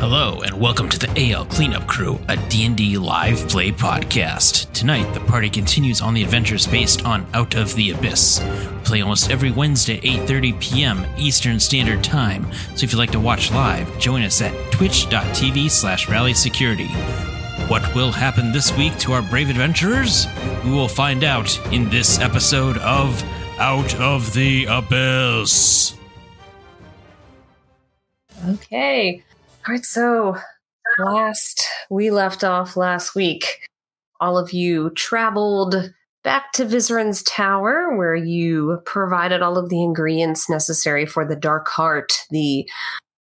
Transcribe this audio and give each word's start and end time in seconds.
Hello 0.00 0.40
and 0.40 0.58
welcome 0.58 0.88
to 0.88 0.98
the 0.98 1.30
AL 1.30 1.44
Cleanup 1.44 1.86
Crew, 1.86 2.18
a 2.30 2.36
D&D 2.48 2.96
live 2.96 3.46
play 3.50 3.70
podcast. 3.70 4.72
Tonight, 4.72 5.12
the 5.12 5.20
party 5.20 5.50
continues 5.50 6.00
on 6.00 6.14
the 6.14 6.22
adventures 6.22 6.66
based 6.66 7.04
on 7.04 7.26
Out 7.34 7.54
of 7.54 7.74
the 7.74 7.90
Abyss. 7.90 8.40
We 8.40 8.78
play 8.82 9.02
almost 9.02 9.30
every 9.30 9.50
Wednesday 9.50 10.00
8:30 10.00 10.58
p.m. 10.58 11.06
Eastern 11.18 11.60
Standard 11.60 12.02
Time. 12.02 12.50
So 12.74 12.84
if 12.84 12.92
you'd 12.92 12.98
like 12.98 13.10
to 13.10 13.20
watch 13.20 13.52
live, 13.52 13.98
join 13.98 14.22
us 14.22 14.40
at 14.40 14.54
twitch.tv 14.72 15.70
slash 15.70 16.08
rally 16.08 16.32
security. 16.32 16.88
What 17.68 17.94
will 17.94 18.10
happen 18.10 18.52
this 18.52 18.74
week 18.78 18.96
to 19.00 19.12
our 19.12 19.20
brave 19.20 19.50
adventurers? 19.50 20.26
We 20.64 20.70
will 20.70 20.88
find 20.88 21.24
out 21.24 21.54
in 21.74 21.90
this 21.90 22.18
episode 22.20 22.78
of 22.78 23.22
Out 23.58 23.94
of 23.96 24.32
the 24.32 24.64
Abyss. 24.64 25.94
Okay. 28.48 29.22
All 29.70 29.76
right. 29.76 29.86
So 29.86 30.36
last 30.98 31.64
we 31.90 32.10
left 32.10 32.42
off 32.42 32.76
last 32.76 33.14
week, 33.14 33.60
all 34.18 34.36
of 34.36 34.52
you 34.52 34.90
traveled 34.96 35.92
back 36.24 36.50
to 36.54 36.64
Vizeran's 36.64 37.22
tower 37.22 37.96
where 37.96 38.16
you 38.16 38.82
provided 38.84 39.42
all 39.42 39.56
of 39.56 39.68
the 39.68 39.80
ingredients 39.80 40.50
necessary 40.50 41.06
for 41.06 41.24
the 41.24 41.36
Dark 41.36 41.68
Heart, 41.68 42.14
the 42.30 42.68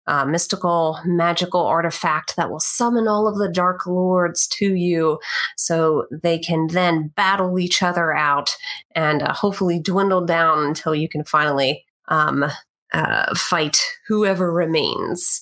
uh, 0.07 0.25
mystical, 0.25 0.99
magical 1.05 1.63
artifact 1.63 2.35
that 2.35 2.49
will 2.49 2.59
summon 2.59 3.07
all 3.07 3.27
of 3.27 3.37
the 3.37 3.51
Dark 3.51 3.85
Lords 3.85 4.47
to 4.47 4.73
you 4.73 5.19
so 5.55 6.07
they 6.11 6.39
can 6.39 6.65
then 6.71 7.09
battle 7.15 7.59
each 7.59 7.83
other 7.83 8.11
out 8.11 8.57
and 8.95 9.21
uh, 9.21 9.33
hopefully 9.33 9.79
dwindle 9.79 10.25
down 10.25 10.65
until 10.65 10.95
you 10.95 11.07
can 11.07 11.23
finally 11.23 11.85
um, 12.07 12.43
uh, 12.91 13.35
fight 13.35 13.79
whoever 14.07 14.51
remains. 14.51 15.41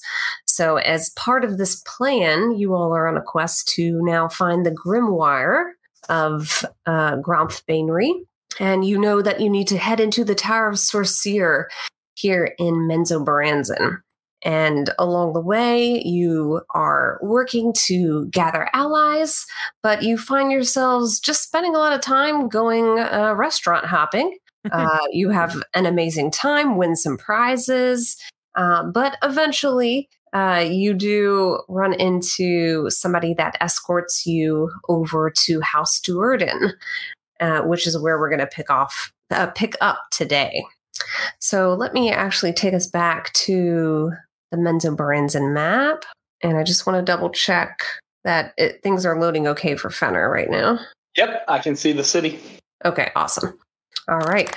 So, 0.58 0.78
as 0.78 1.12
part 1.12 1.46
of 1.46 1.60
this 1.60 1.84
plan, 1.86 2.58
you 2.58 2.74
all 2.74 2.92
are 2.92 3.08
on 3.08 3.16
a 3.16 3.22
quest 3.22 3.68
to 3.76 4.04
now 4.04 4.28
find 4.28 4.66
the 4.66 4.72
grimoire 4.72 5.74
of 6.10 6.66
uh, 6.88 7.18
Baenre. 7.18 8.12
And 8.60 8.84
you 8.84 8.98
know 8.98 9.22
that 9.22 9.40
you 9.40 9.52
need 9.52 9.68
to 9.68 9.78
head 9.78 10.00
into 10.00 10.24
the 10.24 10.34
Tower 10.34 10.70
of 10.70 10.78
Sorcere 10.78 11.66
here 12.16 12.56
in 12.58 12.88
Menzoberranzan. 12.88 14.00
And 14.42 14.90
along 14.98 15.34
the 15.34 15.42
way, 15.42 16.02
you 16.04 16.62
are 16.72 17.20
working 17.22 17.72
to 17.86 18.26
gather 18.30 18.68
allies, 18.74 19.46
but 19.84 20.02
you 20.02 20.18
find 20.18 20.52
yourselves 20.52 21.20
just 21.20 21.44
spending 21.44 21.76
a 21.76 21.78
lot 21.78 21.94
of 21.94 22.02
time 22.02 22.50
going 22.50 22.98
uh, 22.98 23.36
restaurant 23.38 23.86
hopping. 23.86 24.36
Uh, 24.70 25.00
you 25.14 25.30
have 25.30 25.64
an 25.76 25.86
amazing 25.86 26.30
time, 26.30 26.76
win 26.76 26.94
some 26.94 27.16
prizes, 27.16 28.18
uh, 28.56 28.84
but 28.84 29.16
eventually 29.24 30.10
uh, 30.38 30.60
you 30.60 30.94
do 30.94 31.60
run 31.68 31.94
into 31.94 32.90
somebody 32.92 33.34
that 33.34 33.58
escorts 33.60 34.26
you 34.28 34.72
over 34.88 35.32
to 35.32 35.62
House 35.62 36.00
Do'Urden, 36.00 36.74
uh, 37.40 37.62
which 37.62 37.88
is 37.88 37.98
where 37.98 38.20
we're 38.20 38.30
going 38.30 38.40
to 38.40 38.48
pick 38.48 38.70
off 38.70 39.12
uh, 39.32 39.48
pick 39.48 39.76
up 39.82 39.98
today. 40.12 40.64
So 41.40 41.74
let 41.74 41.94
me 41.94 42.12
actually 42.12 42.54
take 42.54 42.74
us 42.74 42.88
back 42.88 43.34
to 43.34 44.12
the 44.52 44.58
Menzoberranzan 44.58 45.54
map, 45.54 46.06
and 46.44 46.56
I 46.56 46.64
just 46.64 46.86
want 46.86 46.98
to 46.98 47.12
double 47.12 47.32
check 47.32 47.82
that 48.24 48.54
it, 48.58 48.82
things 48.84 49.06
are 49.06 49.20
loading 49.20 49.48
okay 49.48 49.76
for 49.76 49.90
Fenner 49.90 50.30
right 50.30 50.50
now. 50.50 50.80
Yep, 51.16 51.46
I 51.48 51.60
can 51.60 51.76
see 51.76 51.94
the 51.94 52.04
city. 52.04 52.40
Okay, 52.86 53.12
awesome. 53.16 53.58
All 54.08 54.20
right. 54.20 54.56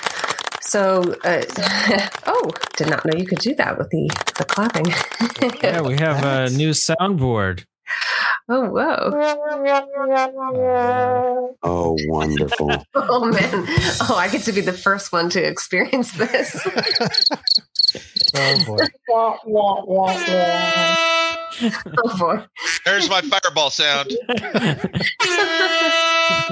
So, 0.61 1.14
uh, 1.25 1.42
oh, 2.27 2.50
did 2.77 2.91
not 2.91 3.05
know 3.05 3.19
you 3.19 3.27
could 3.27 3.39
do 3.39 3.55
that 3.56 3.78
with 3.78 3.91
the 3.91 4.08
the 4.36 4.44
clapping. 4.44 4.86
Yeah, 5.62 5.80
we 5.80 5.97
have 5.98 6.22
a 6.22 6.50
new 6.55 6.70
soundboard. 6.70 7.64
oh, 8.48 8.69
whoa. 8.69 9.11
Oh, 11.62 11.97
wonderful. 12.08 12.70
Oh, 12.94 13.25
man. 13.25 13.65
Oh, 14.03 14.16
I 14.16 14.28
get 14.31 14.43
to 14.43 14.53
be 14.53 14.60
the 14.60 14.72
first 14.72 15.12
one 15.12 15.31
to 15.31 15.43
experience 15.43 16.12
this. 16.12 16.66
Oh 18.34 18.65
boy. 18.66 18.76
oh, 22.04 22.16
boy. 22.19 22.44
There's 22.84 23.09
my 23.09 23.22
fireball 23.22 23.70
sound. 23.70 24.12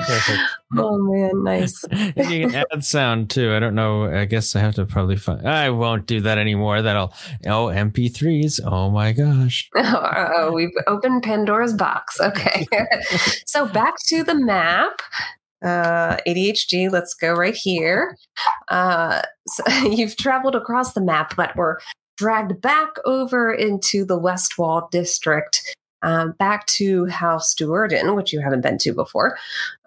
Oh, 0.76 0.98
man. 0.98 1.44
Nice. 1.44 1.82
You 1.92 2.48
can 2.48 2.54
add 2.54 2.84
sound 2.84 3.30
too. 3.30 3.54
I 3.54 3.58
don't 3.58 3.74
know. 3.74 4.04
I 4.04 4.26
guess 4.26 4.54
I 4.54 4.60
have 4.60 4.74
to 4.74 4.84
probably 4.84 5.16
find. 5.16 5.48
I 5.48 5.70
won't 5.70 6.06
do 6.06 6.20
that 6.20 6.36
anymore. 6.36 6.82
That'll. 6.82 7.14
Oh, 7.46 7.66
MP3s. 7.66 8.60
Oh 8.64 8.90
my 8.90 9.12
gosh. 9.12 9.70
Oh, 9.76 10.52
we've 10.52 10.70
opened 10.86 11.22
Pandora's 11.22 11.72
box. 11.72 12.20
Okay. 12.20 12.66
so 13.46 13.66
back 13.66 13.94
to 14.08 14.22
the 14.22 14.34
map. 14.34 15.00
Uh, 15.64 16.16
ADHD, 16.26 16.90
let's 16.90 17.14
go 17.14 17.32
right 17.32 17.54
here. 17.54 18.16
Uh, 18.68 19.22
so 19.46 19.64
you've 19.84 20.16
traveled 20.16 20.54
across 20.54 20.92
the 20.92 21.00
map, 21.00 21.34
but 21.36 21.56
we're 21.56 21.78
dragged 22.18 22.60
back 22.60 22.90
over 23.04 23.52
into 23.52 24.04
the 24.04 24.18
West 24.18 24.58
Wall 24.58 24.88
district, 24.90 25.76
um, 26.02 26.32
back 26.32 26.66
to 26.66 27.06
House 27.06 27.54
Do'Urden, 27.54 28.14
which 28.14 28.32
you 28.32 28.40
haven't 28.40 28.60
been 28.60 28.78
to 28.78 28.92
before. 28.92 29.36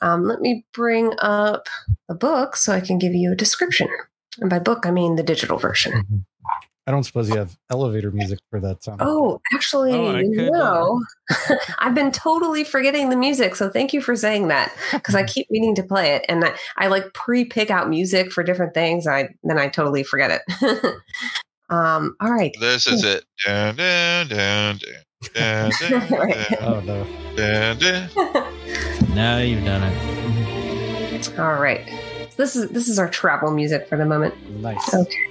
Um, 0.02 0.26
let 0.26 0.42
me 0.42 0.66
bring 0.74 1.14
up 1.20 1.68
a 2.10 2.14
book 2.14 2.56
so 2.56 2.74
I 2.74 2.82
can 2.82 2.98
give 2.98 3.14
you 3.14 3.32
a 3.32 3.36
description. 3.36 3.88
And 4.40 4.50
by 4.50 4.60
book, 4.60 4.86
I 4.86 4.92
mean 4.92 5.16
the 5.16 5.24
digital 5.24 5.58
version. 5.58 5.94
Mhm. 5.94 6.24
I 6.88 6.92
don't 6.92 7.04
suppose 7.04 7.30
you 7.30 7.38
have 7.38 7.56
elevator 7.70 8.10
music 8.10 8.40
for 8.50 8.60
that 8.60 8.84
sound. 8.84 9.02
Oh, 9.04 9.40
actually, 9.54 9.94
Oh, 9.94 10.16
I 10.16 10.24
could, 10.24 10.52
no. 10.52 11.04
I've 11.80 11.94
been 11.94 12.12
totally 12.12 12.64
forgetting 12.64 13.10
the 13.10 13.16
music. 13.16 13.56
So 13.56 13.70
thank 13.70 13.94
you 13.94 14.02
for 14.02 14.16
saying 14.16 14.48
that 14.48 14.74
because 14.92 15.14
I 15.14 15.24
keep 15.26 15.46
meaning 15.52 15.76
to 15.76 15.84
play 15.84 16.16
it. 16.16 16.26
And 16.28 16.44
I, 16.44 16.56
I 16.78 16.88
like 16.88 17.14
pre 17.14 17.46
pick 17.46 17.70
out 17.70 17.88
music 17.88 18.32
for 18.32 18.44
different 18.44 18.74
things. 18.74 19.06
I 19.06 19.30
Then 19.44 19.60
I 19.60 19.68
totally 19.70 20.04
forget 20.04 20.42
it. 20.42 20.42
um, 21.70 22.16
all 22.20 22.32
right. 22.32 22.56
This 22.60 22.88
is 22.88 23.04
it. 23.04 23.26
Dun, 23.46 23.76
dun, 23.76 24.28
dun, 24.28 24.78
dun, 24.78 24.94
dun, 25.34 25.72
dun, 25.80 26.10
Right. 26.10 26.62
Oh 26.62 26.80
no. 26.82 27.06
dun, 27.36 27.78
dun. 27.78 29.16
Now 29.16 29.38
you've 29.38 29.66
done 29.66 29.84
it. 29.84 31.40
All 31.40 31.56
right. 31.56 31.88
This 32.38 32.56
is 32.56 32.70
this 32.70 32.88
is 32.88 32.98
our 32.98 33.10
travel 33.10 33.52
music 33.52 33.88
for 33.88 33.98
the 33.98 34.06
moment. 34.06 34.34
Nice. 34.62 34.94
Okay. 34.94 35.28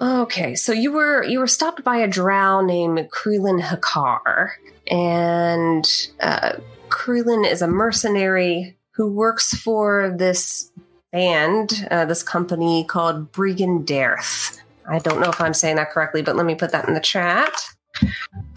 Okay, 0.00 0.54
so 0.54 0.72
you 0.72 0.92
were 0.92 1.24
you 1.24 1.38
were 1.38 1.46
stopped 1.46 1.82
by 1.82 1.96
a 1.96 2.06
drow 2.08 2.60
named 2.60 2.98
Krulin 3.10 3.62
Hakar, 3.62 4.50
and 4.90 5.86
uh, 6.20 6.52
Krulin 6.88 7.50
is 7.50 7.62
a 7.62 7.66
mercenary 7.66 8.76
who 8.92 9.10
works 9.10 9.54
for 9.54 10.14
this 10.16 10.70
band, 11.12 11.86
uh, 11.90 12.04
this 12.04 12.22
company 12.22 12.84
called 12.84 13.32
Bregan 13.32 13.86
D'aerthe. 13.86 14.58
I 14.88 14.98
don't 14.98 15.20
know 15.20 15.30
if 15.30 15.40
I'm 15.40 15.54
saying 15.54 15.76
that 15.76 15.90
correctly, 15.90 16.22
but 16.22 16.36
let 16.36 16.46
me 16.46 16.54
put 16.54 16.72
that 16.72 16.86
in 16.88 16.94
the 16.94 17.00
chat. 17.00 17.54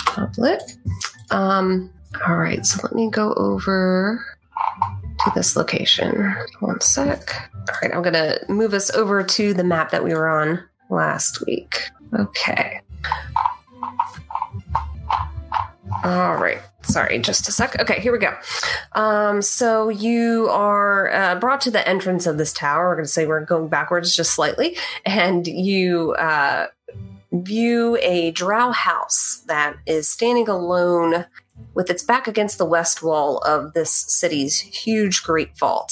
Public. 0.06 0.60
Um, 1.32 1.92
all 2.28 2.36
right, 2.38 2.66
so 2.66 2.80
let 2.84 2.94
me 2.94 3.10
go 3.10 3.34
over 3.36 4.26
to 5.20 5.32
this 5.36 5.56
location. 5.56 6.36
One 6.60 6.82
sec. 6.82 7.52
All 7.54 7.76
right, 7.82 7.94
I'm 7.94 8.02
gonna 8.02 8.40
move 8.48 8.74
us 8.74 8.90
over 8.92 9.24
to 9.24 9.54
the 9.54 9.64
map 9.64 9.92
that 9.92 10.04
we 10.04 10.14
were 10.14 10.28
on 10.28 10.64
last 10.90 11.46
week. 11.46 11.82
Okay. 12.18 12.82
All 16.04 16.38
right. 16.38 16.62
Sorry, 16.82 17.20
just 17.20 17.48
a 17.48 17.52
sec. 17.52 17.80
Okay, 17.80 18.00
here 18.00 18.12
we 18.12 18.20
go. 18.20 18.36
Um, 18.94 19.42
so 19.42 19.90
you 19.90 20.48
are 20.50 21.14
uh, 21.14 21.36
brought 21.36 21.62
to 21.62 21.72
the 21.72 21.88
entrance 21.88 22.26
of 22.26 22.38
this 22.38 22.54
tower. 22.54 22.88
We're 22.88 22.96
going 22.96 23.06
to 23.06 23.12
say 23.12 23.28
we're 23.28 23.46
going 23.46 23.68
backwards 23.68 24.16
just 24.16 24.32
slightly, 24.34 24.78
and 25.06 25.46
you 25.46 26.14
uh, 26.14 26.68
view 27.32 27.98
a 28.02 28.32
drow 28.32 28.72
house 28.72 29.44
that 29.48 29.76
is 29.86 30.10
standing 30.10 30.48
alone 30.48 31.26
with 31.74 31.90
its 31.90 32.04
back 32.04 32.28
against 32.28 32.58
the 32.58 32.66
west 32.66 33.04
wall 33.04 33.40
of 33.40 33.74
this 33.74 33.92
city's 33.92 34.60
huge 34.60 35.24
great 35.24 35.58
vault. 35.58 35.92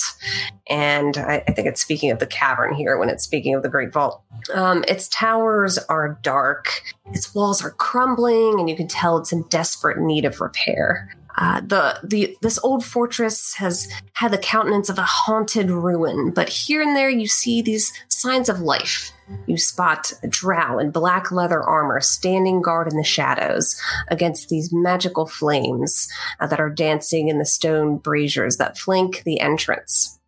And 0.69 1.17
I, 1.17 1.43
I 1.47 1.51
think 1.51 1.67
it's 1.67 1.81
speaking 1.81 2.11
of 2.11 2.19
the 2.19 2.25
cavern 2.25 2.73
here 2.73 2.97
when 2.97 3.09
it's 3.09 3.23
speaking 3.23 3.53
of 3.53 3.63
the 3.63 3.69
great 3.69 3.93
vault. 3.93 4.23
Um, 4.53 4.83
its 4.87 5.07
towers 5.09 5.77
are 5.89 6.19
dark, 6.23 6.81
its 7.13 7.33
walls 7.35 7.63
are 7.63 7.71
crumbling, 7.71 8.59
and 8.59 8.69
you 8.69 8.75
can 8.75 8.87
tell 8.87 9.17
it's 9.17 9.31
in 9.31 9.43
desperate 9.49 9.99
need 9.99 10.25
of 10.25 10.41
repair. 10.41 11.15
Uh, 11.37 11.61
the 11.61 11.99
the 12.03 12.35
this 12.41 12.57
old 12.63 12.83
fortress 12.83 13.53
has 13.55 13.87
had 14.13 14.31
the 14.31 14.37
countenance 14.37 14.89
of 14.89 14.97
a 14.97 15.03
haunted 15.03 15.69
ruin, 15.69 16.31
but 16.31 16.49
here 16.49 16.81
and 16.81 16.95
there 16.95 17.09
you 17.09 17.27
see 17.27 17.61
these 17.61 17.93
signs 18.07 18.49
of 18.49 18.59
life. 18.59 19.11
You 19.45 19.57
spot 19.57 20.13
a 20.23 20.27
drow 20.27 20.79
in 20.79 20.89
black 20.91 21.31
leather 21.31 21.61
armor 21.61 22.01
standing 22.01 22.61
guard 22.61 22.87
in 22.87 22.97
the 22.97 23.03
shadows 23.03 23.79
against 24.07 24.49
these 24.49 24.73
magical 24.73 25.27
flames 25.27 26.07
uh, 26.39 26.47
that 26.47 26.59
are 26.59 26.69
dancing 26.69 27.27
in 27.27 27.37
the 27.37 27.45
stone 27.45 27.97
braziers 27.97 28.57
that 28.57 28.77
flank 28.77 29.23
the 29.23 29.39
entrance. 29.39 30.19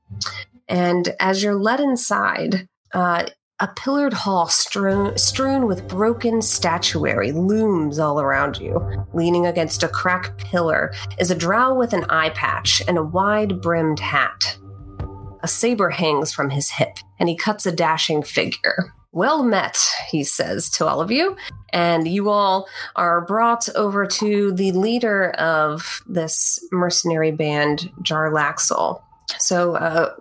And 0.67 1.15
as 1.19 1.41
you're 1.41 1.55
led 1.55 1.79
inside, 1.79 2.67
uh, 2.93 3.27
a 3.59 3.67
pillared 3.67 4.13
hall 4.13 4.47
strewn, 4.47 5.17
strewn 5.17 5.65
with 5.67 5.87
broken 5.87 6.41
statuary 6.41 7.33
looms 7.33 7.99
all 7.99 8.21
around 8.21 8.57
you. 8.57 9.05
Leaning 9.13 9.45
against 9.45 9.83
a 9.83 9.89
cracked 9.89 10.37
pillar 10.37 10.93
is 11.19 11.29
a 11.29 11.35
drow 11.35 11.73
with 11.73 11.91
an 11.91 12.05
eye 12.09 12.29
patch 12.29 12.81
and 12.87 12.97
a 12.97 13.03
wide 13.03 13.61
brimmed 13.61 13.99
hat. 13.99 14.57
A 15.43 15.47
saber 15.47 15.89
hangs 15.89 16.33
from 16.33 16.49
his 16.49 16.69
hip, 16.69 16.99
and 17.19 17.27
he 17.27 17.35
cuts 17.35 17.65
a 17.65 17.71
dashing 17.71 18.23
figure. 18.23 18.93
Well 19.11 19.43
met, 19.43 19.77
he 20.09 20.23
says 20.23 20.69
to 20.71 20.85
all 20.85 21.01
of 21.01 21.11
you, 21.11 21.35
and 21.73 22.07
you 22.07 22.29
all 22.29 22.67
are 22.95 23.21
brought 23.21 23.67
over 23.75 24.05
to 24.05 24.51
the 24.53 24.71
leader 24.71 25.31
of 25.31 26.01
this 26.07 26.59
mercenary 26.71 27.31
band, 27.31 27.91
Jarlaxle. 28.03 29.01
So 29.37 29.75
uh, 29.75 30.15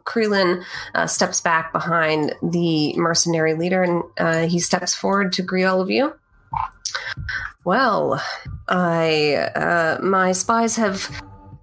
uh, 0.94 1.06
steps 1.06 1.40
back 1.40 1.72
behind 1.72 2.34
the 2.42 2.94
mercenary 2.96 3.54
leader 3.54 3.82
and 3.82 4.02
uh, 4.18 4.46
he 4.46 4.58
steps 4.58 4.94
forward 4.94 5.32
to 5.34 5.42
greet 5.42 5.64
all 5.64 5.80
of 5.80 5.90
you. 5.90 6.14
Well, 7.64 8.22
I 8.68 9.34
uh, 9.54 9.98
my 10.02 10.32
spies 10.32 10.76
have 10.76 11.10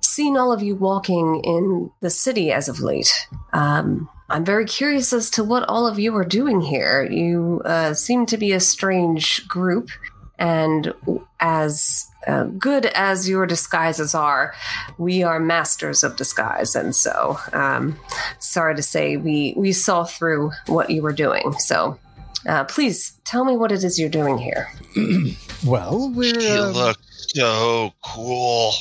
seen 0.01 0.37
all 0.37 0.51
of 0.51 0.61
you 0.61 0.75
walking 0.75 1.41
in 1.43 1.91
the 2.01 2.09
city 2.09 2.51
as 2.51 2.69
of 2.69 2.79
late. 2.79 3.27
Um, 3.53 4.09
I'm 4.29 4.45
very 4.45 4.65
curious 4.65 5.13
as 5.13 5.29
to 5.31 5.43
what 5.43 5.67
all 5.67 5.87
of 5.87 5.99
you 5.99 6.15
are 6.15 6.25
doing 6.25 6.61
here. 6.61 7.07
You 7.09 7.61
uh, 7.65 7.93
seem 7.93 8.25
to 8.27 8.37
be 8.37 8.53
a 8.53 8.59
strange 8.59 9.47
group, 9.47 9.89
and 10.37 10.93
as 11.39 12.07
uh, 12.27 12.45
good 12.45 12.85
as 12.87 13.29
your 13.29 13.45
disguises 13.45 14.15
are, 14.15 14.53
we 14.97 15.23
are 15.23 15.39
masters 15.39 16.03
of 16.03 16.15
disguise, 16.15 16.75
and 16.75 16.95
so 16.95 17.37
um, 17.53 17.99
sorry 18.39 18.75
to 18.75 18.81
say, 18.81 19.17
we 19.17 19.53
we 19.57 19.71
saw 19.71 20.03
through 20.03 20.51
what 20.67 20.89
you 20.89 21.01
were 21.01 21.13
doing. 21.13 21.53
So. 21.59 21.99
Uh, 22.47 22.63
please 22.63 23.19
tell 23.23 23.43
me 23.43 23.57
what 23.57 23.71
it 23.71 23.83
is 23.83 23.97
you're 23.97 24.07
doing 24.07 24.37
here. 24.37 24.69
Well, 25.65 26.11
we're 26.13 26.39
You 26.39 26.61
uh, 26.61 26.71
look 26.71 26.97
so 27.09 27.91
cool. 28.03 28.71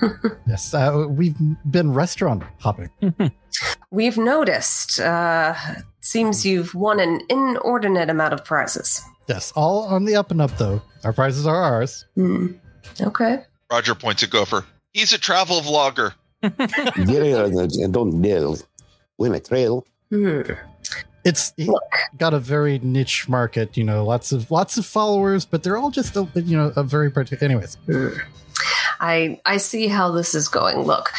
yes, 0.48 0.74
uh, 0.74 1.06
we've 1.08 1.36
been 1.70 1.92
restaurant 1.92 2.42
hopping. 2.58 2.90
We've 3.90 4.18
noticed. 4.18 4.98
Uh, 4.98 5.54
seems 6.00 6.44
you've 6.44 6.74
won 6.74 6.98
an 6.98 7.20
inordinate 7.28 8.10
amount 8.10 8.34
of 8.34 8.44
prizes. 8.44 9.02
Yes, 9.28 9.52
all 9.54 9.84
on 9.84 10.04
the 10.04 10.16
up 10.16 10.30
and 10.30 10.40
up 10.40 10.56
though. 10.58 10.82
Our 11.04 11.12
prizes 11.12 11.46
are 11.46 11.62
ours. 11.62 12.06
Hmm. 12.14 12.48
Okay. 13.00 13.44
Roger 13.70 13.94
points 13.94 14.22
at 14.22 14.30
Gopher. 14.30 14.64
He's 14.92 15.12
a 15.12 15.18
travel 15.18 15.60
vlogger. 15.60 16.14
Yeah, 16.42 17.86
don't 17.88 18.20
deal. 18.20 18.58
Win 19.16 19.34
a 19.34 19.40
trail. 19.40 19.86
Hmm. 20.10 20.42
It's 21.24 21.52
got 22.16 22.34
a 22.34 22.40
very 22.40 22.80
niche 22.80 23.28
market, 23.28 23.76
you 23.76 23.84
know, 23.84 24.04
lots 24.04 24.32
of 24.32 24.50
lots 24.50 24.76
of 24.76 24.84
followers, 24.84 25.44
but 25.44 25.62
they're 25.62 25.76
all 25.76 25.92
just 25.92 26.16
a, 26.16 26.28
you 26.34 26.56
know 26.56 26.72
a 26.74 26.82
very 26.82 27.10
particular. 27.10 27.48
Anyways, 27.48 27.76
I 29.00 29.40
I 29.46 29.58
see 29.58 29.86
how 29.86 30.10
this 30.10 30.34
is 30.34 30.48
going. 30.48 30.80
Look, 30.80 31.10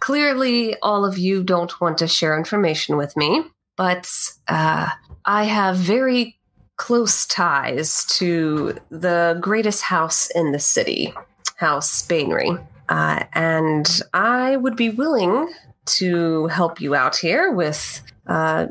clearly 0.00 0.76
all 0.80 1.04
of 1.04 1.16
you 1.16 1.44
don't 1.44 1.80
want 1.80 1.98
to 1.98 2.08
share 2.08 2.36
information 2.36 2.96
with 2.96 3.16
me, 3.16 3.44
but 3.76 4.10
uh, 4.48 4.88
I 5.24 5.44
have 5.44 5.76
very 5.76 6.38
close 6.76 7.26
ties 7.26 8.04
to 8.06 8.76
the 8.90 9.38
greatest 9.40 9.82
house 9.82 10.30
in 10.30 10.52
the 10.52 10.58
city, 10.58 11.12
House 11.56 12.06
Baenre, 12.06 12.64
uh, 12.88 13.24
and 13.34 14.02
I 14.12 14.56
would 14.56 14.76
be 14.76 14.90
willing 14.90 15.52
to 15.84 16.46
help 16.48 16.80
you 16.80 16.94
out 16.94 17.16
here 17.16 17.52
with 17.52 18.02
uh, 18.26 18.66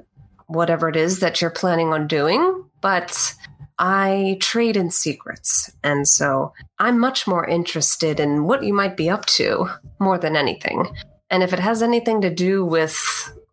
whatever 0.47 0.89
it 0.89 0.95
is 0.95 1.19
that 1.19 1.41
you're 1.41 1.49
planning 1.49 1.93
on 1.93 2.07
doing, 2.07 2.65
but. 2.81 3.35
I 3.83 4.37
trade 4.39 4.77
in 4.77 4.91
secrets, 4.91 5.71
and 5.83 6.07
so 6.07 6.53
I'm 6.77 6.99
much 6.99 7.25
more 7.25 7.47
interested 7.47 8.19
in 8.19 8.43
what 8.43 8.63
you 8.63 8.75
might 8.75 8.95
be 8.95 9.09
up 9.09 9.25
to 9.37 9.71
more 9.99 10.19
than 10.19 10.35
anything. 10.35 10.85
And 11.31 11.41
if 11.41 11.51
it 11.51 11.57
has 11.57 11.81
anything 11.81 12.21
to 12.21 12.29
do 12.29 12.63
with 12.63 13.01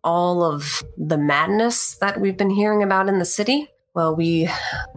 all 0.03 0.43
of 0.43 0.83
the 0.97 1.17
madness 1.17 1.95
that 1.95 2.19
we've 2.19 2.37
been 2.37 2.49
hearing 2.49 2.83
about 2.83 3.09
in 3.09 3.19
the 3.19 3.25
city, 3.25 3.69
well, 3.93 4.15
we 4.15 4.49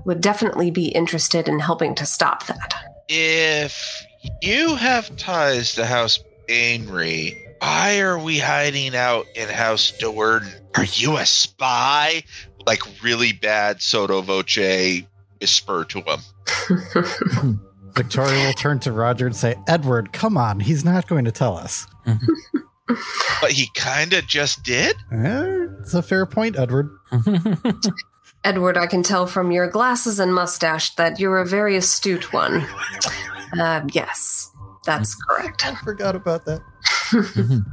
would 0.05 0.21
definitely 0.21 0.71
be 0.71 0.89
interested 0.89 1.49
in 1.49 1.59
helping 1.59 1.95
to 1.97 2.07
stop 2.07 2.47
that. 2.47 2.75
If 3.09 4.05
you 4.43 4.77
have 4.77 5.15
ties 5.17 5.75
to 5.75 5.87
House 5.87 6.23
Baenre, 6.49 7.37
why 7.61 8.01
are 8.01 8.19
we 8.19 8.39
hiding 8.39 8.95
out 8.95 9.27
in 9.35 9.49
House 9.49 9.93
Do'Urden? 9.99 10.53
Are 10.77 10.85
you 10.85 11.17
a 11.17 11.27
spy? 11.27 12.23
Like 12.67 12.83
really 13.03 13.33
bad 13.33 13.83
Soto 13.83 14.21
Voce 14.23 15.05
whisper 15.41 15.85
to 15.85 16.03
him. 16.03 17.61
Victoria 17.95 18.47
will 18.47 18.53
turn 18.55 18.79
to 18.81 18.93
Roger 18.93 19.27
and 19.27 19.37
say, 19.37 19.55
"Edward, 19.69 20.13
come 20.13 20.37
on, 20.37 20.61
he's 20.61 20.85
not 20.85 21.09
going 21.09 21.25
to 21.25 21.33
tell 21.33 21.57
us." 21.57 21.87
But 23.41 23.53
he 23.53 23.69
kind 23.75 24.13
of 24.13 24.27
just 24.27 24.63
did. 24.63 24.97
Eh, 25.13 25.67
it's 25.81 25.95
a 25.95 26.03
fair 26.03 26.27
point, 26.27 26.59
Edward. 26.59 26.91
Edward, 28.45 28.77
I 28.77 28.87
can 28.87 29.03
tell 29.03 29.27
from 29.27 29.53
your 29.53 29.69
glasses 29.69 30.19
and 30.19 30.35
mustache 30.35 30.95
that 30.97 31.21
you're 31.21 31.39
a 31.39 31.47
very 31.47 31.77
astute 31.77 32.33
one. 32.33 32.67
Uh, 33.59 33.83
yes, 33.93 34.51
that's 34.85 35.15
correct. 35.15 35.65
I 35.67 35.75
forgot 35.77 36.17
about 36.17 36.45
that. 36.47 36.61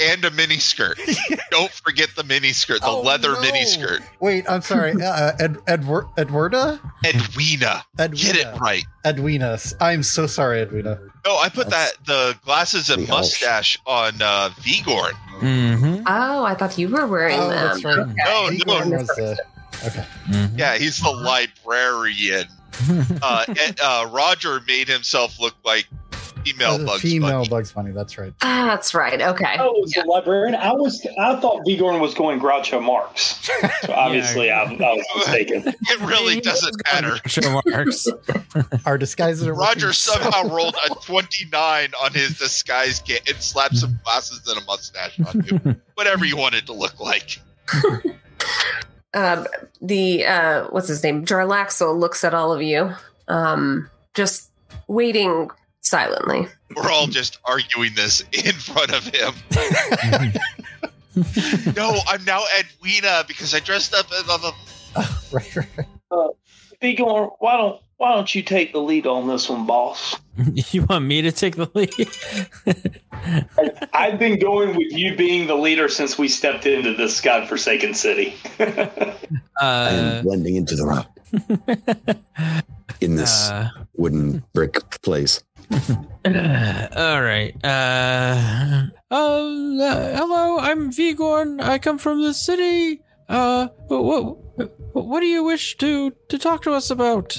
And 0.00 0.24
a 0.26 0.30
mini 0.32 0.58
skirt. 0.58 1.00
Don't 1.50 1.70
forget 1.72 2.10
the 2.14 2.22
mini 2.22 2.52
skirt, 2.52 2.82
the 2.82 2.86
Oh, 2.86 3.00
leather 3.00 3.32
no. 3.32 3.40
mini 3.40 3.64
skirt. 3.64 4.00
Wait, 4.20 4.44
I'm 4.48 4.60
sorry. 4.60 4.92
Uh, 5.02 5.32
Ed, 5.40 5.56
Edward, 5.66 6.06
Edwarda, 6.18 6.78
Edwina. 7.04 7.82
Edwina, 7.98 8.14
Get 8.34 8.36
it 8.36 8.60
right. 8.60 8.84
Edwina. 9.06 9.58
I'm 9.80 10.02
so 10.02 10.26
sorry, 10.26 10.60
Edwina. 10.60 11.00
No, 11.26 11.36
I 11.38 11.48
put 11.48 11.70
That's- 11.70 11.92
that 11.96 12.06
the 12.06 12.38
glasses 12.44 12.90
and 12.90 13.04
the 13.06 13.10
elf. 13.10 13.20
mustache 13.22 13.78
on 13.86 14.20
uh, 14.20 14.50
Vigorn. 14.60 15.12
Mm-hmm. 15.40 16.02
Oh, 16.06 16.44
I 16.44 16.54
thought 16.54 16.76
you 16.78 16.88
were 16.90 17.06
wearing 17.06 17.40
Oh, 17.40 17.48
them. 17.48 17.66
that's 17.68 17.84
right. 17.84 17.98
Okay. 17.98 18.14
No, 18.24 18.50
Igor 18.50 18.84
no. 18.84 19.34
Was 19.84 19.94
the- 19.94 20.00
okay. 20.00 20.08
Mm-hmm. 20.30 20.58
Yeah, 20.58 20.76
he's 20.78 21.00
the 21.00 21.10
librarian. 21.10 22.46
Uh, 23.22 23.44
and, 23.48 23.80
uh, 23.82 24.08
Roger 24.12 24.60
made 24.68 24.86
himself 24.86 25.40
look 25.40 25.54
like 25.64 25.86
female 26.44 26.78
Bugs 26.86 27.02
female 27.02 27.38
Bunny. 27.40 27.48
Bugs 27.48 27.72
Bunny. 27.72 27.90
That's 27.90 28.16
right. 28.16 28.32
Ah, 28.42 28.66
that's 28.66 28.94
right. 28.94 29.20
Okay. 29.20 29.44
I 29.58 29.64
was 29.64 29.90
the 29.90 30.04
librarian. 30.06 30.54
I 30.54 30.72
was. 30.72 31.04
I 31.18 31.34
thought 31.40 31.62
Vigorn 31.66 31.98
was 32.00 32.14
going 32.14 32.38
Groucho 32.38 32.80
Marx. 32.80 33.40
So 33.42 33.52
obviously, 33.92 34.52
I, 34.52 34.62
I 34.62 34.66
was 34.76 35.04
mistaken. 35.16 35.64
It 35.90 36.00
really 36.00 36.40
doesn't 36.40 36.76
matter. 36.92 37.16
Show 37.26 37.60
marks. 37.66 38.06
Our 38.86 38.96
disguises 38.96 39.44
are 39.48 39.54
Roger 39.54 39.86
working 39.86 39.92
so- 39.94 40.12
somehow 40.20 40.48
rolled 40.54 40.76
a 40.88 40.94
29 40.94 41.92
on 42.00 42.12
his 42.12 42.38
disguise 42.38 43.00
kit 43.00 43.28
and 43.28 43.42
slapped 43.42 43.76
some 43.76 43.98
glasses 44.04 44.46
and 44.46 44.62
a 44.62 44.64
mustache 44.66 45.18
on 45.26 45.44
you. 45.50 45.74
Whatever 45.94 46.24
you 46.24 46.36
wanted 46.36 46.66
to 46.66 46.72
look 46.74 47.00
like. 47.00 47.40
Um, 49.14 49.46
the 49.80 50.26
uh, 50.26 50.64
what's 50.70 50.88
his 50.88 51.02
name? 51.02 51.24
Jarlaxle 51.24 51.98
looks 51.98 52.24
at 52.24 52.34
all 52.34 52.52
of 52.52 52.62
you, 52.62 52.92
um, 53.28 53.88
just 54.14 54.50
waiting 54.86 55.50
silently. 55.80 56.46
We're 56.76 56.90
all 56.90 57.06
just 57.06 57.38
arguing 57.44 57.94
this 57.94 58.22
in 58.32 58.52
front 58.52 58.92
of 58.92 59.04
him. 59.04 60.32
No, 61.74 61.98
I'm 62.06 62.24
now 62.24 62.44
Edwina 62.60 63.24
because 63.26 63.52
I 63.52 63.58
dressed 63.58 63.92
up 63.92 64.06
as 64.12 64.28
a. 64.28 64.52
right, 65.34 65.56
right. 65.56 66.30
Vigorn, 66.80 67.30
why 67.40 67.56
don't 67.56 67.80
why 67.98 68.14
don't 68.14 68.32
you 68.32 68.44
take 68.44 68.72
the 68.72 68.80
lead 68.80 69.08
on 69.08 69.26
this 69.26 69.48
one, 69.48 69.66
boss? 69.66 70.16
you 70.54 70.84
want 70.84 71.04
me 71.04 71.20
to 71.22 71.32
take 71.32 71.56
the 71.56 71.68
lead? 71.74 72.08
I've 73.92 74.20
been 74.20 74.38
going 74.38 74.76
with 74.76 74.92
you 74.92 75.16
being 75.16 75.48
the 75.48 75.56
leader 75.56 75.88
since 75.88 76.16
we 76.16 76.28
stepped 76.28 76.64
into 76.64 76.94
this 76.94 77.20
godforsaken 77.20 77.94
city. 77.94 78.36
I 78.60 79.14
uh, 79.60 79.90
am 79.90 80.24
blending 80.24 80.54
into 80.54 80.76
the 80.76 80.86
rock 80.86 81.10
in 83.00 83.16
this 83.16 83.50
uh, 83.50 83.68
wooden 83.96 84.44
brick 84.54 85.02
place. 85.02 85.42
all 85.72 87.20
right. 87.20 87.52
Uh, 87.64 88.86
uh, 89.10 90.16
hello, 90.16 90.58
I'm 90.60 90.92
Vigorn. 90.92 91.60
I 91.60 91.78
come 91.78 91.98
from 91.98 92.22
the 92.22 92.32
city. 92.32 93.02
Uh, 93.28 93.66
what, 93.88 94.04
what, 94.56 94.78
what 94.94 95.20
do 95.20 95.26
you 95.26 95.42
wish 95.42 95.76
to 95.78 96.12
to 96.28 96.38
talk 96.38 96.62
to 96.62 96.72
us 96.72 96.90
about? 96.90 97.36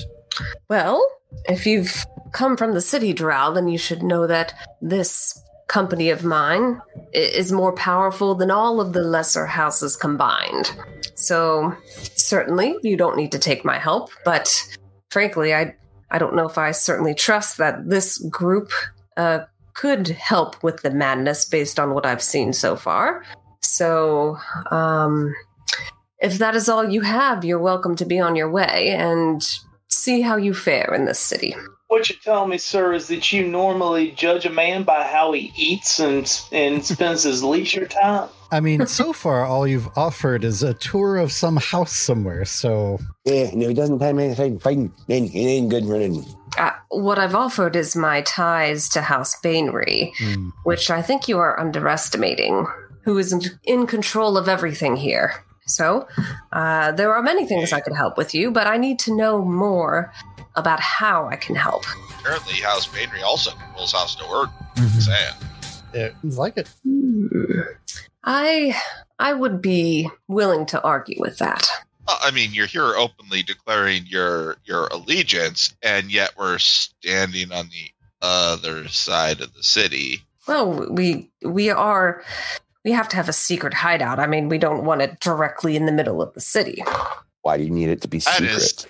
Well, 0.69 1.05
if 1.45 1.65
you've 1.65 2.05
come 2.31 2.57
from 2.57 2.74
the 2.74 2.81
city, 2.81 3.13
Drow, 3.13 3.51
then 3.51 3.67
you 3.67 3.77
should 3.77 4.03
know 4.03 4.27
that 4.27 4.53
this 4.81 5.41
company 5.67 6.09
of 6.09 6.24
mine 6.24 6.81
is 7.13 7.51
more 7.51 7.74
powerful 7.74 8.36
than 8.36 8.51
all 8.51 8.81
of 8.81 8.93
the 8.93 9.01
lesser 9.01 9.45
houses 9.45 9.95
combined. 9.95 10.71
So, 11.15 11.75
certainly, 12.15 12.75
you 12.81 12.98
don't 12.98 13.17
need 13.17 13.31
to 13.31 13.39
take 13.39 13.63
my 13.63 13.77
help, 13.77 14.09
but 14.25 14.77
frankly, 15.09 15.53
I 15.53 15.75
I 16.12 16.17
don't 16.17 16.36
know 16.36 16.48
if 16.48 16.57
I 16.57 16.71
certainly 16.71 17.13
trust 17.13 17.57
that 17.57 17.89
this 17.89 18.17
group 18.17 18.71
uh, 19.15 19.41
could 19.75 20.07
help 20.07 20.62
with 20.63 20.81
the 20.81 20.91
madness 20.91 21.45
based 21.45 21.79
on 21.79 21.93
what 21.93 22.05
I've 22.05 22.24
seen 22.24 22.51
so 22.51 22.75
far. 22.75 23.24
So, 23.62 24.38
um, 24.71 25.36
if 26.19 26.38
that 26.39 26.55
is 26.55 26.67
all 26.67 26.89
you 26.89 27.01
have, 27.01 27.45
you're 27.45 27.59
welcome 27.59 27.95
to 27.98 28.05
be 28.05 28.19
on 28.19 28.36
your 28.36 28.50
way 28.50 28.89
and 28.89 29.41
see 29.89 30.22
how 30.22 30.38
you 30.38 30.53
fare 30.53 30.93
in 30.93 31.05
this 31.05 31.19
city. 31.19 31.55
What 31.88 32.10
you're 32.10 32.19
telling 32.19 32.51
me, 32.51 32.60
sir, 32.60 32.93
is 32.93 33.08
that 33.08 33.31
you 33.31 33.48
normally 33.48 34.12
judge 34.12 34.46
a 34.46 34.51
man 34.51 34.84
by 34.84 35.03
how 35.03 35.31
he 35.31 35.51
eats 35.55 36.00
and 36.00 36.31
and 36.51 36.86
spends 36.86 37.24
his 37.24 37.43
leisure 37.43 37.88
time. 37.88 38.29
I 38.51 38.60
mean, 38.60 38.86
so 38.86 39.12
far 39.24 39.43
all 39.43 39.67
you've 39.67 39.89
offered 39.98 40.43
is 40.43 40.62
a 40.62 40.75
tour 40.75 41.17
of 41.17 41.31
some 41.31 41.58
house 41.58 41.96
somewhere. 41.96 42.46
So 42.46 43.00
Yeah, 43.25 43.50
no, 43.53 43.67
he 43.67 43.74
doesn't 43.74 44.01
have 44.01 44.17
anything 44.17 44.60
fighting. 44.60 44.93
Ain't, 45.10 45.34
it 45.34 45.39
ain't 45.39 45.69
good 45.69 45.86
running. 45.86 46.24
Uh, 46.58 46.72
what 46.89 47.17
I've 47.17 47.36
offered 47.36 47.75
is 47.75 47.96
my 47.96 48.22
ties 48.22 48.89
to 48.89 49.01
House 49.01 49.39
Baenre, 49.41 50.12
hmm, 50.17 50.50
which 50.63 50.91
I 50.91 51.01
think 51.01 51.27
you 51.27 51.39
are 51.39 51.60
underestimating, 51.60 52.67
who 53.03 53.17
is 53.17 53.34
in, 53.34 53.41
in 53.63 53.88
control 53.88 54.38
of 54.38 54.48
everything 54.48 54.96
here. 54.96 55.43
So, 55.70 56.08
uh, 56.52 56.92
there 56.94 57.14
are 57.14 57.22
many 57.22 57.46
things 57.46 57.72
I 57.72 57.80
could 57.80 57.96
help 57.96 58.18
with 58.18 58.34
you, 58.34 58.52
but 58.52 58.68
I 58.68 58.78
need 58.78 59.00
to 59.00 59.16
know 59.16 59.44
more 59.44 60.12
about 60.56 60.80
how 60.80 61.28
I 61.28 61.36
can 61.36 61.56
help. 61.56 61.84
Apparently, 62.20 62.56
House 62.56 62.88
Baenre 62.88 63.22
also 63.24 63.52
controls 63.52 63.94
House 63.94 64.16
Do'Urden. 64.16 64.52
Mhm. 64.76 65.02
Saying. 65.02 65.34
it 65.94 66.16
like 66.24 66.58
it. 66.58 66.70
Hmm. 66.84 67.62
I 68.24 68.76
I 69.20 69.34
would 69.34 69.62
be 69.62 70.10
willing 70.28 70.66
to 70.68 70.82
argue 70.82 71.20
with 71.20 71.38
that. 71.40 71.68
I 72.08 72.32
mean, 72.32 72.54
you're 72.54 72.66
here 72.68 72.96
openly 72.96 73.44
declaring 73.44 74.06
your 74.08 74.58
your 74.66 74.88
allegiance, 74.88 75.74
and 75.84 76.12
yet 76.12 76.32
we're 76.38 76.58
standing 76.60 77.52
on 77.52 77.70
the 77.70 77.92
other 78.22 78.88
side 78.88 79.42
of 79.42 79.54
the 79.54 79.64
city. 79.64 80.22
Well, 80.48 80.88
we 80.92 81.30
we 81.44 81.70
are 81.70 82.24
we 82.86 82.91
have 82.91 83.09
to 83.09 83.15
have 83.15 83.29
a 83.29 83.33
secret 83.33 83.74
hideout. 83.74 84.19
I 84.19 84.27
mean, 84.27 84.50
we 84.50 84.57
don't 84.57 84.86
want 84.86 85.01
it 85.01 85.19
directly 85.19 85.75
in 85.75 85.86
the 85.86 85.91
middle 85.91 86.21
of 86.21 86.33
the 86.33 86.41
city. 86.41 86.83
Why 87.41 87.57
do 87.57 87.63
you 87.63 87.69
need 87.69 87.89
it 87.89 88.01
to 88.01 88.07
be 88.07 88.19
secret? 88.19 88.50
is- 88.51 88.88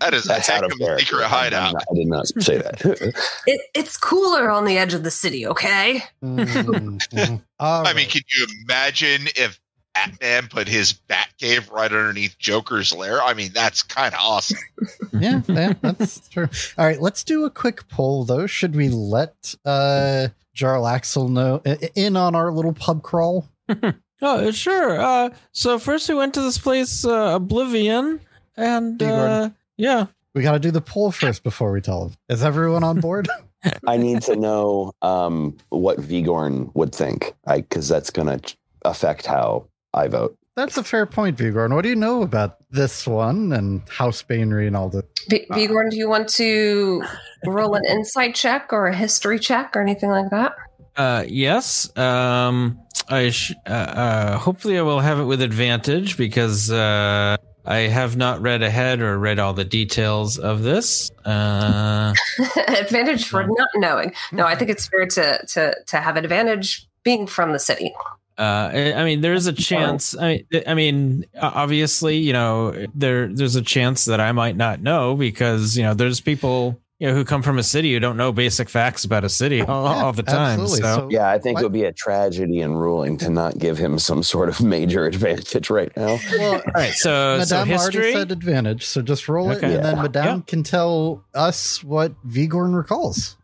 That 0.00 0.14
is 0.14 0.24
That's 0.24 0.48
a 0.48 0.54
out 0.54 0.62
heck 0.62 0.72
of 0.72 0.80
of 0.80 0.88
a 0.96 0.98
secret 0.98 1.26
hideout. 1.26 1.74
I 1.76 1.94
did 1.94 2.06
not 2.08 2.26
say 2.40 2.56
that. 2.58 2.80
It, 3.46 3.60
it's 3.74 3.96
cooler 3.96 4.50
on 4.50 4.64
the 4.64 4.76
edge 4.78 4.94
of 4.94 5.02
the 5.04 5.10
city, 5.10 5.46
okay? 5.46 6.02
Mhm, 6.24 6.98
mhm. 7.12 7.42
All 7.60 7.86
I 7.86 7.92
mean, 7.92 8.08
can 8.08 8.22
you 8.36 8.46
imagine 8.64 9.26
if 9.36 9.58
Batman 9.94 10.48
put 10.48 10.68
his 10.68 10.94
Batcave 11.08 11.70
right 11.70 11.90
underneath 11.92 12.38
Joker's 12.38 12.92
lair? 12.94 13.22
I 13.22 13.34
mean, 13.34 13.50
that's 13.52 13.82
kind 13.82 14.14
of 14.14 14.20
awesome. 14.22 14.58
yeah, 15.12 15.40
yeah, 15.48 15.72
that's 15.82 16.28
true. 16.28 16.48
All 16.78 16.86
right, 16.86 17.00
let's 17.00 17.24
do 17.24 17.44
a 17.44 17.50
quick 17.50 17.88
poll 17.88 18.24
though. 18.24 18.46
Should 18.46 18.74
we 18.76 18.88
let 18.88 19.54
uh 19.64 20.28
Jarlaxle 20.58 21.30
know 21.30 21.62
in 21.94 22.16
on 22.16 22.34
our 22.34 22.52
little 22.52 22.72
pub 22.72 23.02
crawl? 23.02 23.48
Oh, 24.20 24.50
sure. 24.50 25.00
Uh, 25.00 25.30
so 25.52 25.78
first 25.78 26.08
we 26.08 26.14
went 26.16 26.34
to 26.34 26.40
this 26.40 26.58
place, 26.58 27.04
uh, 27.04 27.36
Oblivion, 27.36 28.18
and 28.56 29.00
Hey, 29.00 29.10
uh, 29.10 29.50
yeah, 29.76 30.06
We 30.34 30.42
got 30.42 30.52
to 30.52 30.58
do 30.58 30.72
the 30.72 30.80
poll 30.80 31.12
first 31.12 31.44
before 31.44 31.70
we 31.70 31.80
tell 31.80 32.06
them. 32.06 32.16
Is 32.28 32.42
everyone 32.42 32.82
on 32.82 32.98
board? 33.00 33.28
I 33.86 33.96
need 33.96 34.22
to 34.22 34.34
know 34.34 34.92
um, 35.02 35.56
what 35.68 35.98
Vigorn 35.98 36.72
would 36.74 36.92
think, 36.92 37.34
because 37.46 37.88
that's 37.88 38.10
going 38.10 38.40
to 38.40 38.56
affect 38.84 39.26
how 39.26 39.68
I 39.94 40.08
vote. 40.08 40.36
That's 40.58 40.76
a 40.76 40.82
fair 40.82 41.06
point, 41.06 41.38
Vigorn. 41.38 41.72
What 41.72 41.82
do 41.82 41.88
you 41.88 41.94
know 41.94 42.22
about 42.22 42.56
this 42.72 43.06
one 43.06 43.52
and 43.52 43.88
House 43.88 44.24
Baenre 44.24 44.66
and 44.66 44.76
all 44.76 44.88
the? 44.88 45.04
V- 45.30 45.46
Vigorn, 45.52 45.88
do 45.88 45.96
you 45.96 46.08
want 46.08 46.28
to 46.30 47.00
roll 47.46 47.76
an 47.76 47.84
insight 47.84 48.34
check 48.34 48.72
or 48.72 48.88
a 48.88 48.94
history 48.94 49.38
check 49.38 49.76
or 49.76 49.80
anything 49.80 50.10
like 50.10 50.30
that? 50.30 50.56
uh, 50.96 51.24
yes. 51.28 51.96
Um, 51.96 52.80
I 53.08 53.30
sh- 53.30 53.54
uh, 53.68 53.70
uh, 53.70 54.38
hopefully 54.38 54.76
I 54.76 54.82
will 54.82 54.98
have 54.98 55.20
it 55.20 55.24
with 55.26 55.42
advantage 55.42 56.16
because 56.16 56.72
uh, 56.72 57.36
I 57.64 57.76
have 57.76 58.16
not 58.16 58.42
read 58.42 58.60
ahead 58.62 59.00
or 59.00 59.16
read 59.16 59.38
all 59.38 59.54
the 59.54 59.64
details 59.64 60.38
of 60.38 60.64
this. 60.64 61.12
Uh, 61.24 62.14
advantage 62.66 63.28
for 63.28 63.46
not 63.46 63.68
knowing. 63.76 64.12
No, 64.32 64.44
I 64.44 64.56
think 64.56 64.70
it's 64.72 64.88
fair 64.88 65.06
to 65.06 65.46
to 65.46 65.76
to 65.86 66.00
have 66.00 66.16
advantage 66.16 66.88
being 67.04 67.28
from 67.28 67.52
the 67.52 67.60
city. 67.60 67.94
Uh, 68.38 68.70
I 68.72 68.92
I 68.94 69.04
mean, 69.04 69.20
there's 69.20 69.46
a 69.46 69.52
chance. 69.52 70.16
I 70.16 70.44
mean, 70.52 70.62
I 70.66 70.74
mean, 70.74 71.24
obviously, 71.40 72.18
you 72.18 72.32
know, 72.32 72.86
there 72.94 73.26
there's 73.28 73.56
a 73.56 73.62
chance 73.62 74.04
that 74.04 74.20
I 74.20 74.30
might 74.32 74.56
not 74.56 74.80
know 74.80 75.16
because 75.16 75.76
you 75.76 75.82
know, 75.82 75.92
there's 75.94 76.20
people 76.20 76.80
you 77.00 77.08
know 77.08 77.14
who 77.14 77.24
come 77.24 77.42
from 77.42 77.58
a 77.58 77.62
city 77.62 77.92
who 77.92 78.00
don't 78.00 78.16
know 78.16 78.32
basic 78.32 78.68
facts 78.68 79.04
about 79.04 79.24
a 79.24 79.28
city 79.28 79.60
all, 79.62 79.84
Yeah, 79.86 80.04
all 80.04 80.12
the 80.12 80.22
time. 80.24 80.66
So, 80.68 80.76
So- 80.82 81.08
Yeah, 81.10 81.28
I 81.30 81.38
think 81.38 81.54
What? 81.56 81.62
it 81.62 81.64
would 81.66 81.72
be 81.72 81.84
a 81.84 81.92
tragedy 81.92 82.60
in 82.60 82.74
ruling 82.74 83.16
to 83.18 83.30
not 83.30 83.58
give 83.58 83.76
him 83.78 83.98
some 84.00 84.22
sort 84.24 84.48
of 84.48 84.60
major 84.76 85.06
advantage 85.06 85.70
right 85.70 85.96
now. 85.96 86.18
Well, 86.32 86.54
all 86.54 86.62
right. 86.74 86.92
So, 86.92 87.40
so 87.44 87.56
Madame 87.56 87.78
already 87.78 87.98
history. 87.98 88.12
said 88.12 88.32
advantage, 88.32 88.84
so 88.84 89.00
just 89.02 89.28
roll 89.28 89.50
it, 89.52 89.58
Okay. 89.58 89.74
and 89.76 89.84
then 89.84 89.96
Yeah. 89.96 90.02
Madame 90.02 90.42
can 90.42 90.62
tell 90.64 91.24
us 91.34 91.82
what 91.84 92.14
Vigorn 92.26 92.74
recalls. 92.74 93.36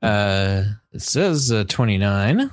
Uh, 0.00 0.64
it 0.92 1.02
says 1.02 1.50
uh, 1.52 1.64
Twenty 1.68 1.98
nine, 1.98 2.50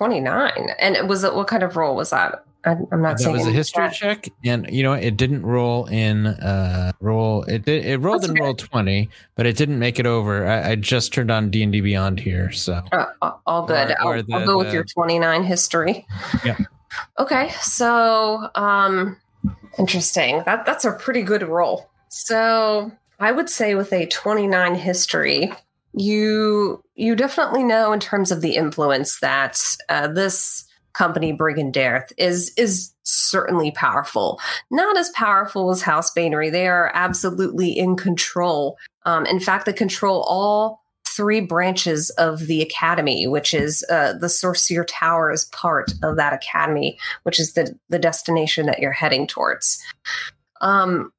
and 0.00 0.96
it 0.96 1.06
was 1.06 1.24
it, 1.24 1.34
what 1.34 1.46
kind 1.48 1.62
of 1.62 1.76
roll 1.76 1.96
was 1.96 2.10
that? 2.10 2.44
I, 2.64 2.72
I'm 2.90 3.00
not 3.00 3.18
That 3.18 3.20
saying 3.20 3.36
it 3.36 3.38
was 3.38 3.46
a 3.46 3.50
history 3.52 3.84
chat. 3.90 3.94
check, 3.94 4.28
and 4.44 4.66
you 4.70 4.82
know? 4.82 4.92
It 4.92 5.16
didn't 5.16 5.46
roll 5.46 5.86
in 5.86 6.26
uh 6.26 6.90
roll. 7.00 7.44
It 7.44 7.64
did. 7.64 7.84
It 7.86 7.98
rolled 8.00 8.22
That's 8.22 8.30
in 8.30 8.36
okay. 8.38 8.44
roll 8.44 8.54
20, 8.54 9.08
but 9.36 9.46
it 9.46 9.56
didn't 9.56 9.78
make 9.78 10.00
it 10.00 10.06
over. 10.06 10.44
I, 10.46 10.70
I 10.70 10.74
just 10.74 11.12
turned 11.12 11.30
on 11.30 11.48
D 11.50 11.62
and 11.62 11.70
D 11.72 11.80
Beyond 11.80 12.18
here, 12.18 12.50
so 12.50 12.82
Uh, 12.92 13.06
all- 13.46 13.66
good. 13.66 13.90
Or- 14.02 14.04
or 14.04 14.16
I'll, 14.16 14.22
the- 14.24 14.34
I'll 14.34 14.46
go 14.46 14.58
with 14.58 14.68
the- 14.68 14.72
your 14.74 14.84
29 14.84 15.44
history. 15.44 16.06
Yeah. 16.44 16.56
Okay, 17.18 17.50
so 17.60 18.50
um 18.56 19.16
interesting. 19.78 20.42
That 20.46 20.66
that's 20.66 20.84
a 20.84 20.92
pretty 20.92 21.22
good 21.22 21.42
roll. 21.44 21.88
So, 22.08 22.90
I 23.20 23.30
would 23.32 23.48
say 23.50 23.74
with 23.74 23.92
a 23.92 24.06
29 24.06 24.74
history, 24.74 25.52
you 25.96 26.82
you 26.94 27.16
definitely 27.16 27.64
know 27.64 27.92
in 27.92 28.00
terms 28.00 28.30
of 28.30 28.42
the 28.42 28.54
influence 28.54 29.18
that 29.20 29.60
uh, 29.88 30.06
this 30.08 30.64
company 30.92 31.36
Bregan 31.36 31.72
D'aerthe 31.72 32.12
is 32.18 32.52
is 32.56 32.92
certainly 33.02 33.70
powerful. 33.70 34.38
Not 34.70 34.96
as 34.96 35.08
powerful 35.10 35.70
as 35.70 35.82
House 35.82 36.12
Baenre. 36.12 36.52
They 36.52 36.68
are 36.68 36.90
absolutely 36.94 37.70
in 37.70 37.96
control. 37.96 38.76
Um, 39.04 39.24
in 39.26 39.40
fact, 39.40 39.64
they 39.64 39.72
control 39.72 40.22
all 40.28 40.82
three 41.06 41.40
branches 41.40 42.10
of 42.10 42.40
the 42.40 42.60
academy, 42.60 43.26
which 43.26 43.54
is 43.54 43.82
uh, 43.90 44.12
the 44.14 44.28
Sorcerer 44.28 44.84
Tower 44.84 45.30
is 45.30 45.44
part 45.46 45.92
of 46.02 46.16
that 46.16 46.34
academy, 46.34 46.98
which 47.22 47.40
is 47.40 47.54
the 47.54 47.74
the 47.88 47.98
destination 47.98 48.66
that 48.66 48.80
you're 48.80 48.92
heading 48.92 49.26
towards. 49.26 49.82
Um, 50.60 51.10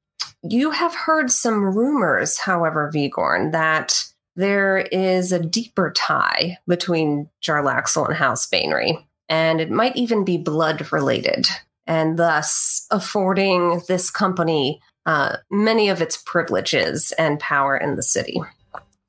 you 0.44 0.70
have 0.70 0.94
heard 0.94 1.32
some 1.32 1.64
rumors, 1.64 2.38
however, 2.38 2.92
Vigorn, 2.94 3.52
that 3.52 4.04
there 4.38 4.77
is 4.77 5.32
a 5.34 5.39
deeper 5.44 5.91
tie 5.91 6.58
between 6.67 7.29
Jarlaxle 7.44 8.08
and 8.08 8.15
House 8.15 8.48
Baenre, 8.48 9.03
and 9.27 9.60
it 9.60 9.70
might 9.70 9.96
even 9.98 10.24
be 10.24 10.38
blood 10.38 10.91
related, 10.94 11.48
and 11.86 12.17
thus 12.17 12.88
affording 12.91 13.82
this 13.88 14.10
company 14.10 14.79
uh, 15.06 15.38
many 15.50 15.89
of 15.89 16.01
its 16.01 16.17
privileges 16.17 17.12
and 17.17 17.39
power 17.39 17.75
in 17.75 17.96
the 17.96 18.03
city. 18.03 18.39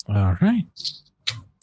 all 0.08 0.37
right. 0.40 0.64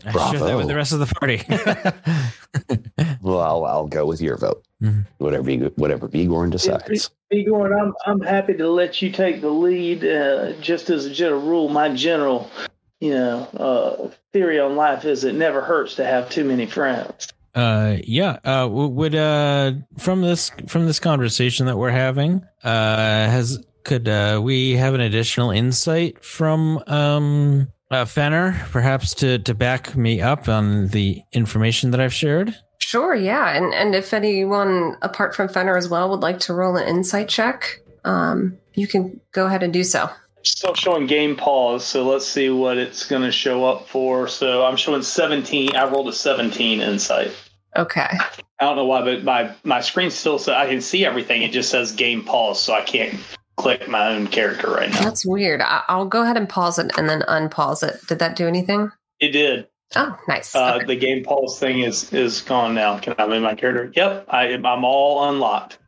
I 0.06 0.12
share 0.12 0.12
that 0.12 0.40
Bravo. 0.40 0.58
with 0.58 0.68
the 0.68 0.76
rest 0.76 0.94
of 0.94 1.00
the 1.00 1.08
party. 1.08 1.42
Well, 3.22 3.40
I'll, 3.42 3.66
I'll 3.66 3.88
go 3.88 4.06
with 4.06 4.22
your 4.22 4.38
vote. 4.38 4.64
Mhm. 4.84 5.08
Whatever 5.18 5.50
you, 5.50 5.72
whatever 5.78 6.08
Vigorn 6.08 6.52
decides. 6.52 7.10
Igor, 7.32 7.74
I'm 7.76 7.94
I'm 8.06 8.22
happy 8.22 8.54
to 8.54 8.70
let 8.70 9.02
you 9.02 9.12
take 9.12 9.42
the 9.42 9.50
lead. 9.50 10.06
Uh, 10.06 10.54
just 10.62 10.92
as 10.92 11.06
a 11.06 11.10
general 11.10 11.42
rule, 11.42 11.70
my 11.70 11.90
general, 11.90 12.52
you 13.00 13.12
know, 13.12 13.44
uh, 13.58 14.10
theory 14.34 14.60
on 14.60 14.76
life 14.76 15.06
is 15.06 15.24
it 15.24 15.36
never 15.36 15.62
hurts 15.62 15.96
to 15.96 16.06
have 16.06 16.30
too 16.30 16.44
many 16.44 16.66
friends. 16.66 17.28
Uh, 17.54 17.98
yeah. 18.04 18.38
Uh, 18.44 18.68
would 18.70 19.16
uh 19.16 19.72
from 19.98 20.22
this 20.22 20.52
from 20.68 20.86
this 20.86 21.00
conversation 21.00 21.68
that 21.68 21.78
we're 21.78 21.90
having, 21.90 22.44
uh, 22.64 23.30
has 23.30 23.64
could 23.84 24.08
uh 24.10 24.42
we 24.44 24.74
have 24.74 24.94
an 24.94 25.02
additional 25.02 25.52
insight 25.52 26.24
from 26.24 26.84
um 26.88 27.70
uh, 27.92 28.04
Fenner, 28.04 28.60
perhaps 28.72 29.14
to 29.16 29.40
to 29.40 29.54
back 29.54 29.96
me 29.96 30.22
up 30.22 30.50
on 30.50 30.88
the 30.88 31.22
information 31.32 31.92
that 31.92 32.02
I've 32.02 32.14
shared? 32.14 32.56
Sure, 32.80 33.16
yeah, 33.16 33.56
and 33.56 33.74
and 33.74 33.96
if 33.96 34.14
anyone 34.14 34.98
apart 35.02 35.34
from 35.34 35.48
Fenner 35.48 35.78
as 35.78 35.88
well 35.88 36.10
would 36.10 36.22
like 36.22 36.40
to 36.42 36.54
roll 36.54 36.76
an 36.76 36.88
insight 36.88 37.30
check, 37.30 37.82
um, 38.04 38.58
you 38.74 38.88
can 38.88 39.22
go 39.32 39.46
ahead 39.46 39.64
and 39.64 39.72
do 39.72 39.84
so. 39.84 40.10
Still 40.46 40.76
showing 40.76 41.08
game 41.08 41.36
pause, 41.36 41.84
so 41.84 42.04
let's 42.08 42.26
see 42.28 42.50
what 42.50 42.78
it's 42.78 43.06
going 43.08 43.24
to 43.24 43.32
show 43.32 43.66
up 43.66 43.88
for. 43.88 44.28
So 44.28 44.64
I'm 44.64 44.76
showing 44.76 45.02
17. 45.02 45.76
I 45.76 45.86
rolled 45.90 46.08
a 46.08 46.14
17 46.14 46.82
insight. 46.82 47.32
Okay. 47.76 48.08
I 48.12 48.30
don't 48.60 48.76
know 48.78 48.86
why, 48.86 49.02
but 49.02 49.24
my 49.24 49.54
my 49.64 49.82
screen 49.82 50.10
still 50.10 50.40
so 50.40 50.54
I 50.54 50.66
can 50.68 50.80
see 50.80 51.06
everything. 51.06 51.42
It 51.42 51.52
just 51.52 51.70
says 51.70 51.92
game 51.92 52.24
pause, 52.24 52.62
so 52.62 52.74
I 52.74 52.82
can't 52.82 53.20
click 53.58 53.90
my 53.90 54.10
own 54.16 54.28
character 54.28 54.70
right 54.72 54.90
now. 54.90 55.02
That's 55.02 55.26
weird. 55.26 55.62
I- 55.62 55.84
I'll 55.90 56.06
go 56.06 56.22
ahead 56.24 56.38
and 56.38 56.48
pause 56.48 56.80
it 56.80 56.92
and 56.98 57.10
then 57.10 57.22
unpause 57.24 57.84
it. 57.88 58.00
Did 58.08 58.20
that 58.20 58.36
do 58.38 58.48
anything? 58.48 58.92
It 59.20 59.30
did. 59.30 59.68
Oh, 59.96 60.18
nice. 60.28 60.56
Uh, 60.56 60.76
Okay. 60.78 60.86
The 60.86 60.96
game 60.96 61.24
pause 61.24 61.60
thing 61.60 61.80
is 61.80 62.14
is 62.14 62.42
gone 62.42 62.74
now. 62.76 62.98
Can 63.00 63.14
I 63.18 63.28
move 63.28 63.42
my 63.44 63.56
character? 63.56 63.92
Yep, 63.96 64.28
I 64.30 64.44
I'm 64.54 64.86
all 64.86 65.28
unlocked. 65.30 65.80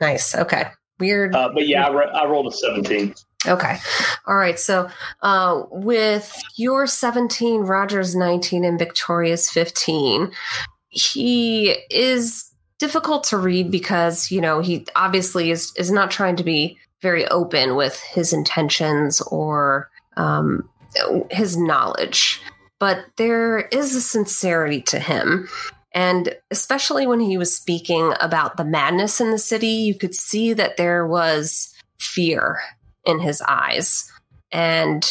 Nice. 0.00 0.34
Okay. 0.34 0.64
weird. 0.98 1.34
Uh, 1.34 1.48
but 1.54 1.66
yeah, 1.66 1.86
I, 1.86 1.90
ro- 1.92 2.10
I 2.12 2.26
rolled 2.26 2.48
a 2.48 2.52
17. 2.56 3.14
Okay. 3.46 3.78
All 4.26 4.36
right. 4.36 4.58
So, 4.58 4.90
uh, 5.22 5.62
with 5.70 6.42
your 6.56 6.86
17, 6.86 7.62
Roger's 7.62 8.14
19, 8.14 8.64
and 8.64 8.78
Victoria's 8.78 9.48
15, 9.50 10.30
he 10.90 11.70
is 11.90 12.52
difficult 12.78 13.24
to 13.24 13.38
read 13.38 13.70
because, 13.70 14.30
you 14.30 14.40
know, 14.40 14.60
he 14.60 14.86
obviously 14.94 15.50
is, 15.50 15.72
is 15.76 15.90
not 15.90 16.10
trying 16.10 16.36
to 16.36 16.44
be 16.44 16.78
very 17.00 17.26
open 17.28 17.76
with 17.76 17.98
his 18.00 18.32
intentions 18.32 19.22
or 19.22 19.88
um, 20.18 20.68
his 21.30 21.56
knowledge. 21.56 22.42
But 22.78 23.04
there 23.16 23.60
is 23.60 23.94
a 23.94 24.00
sincerity 24.02 24.82
to 24.82 24.98
him. 24.98 25.48
And 25.92 26.34
especially 26.50 27.06
when 27.06 27.20
he 27.20 27.38
was 27.38 27.56
speaking 27.56 28.12
about 28.20 28.56
the 28.56 28.64
madness 28.64 29.20
in 29.20 29.30
the 29.30 29.38
city, 29.38 29.66
you 29.66 29.94
could 29.94 30.14
see 30.14 30.52
that 30.52 30.76
there 30.76 31.06
was 31.06 31.74
fear 31.98 32.60
in 33.04 33.18
his 33.20 33.42
eyes. 33.48 34.10
And 34.52 35.06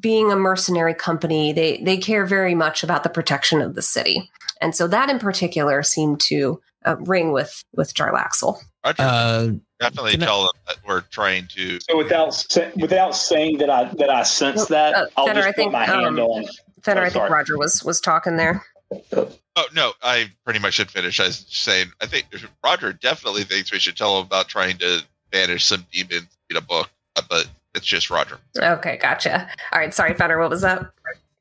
being 0.00 0.30
a 0.30 0.36
mercenary 0.36 0.94
company, 0.94 1.52
they, 1.52 1.78
they 1.82 1.96
care 1.96 2.24
very 2.26 2.54
much 2.54 2.82
about 2.82 3.02
the 3.02 3.08
protection 3.08 3.60
of 3.60 3.74
the 3.74 3.82
city. 3.82 4.30
And 4.60 4.74
so 4.74 4.86
that 4.88 5.08
in 5.10 5.18
particular 5.18 5.82
seemed 5.82 6.20
to 6.22 6.60
uh, 6.86 6.96
ring 6.98 7.32
with, 7.32 7.62
with 7.74 7.94
Jarlaxle. 7.94 8.58
Roger, 8.84 9.02
Uh, 9.02 9.48
definitely 9.78 10.12
can 10.12 10.22
I- 10.22 10.26
tell 10.26 10.40
them 10.42 10.50
that 10.66 10.76
we're 10.86 11.00
trying 11.02 11.46
to. 11.56 11.78
So 11.80 11.96
without 11.96 12.32
sa- 12.34 12.70
without 12.76 13.14
saying 13.14 13.58
that 13.58 13.68
I 13.68 13.84
that 13.98 14.08
I 14.10 14.22
sense 14.22 14.56
Well, 14.56 14.66
that, 14.68 14.94
uh, 14.94 15.06
I'll 15.16 15.26
Fenner, 15.26 15.40
just 15.40 15.48
I 15.48 15.50
put 15.52 15.56
think, 15.56 15.72
my 15.72 15.84
hand 15.84 16.06
um, 16.06 16.18
on. 16.18 16.44
Fenner, 16.82 17.02
Oh, 17.02 17.04
I 17.04 17.10
think. 17.10 17.28
Roger 17.30 17.58
was 17.58 17.84
was 17.84 18.00
talking 18.00 18.36
there. 18.36 18.64
Oh 19.12 19.66
no, 19.74 19.92
I 20.02 20.30
pretty 20.44 20.60
much 20.60 20.74
should 20.74 20.90
finish. 20.90 21.20
I 21.20 21.26
was 21.26 21.44
saying 21.48 21.88
I 22.00 22.06
think 22.06 22.26
Roger 22.64 22.92
definitely 22.94 23.44
thinks 23.44 23.70
we 23.70 23.78
should 23.78 23.96
tell 23.96 24.18
him 24.18 24.26
about 24.26 24.48
trying 24.48 24.78
to 24.78 25.02
banish 25.30 25.66
some 25.66 25.84
demons 25.92 26.28
in 26.48 26.56
a 26.56 26.60
book, 26.62 26.88
but 27.28 27.48
it's 27.74 27.86
just 27.86 28.10
Roger. 28.10 28.38
Okay, 28.58 28.98
gotcha. 29.00 29.48
All 29.72 29.78
right, 29.78 29.94
sorry, 29.94 30.14
Fenner, 30.14 30.38
what 30.38 30.50
was 30.50 30.62
that? 30.62 30.90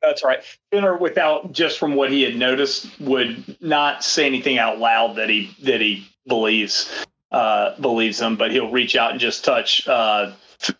That's 0.01 0.23
right. 0.23 0.43
Fenner, 0.71 0.97
without 0.97 1.51
just 1.51 1.77
from 1.77 1.95
what 1.95 2.11
he 2.11 2.21
had 2.21 2.35
noticed, 2.35 2.87
would 2.99 3.57
not 3.61 4.03
say 4.03 4.25
anything 4.25 4.57
out 4.57 4.79
loud 4.79 5.17
that 5.17 5.29
he 5.29 5.55
that 5.63 5.81
he 5.81 6.07
believes 6.27 7.05
uh, 7.31 7.79
believes 7.79 8.19
him, 8.19 8.35
but 8.35 8.51
he'll 8.51 8.71
reach 8.71 8.95
out 8.95 9.11
and 9.11 9.19
just 9.19 9.43
touch 9.43 9.87
uh, 9.87 10.31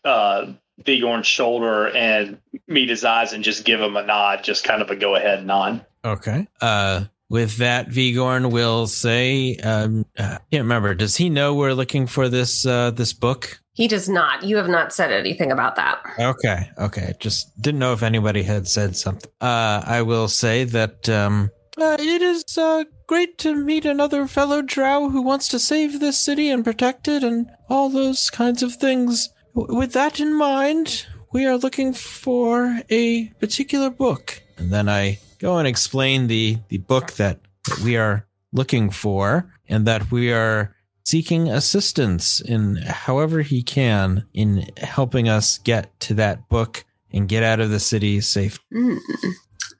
uh, 0.05 0.53
Vigorn's 0.83 1.27
shoulder 1.27 1.89
and 1.89 2.39
meet 2.67 2.89
his 2.89 3.03
eyes 3.03 3.33
and 3.33 3.43
just 3.43 3.65
give 3.65 3.81
him 3.81 3.97
a 3.97 4.03
nod, 4.05 4.43
just 4.43 4.63
kind 4.63 4.81
of 4.81 4.89
a 4.89 4.95
go 4.95 5.15
ahead 5.15 5.45
nod. 5.45 5.85
Okay. 6.03 6.47
Uh, 6.61 7.05
with 7.29 7.57
that, 7.57 7.89
Vigorn 7.89 8.51
will 8.51 8.87
say, 8.87 9.55
um, 9.57 10.05
uh, 10.17 10.39
can't 10.51 10.63
remember. 10.63 10.95
Does 10.95 11.17
he 11.17 11.29
know 11.29 11.53
we're 11.53 11.73
looking 11.73 12.07
for 12.07 12.29
this 12.29 12.65
uh, 12.65 12.91
this 12.91 13.13
book? 13.13 13.61
He 13.79 13.87
does 13.87 14.09
not. 14.09 14.43
You 14.43 14.57
have 14.57 14.67
not 14.67 14.91
said 14.91 15.13
anything 15.13 15.53
about 15.53 15.77
that. 15.77 16.01
Okay. 16.19 16.69
Okay. 16.79 17.13
Just 17.21 17.61
didn't 17.61 17.79
know 17.79 17.93
if 17.93 18.03
anybody 18.03 18.43
had 18.43 18.67
said 18.67 18.97
something. 18.97 19.31
Uh, 19.39 19.81
I 19.85 20.01
will 20.01 20.27
say 20.27 20.65
that 20.65 21.07
um, 21.07 21.49
uh, 21.77 21.95
it 21.97 22.21
is 22.21 22.43
uh, 22.57 22.83
great 23.07 23.37
to 23.37 23.55
meet 23.55 23.85
another 23.85 24.27
fellow 24.27 24.61
Drow 24.61 25.09
who 25.09 25.21
wants 25.21 25.47
to 25.47 25.59
save 25.59 26.01
this 26.01 26.19
city 26.19 26.49
and 26.49 26.61
protect 26.61 27.07
it 27.07 27.23
and 27.23 27.49
all 27.69 27.89
those 27.89 28.29
kinds 28.29 28.61
of 28.63 28.75
things. 28.75 29.29
W- 29.55 29.73
with 29.73 29.93
that 29.93 30.19
in 30.19 30.33
mind, 30.33 31.05
we 31.31 31.45
are 31.45 31.55
looking 31.55 31.93
for 31.93 32.81
a 32.89 33.27
particular 33.39 33.89
book. 33.89 34.43
And 34.57 34.73
then 34.73 34.89
I 34.89 35.19
go 35.37 35.57
and 35.57 35.65
explain 35.65 36.27
the, 36.27 36.57
the 36.67 36.79
book 36.79 37.13
that, 37.13 37.39
that 37.69 37.79
we 37.79 37.95
are 37.95 38.27
looking 38.51 38.89
for 38.89 39.49
and 39.69 39.87
that 39.87 40.11
we 40.11 40.33
are 40.33 40.75
seeking 41.09 41.49
assistance 41.49 42.39
in 42.39 42.75
however 42.75 43.41
he 43.41 43.63
can 43.63 44.27
in 44.31 44.69
helping 44.77 45.27
us 45.27 45.57
get 45.57 45.99
to 45.99 46.13
that 46.13 46.47
book 46.49 46.85
and 47.11 47.27
get 47.27 47.41
out 47.41 47.59
of 47.59 47.71
the 47.71 47.79
city 47.79 48.21
safe. 48.21 48.59
Hmm, 48.71 48.97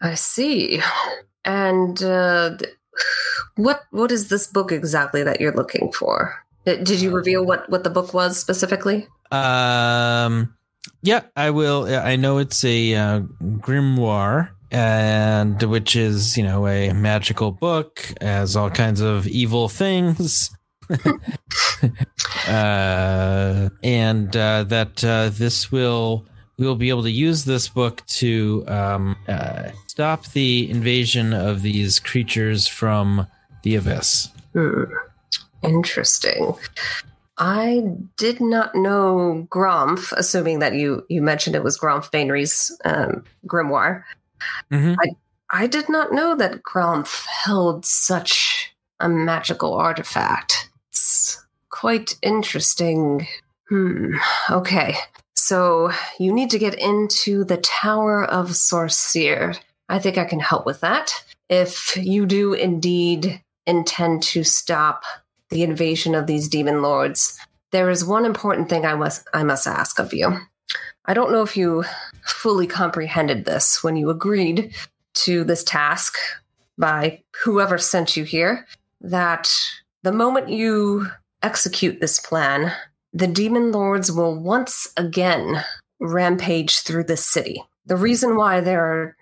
I 0.01 0.15
see. 0.15 0.81
And 1.45 2.01
uh, 2.01 2.57
what 3.55 3.83
what 3.92 4.11
is 4.11 4.29
this 4.29 4.48
book 4.48 4.72
exactly 4.72 5.22
that 5.22 5.39
you're 5.39 5.53
looking 5.53 5.92
for? 5.92 6.33
Did 6.65 6.83
did 6.83 7.00
you 7.00 7.11
reveal 7.11 7.46
what 7.46 7.70
what 7.70 7.83
the 7.83 7.92
book 7.92 8.11
was 8.11 8.39
specifically? 8.39 9.07
Um, 9.31 10.55
yeah, 11.03 11.22
I 11.35 11.51
will. 11.51 11.85
I 11.85 12.15
know 12.15 12.39
it's 12.39 12.63
a 12.63 12.96
uh, 12.96 13.20
grimoire, 13.42 14.50
and 14.72 15.61
which 15.61 15.96
is 15.96 16.35
you 16.37 16.44
know 16.44 16.68
a 16.68 16.92
magical 16.94 17.51
book, 17.51 18.13
has 18.20 18.55
all 18.55 18.72
kinds 18.72 19.01
of 19.01 19.27
evil 19.27 19.70
things. 19.83 20.50
uh, 22.47 23.69
and 23.83 24.35
uh, 24.35 24.63
that 24.63 25.03
uh, 25.03 25.29
this 25.29 25.71
will 25.71 26.25
we 26.57 26.65
will 26.65 26.75
be 26.75 26.89
able 26.89 27.03
to 27.03 27.11
use 27.11 27.45
this 27.45 27.69
book 27.69 28.05
to 28.07 28.65
um, 28.67 29.15
uh, 29.27 29.69
stop 29.87 30.25
the 30.27 30.69
invasion 30.69 31.33
of 31.33 31.61
these 31.61 31.99
creatures 31.99 32.67
from 32.67 33.27
the 33.63 33.75
abyss. 33.75 34.29
Hmm. 34.53 34.83
Interesting. 35.63 36.55
I 37.37 37.83
did 38.17 38.41
not 38.41 38.75
know 38.75 39.47
Gromph, 39.49 40.11
assuming 40.13 40.59
that 40.59 40.73
you 40.73 41.05
you 41.09 41.21
mentioned 41.21 41.55
it 41.55 41.63
was 41.63 41.79
Gromph 41.79 42.11
Baenre's 42.11 42.77
um, 42.83 43.23
grimoire. 43.47 44.03
Mhm. 44.71 44.97
I 44.99 45.15
I 45.51 45.67
did 45.67 45.89
not 45.89 46.11
know 46.11 46.35
that 46.35 46.63
Gromph 46.63 47.25
held 47.25 47.85
such 47.85 48.75
a 48.99 49.07
magical 49.07 49.73
artifact. 49.73 50.69
Quite 51.79 52.18
interesting. 52.22 53.25
Hmm. 53.70 54.15
Okay. 54.51 54.96
So 55.33 55.92
you 56.20 56.33
need 56.33 56.50
to 56.50 56.59
get 56.59 56.74
into 56.77 57.46
the 57.46 57.55
Tower 57.55 58.25
of 58.25 58.50
Sorcere. 58.50 59.57
I 59.87 59.98
think 59.98 60.18
I 60.18 60.25
can 60.25 60.42
help 60.42 60.65
with 60.65 60.81
that. 60.81 61.09
If 61.48 61.96
you 61.96 62.25
do 62.25 62.51
indeed 62.51 63.42
intend 63.65 64.24
to 64.24 64.44
stop 64.44 65.03
the 65.51 65.63
invasion 65.63 66.15
of 66.15 66.27
these 66.27 66.50
demon 66.50 66.81
lords, 66.81 67.39
there 67.72 67.89
is 67.89 68.03
one 68.03 68.25
important 68.25 68.68
thing 68.68 68.85
I 68.85 68.96
must 68.96 69.25
I 69.33 69.44
must 69.44 69.65
ask 69.65 70.00
of 70.00 70.13
you. 70.13 70.37
I 71.05 71.13
don't 71.13 71.31
know 71.31 71.44
if 71.44 71.55
you 71.55 71.85
fully 72.25 72.68
comprehended 72.68 73.46
this 73.46 73.81
when 73.81 73.96
you 73.96 74.09
agreed 74.09 74.75
to 75.13 75.46
this 75.46 75.63
task 75.63 76.18
by 76.77 77.24
whoever 77.46 77.77
sent 77.77 78.18
you 78.18 78.25
here 78.25 78.68
that 79.00 79.50
the 80.03 80.11
moment 80.11 80.50
you 80.50 81.07
execute 81.41 81.99
this 81.99 82.19
plan, 82.19 82.73
the 83.13 83.27
demon 83.27 83.71
lords 83.71 84.11
will 84.11 84.39
once 84.39 84.91
again 84.97 85.63
rampage 85.99 86.79
through 86.79 87.05
the 87.05 87.17
city. 87.17 87.63
The 87.85 87.97
reason 87.97 88.35
why 88.35 88.61
there 88.61 88.83
are 88.83 89.15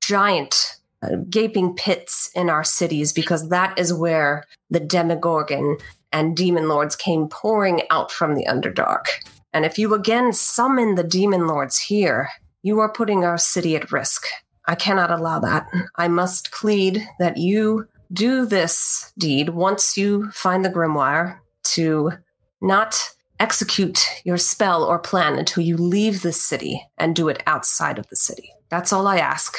giant 0.00 0.76
uh, 1.02 1.16
gaping 1.28 1.74
pits 1.74 2.30
in 2.34 2.50
our 2.50 2.64
cities 2.64 3.12
because 3.12 3.48
that 3.48 3.78
is 3.78 3.92
where 3.92 4.44
the 4.68 4.80
Demogorgon 4.80 5.78
and 6.12 6.36
demon 6.36 6.68
lords 6.68 6.96
came 6.96 7.28
pouring 7.28 7.82
out 7.90 8.10
from 8.10 8.34
the 8.34 8.44
Underdark. 8.46 9.04
And 9.52 9.64
if 9.64 9.78
you 9.78 9.94
again 9.94 10.32
summon 10.32 10.94
the 10.94 11.04
demon 11.04 11.46
lords 11.46 11.78
here, 11.78 12.28
you 12.62 12.78
are 12.80 12.92
putting 12.92 13.24
our 13.24 13.38
city 13.38 13.74
at 13.76 13.90
risk. 13.90 14.26
I 14.66 14.74
cannot 14.74 15.10
allow 15.10 15.40
that. 15.40 15.66
I 15.96 16.08
must 16.08 16.52
plead 16.52 17.06
that 17.18 17.36
you 17.36 17.88
do 18.12 18.46
this 18.46 19.12
deed 19.18 19.50
once 19.50 19.96
you 19.96 20.30
find 20.30 20.64
the 20.64 20.70
grimoire 20.70 21.38
to 21.62 22.12
not 22.60 23.10
execute 23.38 24.04
your 24.24 24.36
spell 24.36 24.84
or 24.84 24.98
plan 24.98 25.38
until 25.38 25.62
you 25.62 25.76
leave 25.76 26.22
the 26.22 26.32
city 26.32 26.86
and 26.98 27.16
do 27.16 27.28
it 27.28 27.42
outside 27.46 27.98
of 27.98 28.06
the 28.08 28.16
city. 28.16 28.52
That's 28.68 28.92
all 28.92 29.06
I 29.06 29.18
ask. 29.18 29.56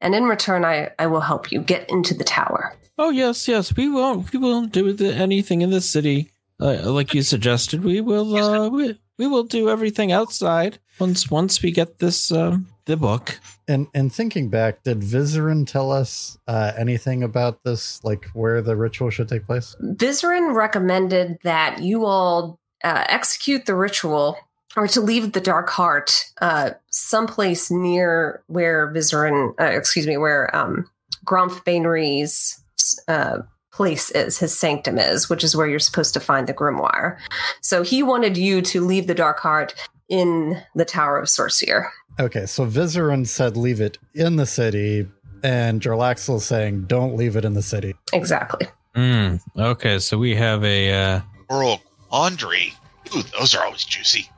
And 0.00 0.14
in 0.14 0.24
return, 0.24 0.64
I, 0.64 0.90
I 0.98 1.06
will 1.06 1.22
help 1.22 1.50
you 1.50 1.60
get 1.60 1.88
into 1.88 2.14
the 2.14 2.24
tower. 2.24 2.76
Oh 2.98 3.10
yes, 3.10 3.48
yes, 3.48 3.74
we 3.74 3.88
won't. 3.88 4.32
We 4.32 4.38
won't 4.38 4.72
do 4.72 4.92
the, 4.92 5.12
anything 5.12 5.62
in 5.62 5.70
the 5.70 5.80
city, 5.80 6.30
uh, 6.60 6.90
like 6.92 7.14
you 7.14 7.22
suggested. 7.22 7.82
We 7.82 8.00
will. 8.00 8.36
Uh, 8.36 8.68
we, 8.68 9.00
we 9.18 9.26
will 9.26 9.44
do 9.44 9.68
everything 9.68 10.12
outside 10.12 10.78
once 11.00 11.30
once 11.30 11.62
we 11.62 11.72
get 11.72 11.98
this 11.98 12.30
um, 12.30 12.68
the 12.86 12.96
book. 12.96 13.40
And 13.66 13.88
and 13.94 14.12
thinking 14.12 14.48
back, 14.48 14.82
did 14.82 15.00
Vizeran 15.00 15.66
tell 15.66 15.90
us 15.90 16.38
uh, 16.46 16.72
anything 16.76 17.22
about 17.22 17.64
this, 17.64 18.02
like 18.04 18.26
where 18.34 18.60
the 18.60 18.76
ritual 18.76 19.10
should 19.10 19.28
take 19.28 19.46
place? 19.46 19.76
Vizeran 19.80 20.54
recommended 20.54 21.38
that 21.44 21.82
you 21.82 22.04
all 22.04 22.58
uh, 22.82 23.04
execute 23.08 23.66
the 23.66 23.74
ritual 23.74 24.36
or 24.76 24.88
to 24.88 25.00
leave 25.00 25.32
the 25.32 25.40
Dark 25.40 25.70
Heart 25.70 26.32
uh, 26.40 26.70
someplace 26.90 27.70
near 27.70 28.42
where 28.48 28.92
Vizeran, 28.92 29.54
uh, 29.60 29.64
excuse 29.64 30.06
me, 30.06 30.16
where 30.16 30.54
um, 30.54 30.90
Gromph 31.24 31.64
Baenre's 31.64 32.62
uh, 33.08 33.38
place 33.72 34.10
is, 34.10 34.38
his 34.38 34.56
sanctum 34.56 34.98
is, 34.98 35.28
which 35.28 35.42
is 35.42 35.56
where 35.56 35.66
you're 35.66 35.78
supposed 35.78 36.14
to 36.14 36.20
find 36.20 36.46
the 36.46 36.54
grimoire. 36.54 37.18
So 37.60 37.82
he 37.82 38.02
wanted 38.02 38.36
you 38.36 38.62
to 38.62 38.84
leave 38.84 39.06
the 39.06 39.14
Dark 39.14 39.40
Heart 39.40 39.74
in 40.08 40.62
the 40.74 40.84
Tower 40.84 41.18
of 41.18 41.26
Sorcere. 41.26 41.88
Okay, 42.20 42.46
so 42.46 42.66
Vizeran 42.66 43.26
said 43.26 43.56
leave 43.56 43.80
it 43.80 43.98
in 44.14 44.36
the 44.36 44.46
city, 44.46 45.06
and 45.42 45.80
Jarlaxle 45.80 46.40
saying 46.40 46.84
don't 46.84 47.16
leave 47.16 47.36
it 47.36 47.44
in 47.44 47.54
the 47.54 47.62
city. 47.62 47.94
Exactly. 48.12 48.68
Mm, 48.94 49.40
okay, 49.58 49.98
so 49.98 50.18
we 50.18 50.34
have 50.36 50.62
a. 50.64 50.92
Uh, 50.92 51.20
Moral 51.50 51.80
quandary. 52.08 52.72
Ooh, 53.14 53.22
those 53.38 53.54
are 53.54 53.64
always 53.64 53.84
juicy. 53.84 54.28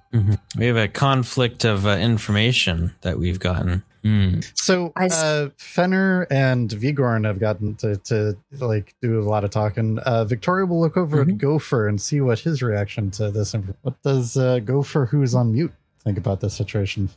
We 0.57 0.67
have 0.67 0.77
a 0.77 0.89
conflict 0.89 1.65
of 1.65 1.87
uh, 1.87 1.91
information 1.91 2.95
that 3.03 3.19
we've 3.19 3.39
gotten. 3.39 3.83
Hmm. 4.07 4.41
So 4.55 4.93
uh, 4.95 5.49
Fenner 5.59 6.29
and 6.31 6.71
Vigorn 6.71 7.25
have 7.25 7.41
gotten 7.41 7.75
to, 7.77 7.97
to 7.97 8.37
like 8.61 8.95
do 9.03 9.21
a 9.21 9.25
lot 9.29 9.43
of 9.43 9.51
talking. 9.51 9.99
Uh, 9.99 10.25
Victoria 10.25 10.65
will 10.65 10.81
look 10.81 10.97
over 10.97 11.25
Mhm. 11.25 11.31
at 11.33 11.39
Gopher 11.39 11.89
and 11.89 12.01
see 12.01 12.21
what 12.21 12.39
his 12.39 12.63
reaction 12.63 13.11
to 13.13 13.33
this. 13.33 13.53
inf- 13.53 13.75
What 13.83 14.01
does 14.03 14.37
uh, 14.37 14.61
Gopher, 14.61 15.07
who's 15.07 15.35
on 15.35 15.53
mute, 15.53 15.73
think 16.05 16.19
about 16.19 16.41
this 16.41 16.55
situation? 16.55 17.09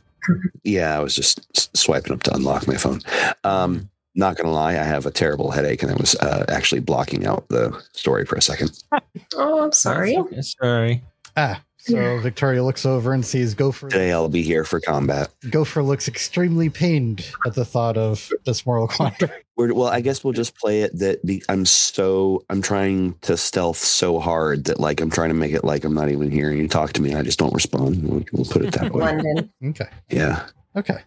Yeah, 0.64 0.98
I 0.98 1.00
was 1.00 1.14
just 1.14 1.76
swiping 1.76 2.12
up 2.12 2.24
to 2.24 2.34
unlock 2.34 2.66
my 2.66 2.76
phone. 2.76 3.00
Um, 3.44 3.88
not 4.16 4.36
gonna 4.36 4.50
lie, 4.50 4.72
I 4.72 4.82
have 4.82 5.06
a 5.06 5.10
terrible 5.12 5.52
headache, 5.52 5.84
and 5.84 5.92
I 5.92 5.94
was 5.94 6.16
uh, 6.16 6.44
actually 6.48 6.80
blocking 6.80 7.24
out 7.24 7.48
the 7.48 7.80
story 7.92 8.24
for 8.26 8.34
a 8.34 8.42
second. 8.42 8.82
Oh, 9.36 9.62
I'm 9.62 9.72
sorry. 9.72 10.16
Sorry. 10.40 11.02
Ah, 11.36 11.62
so 11.82 11.96
Yeah. 11.96 12.20
Victoria 12.20 12.62
looks 12.62 12.84
over 12.86 13.12
and 13.12 13.24
sees 13.24 13.54
Gopher. 13.54 13.88
Today, 13.88 14.12
I'll 14.12 14.28
be 14.28 14.42
here 14.42 14.64
for 14.64 14.80
combat. 14.80 15.30
Gopher 15.50 15.82
looks 15.82 16.08
extremely 16.08 16.68
pained 16.68 17.26
at 17.46 17.54
the 17.54 17.64
thought 17.64 17.96
of 17.96 18.30
this 18.44 18.64
moral 18.66 18.86
quandary. 18.96 19.30
We're, 19.56 19.74
well, 19.74 19.88
I 19.88 20.00
guess 20.00 20.24
we'll 20.24 20.32
just 20.32 20.56
play 20.56 20.82
it 20.82 20.98
that 20.98 21.24
be, 21.24 21.42
I'm 21.48 21.66
so 21.66 22.44
I'm 22.48 22.62
trying 22.62 23.14
to 23.22 23.36
stealth 23.36 23.76
so 23.78 24.18
hard 24.18 24.64
that 24.64 24.80
like 24.80 25.00
I'm 25.00 25.10
trying 25.10 25.28
to 25.30 25.34
make 25.34 25.52
it 25.52 25.64
like 25.64 25.84
I'm 25.84 25.94
not 25.94 26.08
even 26.08 26.30
hearing 26.30 26.58
you 26.58 26.68
talk 26.68 26.92
to 26.94 27.02
me. 27.02 27.14
I 27.14 27.22
just 27.22 27.38
don't 27.38 27.52
respond. 27.52 28.02
We'll, 28.02 28.24
we'll 28.32 28.46
put 28.46 28.64
it 28.64 28.72
that 28.72 28.90
way. 28.94 29.04
London. 29.04 29.52
Okay. 29.64 29.88
Yeah. 30.08 30.46
Okay. 30.76 30.98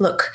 Look, 0.00 0.32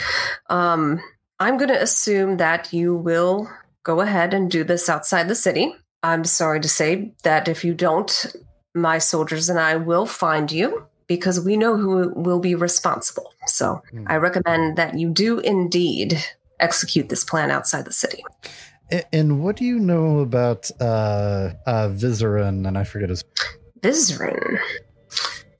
um, 0.49 1.01
I'm 1.39 1.57
going 1.57 1.69
to 1.69 1.81
assume 1.81 2.37
that 2.37 2.71
you 2.71 2.95
will 2.95 3.49
go 3.83 3.99
ahead 3.99 4.33
and 4.33 4.49
do 4.49 4.63
this 4.63 4.87
outside 4.87 5.27
the 5.27 5.35
city. 5.35 5.75
I'm 6.01 6.23
sorry 6.23 6.59
to 6.61 6.69
say 6.69 7.13
that 7.23 7.47
if 7.47 7.65
you 7.65 7.73
don't, 7.73 8.25
my 8.73 8.97
soldiers 8.97 9.49
and 9.49 9.59
I 9.59 9.75
will 9.75 10.05
find 10.05 10.51
you 10.51 10.85
because 11.07 11.39
we 11.43 11.57
know 11.57 11.77
who 11.77 12.11
will 12.15 12.39
be 12.39 12.55
responsible. 12.55 13.33
So 13.47 13.81
Hmm. 13.91 14.05
I 14.07 14.17
recommend 14.17 14.77
that 14.77 14.97
you 14.97 15.09
do 15.09 15.39
indeed 15.39 16.23
execute 16.59 17.09
this 17.09 17.23
plan 17.23 17.51
outside 17.51 17.85
the 17.85 17.93
city. 17.93 18.23
And 19.11 19.43
what 19.43 19.55
do 19.55 19.65
you 19.65 19.79
know 19.79 20.19
about 20.19 20.69
uh, 20.79 21.51
uh, 21.65 21.89
Vizeran? 21.89 22.67
And 22.67 22.77
I 22.77 22.83
forget 22.83 23.09
his. 23.09 23.23
Vizeran. 23.81 24.59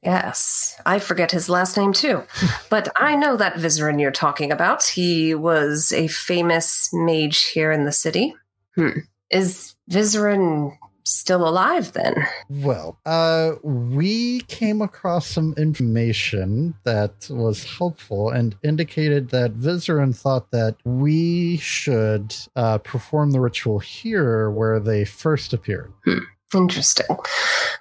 Yes, 0.04 0.80
I 0.86 0.99
forget 0.99 1.32
his 1.32 1.49
last 1.49 1.78
name 1.78 1.93
too. 1.93 2.23
but 2.69 2.89
I 2.97 3.15
know 3.15 3.38
that 3.38 3.56
Vizeran 3.56 3.99
you're 3.99 4.12
talking 4.12 4.52
about. 4.52 4.84
He 4.84 5.34
was 5.34 5.91
a 5.93 6.08
famous 6.08 6.89
mage 6.93 7.45
here 7.45 7.71
in 7.71 7.86
the 7.86 7.91
city. 7.91 8.36
Hmm. 8.76 8.99
Is 9.30 9.76
Vizeran 9.89 10.78
still 11.06 11.48
alive 11.48 11.94
then? 11.94 12.16
Well, 12.50 12.98
uh, 13.06 13.54
we 13.63 14.42
came 14.42 14.82
across 14.82 15.28
some 15.28 15.54
information 15.58 16.76
that 16.84 17.28
was 17.30 17.63
helpful 17.63 18.30
and 18.30 18.56
indicated 18.63 19.30
that 19.30 19.56
Vizeran 19.56 20.16
thought 20.16 20.52
that 20.52 20.76
we 20.84 21.58
should 21.58 22.36
uh, 22.56 22.78
perform 22.80 23.32
the 23.32 23.39
ritual 23.39 23.80
here 23.80 24.50
where 24.50 24.80
they 24.80 25.06
first 25.06 25.54
appeared. 25.54 25.94
Interesting. 26.54 27.18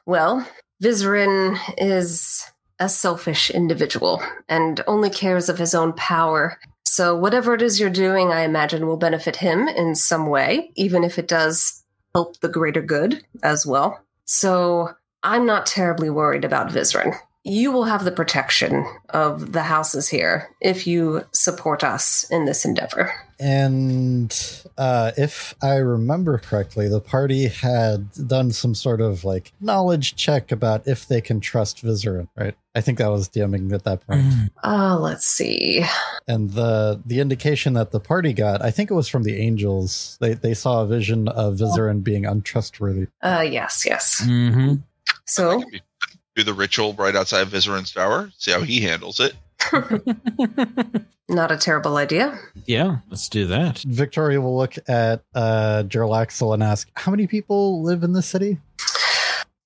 Well, 0.06 0.46
Vizeran 0.82 1.58
is 1.78 2.44
a 2.78 2.88
selfish 2.88 3.50
individual 3.50 4.20
and 4.48 4.82
only 4.86 5.10
cares 5.10 5.48
of 5.48 5.58
his 5.58 5.74
own 5.74 5.92
power. 5.92 6.58
So, 6.84 7.16
whatever 7.16 7.54
it 7.54 7.62
is 7.62 7.78
you're 7.78 7.90
doing, 7.90 8.32
I 8.32 8.42
imagine 8.42 8.86
will 8.86 8.96
benefit 8.96 9.36
him 9.36 9.68
in 9.68 9.94
some 9.94 10.26
way, 10.26 10.72
even 10.74 11.04
if 11.04 11.18
it 11.18 11.28
does 11.28 11.81
help 12.14 12.40
the 12.40 12.48
greater 12.48 12.82
good 12.82 13.24
as 13.42 13.66
well. 13.66 14.04
So, 14.24 14.94
I'm 15.22 15.46
not 15.46 15.66
terribly 15.66 16.10
worried 16.10 16.44
about 16.44 16.70
Vizeran. 16.70 17.14
You 17.44 17.72
will 17.72 17.84
have 17.84 18.04
the 18.04 18.12
protection 18.12 18.84
of 19.10 19.52
the 19.52 19.62
houses 19.62 20.08
here 20.08 20.48
if 20.60 20.86
you 20.86 21.24
support 21.32 21.84
us 21.84 22.24
in 22.30 22.44
this 22.44 22.64
endeavor. 22.64 23.12
And 23.42 24.62
uh, 24.78 25.10
if 25.16 25.54
I 25.60 25.74
remember 25.76 26.38
correctly, 26.38 26.88
the 26.88 27.00
party 27.00 27.48
had 27.48 28.08
done 28.28 28.52
some 28.52 28.72
sort 28.74 29.00
of 29.00 29.24
like 29.24 29.52
knowledge 29.60 30.14
check 30.14 30.52
about 30.52 30.86
if 30.86 31.08
they 31.08 31.20
can 31.20 31.40
trust 31.40 31.84
Vizeran, 31.84 32.28
right? 32.36 32.54
I 32.76 32.80
think 32.80 32.98
that 32.98 33.10
was 33.10 33.28
DMing 33.28 33.72
at 33.72 33.82
that 33.82 34.06
point. 34.06 34.24
Oh, 34.62 34.98
let's 35.02 35.26
see. 35.26 35.84
and 36.28 36.50
the 36.52 37.02
the 37.04 37.18
indication 37.18 37.72
that 37.74 37.90
the 37.90 38.00
party 38.00 38.32
got, 38.32 38.62
I 38.62 38.70
think 38.70 38.90
it 38.90 38.94
was 38.94 39.08
from 39.08 39.24
the 39.24 39.36
angels. 39.36 40.16
They 40.20 40.34
they 40.34 40.54
saw 40.54 40.82
a 40.82 40.86
vision 40.86 41.26
of 41.26 41.56
Vizeran 41.56 42.04
being 42.04 42.24
untrustworthy. 42.24 43.08
Uh, 43.22 43.44
yes, 43.46 43.84
yes. 43.84 44.22
hmm 44.24 44.74
So, 45.24 45.64
Do 46.36 46.44
the 46.44 46.54
ritual 46.54 46.94
right 46.94 47.14
outside 47.16 47.48
Vizeran's 47.48 47.92
tower. 47.92 48.30
See 48.38 48.52
how 48.52 48.60
he 48.62 48.80
handles 48.80 49.18
it. 49.20 49.34
not 51.28 51.50
a 51.52 51.56
terrible 51.56 51.96
idea. 51.96 52.38
yeah, 52.66 52.98
let's 53.10 53.28
do 53.28 53.46
that. 53.46 53.78
Victoria 53.86 54.40
will 54.40 54.56
look 54.56 54.74
at 54.88 55.22
uh 55.34 55.82
Jarlaxle 55.86 56.54
and 56.54 56.62
ask, 56.62 56.88
"How 56.94 57.10
many 57.10 57.26
people 57.26 57.82
live 57.82 58.02
in 58.02 58.12
the 58.12 58.22
city?" 58.22 58.58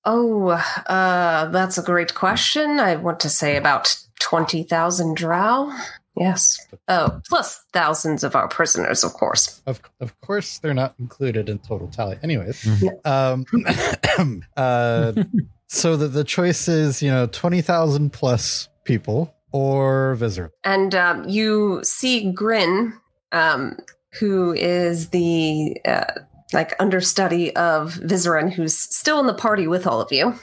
Oh, 0.05 0.49
uh, 0.87 1.49
that's 1.49 1.77
a 1.77 1.81
great 1.83 2.15
question. 2.15 2.79
I 2.79 2.95
want 2.95 3.19
to 3.21 3.29
say 3.29 3.57
about 3.57 3.97
20,000 4.21 5.17
drow. 5.17 5.69
Yes. 6.15 6.65
Oh, 6.87 7.19
plus 7.27 7.61
thousands 7.73 8.23
of 8.23 8.33
our 8.33 8.47
prisoners, 8.47 9.03
of 9.03 9.13
course. 9.13 9.61
Of 9.67 9.81
of 9.99 10.19
course, 10.21 10.59
they're 10.59 10.73
not 10.73 10.95
included 10.97 11.49
in 11.49 11.59
total 11.59 11.89
tally. 11.89 12.17
Anyways, 12.23 12.63
Mhm. 12.63 13.05
um, 13.05 14.43
uh, 14.57 15.11
so 15.67 15.95
the 15.97 16.07
the 16.07 16.23
choice 16.23 16.67
is 16.67 17.01
you 17.03 17.11
know 17.11 17.27
twenty 17.27 17.61
thousand 17.61 18.13
plus 18.13 18.67
people 18.85 19.33
or 19.51 20.17
Vizeran. 20.19 20.49
And 20.63 20.93
um, 20.95 21.27
you 21.27 21.81
see 21.83 22.31
Grin, 22.31 22.93
um, 23.31 23.77
who 24.19 24.53
is 24.53 25.09
the 25.09 25.77
uh, 25.85 26.21
like 26.53 26.73
understudy 26.79 27.55
of 27.55 27.95
Vizeran, 27.95 28.51
who's 28.51 28.77
still 28.77 29.19
in 29.19 29.27
the 29.27 29.33
party 29.33 29.67
with 29.67 29.85
all 29.85 30.01
of 30.01 30.11
you. 30.11 30.33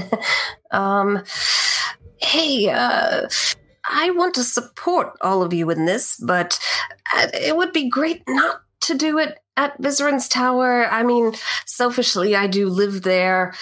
um, 0.70 1.22
hey, 2.20 2.70
uh, 2.70 3.28
I 3.88 4.10
want 4.10 4.34
to 4.34 4.44
support 4.44 5.12
all 5.20 5.42
of 5.42 5.52
you 5.52 5.70
in 5.70 5.84
this, 5.84 6.16
but 6.16 6.58
uh, 7.14 7.28
it 7.34 7.56
would 7.56 7.72
be 7.72 7.88
great 7.88 8.22
not 8.28 8.62
to 8.82 8.94
do 8.94 9.18
it 9.18 9.38
at 9.56 9.80
Vizeran's 9.80 10.28
Tower. 10.28 10.86
I 10.86 11.02
mean, 11.02 11.32
selfishly, 11.66 12.34
I 12.34 12.46
do 12.46 12.68
live 12.68 13.02
there. 13.02 13.54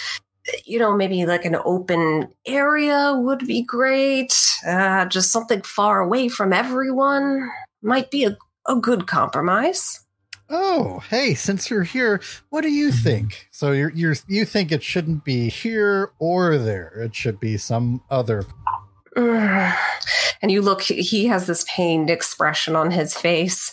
You 0.64 0.78
know, 0.78 0.94
maybe 0.94 1.24
like 1.26 1.44
an 1.44 1.56
open 1.64 2.28
area 2.46 3.14
would 3.16 3.46
be 3.46 3.62
great. 3.62 4.34
Uh, 4.66 5.06
just 5.06 5.30
something 5.30 5.62
far 5.62 6.00
away 6.00 6.28
from 6.28 6.52
everyone 6.52 7.50
might 7.82 8.10
be 8.10 8.24
a, 8.24 8.36
a 8.66 8.76
good 8.76 9.06
compromise. 9.06 10.04
Oh, 10.50 11.02
hey, 11.08 11.34
since 11.34 11.70
you're 11.70 11.84
here, 11.84 12.20
what 12.50 12.60
do 12.60 12.70
you 12.70 12.92
think? 12.92 13.48
So 13.50 13.72
you're 13.72 13.90
you're 13.90 14.16
you 14.28 14.44
think 14.44 14.70
it 14.70 14.82
shouldn't 14.82 15.24
be 15.24 15.48
here 15.48 16.12
or 16.18 16.58
there? 16.58 16.88
It 16.96 17.14
should 17.14 17.40
be 17.40 17.56
some 17.56 18.02
other. 18.10 18.44
And 20.42 20.50
you 20.50 20.60
look, 20.60 20.82
he 20.82 21.24
has 21.24 21.46
this 21.46 21.64
pained 21.74 22.10
expression 22.10 22.76
on 22.76 22.90
his 22.90 23.14
face, 23.14 23.72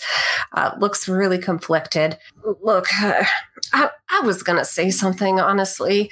uh, 0.53 0.71
looks 0.79 1.05
really 1.05 1.37
conflicted. 1.37 2.17
Look, 2.61 2.87
uh, 3.03 3.25
I, 3.73 3.89
I 4.09 4.21
was 4.21 4.41
to 4.57 4.63
say 4.63 4.89
something, 4.89 5.39
honestly. 5.39 6.11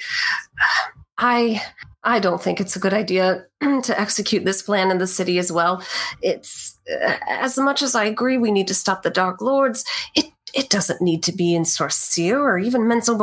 I. 1.18 1.62
I 2.02 2.18
don't 2.18 2.40
think 2.40 2.62
it's 2.62 2.76
a 2.76 2.80
good 2.80 2.94
idea 2.94 3.44
to 3.60 4.00
execute 4.00 4.46
this 4.46 4.62
plan 4.62 4.90
in 4.90 4.96
the 4.96 5.06
city 5.06 5.38
as 5.38 5.52
well. 5.52 5.82
It's 6.22 6.78
uh, 6.90 7.16
as 7.28 7.58
much 7.58 7.82
as 7.82 7.94
I 7.94 8.04
agree 8.04 8.38
we 8.38 8.50
need 8.50 8.68
to 8.68 8.74
stop 8.74 9.02
the 9.02 9.10
Dark 9.10 9.42
Lords. 9.42 9.84
It 10.14 10.26
it 10.54 10.70
doesn't 10.70 11.02
need 11.02 11.22
to 11.24 11.32
be 11.32 11.54
in 11.54 11.64
Sorcere 11.64 12.40
or 12.40 12.58
even 12.58 12.88
Menzel. 12.88 13.20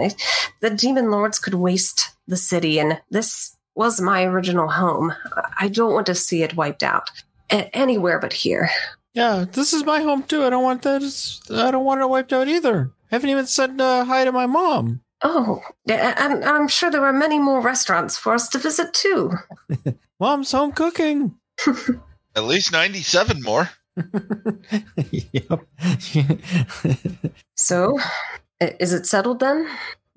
It, 0.00 0.14
the 0.60 0.70
Demon 0.70 1.10
Lords 1.10 1.38
could 1.38 1.52
waste 1.52 2.16
the 2.26 2.38
city, 2.38 2.78
and 2.78 2.98
this 3.10 3.57
was 3.78 4.00
my 4.00 4.24
original 4.24 4.68
home. 4.68 5.14
I 5.60 5.68
don't 5.68 5.92
want 5.92 6.06
to 6.06 6.14
see 6.14 6.42
it 6.42 6.56
wiped 6.56 6.82
out 6.82 7.10
A- 7.52 7.74
anywhere 7.74 8.18
but 8.18 8.32
here. 8.32 8.68
Yeah, 9.14 9.44
this 9.50 9.72
is 9.72 9.84
my 9.84 10.02
home 10.02 10.24
too. 10.24 10.42
I 10.42 10.50
don't 10.50 10.64
want 10.64 10.82
that. 10.82 11.02
I 11.48 11.70
don't 11.70 11.84
want 11.84 12.00
it 12.00 12.10
wiped 12.10 12.32
out 12.32 12.48
either. 12.48 12.90
I 13.10 13.14
haven't 13.14 13.30
even 13.30 13.46
said 13.46 13.80
uh, 13.80 14.04
hi 14.04 14.24
to 14.24 14.32
my 14.32 14.46
mom. 14.46 15.00
Oh, 15.22 15.62
and 15.88 16.44
I'm 16.44 16.66
sure 16.66 16.90
there 16.90 17.04
are 17.04 17.12
many 17.12 17.38
more 17.38 17.60
restaurants 17.60 18.18
for 18.18 18.34
us 18.34 18.48
to 18.50 18.58
visit 18.58 18.92
too. 18.92 19.32
Mom's 20.20 20.50
home 20.50 20.72
cooking. 20.72 21.36
At 22.36 22.44
least 22.44 22.72
97 22.72 23.42
more. 23.42 23.70
yep. 25.10 25.60
So, 27.54 27.98
is 28.60 28.92
it 28.92 29.06
settled 29.06 29.38
then? 29.40 29.68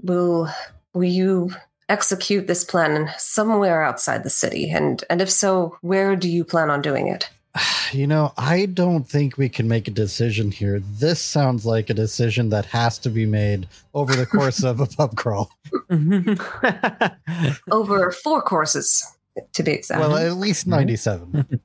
Will 0.02 0.50
will 0.94 1.04
you 1.04 1.52
execute 1.92 2.48
this 2.48 2.64
plan 2.64 3.12
somewhere 3.18 3.84
outside 3.84 4.24
the 4.24 4.30
city? 4.30 4.70
And 4.70 5.04
and 5.10 5.22
if 5.22 5.30
so, 5.30 5.78
where 5.82 6.16
do 6.16 6.30
you 6.30 6.44
plan 6.44 6.70
on 6.70 6.82
doing 6.82 7.08
it? 7.08 7.30
You 7.92 8.08
know, 8.08 8.32
I 8.38 8.68
don't 8.68 9.04
think 9.04 9.38
we 9.38 9.50
can 9.50 9.68
make 9.68 9.90
a 9.90 9.92
decision 9.92 10.50
here. 10.50 10.80
This 10.80 11.20
sounds 11.20 11.66
like 11.66 11.90
a 11.90 11.94
decision 11.94 12.48
that 12.52 12.66
has 12.68 12.98
to 13.00 13.10
be 13.10 13.26
made 13.26 13.68
over 13.94 14.16
the 14.16 14.26
course 14.26 14.64
of 14.64 14.80
a 14.80 14.86
pub 14.86 15.18
crawl. 15.18 15.52
Over 17.70 18.12
four 18.12 18.42
courses, 18.44 19.06
to 19.52 19.64
be 19.64 19.74
exact. 19.74 20.00
Well, 20.00 20.16
at 20.16 20.38
least 20.38 20.70
mm-hmm. 20.70 20.88
97. 20.88 21.60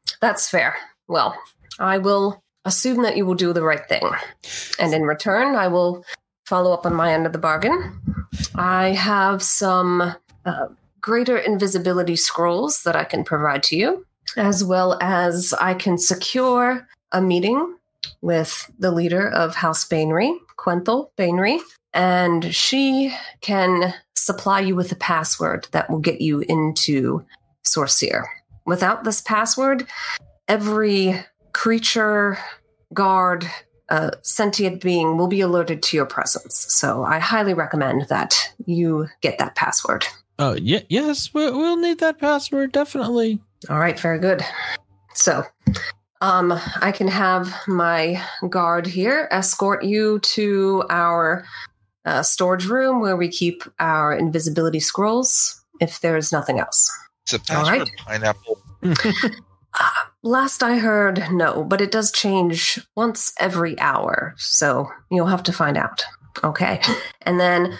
That's 0.20 0.48
fair. 0.48 0.76
Well, 1.08 1.36
I 1.80 1.98
will 1.98 2.40
assume 2.64 3.02
that 3.02 3.16
you 3.16 3.26
will 3.26 3.34
do 3.34 3.52
the 3.52 3.64
right 3.64 3.86
thing. 3.88 4.08
And 4.78 4.94
in 4.94 5.02
return, 5.02 5.56
I 5.56 5.66
will 5.66 6.04
follow 6.44 6.72
up 6.72 6.86
on 6.86 6.94
my 6.94 7.12
end 7.12 7.26
of 7.26 7.32
the 7.32 7.38
bargain. 7.38 8.00
I 8.54 8.90
have 8.90 9.42
some 9.42 10.14
uh, 10.44 10.66
greater 11.00 11.36
invisibility 11.36 12.16
scrolls 12.16 12.82
that 12.82 12.96
I 12.96 13.04
can 13.04 13.24
provide 13.24 13.62
to 13.64 13.76
you, 13.76 14.06
as 14.36 14.64
well 14.64 14.98
as 15.00 15.54
I 15.60 15.74
can 15.74 15.98
secure 15.98 16.86
a 17.12 17.20
meeting 17.20 17.76
with 18.20 18.70
the 18.78 18.90
leader 18.90 19.28
of 19.30 19.54
House 19.54 19.86
Baenre, 19.86 20.36
Quenthel 20.56 21.10
Baenre, 21.16 21.60
and 21.92 22.54
she 22.54 23.14
can 23.40 23.94
supply 24.14 24.60
you 24.60 24.74
with 24.74 24.90
a 24.92 24.96
password 24.96 25.68
that 25.72 25.88
will 25.88 26.00
get 26.00 26.20
you 26.20 26.40
into 26.40 27.24
Sorcere. 27.64 28.24
Without 28.66 29.04
this 29.04 29.20
password, 29.20 29.86
every 30.48 31.24
creature, 31.52 32.38
guard, 32.92 33.46
uh, 33.88 34.10
sentient 34.22 34.80
being 34.80 35.16
will 35.16 35.28
be 35.28 35.40
alerted 35.40 35.82
to 35.82 35.96
your 35.96 36.06
presence. 36.06 36.66
So 36.68 37.04
I 37.04 37.18
highly 37.18 37.54
recommend 37.54 38.08
that 38.08 38.52
you 38.66 39.08
get 39.20 39.38
that 39.38 39.54
password. 39.54 40.06
oh, 40.38 40.54
yeah, 40.54 40.80
yes, 40.88 41.32
we, 41.32 41.50
we'll 41.50 41.76
need 41.76 41.98
that 42.00 42.18
password, 42.18 42.72
definitely. 42.72 43.40
All 43.68 43.78
right, 43.78 43.98
very 43.98 44.18
good. 44.18 44.42
So, 45.14 45.44
um, 46.20 46.58
I 46.80 46.92
can 46.92 47.08
have 47.08 47.54
my 47.68 48.22
guard 48.48 48.86
here 48.86 49.28
escort 49.30 49.84
you 49.84 50.18
to 50.20 50.84
our 50.88 51.44
uh, 52.04 52.22
storage 52.22 52.66
room 52.66 53.00
where 53.00 53.16
we 53.16 53.28
keep 53.28 53.62
our 53.78 54.14
invisibility 54.14 54.80
scrolls. 54.80 55.60
If 55.80 56.00
there's 56.00 56.32
nothing 56.32 56.60
else. 56.60 56.90
It's 57.24 57.32
a 57.34 57.40
password 57.40 57.78
right. 57.80 57.90
pineapple. 57.98 58.62
Last 60.24 60.62
I 60.62 60.78
heard, 60.78 61.22
no, 61.30 61.62
but 61.62 61.82
it 61.82 61.92
does 61.92 62.10
change 62.10 62.80
once 62.96 63.34
every 63.38 63.78
hour, 63.78 64.34
so 64.38 64.90
you'll 65.10 65.26
have 65.26 65.42
to 65.42 65.52
find 65.52 65.76
out. 65.76 66.02
Okay. 66.42 66.80
And 67.26 67.40
then 67.40 67.78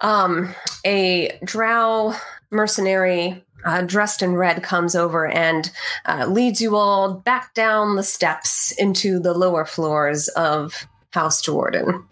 um 0.00 0.54
a 0.86 1.36
drow 1.44 2.14
mercenary 2.50 3.44
uh, 3.64 3.82
dressed 3.82 4.22
in 4.22 4.34
red 4.34 4.62
comes 4.62 4.94
over 4.94 5.26
and 5.26 5.70
uh, 6.06 6.26
leads 6.26 6.60
you 6.60 6.76
all 6.76 7.14
back 7.14 7.54
down 7.54 7.96
the 7.96 8.02
steps 8.02 8.72
into 8.72 9.18
the 9.18 9.34
lower 9.34 9.64
floors 9.64 10.28
of 10.28 10.86
House 11.10 11.40
Jordan. 11.42 12.04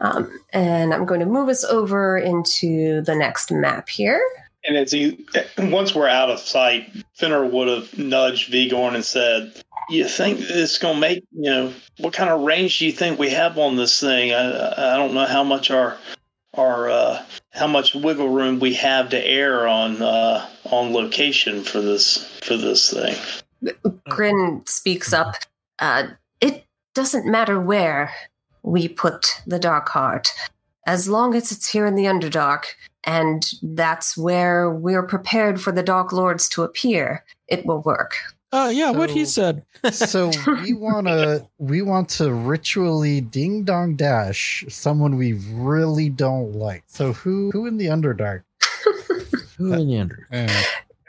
Um, 0.00 0.38
and 0.52 0.92
I'm 0.92 1.06
going 1.06 1.20
to 1.20 1.26
move 1.26 1.48
us 1.48 1.64
over 1.64 2.18
into 2.18 3.00
the 3.02 3.14
next 3.14 3.50
map 3.50 3.88
here. 3.88 4.20
And 4.66 4.76
as 4.76 4.92
he, 4.92 5.24
once 5.58 5.94
we're 5.94 6.08
out 6.08 6.30
of 6.30 6.40
sight, 6.40 6.90
Fenner 7.14 7.44
would 7.44 7.68
have 7.68 7.98
nudged 7.98 8.50
Vigorn 8.50 8.94
and 8.94 9.04
said, 9.04 9.52
"You 9.90 10.08
think 10.08 10.40
it's 10.40 10.78
going 10.78 10.94
to 10.94 11.00
make 11.00 11.24
you 11.32 11.50
know 11.50 11.72
what 11.98 12.14
kind 12.14 12.30
of 12.30 12.40
range 12.40 12.78
do 12.78 12.86
you 12.86 12.92
think 12.92 13.18
we 13.18 13.30
have 13.30 13.58
on 13.58 13.76
this 13.76 14.00
thing? 14.00 14.32
I 14.32 14.94
I 14.94 14.96
don't 14.96 15.12
know 15.12 15.26
how 15.26 15.44
much 15.44 15.70
our 15.70 15.98
our 16.54 16.88
uh, 16.88 17.22
how 17.50 17.66
much 17.66 17.94
wiggle 17.94 18.30
room 18.30 18.58
we 18.58 18.72
have 18.74 19.10
to 19.10 19.22
air 19.22 19.68
on 19.68 20.00
uh, 20.00 20.48
on 20.64 20.94
location 20.94 21.62
for 21.62 21.80
this 21.80 22.24
for 22.40 22.56
this 22.56 22.90
thing." 22.90 23.16
Grin 24.08 24.62
speaks 24.66 25.12
up. 25.12 25.34
Uh, 25.78 26.08
it 26.40 26.64
doesn't 26.94 27.30
matter 27.30 27.60
where 27.60 28.12
we 28.62 28.88
put 28.88 29.42
the 29.46 29.58
Dark 29.58 29.90
Heart, 29.90 30.30
as 30.86 31.08
long 31.08 31.34
as 31.34 31.52
it's 31.52 31.70
here 31.70 31.86
in 31.86 31.94
the 31.94 32.04
Underdark, 32.04 32.64
and 33.06 33.52
that's 33.62 34.16
where 34.16 34.70
we're 34.70 35.02
prepared 35.02 35.60
for 35.60 35.72
the 35.72 35.82
Dark 35.82 36.12
Lords 36.12 36.48
to 36.50 36.62
appear. 36.62 37.24
It 37.48 37.66
will 37.66 37.82
work. 37.82 38.14
Uh, 38.54 38.70
yeah, 38.72 38.92
what 38.92 39.10
he 39.10 39.24
said. 39.24 39.64
so 39.92 40.30
we 40.62 40.72
want 40.74 41.08
to 41.08 41.44
we 41.58 41.82
want 41.82 42.08
to 42.08 42.32
ritually 42.32 43.20
ding 43.20 43.64
dong 43.64 43.96
dash 43.96 44.64
someone 44.68 45.16
we 45.16 45.32
really 45.50 46.08
don't 46.08 46.52
like. 46.52 46.84
So 46.86 47.12
who 47.12 47.50
who 47.50 47.66
in 47.66 47.78
the 47.78 47.86
underdark? 47.86 48.44
Who 49.56 49.72
in 49.72 49.86
the 49.86 49.98
under? 49.98 50.26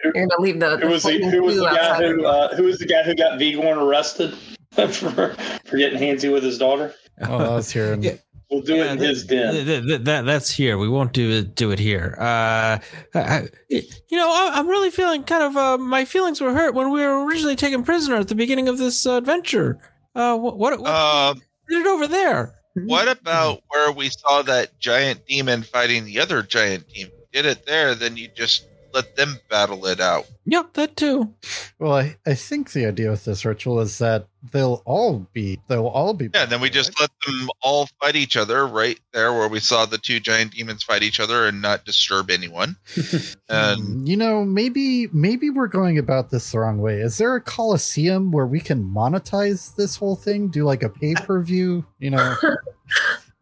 You're 0.03 0.13
gonna 0.13 0.27
leave 0.38 0.60
the, 0.60 0.77
Who 0.77 0.81
the 0.81 0.88
was 0.88 1.03
the 1.03 1.17
who 1.31 1.41
was 1.41 1.55
the 1.58 1.65
guy 1.65 1.97
who 1.97 2.25
uh, 2.25 2.55
who 2.55 2.63
was 2.63 2.77
the 2.77 2.86
guy 2.86 3.01
who 3.01 3.15
got 3.15 3.39
Vigorn 3.39 3.77
arrested 3.77 4.36
for 4.71 5.36
for 5.65 5.77
getting 5.77 5.97
handsy 5.97 6.31
with 6.31 6.43
his 6.43 6.60
daughter? 6.60 6.93
Oh, 7.21 7.39
that 7.39 7.49
was 7.49 7.71
here. 7.71 7.97
Yeah. 7.99 8.17
We'll 8.51 8.62
do 8.62 8.75
it 8.75 8.91
in 8.91 8.99
that- 8.99 9.08
his 9.08 9.25
den. 9.25 9.53
th- 9.53 9.65
th- 9.65 9.84
th- 9.88 10.01
that, 10.01 10.25
that's 10.25 10.51
here. 10.51 10.77
We 10.77 10.88
won't 10.88 11.13
do 11.13 11.31
it. 11.31 11.55
Do 11.55 11.71
it 11.71 11.79
here. 11.79 12.15
Uh, 12.19 12.77
I, 13.15 13.47
you 13.69 14.17
know, 14.17 14.29
I, 14.29 14.51
I'm 14.55 14.67
really 14.67 14.91
feeling 14.91 15.23
kind 15.23 15.43
of. 15.43 15.58
Uh, 15.58 15.77
my 15.77 16.05
feelings 16.05 16.39
were 16.41 16.53
hurt 16.53 16.75
when 16.75 16.91
we 16.91 17.01
were 17.01 17.25
originally 17.25 17.55
taken 17.55 17.84
prisoner 17.84 18.15
at 18.17 18.27
the 18.27 18.36
beginning 18.36 18.67
of 18.67 18.77
this 18.77 19.05
uh, 19.05 19.13
adventure. 19.17 19.79
Uh, 20.13 20.38
what? 20.38 20.58
What? 20.58 20.79
what 20.79 20.89
Um, 20.91 21.41
did 21.69 21.81
it 21.81 21.88
over 21.88 22.08
there? 22.08 22.53
what 22.86 23.08
about 23.08 23.62
where 23.69 23.91
we 23.91 24.10
saw 24.10 24.41
that 24.43 24.77
giant 24.79 25.25
demon 25.27 25.63
fighting 25.63 26.05
the 26.05 26.19
other 26.19 26.43
giant 26.43 26.88
demon? 26.89 27.12
Did 27.34 27.45
it 27.45 27.65
there, 27.65 27.95
then 27.95 28.15
you 28.15 28.27
just 28.36 28.65
let 28.95 29.15
them 29.17 29.38
battle 29.49 29.86
it 29.86 29.99
out. 29.99 30.25
Yep, 30.45 30.73
that 30.73 30.95
too. 30.95 31.34
Well, 31.77 31.93
I, 31.93 32.15
I 32.25 32.34
think 32.34 32.71
the 32.71 32.86
idea 32.86 33.12
with 33.12 33.25
this 33.25 33.43
ritual 33.43 33.81
is 33.81 33.97
that 33.97 34.27
they'll 34.51 34.81
all 34.86 35.27
be 35.34 35.60
they'll 35.67 35.88
all 35.88 36.13
be 36.13 36.29
Yeah, 36.34 36.45
then 36.45 36.62
we 36.62 36.69
just 36.69 36.99
let 36.99 37.10
them 37.25 37.49
all 37.62 37.88
fight 37.99 38.15
each 38.15 38.38
other 38.38 38.65
right 38.65 38.99
there 39.12 39.34
where 39.34 39.49
we 39.49 39.60
saw 39.60 39.86
the 39.86 39.97
two 39.97 40.19
giant 40.19 40.53
demons 40.53 40.84
fight 40.84 41.03
each 41.03 41.19
other 41.19 41.45
and 41.47 41.62
not 41.62 41.86
disturb 41.86 42.31
anyone. 42.31 42.77
And 43.47 43.79
Hmm, 43.79 44.05
you 44.08 44.17
know 44.17 44.43
maybe 44.43 45.08
maybe 45.13 45.49
we're 45.51 45.67
going 45.67 45.99
about 45.99 46.31
this 46.31 46.51
the 46.51 46.60
wrong 46.60 46.79
way. 46.79 47.01
Is 47.01 47.17
there 47.17 47.36
a 47.36 47.41
coliseum 47.41 48.31
where 48.31 48.47
we 48.47 48.60
can 48.60 48.84
monetize 48.84 49.75
this 49.75 49.95
whole 49.95 50.15
thing? 50.15 50.47
Do 50.47 50.63
like 50.63 50.81
a 50.81 50.89
pay 50.89 51.13
per 51.13 51.41
view? 51.41 51.86
You 51.99 52.12
know. 52.12 52.36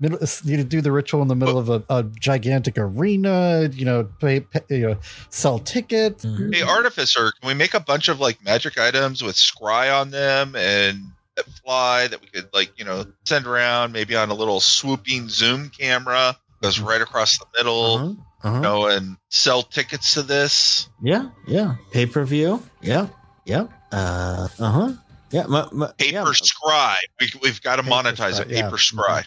Middle, 0.03 0.19
you 0.43 0.63
do 0.65 0.81
the 0.81 0.91
ritual 0.91 1.21
in 1.21 1.29
the 1.29 1.35
middle 1.35 1.57
of 1.57 1.69
a, 1.69 1.81
a 1.89 2.03
gigantic 2.03 2.77
arena. 2.77 3.69
You 3.71 3.85
know, 3.85 4.03
pay, 4.19 4.41
pay, 4.41 4.61
you 4.69 4.89
know, 4.89 4.97
sell 5.29 5.59
tickets. 5.59 6.25
Mhm. 6.25 6.53
hey, 6.53 6.61
Artificer, 6.61 7.31
can 7.39 7.47
we 7.47 7.53
make 7.53 7.73
a 7.73 7.79
bunch 7.79 8.09
of 8.09 8.19
like 8.19 8.43
magic 8.43 8.77
items 8.77 9.23
with 9.23 9.35
scry 9.35 9.97
on 9.97 10.11
them 10.11 10.55
and 10.57 11.01
that 11.35 11.45
fly 11.63 12.07
that 12.07 12.19
we 12.21 12.27
could 12.27 12.49
like, 12.53 12.77
you 12.77 12.83
know, 12.85 13.05
send 13.25 13.47
around 13.47 13.93
maybe 13.93 14.13
on 14.15 14.29
a 14.29 14.33
little 14.33 14.59
swooping 14.59 15.29
zoom 15.29 15.69
camera 15.69 16.35
goes 16.61 16.79
right 16.79 17.01
across 17.01 17.37
the 17.39 17.45
middle, 17.57 17.95
Uh-huh. 17.95 18.13
Uh-huh. 18.43 18.55
you 18.57 18.61
know, 18.61 18.85
and 18.87 19.15
sell 19.29 19.63
tickets 19.63 20.13
to 20.15 20.21
this? 20.21 20.89
Yeah, 21.01 21.29
yeah. 21.47 21.75
Pay 21.91 22.05
per 22.07 22.25
view. 22.25 22.61
Yeah, 22.81 23.07
yeah. 23.45 23.67
Uh 23.91 24.47
huh. 24.59 24.91
Yeah, 25.31 25.45
my, 25.47 25.67
my, 25.71 25.87
Paper 25.97 26.13
yeah. 26.13 26.23
scry. 26.25 26.93
We, 27.19 27.31
we've 27.41 27.59
got 27.63 27.77
to 27.77 27.83
Paper 27.83 27.95
monetize 27.95 28.39
it. 28.39 28.47
scry, 28.49 28.51
yeah. 28.51 28.61
Paper 28.65 28.77
scry. 28.77 29.25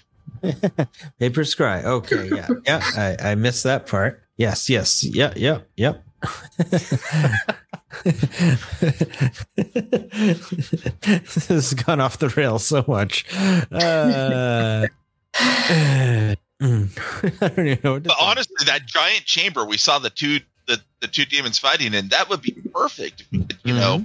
Paper 1.18 1.42
scry. 1.42 1.85
Okay, 1.85 2.28
yeah, 2.35 2.48
yeah. 2.66 2.80
I, 2.96 3.30
I 3.30 3.35
missed 3.35 3.64
that 3.64 3.87
part. 3.87 4.22
Yes, 4.37 4.68
yes, 4.68 5.02
yeah, 5.04 5.32
yeah, 5.37 5.61
yep. 5.76 6.02
this 11.06 11.46
has 11.48 11.74
gone 11.74 12.00
off 12.00 12.18
the 12.18 12.28
rails 12.37 12.66
so 12.66 12.85
much. 12.87 13.24
Uh, 13.35 14.87
mm, 15.37 16.42
I 17.42 17.48
don't 17.48 17.66
even 17.66 17.80
know. 17.85 17.92
What 17.94 18.04
to 18.04 18.09
But 18.09 18.16
think. 18.18 18.28
honestly, 18.30 18.64
that 18.66 18.87
giant 18.87 19.24
chamber 19.24 19.64
we 19.64 19.76
saw 19.76 19.98
the 19.98 20.11
two 20.11 20.40
the, 20.66 20.80
the 21.00 21.06
two 21.06 21.24
demons 21.24 21.59
fighting 21.61 21.94
in, 21.94 22.09
that 22.09 22.28
would 22.28 22.42
be 22.42 22.50
perfect. 22.74 23.20
If 23.20 23.30
we 23.30 23.38
could, 23.44 23.59
you 23.64 23.72
know, 23.74 24.04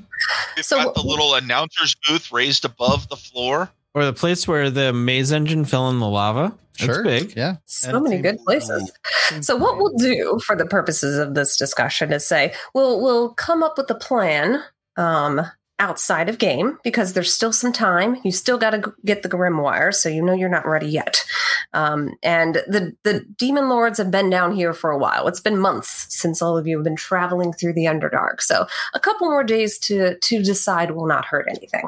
we've 0.56 0.63
So 0.65 0.77
got 0.77 0.93
the 0.93 1.01
little 1.01 1.34
announcer's 1.34 1.95
booth 2.08 2.32
raised 2.32 2.65
above 2.65 3.10
the 3.10 3.15
floor. 3.15 3.69
Or 3.93 4.06
the 4.06 4.13
place 4.13 4.47
where 4.47 4.69
the 4.69 4.93
maze 4.93 5.32
engine 5.32 5.65
fell 5.65 5.89
in 5.89 5.99
the 5.99 6.08
lava. 6.08 6.56
That's 6.80 6.95
Sure, 6.95 7.04
big. 7.04 7.36
Yeah. 7.36 7.58
So 7.65 7.95
And 7.95 8.04
many 8.04 8.21
good 8.21 8.39
places. 8.43 8.91
So 9.39 9.56
what 9.56 9.77
we'll 9.77 9.95
do 9.95 10.41
for 10.45 10.58
the 10.58 10.65
purposes 10.65 11.17
of 11.17 11.36
this 11.36 11.56
discussion 11.56 12.12
is 12.12 12.25
say 12.25 12.54
we'll 12.73 13.01
we'll 13.01 13.30
come 13.30 13.63
up 13.63 13.77
with 13.77 13.89
a 13.89 13.95
plan 13.95 14.62
um, 14.97 15.39
outside 15.80 16.27
of 16.27 16.38
game 16.38 16.77
because 16.84 17.13
there's 17.13 17.34
still 17.34 17.54
some 17.54 17.71
time. 17.71 18.17
You 18.25 18.34
still 18.34 18.58
got 18.58 18.71
to 18.71 18.93
get 19.06 19.23
the 19.23 19.30
grimoire, 19.30 19.93
so 19.93 20.10
you 20.10 20.21
know 20.21 20.34
you're 20.34 20.49
not 20.49 20.67
ready 20.67 20.88
yet. 20.88 21.23
Um, 21.71 22.12
and 22.21 22.56
the 22.67 22.93
the 23.04 23.25
demon 23.38 23.69
lords 23.69 23.97
have 23.99 24.12
been 24.12 24.30
down 24.30 24.54
here 24.54 24.73
for 24.73 24.91
a 24.91 24.97
while. 24.97 25.30
It's 25.30 25.39
been 25.39 25.58
months 25.58 26.08
since 26.10 26.41
all 26.41 26.58
of 26.58 26.67
you 26.67 26.75
have 26.75 26.84
been 26.84 26.97
traveling 26.97 27.54
through 27.54 27.73
the 27.73 27.86
Underdark. 27.86 28.41
So 28.41 28.67
a 28.93 28.99
couple 28.99 29.30
more 29.30 29.45
days 29.45 29.80
to 29.80 30.17
to 30.17 30.43
decide 30.43 30.91
will 30.91 31.08
not 31.08 31.23
hurt 31.23 31.47
anything. 31.49 31.88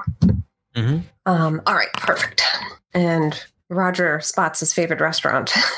Hmm 0.76 1.00
Um, 1.26 1.62
all 1.66 1.76
right, 1.76 1.92
perfect. 1.94 2.44
And 2.94 3.42
Roger 3.70 4.20
spots 4.22 4.60
his 4.60 4.74
favorite 4.74 5.02
restaurant. 5.02 5.52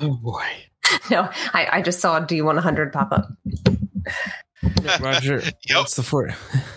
Oh 0.00 0.14
boy. 0.22 0.44
no, 1.10 1.28
I, 1.54 1.68
I 1.72 1.82
just 1.82 2.00
saw 2.00 2.20
D100 2.20 2.92
pop 2.92 3.10
up. 3.12 3.28
Roger, 5.00 5.40
Yep. 5.40 5.76
what's 5.78 5.96
the 5.96 6.02
fort? 6.02 6.32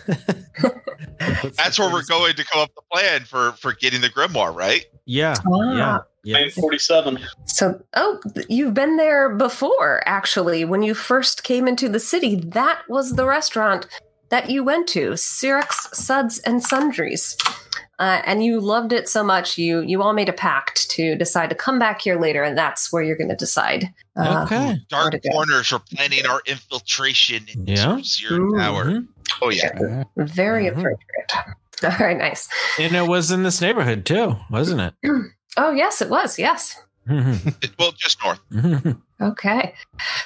That's 1.57 1.77
where 1.79 1.91
we're 1.91 2.03
going 2.05 2.35
to 2.35 2.45
come 2.45 2.61
up 2.61 2.71
the 2.75 2.81
plan 2.91 3.21
for 3.25 3.51
for 3.53 3.73
getting 3.73 4.01
the 4.01 4.09
grimoire, 4.09 4.53
right? 4.55 4.85
Yeah, 5.05 5.35
Ah. 5.45 6.01
yeah, 6.23 6.37
yeah. 6.39 6.49
47. 6.55 7.19
So, 7.45 7.81
oh, 7.95 8.19
you've 8.49 8.73
been 8.73 8.97
there 8.97 9.35
before, 9.35 10.03
actually. 10.05 10.63
When 10.65 10.83
you 10.83 10.93
first 10.93 11.43
came 11.43 11.67
into 11.67 11.89
the 11.89 11.99
city, 11.99 12.35
that 12.35 12.81
was 12.89 13.13
the 13.13 13.25
restaurant 13.25 13.87
that 14.29 14.49
you 14.49 14.63
went 14.63 14.87
to, 14.89 15.15
Syrinx 15.17 15.89
Suds 15.93 16.39
and 16.39 16.61
Sundries. 16.63 17.37
Uh, 17.99 18.21
and 18.25 18.43
you 18.43 18.59
loved 18.59 18.93
it 18.93 19.09
so 19.09 19.23
much, 19.23 19.57
you 19.57 19.81
you 19.81 20.03
all 20.03 20.13
made 20.13 20.29
a 20.29 20.33
pact 20.33 20.87
to 20.91 21.15
decide 21.15 21.49
to 21.49 21.55
come 21.55 21.79
back 21.79 21.99
here 22.01 22.19
later, 22.19 22.43
and 22.43 22.55
that's 22.55 22.93
where 22.93 23.01
you're 23.01 23.17
going 23.17 23.29
to 23.29 23.35
decide. 23.35 23.91
uh, 24.15 24.43
Okay. 24.45 24.65
Where'd 24.65 24.87
Dark 24.89 25.21
corners 25.31 25.73
are 25.73 25.79
planning 25.79 26.25
our 26.27 26.41
infiltration 26.45 27.45
into 27.51 27.71
Yeah. 27.71 27.97
Zero 28.03 28.55
Tower. 28.55 28.85
Mhm. 28.85 29.07
Oh 29.41 29.49
yeah. 29.49 30.03
Very 30.15 30.65
Mhm. 30.65 30.69
appropriate. 30.77 31.31
All 31.83 32.05
right, 32.07 32.17
nice. 32.17 32.47
And 32.79 32.95
it 32.95 33.07
was 33.07 33.31
in 33.31 33.41
this 33.43 33.61
neighborhood 33.61 34.05
too, 34.05 34.35
wasn't 34.51 34.81
it? 34.81 34.93
Oh, 35.59 35.71
yes, 35.71 36.03
it 36.03 36.09
was. 36.09 36.37
Yes. 36.37 36.79
Well, 37.79 37.91
just 37.91 38.17
north. 38.23 38.39
Okay. 39.19 39.73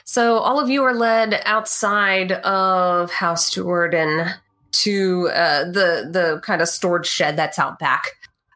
So 0.03 0.37
all 0.39 0.59
of 0.59 0.69
you 0.69 0.83
are 0.83 0.93
led 0.93 1.41
outside 1.45 2.33
of 2.33 3.11
House 3.11 3.49
Do'Urden 3.53 4.33
to 4.71 5.29
uh, 5.33 5.65
the 5.65 6.09
the 6.11 6.41
kind 6.43 6.61
of 6.61 6.67
storage 6.67 7.07
shed 7.07 7.37
that's 7.37 7.59
out 7.59 7.79
back. 7.79 8.03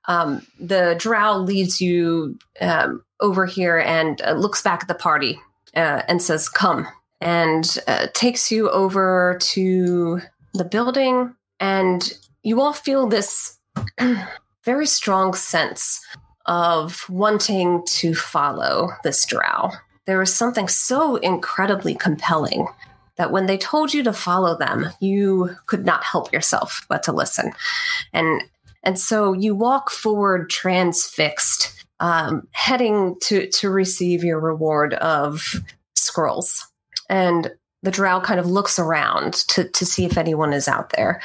Um, 0.07 0.45
the 0.59 0.95
drow 0.97 1.37
leads 1.37 1.81
you 1.81 2.37
um, 2.61 3.03
over 3.19 3.45
here 3.45 3.77
and 3.77 4.21
uh, 4.21 4.33
looks 4.33 4.61
back 4.61 4.81
at 4.81 4.87
the 4.87 4.95
party 4.95 5.39
uh, 5.75 6.01
and 6.07 6.21
says, 6.21 6.49
"Come," 6.49 6.87
and 7.21 7.77
uh, 7.87 8.07
takes 8.13 8.51
you 8.51 8.69
over 8.69 9.37
to 9.41 10.21
the 10.53 10.65
building, 10.65 11.35
and 11.59 12.13
you 12.43 12.61
all 12.61 12.73
feel 12.73 13.07
this 13.07 13.57
very 14.63 14.85
strong 14.85 15.33
sense 15.33 16.05
of 16.45 17.05
wanting 17.09 17.83
to 17.87 18.13
follow 18.13 18.89
this 19.03 19.25
drow 19.25 19.71
there 20.05 20.19
was 20.19 20.33
something 20.33 20.67
so 20.67 21.15
incredibly 21.17 21.95
compelling 21.95 22.67
that 23.17 23.31
when 23.31 23.45
they 23.45 23.57
told 23.57 23.93
you 23.93 24.03
to 24.03 24.13
follow 24.13 24.57
them, 24.57 24.89
you 24.99 25.55
could 25.65 25.85
not 25.85 26.03
help 26.03 26.31
yourself 26.33 26.85
but 26.89 27.03
to 27.03 27.11
listen. 27.11 27.51
And 28.13 28.43
and 28.83 28.99
so 28.99 29.33
you 29.33 29.55
walk 29.55 29.89
forward 29.89 30.49
transfixed, 30.49 31.85
um, 31.99 32.47
heading 32.51 33.15
to 33.23 33.49
to 33.49 33.69
receive 33.69 34.23
your 34.23 34.39
reward 34.39 34.93
of 34.95 35.41
scrolls. 35.95 36.67
And 37.09 37.51
the 37.81 37.91
drow 37.91 38.19
kind 38.19 38.39
of 38.39 38.47
looks 38.47 38.79
around 38.79 39.33
to, 39.49 39.69
to 39.69 39.85
see 39.85 40.05
if 40.05 40.17
anyone 40.17 40.53
is 40.53 40.67
out 40.67 40.91
there. 40.95 41.21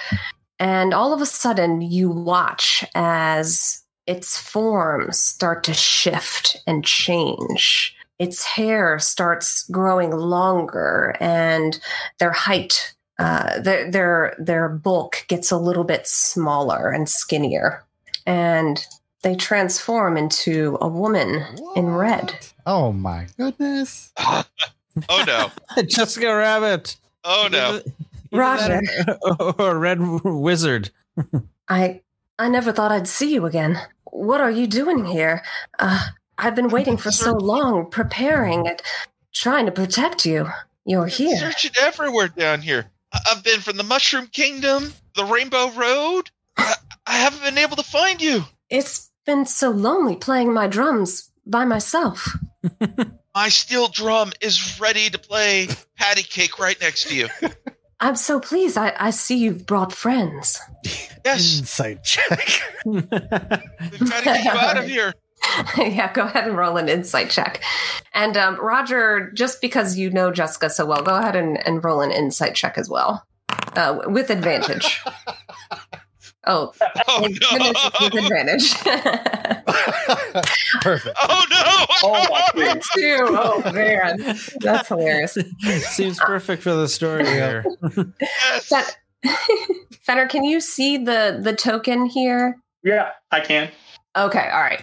And 0.59 0.93
all 0.93 1.15
of 1.15 1.23
a 1.23 1.27
sudden 1.27 1.81
you 1.81 2.11
watch 2.11 2.85
as 2.95 3.80
its 4.07 4.39
forms 4.39 5.19
start 5.19 5.65
to 5.65 5.75
shift 5.75 6.57
and 6.67 6.85
change 6.85 7.95
its 8.19 8.45
hair 8.45 8.99
starts 8.99 9.65
growing 9.71 10.11
longer 10.11 11.17
and 11.21 11.81
their 12.19 12.33
height 12.33 12.95
uh, 13.19 13.61
their 13.61 13.91
their 13.91 14.35
their 14.39 14.69
bulk 14.69 15.25
gets 15.29 15.51
a 15.51 15.59
little 15.59 15.85
bit 15.85 16.07
smaller 16.07 16.91
and 16.91 17.09
skinnier 17.09 17.85
and 18.27 18.87
they 19.23 19.35
transform 19.35 20.17
into 20.17 20.79
a 20.81 20.89
woman 20.89 21.45
in 21.77 21.91
red 21.91 22.35
Oh 22.67 22.93
my 22.93 23.27
goodness. 23.37 24.13
oh 24.19 24.45
no. 25.27 25.51
Jessica 25.89 26.35
Rabbit. 26.35 26.97
Oh 27.25 27.49
no. 27.51 27.81
roger 28.33 28.81
or 29.59 29.71
a 29.73 29.77
red 29.77 29.99
wizard. 30.25 30.91
i 31.69 32.01
i 32.41 32.49
never 32.49 32.73
thought 32.73 32.91
i'd 32.93 33.07
see 33.09 33.33
you 33.33 33.47
again 33.47 33.79
what 34.11 34.41
are 34.41 34.51
you 34.51 34.67
doing 34.67 35.05
here 35.05 35.43
uh, 35.79 36.07
i've 36.39 36.55
been 36.57 36.69
waiting 36.69 36.97
for 36.97 37.13
so 37.13 37.33
long 37.33 37.89
preparing 37.91 38.67
and 38.67 38.83
trying 39.33 39.67
to 39.67 39.73
protect 39.73 40.27
you 40.27 40.47
you're 40.85 41.07
here 41.07 41.37
Searching 41.37 41.73
everywhere 41.81 42.29
down 42.29 42.63
here. 42.63 42.91
I- 43.13 43.21
I've 43.31 43.45
been 43.45 43.61
from 43.61 43.77
the 43.77 43.83
Mushroom 43.85 44.27
Kingdom, 44.29 44.93
the 45.15 45.25
Rainbow 45.25 45.71
Road. 45.73 46.31
I, 46.57 46.75
I 47.07 47.13
haven't 47.19 47.43
been 47.45 47.59
able 47.59 47.77
to 47.77 47.83
find 47.83 48.21
you. 48.21 48.45
it's 48.71 49.11
been 49.27 49.45
so 49.47 49.71
lonely 49.71 50.17
playing 50.17 50.53
my 50.55 50.67
drums 50.67 51.31
by 51.47 51.65
myself 51.65 52.37
My 53.35 53.49
steel 53.49 53.87
drum 53.89 54.33
is 54.41 54.81
ready 54.81 55.09
to 55.11 55.19
play 55.19 55.69
patty 55.97 56.23
cake 56.23 56.59
right 56.59 56.79
next 56.81 57.09
to 57.09 57.15
you. 57.15 57.29
I'm 58.01 58.17
so 58.17 58.41
pleased. 58.41 58.79
I, 58.79 58.95
I 58.99 59.11
see 59.11 59.37
you've 59.37 59.67
brought 59.67 59.93
friends. 59.93 60.59
Yes, 61.25 61.59
Insight 61.59 62.03
check. 62.03 62.49
we've 62.85 63.09
got 63.11 63.21
to 63.21 64.23
get 64.25 64.45
you 64.45 64.51
out 64.51 64.79
of 64.79 64.87
here. 64.87 65.13
yeah, 65.79 66.13
go 66.13 66.23
ahead 66.25 66.47
and 66.47 66.57
roll 66.57 66.77
an 66.77 66.89
insight 66.89 67.31
check. 67.31 67.63
And 68.15 68.37
um, 68.37 68.59
Roger, 68.61 69.31
just 69.33 69.61
because 69.61 69.97
you 69.97 70.11
know 70.11 70.31
Jessica 70.31 70.71
so 70.71 70.87
well, 70.87 71.03
go 71.03 71.15
ahead 71.15 71.37
and, 71.37 71.65
and 71.67 71.85
roll 71.85 72.01
an 72.01 72.11
insight 72.11 72.55
check 72.55 72.79
as 72.79 72.89
well 72.89 73.25
uh, 73.77 74.01
with 74.07 74.31
advantage. 74.31 75.03
oh, 76.47 76.73
Oh 77.09 77.23
with 77.23 77.39
no! 77.41 78.19
advantage. 78.23 78.75
Perfect. 80.81 81.17
Oh 81.23 81.45
no! 81.51 81.87
Oh 82.03 82.27
my 82.31 82.49
goodness. 82.55 82.89
Two. 82.95 83.17
Oh 83.29 83.73
man, 83.73 84.37
that's 84.61 84.89
hilarious. 84.89 85.37
Seems 85.91 86.19
perfect 86.19 86.63
for 86.63 86.73
the 86.75 86.89
story 86.89 87.27
here. 87.27 87.65
Yes. 88.21 88.69
That- 88.71 88.97
Fenner, 90.03 90.27
can 90.27 90.45
you 90.45 90.61
see 90.61 90.97
the 90.97 91.39
the 91.43 91.55
token 91.55 92.07
here? 92.07 92.57
Yeah, 92.83 93.11
I 93.31 93.41
can. 93.41 93.71
Okay, 94.17 94.49
all 94.51 94.61
right. 94.61 94.81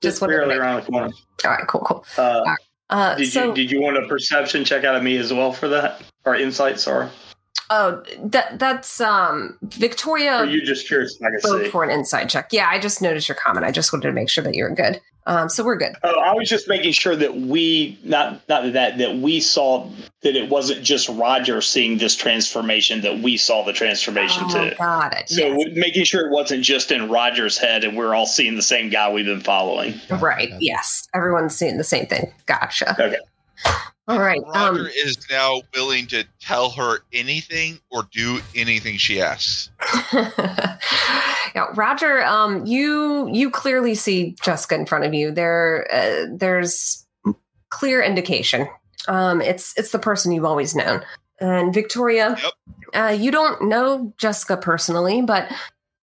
Just, 0.00 0.20
Just 0.20 0.20
barely 0.20 0.54
around 0.56 0.80
the 0.84 0.90
corner. 0.90 1.10
All 1.44 1.50
right, 1.50 1.66
cool, 1.66 1.80
cool. 1.82 2.04
Uh, 2.16 2.54
Uh, 2.90 3.14
did 3.16 3.26
so, 3.28 3.48
you 3.48 3.54
did 3.54 3.70
you 3.70 3.80
want 3.80 3.96
a 3.96 4.06
perception 4.06 4.64
check 4.64 4.84
out 4.84 4.94
of 4.94 5.02
me 5.02 5.16
as 5.16 5.32
well 5.32 5.52
for 5.52 5.66
that 5.68 6.02
or 6.24 6.36
insight? 6.36 6.78
Sorry, 6.78 7.08
oh, 7.70 8.02
that 8.24 8.58
that's 8.58 9.00
um 9.00 9.58
Victoria. 9.62 10.32
Are 10.36 10.44
you 10.46 10.62
just 10.64 10.86
curious 10.86 11.16
if 11.16 11.22
I 11.22 11.30
can 11.30 11.40
vote 11.40 11.70
for 11.70 11.84
an 11.84 11.90
inside 11.90 12.28
check. 12.28 12.48
Yeah, 12.52 12.68
I 12.68 12.78
just 12.78 13.00
noticed 13.02 13.28
your 13.28 13.36
comment. 13.36 13.64
I 13.66 13.70
just 13.70 13.92
wanted 13.92 14.08
to 14.08 14.12
make 14.12 14.28
sure 14.28 14.44
that 14.44 14.54
you 14.54 14.64
were 14.64 14.70
good. 14.74 15.00
Um, 15.24 15.48
so 15.48 15.62
we're 15.62 15.76
good. 15.76 15.92
Oh, 16.02 16.18
I 16.18 16.34
was 16.34 16.48
just 16.48 16.68
making 16.68 16.90
sure 16.92 17.14
that 17.14 17.36
we 17.36 17.96
not 18.02 18.40
not 18.48 18.72
that 18.72 18.98
that 18.98 19.16
we 19.18 19.38
saw 19.38 19.88
that 20.22 20.34
it 20.34 20.48
wasn't 20.50 20.82
just 20.82 21.08
Roger 21.10 21.60
seeing 21.60 21.98
this 21.98 22.16
transformation 22.16 23.02
that 23.02 23.20
we 23.20 23.36
saw 23.36 23.62
the 23.62 23.72
transformation 23.72 24.42
Oh, 24.48 24.70
too. 24.70 24.74
got 24.76 25.16
it. 25.16 25.28
So 25.28 25.46
Yes. 25.46 25.68
making 25.76 26.04
sure 26.04 26.26
it 26.26 26.32
wasn't 26.32 26.64
just 26.64 26.90
in 26.90 27.08
Roger's 27.08 27.56
head 27.56 27.84
and 27.84 27.96
we're 27.96 28.14
all 28.16 28.26
seeing 28.26 28.56
the 28.56 28.62
same 28.62 28.90
guy 28.90 29.12
we've 29.12 29.24
been 29.26 29.40
following. 29.40 29.94
right. 30.20 30.50
Yes. 30.58 31.06
Everyone's 31.14 31.54
seeing 31.56 31.78
the 31.78 31.84
same 31.84 32.06
thing. 32.06 32.32
Gotcha. 32.46 32.90
Okay. 33.00 33.18
All 34.12 34.20
right. 34.20 34.40
Roger 34.54 34.80
Um, 34.80 34.86
is 34.94 35.18
now 35.30 35.62
willing 35.74 36.06
to 36.08 36.24
tell 36.40 36.70
her 36.70 36.98
anything 37.12 37.78
or 37.90 38.04
do 38.12 38.40
anything 38.54 38.96
she 38.98 39.20
asks. 39.20 39.70
yeah, 41.54 41.66
Roger. 41.74 42.22
Um, 42.24 42.64
you 42.66 43.28
you 43.32 43.50
clearly 43.50 43.94
see 43.94 44.36
Jessica 44.42 44.74
in 44.74 44.86
front 44.86 45.04
of 45.04 45.14
you. 45.14 45.30
There, 45.30 45.86
uh, 45.92 46.26
there's 46.34 47.06
clear 47.70 48.02
indication. 48.02 48.68
Um, 49.08 49.40
it's 49.40 49.76
it's 49.76 49.90
the 49.92 49.98
person 49.98 50.32
you've 50.32 50.44
always 50.44 50.74
known. 50.74 51.02
And 51.40 51.74
Victoria, 51.74 52.36
Yep. 52.42 52.52
uh, 52.94 53.08
you 53.18 53.30
don't 53.32 53.62
know 53.68 54.12
Jessica 54.16 54.56
personally, 54.56 55.22
but 55.22 55.50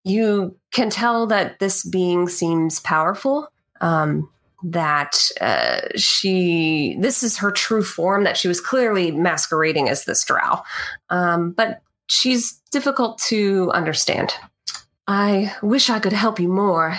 you 0.03 0.55
can 0.71 0.89
tell 0.89 1.27
that 1.27 1.59
this 1.59 1.85
being 1.85 2.27
seems 2.27 2.79
powerful. 2.81 3.49
Um, 3.79 4.29
that 4.63 5.17
uh, 5.39 5.81
she 5.95 6.97
this 6.99 7.23
is 7.23 7.37
her 7.37 7.51
true 7.51 7.83
form. 7.83 8.23
That 8.23 8.37
she 8.37 8.47
was 8.47 8.61
clearly 8.61 9.11
masquerading 9.11 9.89
as 9.89 10.05
this 10.05 10.23
drow, 10.23 10.61
um, 11.09 11.51
but 11.51 11.81
she's 12.07 12.53
difficult 12.71 13.19
to 13.29 13.71
understand. 13.73 14.33
I 15.07 15.55
wish 15.63 15.89
I 15.89 15.99
could 15.99 16.13
help 16.13 16.39
you 16.39 16.47
more. 16.47 16.95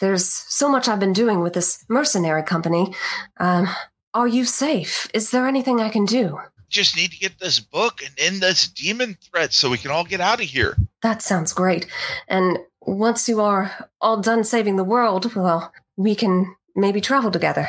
There's 0.00 0.26
so 0.26 0.68
much 0.68 0.88
I've 0.88 0.98
been 0.98 1.12
doing 1.12 1.40
with 1.40 1.52
this 1.52 1.84
mercenary 1.88 2.42
company. 2.42 2.92
Um, 3.38 3.68
are 4.14 4.26
you 4.26 4.44
safe? 4.44 5.08
Is 5.14 5.30
there 5.30 5.46
anything 5.46 5.80
I 5.80 5.88
can 5.88 6.04
do? 6.04 6.40
Just 6.68 6.96
need 6.96 7.12
to 7.12 7.18
get 7.18 7.38
this 7.38 7.60
book 7.60 8.02
and 8.04 8.12
end 8.18 8.40
this 8.40 8.66
demon 8.66 9.16
threat 9.22 9.52
so 9.52 9.70
we 9.70 9.78
can 9.78 9.92
all 9.92 10.04
get 10.04 10.20
out 10.20 10.40
of 10.40 10.46
here. 10.46 10.76
That 11.02 11.22
sounds 11.22 11.52
great. 11.52 11.86
And 12.26 12.58
once 12.80 13.28
you 13.28 13.40
are 13.40 13.88
all 14.00 14.20
done 14.20 14.42
saving 14.42 14.76
the 14.76 14.84
world, 14.84 15.34
well, 15.36 15.72
we 15.96 16.14
can 16.14 16.56
maybe 16.74 17.00
travel 17.00 17.30
together. 17.30 17.68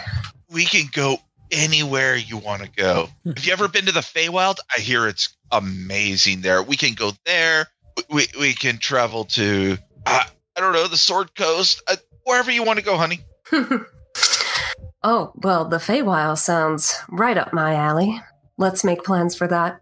We 0.49 0.65
can 0.65 0.85
go 0.91 1.17
anywhere 1.51 2.15
you 2.15 2.37
want 2.37 2.63
to 2.63 2.69
go. 2.69 3.09
Have 3.25 3.45
you 3.45 3.53
ever 3.53 3.67
been 3.67 3.85
to 3.85 3.91
the 3.91 3.99
Feywild? 4.01 4.57
I 4.75 4.79
hear 4.79 5.07
it's 5.07 5.35
amazing 5.51 6.41
there. 6.41 6.63
We 6.63 6.75
can 6.77 6.93
go 6.93 7.11
there. 7.25 7.67
We, 8.09 8.27
we 8.39 8.53
can 8.53 8.77
travel 8.77 9.25
to, 9.25 9.77
uh, 10.05 10.23
I 10.55 10.59
don't 10.59 10.73
know, 10.73 10.87
the 10.87 10.97
Sword 10.97 11.35
Coast, 11.35 11.81
uh, 11.87 11.95
wherever 12.23 12.51
you 12.51 12.63
want 12.63 12.79
to 12.79 12.85
go, 12.85 12.97
honey. 12.97 13.19
oh, 15.03 15.31
well, 15.35 15.65
the 15.65 15.77
Feywild 15.77 16.39
sounds 16.39 16.95
right 17.09 17.37
up 17.37 17.53
my 17.53 17.75
alley. 17.75 18.19
Let's 18.57 18.83
make 18.83 19.03
plans 19.03 19.35
for 19.35 19.47
that. 19.47 19.81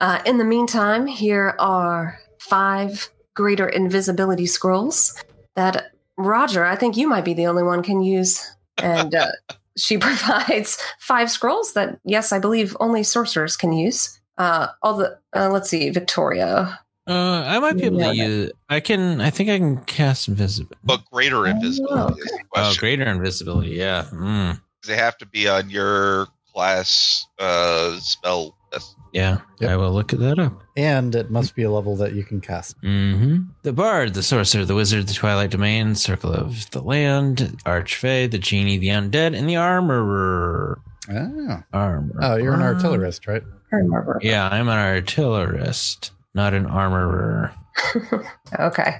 uh, 0.00 0.20
in 0.24 0.38
the 0.38 0.44
meantime, 0.44 1.06
here 1.06 1.54
are 1.58 2.18
five 2.38 3.08
greater 3.34 3.68
invisibility 3.68 4.46
scrolls 4.46 5.14
that 5.54 5.92
Roger, 6.18 6.64
I 6.64 6.76
think 6.76 6.96
you 6.96 7.08
might 7.08 7.24
be 7.24 7.32
the 7.32 7.46
only 7.46 7.62
one 7.62 7.82
can 7.82 8.02
use. 8.02 8.44
And 8.76 9.14
uh, 9.14 9.28
she 9.78 9.96
provides 9.98 10.78
five 10.98 11.30
scrolls 11.30 11.72
that, 11.74 11.98
yes, 12.04 12.32
I 12.32 12.38
believe 12.40 12.76
only 12.80 13.02
sorcerers 13.04 13.56
can 13.56 13.72
use. 13.72 14.18
Uh, 14.36 14.68
all 14.82 14.96
the 14.96 15.18
uh, 15.34 15.48
let's 15.50 15.68
see, 15.70 15.90
Victoria. 15.90 16.78
Uh, 17.08 17.42
I 17.46 17.58
might 17.58 17.76
be 17.76 17.84
able 17.84 18.00
Yeah. 18.00 18.10
to 18.12 18.16
use. 18.16 18.52
I 18.68 18.80
can. 18.80 19.20
I 19.20 19.30
think 19.30 19.48
I 19.50 19.58
can 19.58 19.78
cast 19.84 20.28
invisibility. 20.28 20.76
But 20.84 21.04
greater 21.10 21.46
invisibility 21.46 22.20
is 22.20 22.32
Oh, 22.54 22.74
greater 22.78 23.04
invisibility. 23.04 23.70
Yeah. 23.70 24.04
Mm. 24.12 24.60
They 24.86 24.94
have 24.94 25.16
to 25.18 25.26
be 25.26 25.48
on 25.48 25.70
your 25.70 26.28
class 26.54 27.26
uh, 27.38 27.98
spell 27.98 28.44
list. 28.44 28.57
Yeah. 29.12 29.38
Yep. 29.60 29.70
I 29.70 29.76
will 29.76 29.92
look 29.92 30.12
at 30.12 30.18
that 30.20 30.38
up. 30.38 30.62
And 30.76 31.14
it 31.14 31.30
must 31.30 31.54
be 31.54 31.62
a 31.62 31.70
level 31.70 31.96
that 31.96 32.14
you 32.14 32.24
can 32.24 32.40
cast. 32.40 32.76
hmm 32.82 33.38
The 33.62 33.72
bard, 33.72 34.14
the 34.14 34.22
sorcerer, 34.22 34.64
the 34.64 34.74
wizard, 34.74 35.06
the 35.08 35.14
twilight 35.14 35.50
domain, 35.50 35.94
circle 35.94 36.32
of 36.32 36.70
the 36.70 36.80
land, 36.82 37.60
archfey, 37.66 38.30
the 38.30 38.38
genie, 38.38 38.78
the 38.78 38.88
undead, 38.88 39.36
and 39.36 39.48
the 39.48 39.56
armorer. 39.56 40.80
Oh, 41.10 41.62
Armor. 41.72 42.18
oh 42.20 42.36
you're 42.36 42.52
an 42.54 42.60
artillerist, 42.60 43.26
right? 43.26 43.42
I 43.72 43.76
remember. 43.76 44.18
Yeah, 44.22 44.46
I'm 44.48 44.68
an 44.68 44.78
artillerist, 44.78 46.10
not 46.34 46.52
an 46.54 46.66
armorer. 46.66 47.52
Okay. 48.58 48.96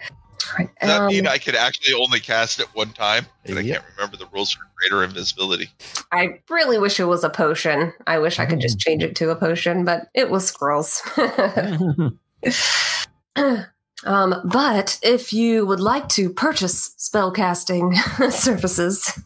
All 0.51 0.57
right. 0.59 0.71
Does 0.81 0.89
that 0.89 1.01
um, 1.03 1.09
mean 1.09 1.27
I 1.27 1.39
could 1.39 1.55
actually 1.55 1.95
only 1.95 2.21
cast 2.21 2.61
it 2.61 2.67
one 2.75 2.93
time? 2.93 3.27
But 3.45 3.59
I 3.59 3.63
can't 3.63 3.85
remember 3.97 4.17
the 4.17 4.27
rules 4.33 4.53
for 4.53 4.63
greater 4.77 5.05
invisibility. 5.05 5.71
I 6.13 6.41
really 6.49 6.79
wish 6.79 7.01
it 7.01 7.05
was 7.05 7.25
a 7.25 7.31
potion. 7.31 7.93
I 8.07 8.19
wish 8.19 8.39
I 8.39 8.47
could 8.47 8.61
just 8.61 8.79
change 8.79 9.03
it 9.03 9.17
to 9.17 9.31
a 9.31 9.37
potion, 9.37 9.85
but 9.85 10.09
it 10.15 10.31
was 10.31 10.47
scrolls. 10.47 11.03
um, 14.05 14.35
but 14.45 14.99
if 15.03 15.33
you 15.33 15.67
would 15.67 15.81
like 15.81 16.09
to 16.11 16.31
purchase 16.31 16.95
spellcasting 16.99 17.95
services, 18.33 19.19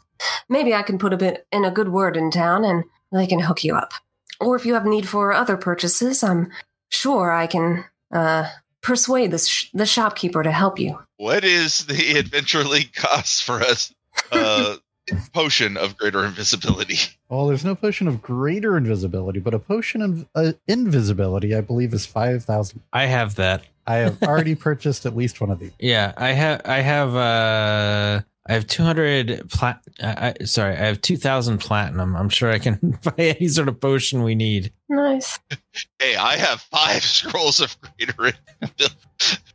maybe 0.48 0.74
I 0.74 0.82
can 0.82 0.98
put 0.98 1.12
a 1.12 1.18
bit 1.18 1.46
in 1.52 1.64
a 1.64 1.70
good 1.70 1.90
word 1.90 2.16
in 2.16 2.30
town 2.30 2.64
and 2.64 2.84
they 3.12 3.26
can 3.26 3.40
hook 3.40 3.64
you 3.64 3.74
up. 3.74 3.92
Or 4.40 4.56
if 4.56 4.66
you 4.66 4.74
have 4.74 4.86
need 4.86 5.08
for 5.08 5.32
other 5.32 5.56
purchases, 5.56 6.22
I'm 6.22 6.50
sure 6.88 7.30
I 7.30 7.46
can 7.46 7.84
uh, 8.12 8.48
persuade 8.80 9.30
the, 9.30 9.38
sh- 9.38 9.70
the 9.72 9.86
shopkeeper 9.86 10.42
to 10.42 10.50
help 10.50 10.78
you. 10.78 10.98
What 11.22 11.44
is 11.44 11.86
the 11.86 12.16
Adventure 12.18 12.64
League 12.64 12.94
cost 12.94 13.44
for 13.44 13.60
us? 13.60 13.94
Uh, 14.30 14.76
potion 15.32 15.78
of 15.78 15.96
greater 15.96 16.22
invisibility. 16.24 16.96
Well, 17.30 17.46
there's 17.46 17.64
no 17.64 17.74
potion 17.74 18.06
of 18.08 18.20
greater 18.20 18.76
invisibility, 18.76 19.40
but 19.40 19.54
a 19.54 19.58
potion 19.58 20.02
of 20.02 20.26
uh, 20.34 20.52
invisibility, 20.68 21.54
I 21.54 21.62
believe, 21.62 21.94
is 21.94 22.04
5,000. 22.04 22.82
I 22.92 23.06
have 23.06 23.36
that. 23.36 23.62
I 23.86 23.96
have 23.96 24.22
already 24.22 24.54
purchased 24.54 25.06
at 25.06 25.16
least 25.16 25.40
one 25.40 25.50
of 25.50 25.60
these. 25.60 25.72
Yeah, 25.78 26.12
I 26.18 26.32
have. 26.32 26.60
I 26.66 26.80
have. 26.80 27.16
uh 27.16 28.20
I 28.46 28.52
have 28.52 28.66
200 28.66 29.48
plat. 29.48 29.80
I, 30.02 30.34
I, 30.40 30.44
sorry, 30.44 30.74
I 30.74 30.86
have 30.86 31.00
2,000 31.00 31.58
platinum. 31.58 32.16
I'm 32.16 32.28
sure 32.28 32.50
I 32.50 32.58
can 32.58 32.98
buy 33.04 33.14
any 33.18 33.48
sort 33.48 33.68
of 33.68 33.80
potion 33.80 34.24
we 34.24 34.34
need. 34.34 34.72
Nice. 34.88 35.38
Hey, 36.00 36.16
I 36.16 36.36
have 36.36 36.60
five 36.62 37.02
scrolls 37.04 37.60
of 37.60 37.76
greater 37.80 38.36
invisibility. 38.60 38.96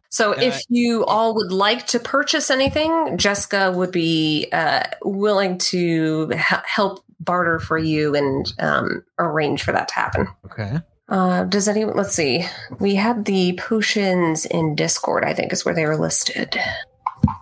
So, 0.10 0.32
Uh, 0.34 0.38
if 0.42 0.64
you 0.70 1.06
all 1.06 1.36
would 1.36 1.52
like 1.52 1.88
to 1.88 2.00
purchase 2.00 2.50
anything, 2.50 3.18
Jessica 3.18 3.72
would 3.72 3.92
be 3.92 4.48
uh, 4.54 4.84
willing 5.04 5.58
to 5.60 6.30
h- 6.34 6.64
help 6.66 7.04
barter 7.20 7.60
for 7.60 7.78
you 7.78 8.16
and 8.16 8.52
um, 8.60 9.04
arrange 9.20 9.64
for 9.64 9.72
that 9.74 9.88
to 9.90 9.94
happen. 9.96 10.28
Okay. 10.46 10.80
Uh, 11.10 11.44
does 11.46 11.68
anyone? 11.68 11.96
Let's 11.96 12.14
see. 12.14 12.46
We 12.80 12.96
had 12.96 13.26
the 13.26 13.58
potions 13.58 14.46
in 14.46 14.76
Discord. 14.76 15.24
I 15.26 15.34
think 15.34 15.52
is 15.54 15.64
where 15.66 15.74
they 15.76 15.86
were 15.86 15.98
listed. 15.98 16.58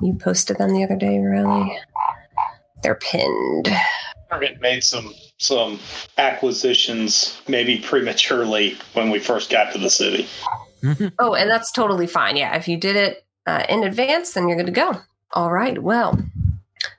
You 0.01 0.13
posted 0.15 0.57
them 0.57 0.73
the 0.73 0.83
other 0.83 0.95
day, 0.95 1.19
really. 1.19 1.77
They're 2.83 2.95
pinned. 2.95 3.69
Target 4.29 4.59
made 4.61 4.83
some 4.83 5.13
some 5.37 5.79
acquisitions 6.17 7.41
maybe 7.47 7.79
prematurely 7.79 8.77
when 8.93 9.09
we 9.09 9.19
first 9.19 9.49
got 9.49 9.73
to 9.73 9.79
the 9.79 9.89
city. 9.89 10.27
Oh, 11.19 11.33
and 11.33 11.49
that's 11.49 11.71
totally 11.71 12.07
fine. 12.07 12.37
Yeah, 12.37 12.55
if 12.55 12.67
you 12.67 12.77
did 12.77 12.95
it 12.95 13.25
uh, 13.45 13.63
in 13.69 13.83
advance, 13.83 14.33
then 14.33 14.47
you're 14.47 14.57
good 14.57 14.65
to 14.67 14.71
go. 14.71 15.01
All 15.31 15.51
right. 15.51 15.81
Well. 15.81 16.19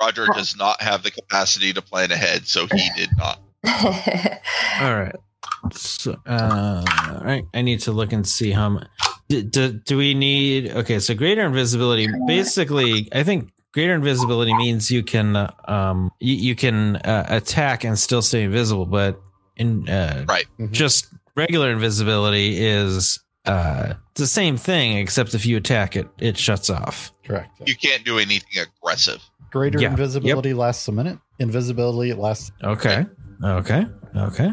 Roger 0.01 0.27
does 0.35 0.57
not 0.57 0.81
have 0.83 1.03
the 1.05 1.11
capacity 1.11 1.73
to 1.73 1.81
plan 1.83 2.11
ahead, 2.11 2.47
so 2.47 2.67
he 2.67 2.89
did 2.97 3.11
not. 3.17 3.41
All 4.81 4.95
right. 4.95 5.15
So, 5.73 6.17
uh, 6.27 6.85
all 7.13 7.25
right. 7.25 7.45
I 7.55 7.63
need 7.63 7.81
to 7.81 7.93
look 7.93 8.13
and 8.13 8.27
see 8.27 8.53
how 8.53 8.69
much. 8.69 8.87
Do, 9.29 9.43
do, 9.43 9.73
do 9.73 9.97
we 9.97 10.15
need? 10.15 10.71
Okay, 10.71 10.99
so 11.01 11.15
greater 11.15 11.45
invisibility. 11.45 12.07
Basically, 12.27 13.09
I 13.13 13.25
think 13.25 13.51
greater 13.73 13.95
invisibility 13.95 14.55
means 14.55 14.91
you 14.91 15.03
can, 15.03 15.35
uh, 15.35 15.51
um, 15.67 16.13
you, 16.21 16.35
you 16.37 16.55
can 16.55 16.97
uh, 16.97 17.27
attack 17.29 17.83
and 17.85 17.99
still 17.99 18.23
stay 18.23 18.43
invisible. 18.45 18.87
But 18.87 19.21
in 19.57 19.89
uh, 19.89 20.25
Right. 20.29 20.47
Mhm. 20.61 20.71
just 20.71 21.09
regular 21.35 21.71
invisibility 21.71 22.65
is 22.65 23.19
uh 23.47 23.95
it's 24.13 24.21
the 24.21 24.27
same 24.27 24.57
thing, 24.57 24.97
except 24.99 25.35
if 25.35 25.45
you 25.47 25.57
attack 25.59 25.95
it, 25.97 26.09
it 26.19 26.39
shuts 26.39 26.71
off. 26.71 27.13
Correct. 27.25 27.51
You 27.67 27.77
can't 27.77 28.05
do 28.05 28.19
anything 28.19 28.63
aggressive. 28.63 29.23
Greater 29.51 29.81
Yeah. 29.81 29.91
invisibility 29.91 30.55
lasts 30.55 30.89
a 30.89 30.93
minute. 30.93 31.19
Invisibility 31.39 32.13
lasts. 32.15 32.51
Okay. 32.65 33.05
Okay. 33.45 33.87
Okay. 34.17 34.53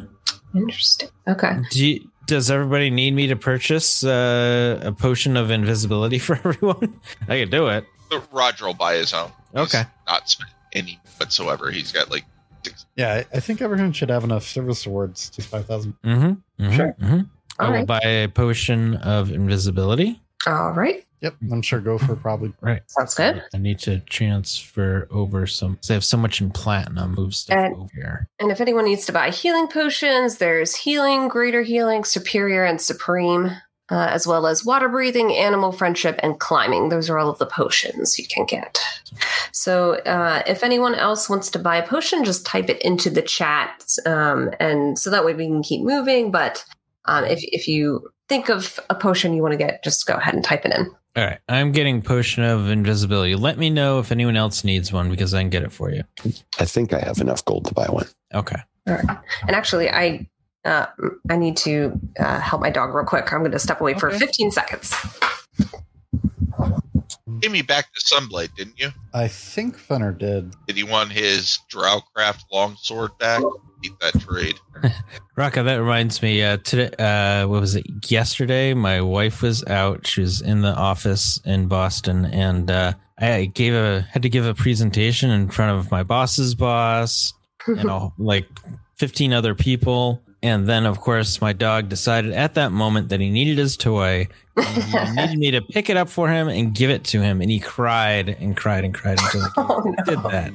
Interesting. 0.56 1.10
Okay. 1.28 1.58
Do 1.72 1.86
you, 1.88 2.10
does 2.28 2.52
everybody 2.52 2.90
need 2.90 3.14
me 3.14 3.28
to 3.28 3.36
purchase 3.38 4.04
uh, 4.04 4.80
a 4.84 4.92
potion 4.92 5.38
of 5.38 5.50
invisibility 5.50 6.20
for 6.20 6.36
everyone? 6.36 7.00
I 7.30 7.40
could 7.40 7.50
do 7.52 7.68
it. 7.70 7.86
But 8.10 8.28
Roger 8.34 8.66
will 8.68 8.74
buy 8.74 8.96
his 8.96 9.14
own. 9.14 9.32
He's 9.54 9.62
Okay. 9.74 9.84
Not 10.08 10.30
spend 10.30 10.50
any 10.74 11.00
whatsoever. 11.18 11.72
He's 11.72 11.92
got 11.94 12.12
like 12.12 12.26
Yeah, 12.98 13.14
I- 13.14 13.38
I 13.38 13.40
think 13.40 13.62
everyone 13.62 13.94
should 13.94 14.10
have 14.10 14.24
enough 14.26 14.44
service 14.44 14.86
awards 14.86 15.30
to 15.32 15.42
5,000. 15.42 15.94
Mm-hmm. 16.04 16.64
mm-hmm 16.64 16.76
Sure. 16.76 16.96
hmm 17.00 17.22
I 17.60 17.66
All 17.66 17.72
will 17.72 17.78
right. 17.80 17.88
buy 17.88 18.00
a 18.02 18.28
potion 18.28 18.96
of 18.98 19.32
invisibility. 19.32 20.20
All 20.48 20.72
right. 20.72 21.06
Yep, 21.22 21.36
I'm 21.54 21.62
sure 21.62 21.80
Gopher 21.80 22.18
probably. 22.18 22.54
Right. 22.60 22.82
Sounds 22.88 23.14
good. 23.16 23.42
I 23.54 23.58
need 23.58 23.80
to 23.80 24.00
transfer 24.02 25.08
over 25.10 25.48
some. 25.48 25.76
'cause 25.78 25.88
They 25.88 25.94
have 25.94 26.04
so 26.04 26.18
much 26.18 26.42
in 26.42 26.52
platinum. 26.52 27.14
Move 27.16 27.34
stuff 27.34 27.58
And- 27.58 27.76
over 27.76 27.88
here. 27.94 28.28
And 28.40 28.52
if 28.52 28.60
anyone 28.60 28.84
needs 28.84 29.06
to 29.06 29.14
buy 29.14 29.30
healing 29.30 29.68
potions, 29.70 30.38
there's 30.40 30.76
healing, 30.76 31.30
greater 31.30 31.62
healing, 31.62 32.04
superior, 32.04 32.66
and 32.66 32.82
supreme, 32.82 33.52
uh, 33.90 34.08
as 34.12 34.28
well 34.28 34.46
as 34.48 34.66
water 34.66 34.90
breathing, 34.90 35.34
animal 35.34 35.72
friendship, 35.72 36.20
and 36.22 36.40
climbing. 36.42 36.90
Those 36.90 37.10
are 37.10 37.18
all 37.18 37.30
of 37.30 37.38
the 37.40 37.46
potions 37.46 38.20
you 38.20 38.26
can 38.28 38.46
get. 38.46 38.80
So 39.54 39.94
uh, 40.06 40.42
if 40.46 40.62
anyone 40.62 40.96
else 40.96 41.30
wants 41.30 41.50
to 41.52 41.60
buy 41.60 41.78
a 41.78 41.88
potion, 41.88 42.26
just 42.26 42.46
type 42.46 42.70
it 42.70 42.82
into 42.82 43.10
the 43.10 43.22
chat, 43.22 43.82
um, 44.06 44.50
and 44.60 45.00
so 45.00 45.10
that 45.10 45.24
way 45.24 45.34
we 45.34 45.46
can 45.48 45.64
keep 45.64 45.84
moving. 45.84 46.32
But 46.32 46.66
um, 47.06 47.26
if 47.26 47.40
if 47.44 47.68
you 47.68 48.10
think 48.30 48.50
of 48.50 48.80
a 48.90 48.96
potion 48.96 49.34
you 49.34 49.42
want 49.42 49.54
to 49.54 49.58
get, 49.58 49.84
just 49.84 50.06
go 50.06 50.16
ahead 50.16 50.34
and 50.34 50.44
type 50.44 50.66
it 50.66 50.74
in. 50.74 50.90
All 51.16 51.24
right. 51.24 51.40
I'm 51.48 51.72
getting 51.72 52.02
potion 52.02 52.44
of 52.44 52.70
invisibility. 52.70 53.36
Let 53.36 53.60
me 53.60 53.70
know 53.70 54.00
if 54.00 54.12
anyone 54.12 54.36
else 54.36 54.64
needs 54.64 54.92
one 54.92 55.12
because 55.12 55.34
I 55.34 55.42
can 55.42 55.50
get 55.52 55.62
it 55.62 55.72
for 55.72 55.92
you. 55.92 56.04
I 56.60 56.66
think 56.66 56.92
I 56.92 57.00
have 57.00 57.20
enough 57.20 57.46
gold 57.46 57.66
to 57.66 57.74
buy 57.74 57.86
one. 57.86 58.08
Okay. 58.34 58.56
All 58.88 58.96
right. 58.96 59.18
And 59.44 59.52
actually, 59.52 59.90
I 59.92 60.28
uh, 60.66 60.88
I 61.30 61.36
need 61.36 61.58
to 61.58 62.00
uh, 62.20 62.40
help 62.40 62.62
my 62.62 62.70
dog 62.70 62.96
real 62.96 63.06
quick. 63.06 63.32
I'm 63.32 63.40
going 63.40 63.52
to 63.52 63.60
step 63.60 63.82
away 63.82 63.94
for 63.94 64.10
15 64.10 64.52
seconds. 64.52 64.96
gave 67.42 67.52
me 67.52 67.62
back 67.62 67.88
the 67.94 68.16
Sunblade, 68.16 68.56
didn't 68.56 68.80
you? 68.80 68.90
I 69.14 69.28
think 69.28 69.78
Fenner 69.78 70.14
did. 70.14 70.56
Did 70.68 70.78
he 70.78 70.84
want 70.84 71.12
his 71.12 71.60
Drowcraft 71.72 72.44
longsword 72.52 73.12
back? 73.20 73.44
Beat 73.84 74.00
that 74.00 74.20
trade. 74.22 74.56
Raka, 75.36 75.62
that 75.64 75.76
reminds 75.76 76.22
me. 76.22 76.42
Uh, 76.42 76.58
today, 76.58 76.90
uh, 76.98 77.48
what 77.48 77.60
was 77.62 77.76
it? 77.76 77.86
Yesterday, 78.10 78.74
my 78.74 79.02
wife 79.02 79.42
was 79.42 79.64
out. 79.66 80.08
She 80.08 80.22
was 80.22 80.42
in 80.42 80.62
the 80.62 80.74
office 80.74 81.40
in 81.46 81.68
Boston, 81.68 82.26
and 82.26 82.72
uh, 82.72 82.94
I 83.20 83.46
gave 83.46 83.74
a 83.74 84.02
had 84.12 84.22
to 84.24 84.30
give 84.30 84.46
a 84.46 84.54
presentation 84.54 85.30
in 85.30 85.50
front 85.50 85.78
of 85.78 85.92
my 85.92 86.04
boss's 86.04 86.56
boss 86.56 87.34
and 87.68 87.90
all, 87.90 88.14
like 88.18 88.48
fifteen 88.96 89.34
other 89.34 89.54
people. 89.54 90.22
And 90.42 90.68
then, 90.68 90.86
of 90.86 91.00
course, 91.00 91.40
my 91.40 91.54
dog 91.54 91.88
decided 91.88 92.34
at 92.34 92.56
that 92.56 92.74
moment 92.74 93.08
that 93.10 93.22
he 93.22 93.30
needed 93.30 93.58
his 93.58 93.78
toy. 93.78 94.28
and 94.58 94.68
He 94.68 95.16
needed 95.16 95.40
me 95.40 95.52
to 95.52 95.62
pick 95.62 95.90
it 95.90 95.96
up 95.96 96.10
for 96.10 96.28
him 96.30 96.50
and 96.50 96.76
give 96.76 96.90
it 96.90 97.06
to 97.06 97.22
him, 97.22 97.40
and 97.42 97.50
he 97.50 97.60
cried 97.62 98.28
and 98.28 98.56
cried 98.56 98.84
and 98.84 98.94
cried 98.94 99.20
until 99.22 99.48
Oh, 99.58 99.82
no. 99.86 100.04
did 100.04 100.22
that. 100.32 100.52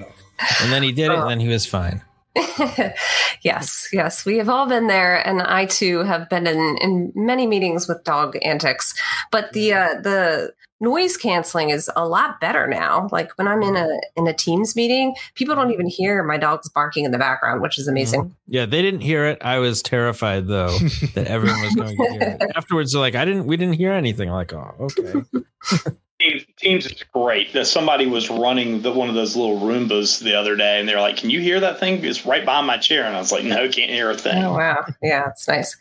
And 0.62 0.72
then 0.72 0.82
he 0.82 0.92
did 0.92 1.10
it, 1.10 1.18
and 1.18 1.28
then 1.30 1.40
he 1.40 1.48
was 1.48 1.64
fine. 1.66 2.02
yes, 3.42 3.88
yes, 3.92 4.24
we 4.24 4.38
have 4.38 4.48
all 4.48 4.66
been 4.66 4.86
there, 4.86 5.26
and 5.26 5.42
I 5.42 5.66
too 5.66 6.00
have 6.00 6.28
been 6.28 6.46
in, 6.46 6.78
in 6.80 7.12
many 7.14 7.46
meetings 7.46 7.88
with 7.88 8.04
dog 8.04 8.36
antics. 8.42 8.94
But 9.30 9.52
the 9.52 9.70
mm-hmm. 9.70 9.98
uh, 9.98 10.00
the 10.02 10.52
noise 10.80 11.16
canceling 11.16 11.70
is 11.70 11.90
a 11.96 12.06
lot 12.06 12.40
better 12.40 12.66
now. 12.66 13.08
Like 13.10 13.36
when 13.36 13.48
I'm 13.48 13.62
in 13.62 13.74
mm-hmm. 13.74 13.90
a 13.90 14.20
in 14.20 14.26
a 14.26 14.34
Teams 14.34 14.76
meeting, 14.76 15.14
people 15.34 15.54
don't 15.54 15.66
mm-hmm. 15.66 15.74
even 15.74 15.86
hear 15.86 16.22
my 16.22 16.36
dogs 16.36 16.68
barking 16.68 17.04
in 17.04 17.10
the 17.10 17.18
background, 17.18 17.62
which 17.62 17.78
is 17.78 17.88
amazing. 17.88 18.34
Yeah, 18.46 18.66
they 18.66 18.82
didn't 18.82 19.00
hear 19.00 19.26
it. 19.26 19.38
I 19.42 19.58
was 19.58 19.82
terrified 19.82 20.46
though 20.46 20.76
that 21.14 21.26
everyone 21.26 21.62
was 21.62 21.74
going 21.74 21.96
to 21.96 22.12
hear 22.12 22.38
it. 22.40 22.52
Afterwards, 22.56 22.92
they're 22.92 23.00
like, 23.00 23.14
"I 23.14 23.24
didn't. 23.24 23.46
We 23.46 23.56
didn't 23.56 23.74
hear 23.74 23.92
anything." 23.92 24.28
I'm 24.28 24.34
like, 24.34 24.52
oh, 24.52 24.74
okay. 24.80 25.22
Teams, 26.20 26.44
Teams 26.58 26.86
is 26.86 27.04
great. 27.14 27.52
That 27.52 27.66
somebody 27.66 28.06
was 28.06 28.28
running 28.30 28.82
the, 28.82 28.92
one 28.92 29.08
of 29.08 29.14
those 29.14 29.36
little 29.36 29.60
Roombas 29.60 30.20
the 30.20 30.34
other 30.34 30.56
day, 30.56 30.80
and 30.80 30.88
they're 30.88 31.00
like, 31.00 31.16
"Can 31.16 31.30
you 31.30 31.40
hear 31.40 31.60
that 31.60 31.78
thing? 31.78 32.04
It's 32.04 32.26
right 32.26 32.44
behind 32.44 32.66
my 32.66 32.78
chair." 32.78 33.04
And 33.04 33.16
I 33.16 33.18
was 33.18 33.32
like, 33.32 33.44
"No, 33.44 33.68
can't 33.68 33.90
hear 33.90 34.10
a 34.10 34.14
oh, 34.14 34.16
thing." 34.16 34.42
Oh 34.42 34.54
wow, 34.54 34.84
yeah, 35.02 35.28
it's 35.28 35.46
nice. 35.46 35.76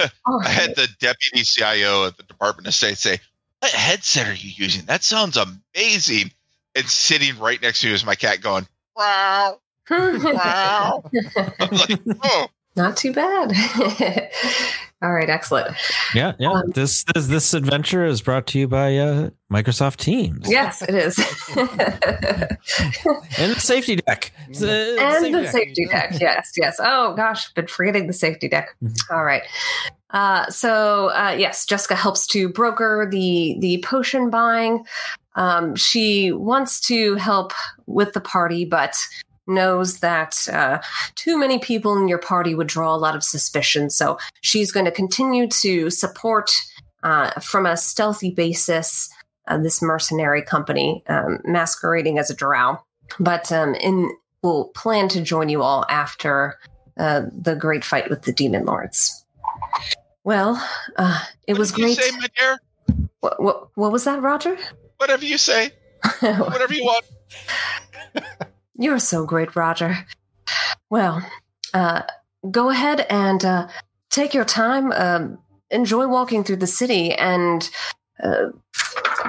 Oh, 0.00 0.08
I 0.44 0.48
had 0.48 0.74
the 0.76 0.88
deputy 0.98 1.42
CIO 1.44 2.06
at 2.06 2.16
the 2.16 2.24
Department 2.24 2.66
of 2.66 2.74
State 2.74 2.98
say, 2.98 3.20
"What 3.60 3.72
headset 3.72 4.28
are 4.28 4.34
you 4.34 4.52
using? 4.54 4.84
That 4.86 5.04
sounds 5.04 5.36
amazing." 5.36 6.32
And 6.74 6.86
sitting 6.86 7.38
right 7.38 7.60
next 7.60 7.80
to 7.80 7.86
me 7.86 7.92
was 7.92 8.04
my 8.04 8.14
cat 8.14 8.40
going, 8.40 8.66
"Wow, 8.96 9.60
wow." 9.90 11.04
I'm 11.60 11.76
like, 11.76 12.00
"Oh, 12.22 12.48
Not 12.76 12.96
too 12.96 13.12
bad. 13.12 13.52
All 15.00 15.12
right, 15.12 15.30
excellent. 15.30 15.76
Yeah, 16.12 16.32
yeah. 16.40 16.50
Um, 16.50 16.70
this, 16.74 17.04
this 17.14 17.28
this 17.28 17.54
adventure 17.54 18.04
is 18.04 18.20
brought 18.20 18.48
to 18.48 18.58
you 18.58 18.66
by 18.66 18.96
uh, 18.96 19.30
Microsoft 19.52 19.98
Teams. 19.98 20.50
Yes, 20.50 20.82
it 20.82 20.92
is. 20.92 21.16
and 23.38 23.52
the 23.52 23.60
safety 23.60 23.94
deck. 23.96 24.32
It's, 24.48 24.60
uh, 24.60 24.96
and 24.98 25.24
the 25.24 25.42
deck. 25.42 25.52
safety 25.52 25.86
deck. 25.86 26.16
Yes, 26.20 26.52
yes. 26.56 26.80
Oh 26.82 27.14
gosh, 27.14 27.52
been 27.52 27.68
forgetting 27.68 28.08
the 28.08 28.12
safety 28.12 28.48
deck. 28.48 28.74
Mhm. 28.82 28.96
All 29.10 29.24
right. 29.24 29.42
Uh, 30.10 30.46
so 30.50 31.10
uh, 31.10 31.36
yes, 31.38 31.64
Jessica 31.64 31.94
helps 31.94 32.26
to 32.28 32.48
broker 32.48 33.06
the 33.08 33.56
the 33.60 33.80
potion 33.86 34.30
buying. 34.30 34.84
Um, 35.36 35.76
she 35.76 36.32
wants 36.32 36.80
to 36.88 37.14
help 37.14 37.52
with 37.86 38.14
the 38.14 38.20
party, 38.20 38.64
but 38.64 38.96
knows 39.48 40.00
that 40.00 40.48
uh, 40.52 40.78
too 41.14 41.38
many 41.38 41.58
people 41.58 41.96
in 41.96 42.08
your 42.08 42.18
party 42.18 42.54
would 42.54 42.66
draw 42.66 42.94
a 42.94 42.96
lot 42.96 43.16
of 43.16 43.24
suspicion. 43.24 43.90
So 43.90 44.18
she's 44.42 44.70
going 44.70 44.86
to 44.86 44.92
continue 44.92 45.48
to 45.48 45.90
support 45.90 46.50
uh, 47.02 47.30
from 47.40 47.66
a 47.66 47.76
stealthy 47.76 48.30
basis 48.30 49.08
uh, 49.46 49.58
this 49.58 49.80
mercenary 49.80 50.42
company 50.42 51.02
um, 51.08 51.38
masquerading 51.44 52.18
as 52.18 52.30
a 52.30 52.34
drow 52.34 52.78
but 53.18 53.50
um, 53.52 53.74
in 53.76 54.10
will 54.42 54.66
plan 54.68 55.08
to 55.08 55.20
join 55.20 55.48
you 55.48 55.62
all 55.62 55.84
after 55.88 56.58
uh, 56.98 57.22
the 57.32 57.56
great 57.56 57.84
fight 57.84 58.08
with 58.10 58.22
the 58.22 58.32
demon 58.32 58.64
lords. 58.64 59.24
Well, 60.24 60.62
uh, 60.96 61.24
it 61.46 61.54
what 61.54 61.58
was 61.58 61.72
great. 61.72 61.96
say, 61.96 62.10
my 62.18 62.26
dear? 62.38 62.60
What, 63.20 63.42
what, 63.42 63.68
what 63.74 63.92
was 63.92 64.04
that, 64.04 64.22
Roger? 64.22 64.56
Whatever 64.98 65.24
you 65.24 65.38
say, 65.38 65.70
whatever 66.20 66.74
you 66.74 66.84
want." 66.84 67.04
You're 68.78 69.00
so 69.00 69.26
great, 69.26 69.56
Roger. 69.56 70.06
Well, 70.88 71.28
uh, 71.74 72.02
go 72.48 72.70
ahead 72.70 73.04
and 73.10 73.44
uh, 73.44 73.68
take 74.08 74.32
your 74.32 74.44
time. 74.44 74.92
Um, 74.92 75.38
enjoy 75.70 76.06
walking 76.06 76.44
through 76.44 76.56
the 76.56 76.68
city, 76.68 77.12
and 77.12 77.68
uh, 78.22 78.46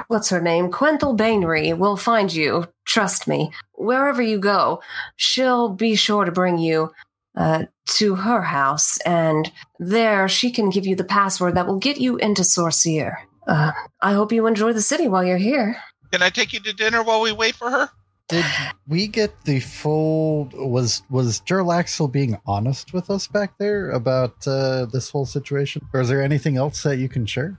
what's 0.06 0.30
her 0.30 0.40
name? 0.40 0.70
Quenthel 0.70 1.16
Baenre 1.16 1.76
will 1.76 1.96
find 1.96 2.32
you. 2.32 2.68
Trust 2.86 3.26
me. 3.26 3.52
Wherever 3.74 4.22
you 4.22 4.38
go, 4.38 4.82
she'll 5.16 5.68
be 5.68 5.96
sure 5.96 6.24
to 6.24 6.32
bring 6.32 6.58
you 6.58 6.92
uh, 7.36 7.64
to 7.86 8.14
her 8.14 8.42
house, 8.42 8.98
and 8.98 9.50
there 9.80 10.28
she 10.28 10.52
can 10.52 10.70
give 10.70 10.86
you 10.86 10.94
the 10.94 11.04
password 11.04 11.56
that 11.56 11.66
will 11.66 11.78
get 11.78 12.00
you 12.00 12.16
into 12.18 12.42
Sorcere. 12.42 13.16
Uh, 13.48 13.72
I 14.00 14.12
hope 14.12 14.32
you 14.32 14.46
enjoy 14.46 14.72
the 14.72 14.80
city 14.80 15.08
while 15.08 15.24
you're 15.24 15.38
here. 15.38 15.76
Can 16.12 16.22
I 16.22 16.30
take 16.30 16.52
you 16.52 16.60
to 16.60 16.72
dinner 16.72 17.02
while 17.02 17.20
we 17.20 17.32
wait 17.32 17.56
for 17.56 17.68
her? 17.70 17.90
Did 18.30 18.44
we 18.86 19.08
get 19.08 19.44
the 19.44 19.60
full? 19.60 20.48
Was 20.54 21.02
was 21.10 21.40
Jarlaxle 21.40 22.10
being 22.10 22.38
honest 22.46 22.92
with 22.92 23.10
us 23.10 23.26
back 23.26 23.58
there 23.58 23.90
about 23.90 24.46
uh, 24.46 24.86
this 24.86 25.10
whole 25.10 25.26
situation, 25.26 25.86
or 25.92 26.00
is 26.00 26.08
there 26.08 26.22
anything 26.22 26.56
else 26.56 26.82
that 26.84 26.98
you 26.98 27.08
can 27.08 27.26
share? 27.26 27.58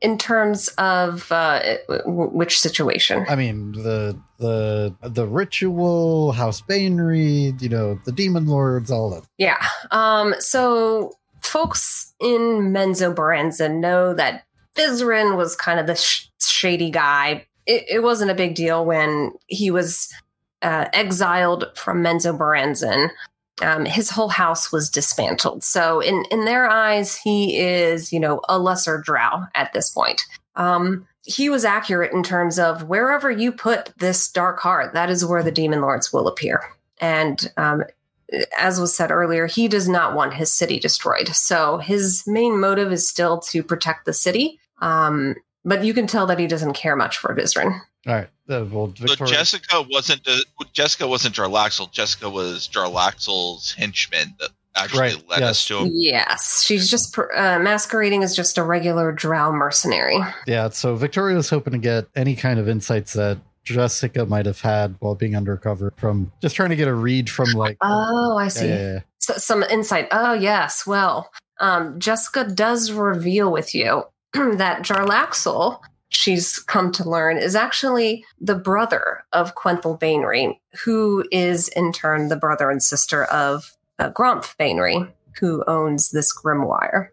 In 0.00 0.18
terms 0.18 0.68
of 0.78 1.30
uh, 1.30 1.76
w- 1.88 2.30
which 2.30 2.58
situation? 2.58 3.26
I 3.28 3.36
mean, 3.36 3.72
the 3.72 4.18
the 4.38 4.94
the 5.02 5.26
ritual, 5.26 6.32
House 6.32 6.62
Baenre, 6.62 7.60
you 7.60 7.68
know, 7.68 8.00
the 8.04 8.12
demon 8.12 8.46
lords, 8.46 8.90
all 8.90 9.10
that. 9.10 9.24
Yeah. 9.38 9.64
Um, 9.90 10.34
so 10.38 11.12
folks 11.40 12.14
in 12.20 12.72
Menzoberranzan 12.72 13.80
know 13.80 14.14
that 14.14 14.44
Vizeran 14.76 15.36
was 15.36 15.56
kind 15.56 15.80
of 15.80 15.86
the 15.86 15.96
sh- 15.96 16.28
shady 16.40 16.90
guy. 16.90 17.46
It, 17.68 17.84
it 17.88 18.02
wasn't 18.02 18.32
a 18.32 18.34
big 18.34 18.56
deal 18.56 18.84
when 18.84 19.32
he 19.46 19.70
was 19.70 20.12
uh, 20.62 20.86
exiled 20.92 21.66
from 21.76 22.02
Menzoberranzan. 22.02 23.10
Um, 23.62 23.84
his 23.84 24.10
whole 24.10 24.28
house 24.28 24.72
was 24.72 24.90
dismantled. 24.90 25.62
So 25.62 26.00
in 26.00 26.24
in 26.30 26.44
their 26.44 26.68
eyes, 26.68 27.16
he 27.16 27.58
is 27.58 28.12
you 28.12 28.18
know 28.18 28.40
a 28.48 28.58
lesser 28.58 28.98
drow 28.98 29.44
at 29.54 29.72
this 29.72 29.90
point. 29.90 30.22
Um, 30.56 31.06
he 31.22 31.50
was 31.50 31.64
accurate 31.64 32.12
in 32.12 32.22
terms 32.22 32.58
of 32.58 32.88
wherever 32.88 33.30
you 33.30 33.52
put 33.52 33.92
this 33.98 34.30
dark 34.30 34.58
heart, 34.60 34.94
that 34.94 35.10
is 35.10 35.24
where 35.24 35.42
the 35.42 35.52
demon 35.52 35.82
lords 35.82 36.12
will 36.12 36.26
appear. 36.26 36.62
And 37.00 37.52
um, 37.58 37.84
as 38.58 38.80
was 38.80 38.96
said 38.96 39.10
earlier, 39.10 39.46
he 39.46 39.68
does 39.68 39.88
not 39.88 40.14
want 40.14 40.34
his 40.34 40.52
city 40.52 40.78
destroyed. 40.78 41.28
So 41.28 41.78
his 41.78 42.24
main 42.26 42.58
motive 42.60 42.92
is 42.92 43.08
still 43.08 43.40
to 43.40 43.62
protect 43.62 44.04
the 44.04 44.12
city. 44.12 44.58
Um, 44.80 45.34
but 45.68 45.84
you 45.84 45.92
can 45.94 46.06
tell 46.06 46.26
that 46.26 46.38
he 46.38 46.46
doesn't 46.46 46.72
care 46.72 46.96
much 46.96 47.18
for 47.18 47.34
Vizeran. 47.34 47.80
All 48.06 48.14
right. 48.14 48.28
Uh, 48.48 48.64
well, 48.70 48.92
So 48.96 49.26
Jessica 49.26 49.82
wasn't 49.90 50.26
uh, 50.26 50.38
Jessica 50.72 51.06
wasn't 51.06 51.34
Jarlaxle. 51.34 51.92
Jessica 51.92 52.30
was 52.30 52.68
Jarlaxle's 52.68 53.72
henchman 53.72 54.34
that 54.40 54.50
actually 54.76 55.00
Right, 55.00 55.28
led 55.28 55.40
yes. 55.40 55.50
us 55.50 55.66
to 55.66 55.78
him. 55.78 55.90
Yes, 55.92 56.64
she's 56.64 56.88
just 56.90 57.16
uh, 57.18 57.58
masquerading 57.58 58.22
as 58.24 58.34
just 58.34 58.56
a 58.58 58.62
regular 58.62 59.12
drow 59.12 59.52
mercenary. 59.52 60.18
yeah. 60.46 60.68
So 60.70 60.94
Victoria 60.96 61.36
was 61.36 61.50
hoping 61.50 61.72
to 61.74 61.78
get 61.78 62.06
any 62.16 62.34
kind 62.34 62.58
of 62.58 62.68
insights 62.68 63.12
that 63.14 63.38
Jessica 63.64 64.24
might 64.24 64.46
have 64.46 64.60
had 64.62 64.96
while 65.00 65.14
being 65.14 65.36
undercover 65.36 65.92
from 65.98 66.32
just 66.40 66.56
trying 66.56 66.70
to 66.70 66.76
get 66.76 66.88
a 66.88 66.94
read 66.94 67.28
from 67.28 67.50
like. 67.52 67.76
Oh, 67.82 68.36
I 68.38 68.44
yeah, 68.44 68.48
see. 68.48 68.68
yeah, 68.68 68.92
yeah. 68.94 69.00
So, 69.18 69.34
some 69.34 69.62
insight. 69.64 70.08
Oh, 70.12 70.32
yes. 70.32 70.86
Well, 70.86 71.30
um, 71.60 71.98
Jessica 72.00 72.44
does 72.44 72.92
reveal 72.92 73.52
with 73.52 73.74
you 73.74 74.04
that 74.56 74.82
Jarlaxle, 74.82 75.80
she's 76.08 76.58
come 76.58 76.92
to 76.92 77.08
learn, 77.08 77.38
is 77.38 77.54
actually 77.54 78.24
the 78.40 78.54
brother 78.54 79.24
of 79.32 79.54
Quenthel 79.54 79.98
Baenre, 79.98 80.58
who 80.84 81.24
is 81.30 81.68
in 81.68 81.92
turn 81.92 82.28
the 82.28 82.36
brother 82.36 82.70
and 82.70 82.82
sister 82.82 83.24
of 83.24 83.76
uh, 83.98 84.10
Gromph 84.10 84.56
Baenre, 84.58 85.10
who 85.40 85.64
owns 85.66 86.10
this 86.10 86.32
grimoire. 86.36 87.08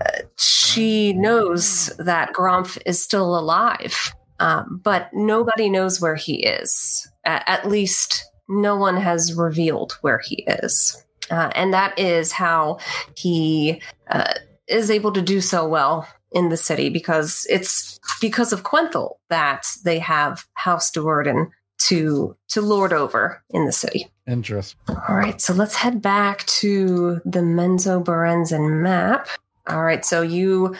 Uh, 0.00 0.22
she 0.36 1.12
knows 1.12 1.94
that 1.98 2.32
Gromph 2.32 2.78
is 2.84 3.02
still 3.02 3.38
alive, 3.38 4.12
um, 4.40 4.80
but 4.82 5.08
nobody 5.12 5.70
knows 5.70 6.00
where 6.00 6.16
he 6.16 6.44
is. 6.44 7.08
A- 7.24 7.48
at 7.48 7.68
least, 7.68 8.24
no 8.48 8.76
one 8.76 8.96
has 8.96 9.34
revealed 9.34 9.96
where 10.00 10.18
he 10.18 10.44
is. 10.46 11.00
Uh, 11.30 11.50
and 11.54 11.72
that 11.72 11.98
is 11.98 12.32
how 12.32 12.78
he 13.16 13.80
uh, 14.10 14.34
is 14.68 14.90
able 14.90 15.12
to 15.12 15.22
do 15.22 15.40
so 15.40 15.66
well 15.66 16.06
in 16.34 16.50
the 16.50 16.56
city 16.56 16.90
because 16.90 17.46
it's 17.48 17.98
because 18.20 18.52
of 18.52 18.64
Quenthel 18.64 19.18
that 19.30 19.66
they 19.84 19.98
have 20.00 20.46
House 20.54 20.90
Do'Urden 20.90 21.50
to 21.78 22.36
to 22.48 22.60
lord 22.60 22.92
over 22.92 23.42
in 23.50 23.66
the 23.66 23.72
city. 23.72 24.08
Interesting. 24.26 24.78
All 25.08 25.16
right, 25.16 25.40
so 25.40 25.52
let's 25.52 25.74
head 25.74 26.00
back 26.00 26.44
to 26.46 27.20
the 27.24 27.40
Menzoberranzan 27.40 28.82
map. 28.82 29.28
All 29.68 29.82
right, 29.82 30.04
so 30.04 30.22
you 30.22 30.74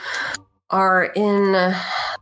are 0.71 1.05
in 1.05 1.53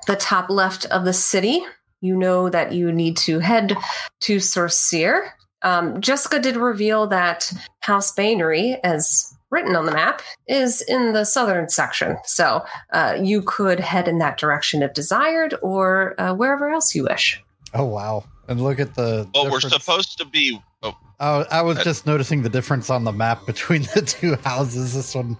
the 0.06 0.16
top 0.18 0.50
left 0.50 0.84
of 0.86 1.04
the 1.04 1.12
city. 1.12 1.62
You 2.00 2.16
know 2.16 2.48
that 2.48 2.72
you 2.72 2.92
need 2.92 3.16
to 3.18 3.38
head 3.38 3.76
to 4.22 4.36
Sorcere. 4.36 5.30
Um, 5.62 6.00
Jessica 6.00 6.40
did 6.40 6.56
reveal 6.56 7.06
that 7.08 7.52
House 7.80 8.12
Baenre, 8.14 8.80
as 8.82 9.31
written 9.52 9.76
on 9.76 9.86
the 9.86 9.92
map, 9.92 10.22
is 10.48 10.80
in 10.82 11.12
the 11.12 11.24
southern 11.24 11.68
section. 11.68 12.16
So 12.24 12.64
uh, 12.92 13.18
you 13.22 13.42
could 13.42 13.78
head 13.78 14.08
in 14.08 14.18
that 14.18 14.38
direction 14.38 14.82
if 14.82 14.94
desired, 14.94 15.54
or 15.62 16.20
uh, 16.20 16.34
wherever 16.34 16.68
else 16.70 16.94
you 16.94 17.04
wish. 17.04 17.40
Oh 17.74 17.84
wow! 17.84 18.24
And 18.48 18.60
look 18.60 18.80
at 18.80 18.94
the. 18.96 19.28
Well, 19.34 19.50
we're 19.50 19.60
supposed 19.60 20.18
to 20.18 20.24
be. 20.24 20.60
Oh, 20.82 20.96
Oh, 21.20 21.44
I 21.52 21.62
was 21.62 21.78
just 21.84 22.04
noticing 22.04 22.42
the 22.42 22.48
difference 22.48 22.90
on 22.90 23.04
the 23.04 23.12
map 23.12 23.46
between 23.46 23.82
the 23.94 24.02
two 24.02 24.34
houses. 24.42 24.94
This 24.94 25.14
one 25.14 25.38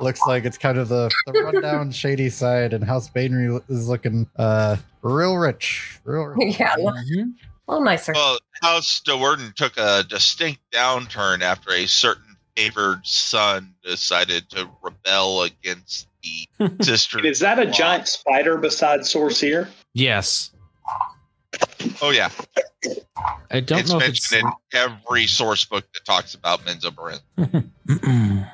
looks 0.00 0.20
like 0.28 0.44
it's 0.44 0.56
kind 0.56 0.78
of 0.78 0.88
the, 0.88 1.10
the 1.26 1.32
rundown, 1.42 1.90
shady 2.02 2.30
side, 2.30 2.72
and 2.72 2.84
House 2.84 3.10
Baenre 3.10 3.60
is 3.68 3.88
looking 3.88 4.28
uh 4.36 4.76
real 5.02 5.36
rich, 5.36 5.98
real 6.04 6.22
rich. 6.26 6.60
yeah, 6.60 6.76
Mhm. 6.76 7.32
little 7.66 7.82
nicer. 7.84 8.12
Well, 8.14 8.38
House 8.62 9.00
Do'Urden 9.04 9.52
took 9.56 9.76
a 9.76 10.04
distinct 10.08 10.60
downturn 10.72 11.42
after 11.42 11.72
a 11.72 11.86
certain 11.86 12.23
favored 12.56 13.06
son 13.06 13.74
decided 13.82 14.48
to 14.50 14.68
rebel 14.82 15.42
against 15.42 16.08
the 16.22 16.68
district. 16.78 17.26
Is 17.26 17.40
that 17.40 17.58
a 17.58 17.64
law. 17.64 17.70
giant 17.70 18.08
spider 18.08 18.56
besides 18.56 19.10
Sorcerer? 19.10 19.68
Yes. 19.94 20.50
Oh 22.02 22.10
yeah, 22.10 22.30
I 23.50 23.60
don't 23.60 23.78
it's 23.78 23.90
know 23.90 23.98
if 23.98 24.08
it's. 24.08 24.32
mentioned 24.32 24.52
in 24.72 24.78
every 24.80 25.26
source 25.26 25.64
book 25.64 25.84
that 25.94 26.04
talks 26.04 26.34
about 26.34 26.64
Menzoberranzan. 26.64 27.20
Mm-mm. 27.88 28.50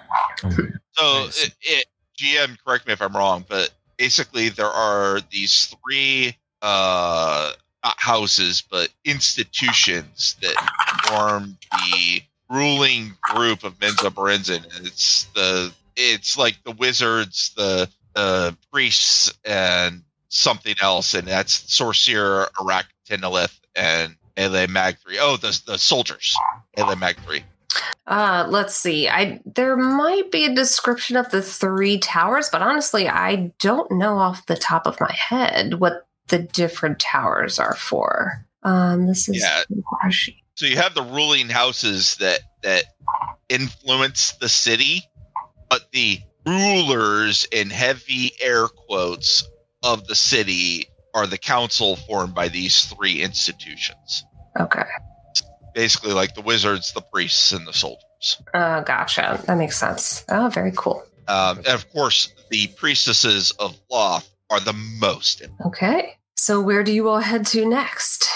So 0.92 1.24
Nice. 1.24 1.44
it, 1.46 1.54
it 1.62 1.84
GM, 2.18 2.56
correct 2.64 2.86
me 2.86 2.92
if 2.92 3.00
I'm 3.00 3.16
wrong, 3.16 3.44
but 3.48 3.70
basically 3.96 4.50
there 4.50 4.66
are 4.66 5.20
these 5.30 5.74
three 5.86 6.36
uh 6.62 7.52
not 7.82 7.98
houses 7.98 8.62
but 8.70 8.90
institutions 9.06 10.36
that 10.42 10.54
form 11.08 11.56
the 11.72 12.20
ruling 12.50 13.14
group 13.22 13.64
of 13.64 13.78
Menzoberranzan. 13.78 14.66
It's 14.84 15.24
the 15.34 15.72
it's 15.96 16.36
like 16.36 16.62
the 16.64 16.72
wizards, 16.72 17.52
the 17.56 17.88
the 18.14 18.56
priests 18.72 19.32
and 19.44 20.02
something 20.28 20.74
else, 20.82 21.14
and 21.14 21.26
that's 21.26 21.60
Sorcere, 21.62 22.48
Arak 22.60 22.86
Tinalith, 23.08 23.58
and 23.76 24.16
Ele 24.36 24.66
Mag 24.68 24.98
3. 24.98 25.18
Oh, 25.20 25.36
the 25.36 25.60
the 25.66 25.78
soldiers. 25.78 26.36
Ele 26.76 26.96
Mag 26.96 27.16
3. 27.20 27.42
Uh, 28.06 28.46
let's 28.48 28.74
see. 28.74 29.08
I 29.08 29.40
there 29.44 29.76
might 29.76 30.30
be 30.32 30.44
a 30.44 30.54
description 30.54 31.16
of 31.16 31.30
the 31.30 31.42
three 31.42 31.98
towers, 31.98 32.48
but 32.50 32.62
honestly, 32.62 33.08
I 33.08 33.52
don't 33.60 33.92
know 33.92 34.18
off 34.18 34.46
the 34.46 34.56
top 34.56 34.86
of 34.86 35.00
my 35.00 35.12
head 35.12 35.74
what 35.74 36.06
the 36.28 36.38
different 36.38 36.98
towers 36.98 37.58
are 37.58 37.76
for. 37.76 38.46
Um, 38.62 39.06
this 39.06 39.28
is 39.28 39.40
Yeah. 39.40 39.62
So 40.60 40.66
you 40.66 40.76
have 40.76 40.92
the 40.92 41.02
ruling 41.02 41.48
houses 41.48 42.16
that 42.16 42.40
that 42.62 42.84
influence 43.48 44.32
the 44.42 44.48
city 44.50 45.00
but 45.70 45.90
the 45.92 46.18
rulers 46.46 47.46
in 47.50 47.70
heavy 47.70 48.32
air 48.42 48.68
quotes 48.68 49.42
of 49.82 50.06
the 50.06 50.14
city 50.14 50.84
are 51.14 51.26
the 51.26 51.38
council 51.38 51.96
formed 51.96 52.34
by 52.34 52.48
these 52.48 52.84
three 52.84 53.22
institutions 53.22 54.22
Okay. 54.60 54.82
basically 55.74 56.12
like 56.12 56.34
the 56.34 56.42
wizards 56.42 56.92
the 56.92 57.00
priests 57.10 57.52
and 57.52 57.66
the 57.66 57.72
soldiers 57.72 58.36
Uh, 58.52 58.82
gotcha. 58.82 59.42
That 59.46 59.56
makes 59.56 59.78
sense. 59.78 60.26
Oh, 60.28 60.50
very 60.50 60.72
cool. 60.76 61.02
um, 61.26 61.56
and 61.60 61.68
of 61.68 61.90
course 61.90 62.34
the 62.50 62.66
priestesses 62.76 63.50
of 63.52 63.80
Lolth 63.90 64.28
are 64.50 64.60
the 64.60 64.74
most 64.74 65.40
Okay. 65.64 66.18
So 66.36 66.60
where 66.60 66.84
do 66.84 66.92
you 66.92 67.08
all 67.08 67.20
head 67.20 67.46
to 67.46 67.64
next? 67.64 68.28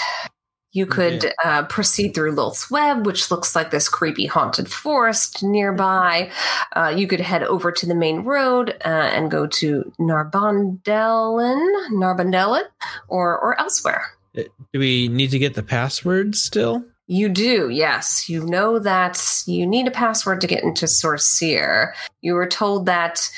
You 0.75 0.85
could 0.85 1.33
uh, 1.41 1.63
proceed 1.67 2.13
through 2.13 2.33
Lilth's 2.33 2.69
Web, 2.69 3.05
which 3.05 3.31
looks 3.31 3.55
like 3.55 3.71
this 3.71 3.87
creepy 3.87 4.25
haunted 4.25 4.69
forest 4.69 5.41
nearby. 5.41 6.29
Uh, 6.75 6.93
you 6.93 7.07
could 7.07 7.21
head 7.21 7.43
over 7.43 7.71
to 7.71 7.85
the 7.85 7.95
main 7.95 8.23
road 8.23 8.71
uh, 8.83 8.89
and 8.89 9.31
go 9.31 9.47
to 9.47 9.89
Narbondellyn, 9.97 11.89
Narbondellyn, 11.91 12.65
or 13.07 13.39
or 13.39 13.57
elsewhere. 13.57 14.03
Do 14.33 14.49
we 14.73 15.07
need 15.07 15.31
to 15.31 15.39
get 15.39 15.53
the 15.53 15.63
password 15.63 16.35
still? 16.35 16.83
You 17.07 17.29
do, 17.29 17.69
yes. 17.69 18.27
You 18.27 18.45
know 18.45 18.77
that 18.79 19.23
you 19.47 19.65
need 19.65 19.87
a 19.87 19.91
password 19.91 20.41
to 20.41 20.47
get 20.47 20.61
into 20.61 20.87
Sorcere. 20.87 21.93
You 22.19 22.33
were 22.33 22.47
told 22.47 22.85
that 22.87 23.29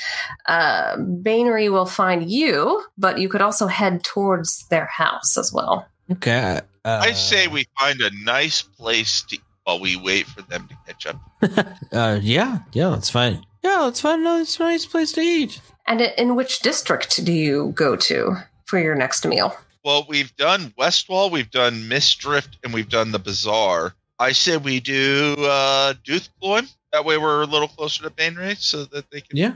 uh, 0.46 0.96
Baenre 0.96 1.70
will 1.70 1.86
find 1.86 2.28
you, 2.28 2.82
but 2.96 3.18
you 3.18 3.28
could 3.28 3.42
also 3.42 3.68
head 3.68 4.02
towards 4.02 4.66
their 4.70 4.86
house 4.86 5.38
as 5.38 5.52
well. 5.52 5.86
Okay. 6.10 6.62
Uh, 6.88 7.00
i 7.02 7.12
say 7.12 7.48
we 7.48 7.66
find 7.78 8.00
a 8.00 8.10
nice 8.24 8.62
place 8.62 9.22
to 9.22 9.38
while 9.64 9.78
we 9.78 9.96
wait 9.96 10.26
for 10.26 10.40
them 10.42 10.66
to 10.66 10.74
catch 10.86 11.06
up 11.06 11.20
uh, 11.92 12.18
yeah, 12.22 12.60
yeah, 12.72 12.88
that's 12.88 13.10
fine. 13.10 13.44
Yeah, 13.62 13.80
let's 13.80 14.00
find 14.00 14.22
a 14.22 14.24
nice, 14.24 14.58
nice 14.58 14.86
place 14.86 15.12
to 15.12 15.20
eat. 15.20 15.60
And 15.86 16.00
in 16.00 16.36
which 16.36 16.60
district 16.60 17.24
do 17.24 17.32
you 17.32 17.72
go 17.74 17.96
to 17.96 18.36
for 18.66 18.78
your 18.78 18.94
next 18.94 19.26
meal? 19.26 19.56
Well, 19.84 20.06
we've 20.08 20.34
done 20.36 20.72
Westwall, 20.78 21.30
we've 21.30 21.50
done 21.50 21.74
Mistdrift, 21.88 22.56
and 22.64 22.72
we've 22.72 22.88
done 22.88 23.12
the 23.12 23.18
Bazaar. 23.18 23.94
I 24.18 24.32
said 24.32 24.64
we 24.64 24.80
do 24.80 25.36
uh, 25.38 25.94
Duthcloim. 26.04 26.68
That 26.92 27.04
way 27.04 27.18
we're 27.18 27.42
a 27.42 27.46
little 27.46 27.68
closer 27.68 28.02
to 28.04 28.10
Baenre 28.10 28.56
so 28.56 28.84
that 28.86 29.10
they 29.10 29.20
can. 29.20 29.36
Yeah. 29.36 29.52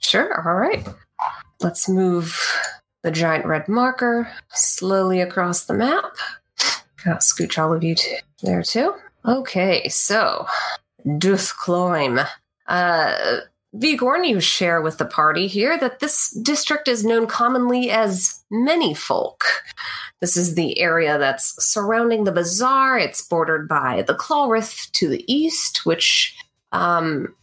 Sure, 0.00 0.46
all 0.46 0.54
right. 0.54 0.86
Let's 1.60 1.88
move 1.88 2.38
the 3.02 3.10
giant 3.10 3.46
red 3.46 3.66
marker 3.66 4.30
slowly 4.52 5.20
across 5.20 5.64
the 5.64 5.74
map. 5.74 6.16
Gotta 7.06 7.20
scooch 7.20 7.56
all 7.56 7.72
of 7.72 7.84
you 7.84 7.94
t- 7.94 8.16
there 8.42 8.64
too. 8.64 8.92
Okay, 9.24 9.88
so 9.88 10.44
Duthcloim. 11.06 12.26
Uh, 12.66 13.36
Vigorn, 13.76 14.24
you 14.28 14.40
share 14.40 14.82
with 14.82 14.98
the 14.98 15.04
party 15.04 15.46
here 15.46 15.78
that 15.78 16.00
this 16.00 16.30
district 16.42 16.88
is 16.88 17.04
known 17.04 17.28
commonly 17.28 17.90
as 17.90 18.42
Many 18.50 18.92
Folk. 18.92 19.44
This 20.20 20.36
is 20.36 20.54
the 20.54 20.80
area 20.80 21.16
that's 21.18 21.54
surrounding 21.64 22.24
the 22.24 22.32
bazaar. 22.32 22.98
It's 22.98 23.22
bordered 23.22 23.68
by 23.68 24.02
the 24.02 24.14
Clawrift 24.14 24.90
to 24.92 25.08
the 25.08 25.22
east, 25.32 25.86
which, 25.86 26.34
um, 26.72 27.34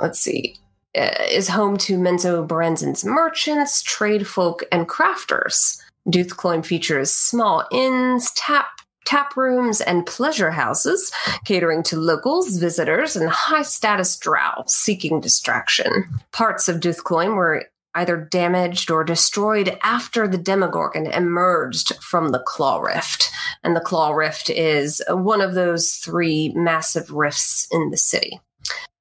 let's 0.00 0.20
see, 0.20 0.56
uh, 0.96 1.14
is 1.30 1.48
home 1.48 1.78
to 1.78 1.98
Menzoberranzan's 1.98 3.04
merchants, 3.04 3.82
trade 3.82 4.26
folk, 4.26 4.62
and 4.70 4.88
crafters. 4.88 5.80
Duthcloim 6.08 6.62
features 6.64 7.10
small 7.10 7.66
inns, 7.72 8.30
tap 8.32 8.68
tap 9.04 9.36
rooms, 9.36 9.80
and 9.80 10.06
pleasure 10.06 10.50
houses, 10.50 11.10
catering 11.44 11.82
to 11.84 11.96
locals, 11.96 12.58
visitors, 12.58 13.16
and 13.16 13.28
high 13.30 13.62
status 13.62 14.16
drow 14.16 14.64
seeking 14.66 15.20
distraction. 15.20 16.04
Parts 16.32 16.68
of 16.68 16.80
Duthcloim 16.80 17.34
were 17.34 17.64
either 17.94 18.16
damaged 18.16 18.90
or 18.90 19.02
destroyed 19.02 19.76
after 19.82 20.28
the 20.28 20.38
Demogorgon 20.38 21.06
emerged 21.06 21.96
from 22.02 22.28
the 22.28 22.38
Claw 22.46 22.78
Rift. 22.78 23.30
And 23.64 23.74
the 23.74 23.80
Claw 23.80 24.12
Rift 24.12 24.48
is 24.48 25.02
one 25.08 25.40
of 25.40 25.54
those 25.54 25.94
three 25.94 26.52
massive 26.54 27.10
rifts 27.10 27.66
in 27.72 27.90
the 27.90 27.96
city. 27.96 28.40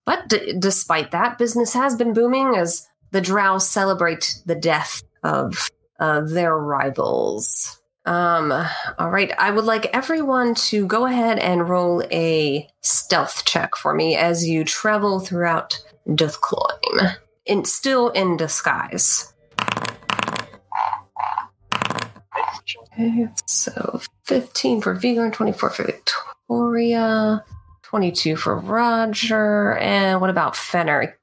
But 0.06 0.28
d- 0.28 0.56
despite 0.58 1.12
that, 1.12 1.38
business 1.38 1.74
has 1.74 1.96
been 1.96 2.14
booming 2.14 2.56
as 2.56 2.88
the 3.12 3.22
Drow 3.22 3.60
celebrate 3.60 4.40
the 4.46 4.56
death 4.56 5.04
of 5.24 5.70
uh, 6.00 6.22
their 6.22 6.58
rivals. 6.58 7.79
Um, 8.06 8.52
all 8.98 9.10
right, 9.10 9.32
I 9.38 9.52
would 9.52 9.66
like 9.66 9.88
everyone 9.88 10.56
to 10.56 10.88
go 10.88 11.06
ahead 11.06 11.38
and 11.40 11.68
roll 11.68 12.04
a 12.12 12.68
stealth 12.82 13.46
check 13.46 13.76
for 13.76 13.94
me 13.94 14.16
as 14.16 14.48
you 14.48 14.64
travel 14.64 15.20
throughout 15.20 15.80
Duthcloim, 16.08 17.18
in 17.46 17.66
still 17.66 18.10
in 18.10 18.38
disguise. 18.38 19.34
Okay, 22.94 23.28
so 23.46 24.02
15 24.26 24.82
for 24.82 24.94
Vigor 24.94 25.26
and 25.26 25.34
24 25.34 25.70
for 25.70 25.84
Victoria, 25.84 27.44
22 27.84 28.36
for 28.36 28.58
Roger, 28.58 29.78
and 29.78 30.22
what 30.22 30.30
about 30.30 30.56
Fenner? 30.56 31.18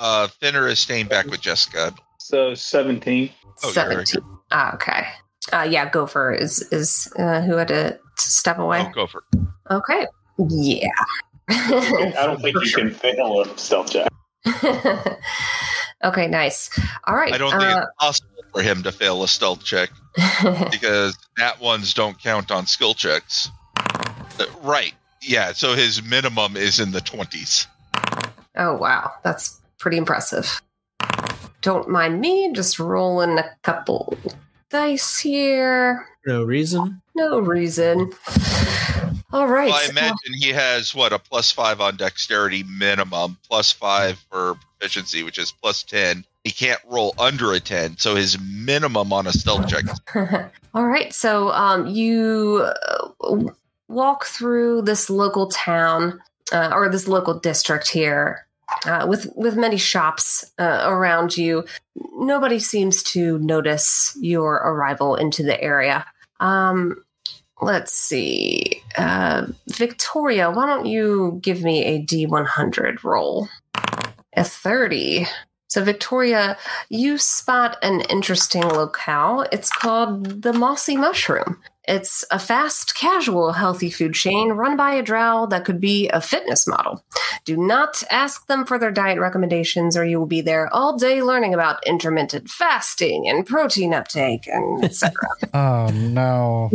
Uh, 0.00 0.28
Fenner 0.28 0.68
is 0.68 0.80
staying 0.80 1.06
back 1.06 1.26
with 1.26 1.40
Jessica. 1.40 1.94
So 2.18 2.54
17. 2.54 3.30
Oh, 3.62 3.72
you're 3.72 3.96
right. 3.96 4.08
17. 4.08 4.22
Ah, 4.50 4.74
okay. 4.74 5.06
Uh, 5.52 5.66
yeah, 5.68 5.88
Gopher 5.88 6.32
is 6.32 6.60
is 6.72 7.12
uh, 7.18 7.42
who 7.42 7.56
had 7.56 7.68
to, 7.68 7.90
to 7.90 7.98
step 8.16 8.58
away. 8.58 8.84
Oh, 8.86 8.92
go 8.94 9.06
for 9.06 9.24
it. 9.32 9.40
Okay. 9.70 10.06
Yeah. 10.38 10.88
I 11.48 12.12
don't 12.26 12.40
think 12.40 12.56
you 12.64 12.72
can 12.72 12.90
fail 12.90 13.40
a 13.40 13.58
stealth 13.58 13.92
check. 13.92 14.08
okay, 16.04 16.26
nice. 16.26 16.70
All 17.06 17.14
right. 17.14 17.32
I 17.32 17.38
don't 17.38 17.50
think 17.50 17.62
uh, 17.62 17.86
it's 17.86 17.96
possible 17.98 18.44
for 18.52 18.62
him 18.62 18.82
to 18.82 18.92
fail 18.92 19.22
a 19.22 19.28
stealth 19.28 19.64
check 19.64 19.90
because 20.70 21.16
that 21.36 21.60
ones 21.60 21.94
don't 21.94 22.18
count 22.20 22.50
on 22.50 22.66
skill 22.66 22.94
checks. 22.94 23.50
Uh, 24.38 24.46
right. 24.62 24.94
Yeah. 25.22 25.52
So 25.52 25.74
his 25.74 26.02
minimum 26.02 26.56
is 26.56 26.80
in 26.80 26.92
the 26.92 27.00
20s. 27.00 27.66
oh 28.56 28.76
wow, 28.76 29.12
that's 29.22 29.60
pretty 29.78 29.96
impressive. 29.96 30.60
Don't 31.60 31.88
mind 31.88 32.20
me, 32.20 32.52
just 32.52 32.78
rolling 32.78 33.38
a 33.38 33.50
couple 33.62 34.16
dice 34.74 35.20
here. 35.20 36.04
No 36.26 36.42
reason. 36.42 37.00
No 37.14 37.38
reason. 37.38 38.10
All 39.32 39.46
right. 39.46 39.70
Well, 39.70 39.80
I 39.80 39.88
imagine 39.88 40.32
he 40.40 40.48
has 40.48 40.92
what 40.92 41.12
a 41.12 41.18
plus 41.20 41.52
five 41.52 41.80
on 41.80 41.96
dexterity 41.96 42.64
minimum, 42.64 43.38
plus 43.48 43.70
five 43.70 44.18
for 44.28 44.56
proficiency, 44.56 45.22
which 45.22 45.38
is 45.38 45.52
plus 45.52 45.84
10. 45.84 46.24
He 46.42 46.50
can't 46.50 46.80
roll 46.88 47.14
under 47.20 47.52
a 47.52 47.60
10. 47.60 47.98
So 47.98 48.16
his 48.16 48.36
minimum 48.40 49.12
on 49.12 49.28
a 49.28 49.32
stealth 49.32 49.68
check 49.68 49.84
is 49.84 50.00
All 50.74 50.86
right. 50.86 51.14
So 51.14 51.52
um, 51.52 51.86
you 51.86 52.68
uh, 53.20 53.44
walk 53.86 54.24
through 54.24 54.82
this 54.82 55.08
local 55.08 55.50
town 55.50 56.20
uh, 56.52 56.70
or 56.72 56.88
this 56.88 57.06
local 57.06 57.38
district 57.38 57.88
here 57.88 58.43
uh, 58.86 59.06
with 59.08 59.32
with 59.36 59.56
many 59.56 59.76
shops 59.76 60.52
uh, 60.58 60.84
around 60.86 61.36
you. 61.36 61.64
Nobody 62.16 62.58
seems 62.58 63.02
to 63.04 63.38
notice 63.38 64.16
your 64.20 64.54
arrival 64.54 65.16
into 65.16 65.42
the 65.42 65.60
area. 65.62 66.06
Um, 66.40 67.04
let's 67.60 67.92
see. 67.92 68.82
Uh, 68.96 69.46
Victoria, 69.68 70.50
why 70.50 70.66
don't 70.66 70.86
you 70.86 71.38
give 71.42 71.62
me 71.62 71.84
a 71.84 72.02
D100 72.02 73.02
roll? 73.02 73.48
A 74.36 74.44
30. 74.44 75.26
So, 75.68 75.82
Victoria, 75.82 76.56
you 76.88 77.18
spot 77.18 77.78
an 77.82 78.02
interesting 78.02 78.62
locale. 78.62 79.44
It's 79.50 79.70
called 79.70 80.42
the 80.42 80.52
Mossy 80.52 80.96
Mushroom. 80.96 81.58
It's 81.86 82.24
a 82.30 82.38
fast, 82.38 82.94
casual, 82.94 83.52
healthy 83.52 83.90
food 83.90 84.14
chain 84.14 84.50
run 84.50 84.76
by 84.76 84.94
a 84.94 85.02
drow 85.02 85.46
that 85.46 85.64
could 85.64 85.80
be 85.80 86.08
a 86.08 86.20
fitness 86.20 86.66
model. 86.66 87.04
Do 87.44 87.56
not 87.58 88.02
ask 88.10 88.46
them 88.46 88.64
for 88.64 88.78
their 88.78 88.90
diet 88.90 89.18
recommendations, 89.18 89.96
or 89.98 90.04
you 90.04 90.18
will 90.18 90.26
be 90.26 90.40
there 90.40 90.72
all 90.74 90.96
day 90.96 91.22
learning 91.22 91.52
about 91.52 91.86
intermittent 91.86 92.48
fasting 92.48 93.28
and 93.28 93.44
protein 93.46 93.92
uptake 93.92 94.46
and 94.46 94.82
etc. 94.84 95.12
Oh 95.54 95.88
no. 95.92 96.70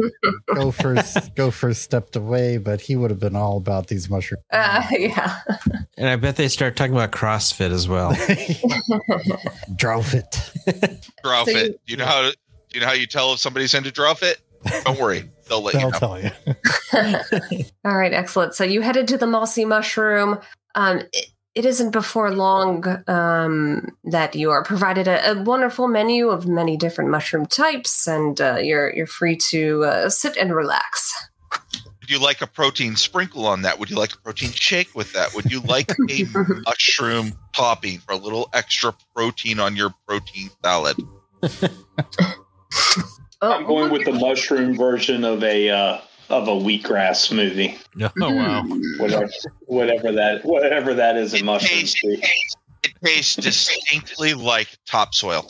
Gopher 0.53 1.03
Gopher 1.35 1.73
stepped 1.73 2.15
away, 2.15 2.57
but 2.57 2.79
he 2.81 2.95
would 2.95 3.09
have 3.09 3.19
been 3.19 3.35
all 3.35 3.57
about 3.57 3.87
these 3.87 4.09
mushrooms. 4.09 4.43
uh, 4.51 4.83
yeah. 4.91 5.39
And 5.97 6.07
I 6.07 6.15
bet 6.15 6.37
they 6.37 6.47
start 6.47 6.75
talking 6.77 6.93
about 6.93 7.11
CrossFit 7.11 7.71
as 7.71 7.89
well. 7.89 8.15
Drove 9.75 10.13
it. 10.13 10.37
Draw 11.23 11.43
So 11.45 11.51
fit. 11.51 11.67
you- 11.71 11.79
You 11.87 11.97
know 11.97 12.05
how 12.05 12.31
you 12.73 12.79
know 12.79 12.85
how 12.85 12.93
you 12.93 13.07
tell 13.07 13.33
if 13.33 13.39
somebody's 13.39 13.73
into 13.73 13.91
draw 13.91 14.13
fit? 14.13 14.39
Don't 14.85 14.99
worry, 14.99 15.23
they'll 15.47 15.61
let 15.61 15.73
you 15.73 15.79
They'll 15.79 15.89
know. 15.91 15.99
tell 15.99 16.21
you. 16.21 16.31
All 17.85 17.97
right, 17.97 18.13
excellent. 18.13 18.53
So 18.55 18.63
you 18.63 18.81
headed 18.81 19.07
to 19.09 19.17
the 19.17 19.25
mossy 19.27 19.65
mushroom. 19.65 20.37
Um, 20.79 20.99
it, 21.11 21.25
it 21.55 21.65
isn't 21.65 21.91
before 21.91 22.31
long 22.31 22.85
um, 23.07 23.89
that 24.05 24.33
you 24.33 24.49
are 24.49 24.63
provided 24.63 25.09
a, 25.09 25.31
a 25.31 25.43
wonderful 25.43 25.89
menu 25.89 26.29
of 26.29 26.47
many 26.47 26.77
different 26.77 27.09
mushroom 27.09 27.45
types, 27.45 28.07
and 28.07 28.39
uh, 28.39 28.59
you're 28.59 28.95
you're 28.95 29.05
free 29.05 29.35
to 29.49 29.83
uh, 29.83 30.09
sit 30.09 30.37
and 30.37 30.55
relax. 30.55 31.13
Would 31.99 32.09
you 32.09 32.19
like 32.19 32.41
a 32.41 32.47
protein 32.47 32.95
sprinkle 32.95 33.45
on 33.45 33.61
that? 33.63 33.77
Would 33.77 33.89
you 33.89 33.97
like 33.97 34.13
a 34.13 34.17
protein 34.19 34.51
shake 34.51 34.95
with 34.95 35.11
that? 35.11 35.35
Would 35.35 35.51
you 35.51 35.59
like 35.61 35.91
a 36.09 36.25
mushroom 36.65 37.33
topping 37.53 37.99
for 37.99 38.13
a 38.13 38.17
little 38.17 38.49
extra 38.53 38.93
protein 39.13 39.59
on 39.59 39.75
your 39.75 39.93
protein 40.07 40.49
salad? 40.63 40.95
Oh, 43.41 43.53
I'm 43.53 43.65
going 43.65 43.89
with 43.89 44.03
the 44.03 44.11
mushroom 44.11 44.75
version 44.75 45.23
of 45.23 45.41
a 45.45 45.69
uh, 45.69 46.01
of 46.29 46.47
a 46.47 46.51
wheatgrass 46.51 47.27
smoothie. 47.29 47.77
oh 48.21 48.33
wow. 48.35 48.63
Whatever, 48.99 49.29
whatever 49.65 50.11
that 50.13 50.45
whatever 50.45 50.93
that 50.93 51.17
is 51.17 51.33
in 51.33 51.39
It 51.39 51.45
mushroom 51.45 51.79
tastes- 51.79 51.99
speak. 51.99 52.25
It 52.81 52.93
tastes 53.03 53.35
distinctly 53.35 54.33
like 54.33 54.69
topsoil 54.85 55.49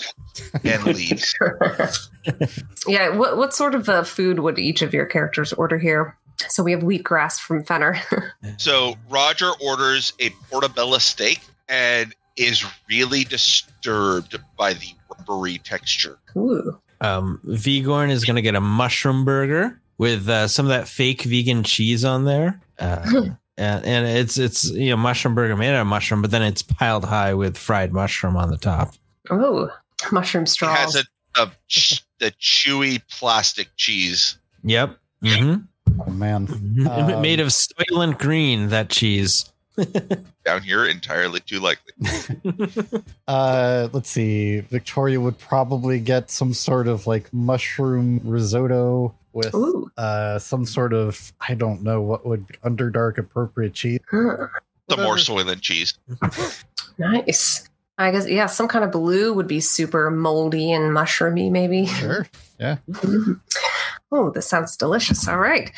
and 0.63 0.83
leaves. 0.95 1.35
yeah. 2.87 3.09
What 3.09 3.37
what 3.37 3.53
sort 3.53 3.75
of 3.75 3.87
uh, 3.87 4.03
food 4.03 4.39
would 4.39 4.57
each 4.57 4.81
of 4.81 4.93
your 4.93 5.05
characters 5.05 5.53
order 5.53 5.77
here? 5.77 6.17
So 6.47 6.63
we 6.63 6.71
have 6.71 6.81
wheatgrass 6.81 7.39
from 7.39 7.63
Fenner. 7.63 7.99
So 8.57 8.95
Roger 9.09 9.51
orders 9.63 10.13
a 10.19 10.29
portobello 10.49 10.97
steak 10.97 11.39
and 11.67 12.15
is 12.35 12.65
really 12.89 13.23
disturbed 13.25 14.37
by 14.57 14.73
the 14.73 14.87
rubbery 15.09 15.59
texture. 15.59 16.17
Ooh. 16.35 16.79
Um, 17.01 17.39
Vigorn 17.45 18.09
is 18.09 18.25
going 18.25 18.37
to 18.37 18.41
get 18.41 18.55
a 18.55 18.61
mushroom 18.61 19.23
burger 19.23 19.78
with 19.99 20.27
uh, 20.27 20.47
some 20.47 20.65
of 20.65 20.69
that 20.71 20.87
fake 20.87 21.21
vegan 21.21 21.61
cheese 21.61 22.03
on 22.03 22.25
there. 22.25 22.59
Uh, 22.79 23.05
and, 23.57 23.85
and 23.85 24.07
it's 24.07 24.39
it's 24.39 24.71
you 24.71 24.89
know 24.89 24.97
mushroom 24.97 25.35
burger 25.35 25.55
made 25.55 25.75
out 25.75 25.81
of 25.81 25.87
mushroom, 25.87 26.23
but 26.23 26.31
then 26.31 26.41
it's 26.41 26.63
piled 26.63 27.05
high 27.05 27.35
with 27.35 27.55
fried 27.55 27.93
mushroom 27.93 28.35
on 28.35 28.49
the 28.49 28.57
top. 28.57 28.95
Oh, 29.29 29.69
mushroom 30.11 30.45
It 30.45 30.47
straws. 30.49 30.95
has 30.95 30.95
a, 30.95 31.41
a 31.43 31.51
ch- 31.67 32.03
the 32.17 32.31
chewy 32.41 33.01
plastic 33.11 33.67
cheese. 33.77 34.39
Yep. 34.63 34.97
hmm 35.23 35.55
Oh 36.05 36.11
man. 36.11 36.47
Um, 36.89 37.21
Made 37.21 37.39
of 37.41 37.47
soylent 37.49 38.19
green. 38.19 38.69
That 38.69 38.89
cheese. 38.89 39.51
Down 40.45 40.61
here, 40.63 40.85
entirely 40.85 41.39
too 41.41 41.59
likely. 41.59 41.93
Uh, 43.27 43.87
let's 43.93 44.09
see. 44.09 44.59
Victoria 44.61 45.19
would 45.21 45.37
probably 45.37 45.99
get 45.99 46.31
some 46.31 46.53
sort 46.53 46.87
of 46.87 47.05
like 47.05 47.31
mushroom 47.31 48.19
risotto 48.23 49.13
with 49.39 49.55
uh 49.97 50.37
some 50.39 50.65
sort 50.65 50.93
of 50.93 51.33
I 51.47 51.53
don't 51.55 51.81
know 51.81 52.01
what 52.01 52.25
would 52.25 52.45
underdark 52.63 53.17
appropriate 53.17 53.73
cheese. 53.73 53.99
Huh. 54.11 54.47
The 54.87 54.97
more 54.97 55.17
soy 55.17 55.43
soylent 55.43 55.61
cheese. 55.61 55.93
Nice. 56.97 57.69
I 57.97 58.11
guess 58.11 58.27
yeah, 58.29 58.45
some 58.45 58.67
kind 58.67 58.85
of 58.85 58.91
blue 58.91 59.33
would 59.33 59.47
be 59.47 59.59
super 59.59 60.09
moldy 60.09 60.71
and 60.71 60.95
mushroomy, 60.95 61.51
maybe. 61.51 61.85
Sure. 61.85 62.27
Mhm. 62.59 63.39
Oh, 64.11 64.31
this 64.31 64.47
sounds 64.47 64.75
delicious. 64.75 65.27
All 65.27 65.37
right. 65.37 65.71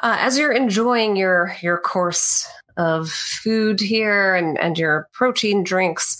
Uh, 0.00 0.16
as 0.20 0.38
you're 0.38 0.52
enjoying 0.52 1.16
your 1.16 1.54
your 1.60 1.78
course 1.78 2.46
of 2.76 3.10
food 3.10 3.80
here 3.80 4.34
and 4.34 4.58
and 4.58 4.78
your 4.78 5.08
protein 5.12 5.64
drinks, 5.64 6.16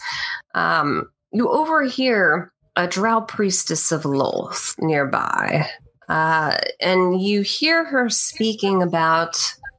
um, 0.55 1.09
you 1.33 1.49
overhear 1.49 2.53
a 2.77 2.87
drow 2.87 3.21
priestess 3.21 3.91
of 3.93 4.03
Lolth 4.03 4.75
nearby, 4.79 5.69
uh, 6.09 6.57
and 6.81 7.21
you 7.21 7.43
hear 7.43 7.85
her 7.85 8.09
speaking 8.09 8.83
about 8.83 9.37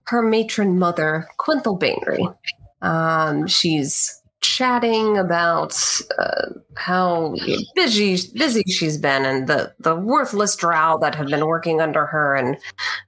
her 0.07 0.21
matron 0.21 0.77
mother, 0.79 1.27
Quenthel 1.37 1.79
Baenre. 1.79 2.35
Um, 2.81 3.47
she's 3.47 4.19
chatting 4.41 5.17
about 5.17 5.77
uh, 6.17 6.47
how 6.75 7.35
busy 7.75 8.17
busy 8.35 8.63
she's 8.67 8.97
been 8.97 9.25
and 9.25 9.47
the 9.47 9.73
the 9.79 9.95
worthless 9.95 10.55
drow 10.55 10.97
that 10.97 11.13
have 11.13 11.27
been 11.27 11.45
working 11.45 11.81
under 11.81 12.05
her 12.05 12.35
and 12.35 12.55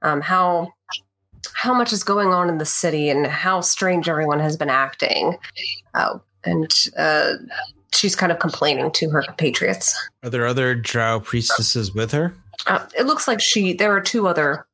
um, 0.02 0.20
how 0.20 0.68
how 1.54 1.74
much 1.74 1.94
is 1.94 2.04
going 2.04 2.30
on 2.30 2.50
in 2.50 2.58
the 2.58 2.66
city 2.66 3.10
and 3.10 3.26
how 3.28 3.62
strange 3.62 4.10
everyone 4.10 4.40
has 4.40 4.58
been 4.58 4.70
acting 4.70 5.38
oh 5.96 6.22
and 6.44 6.90
uh, 6.98 7.34
she's 7.94 8.16
kind 8.16 8.32
of 8.32 8.40
complaining 8.40 8.92
to 8.92 9.10
her 9.10 9.22
compatriots 9.22 9.96
Are 10.24 10.30
there 10.30 10.46
other 10.46 10.76
drow 10.76 11.22
priestesses 11.22 11.94
with 11.96 12.12
her? 12.12 12.36
Uh, 12.68 12.86
it 12.98 13.06
looks 13.06 13.28
like 13.28 13.42
she 13.42 13.74
there 13.74 13.96
are 13.96 14.02
two 14.02 14.28
other 14.28 14.66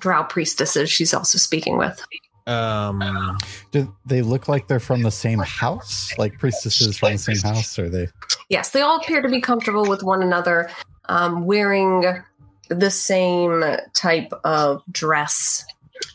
drow 0.00 0.22
priestesses 0.24 0.90
she's 0.90 1.12
also 1.14 1.38
speaking 1.38 1.76
with 1.76 2.04
Um, 2.46 3.38
Do 3.70 3.94
they 4.06 4.22
look 4.22 4.48
like 4.48 4.66
they're 4.66 4.80
from 4.80 5.02
the 5.02 5.10
same 5.10 5.38
house? 5.40 6.12
Like 6.18 6.38
priestesses 6.38 6.98
from 6.98 7.12
the 7.12 7.18
same 7.18 7.38
house? 7.38 7.78
Or 7.78 7.88
they? 7.88 8.08
Yes, 8.48 8.70
they 8.70 8.80
all 8.80 8.98
appear 8.98 9.22
to 9.22 9.28
be 9.28 9.40
comfortable 9.40 9.84
with 9.84 10.02
one 10.02 10.22
another, 10.22 10.68
um, 11.08 11.44
wearing 11.44 12.04
the 12.68 12.90
same 12.90 13.64
type 13.94 14.32
of 14.44 14.82
dress 14.90 15.64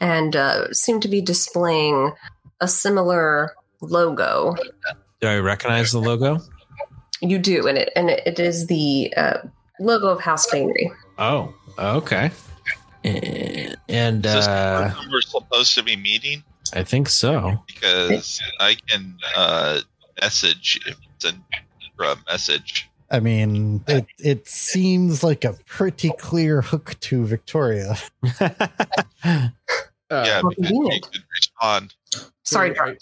and 0.01 0.36
uh, 0.36 0.74
seem 0.74 0.99
to 1.01 1.07
be 1.07 1.22
displaying 1.22 2.11
a 2.59 2.68
similar 2.68 3.53
logo. 3.82 4.55
do 5.22 5.28
I 5.28 5.38
recognize 5.38 5.91
the 5.91 5.99
logo? 5.99 6.39
You 7.22 7.39
do, 7.39 7.68
and 7.68 7.78
it 7.78 7.91
and 7.95 8.09
it 8.09 8.39
is 8.39 8.68
the 8.68 9.13
uh, 9.16 9.38
logo 9.80 10.07
of 10.09 10.20
House 10.20 10.49
Baenre. 10.49 10.91
Oh, 11.18 11.53
okay. 11.78 12.32
And, 13.03 13.78
and 13.88 14.26
uh, 14.26 14.89
who 14.89 15.11
we're 15.11 15.22
supposed 15.22 15.76
to 15.76 15.84
be 15.84 15.95
meeting? 15.95 16.43
I 16.74 16.84
think 16.84 17.09
so. 17.09 17.63
Because 17.68 18.41
I 18.59 18.76
can 18.88 19.18
uh, 19.36 19.82
message 20.22 20.80
if 20.88 20.97
it's 21.16 21.26
a 21.26 22.16
message. 22.30 22.89
I 23.11 23.20
mean, 23.20 23.84
it 23.88 24.07
it 24.18 24.47
seems 24.47 25.24
like 25.24 25.45
a 25.45 25.53
pretty 25.68 26.11
clear 26.18 26.61
hook 26.61 26.99
to 27.01 27.26
Victoria. 27.26 27.95
Uh, 30.11 30.24
yeah, 30.28 30.41
because 30.47 30.70
you 30.70 30.82
convenient. 30.82 31.11
could 31.11 31.24
respond. 31.34 31.95
Sorry, 32.43 32.78
Are, 32.78 32.95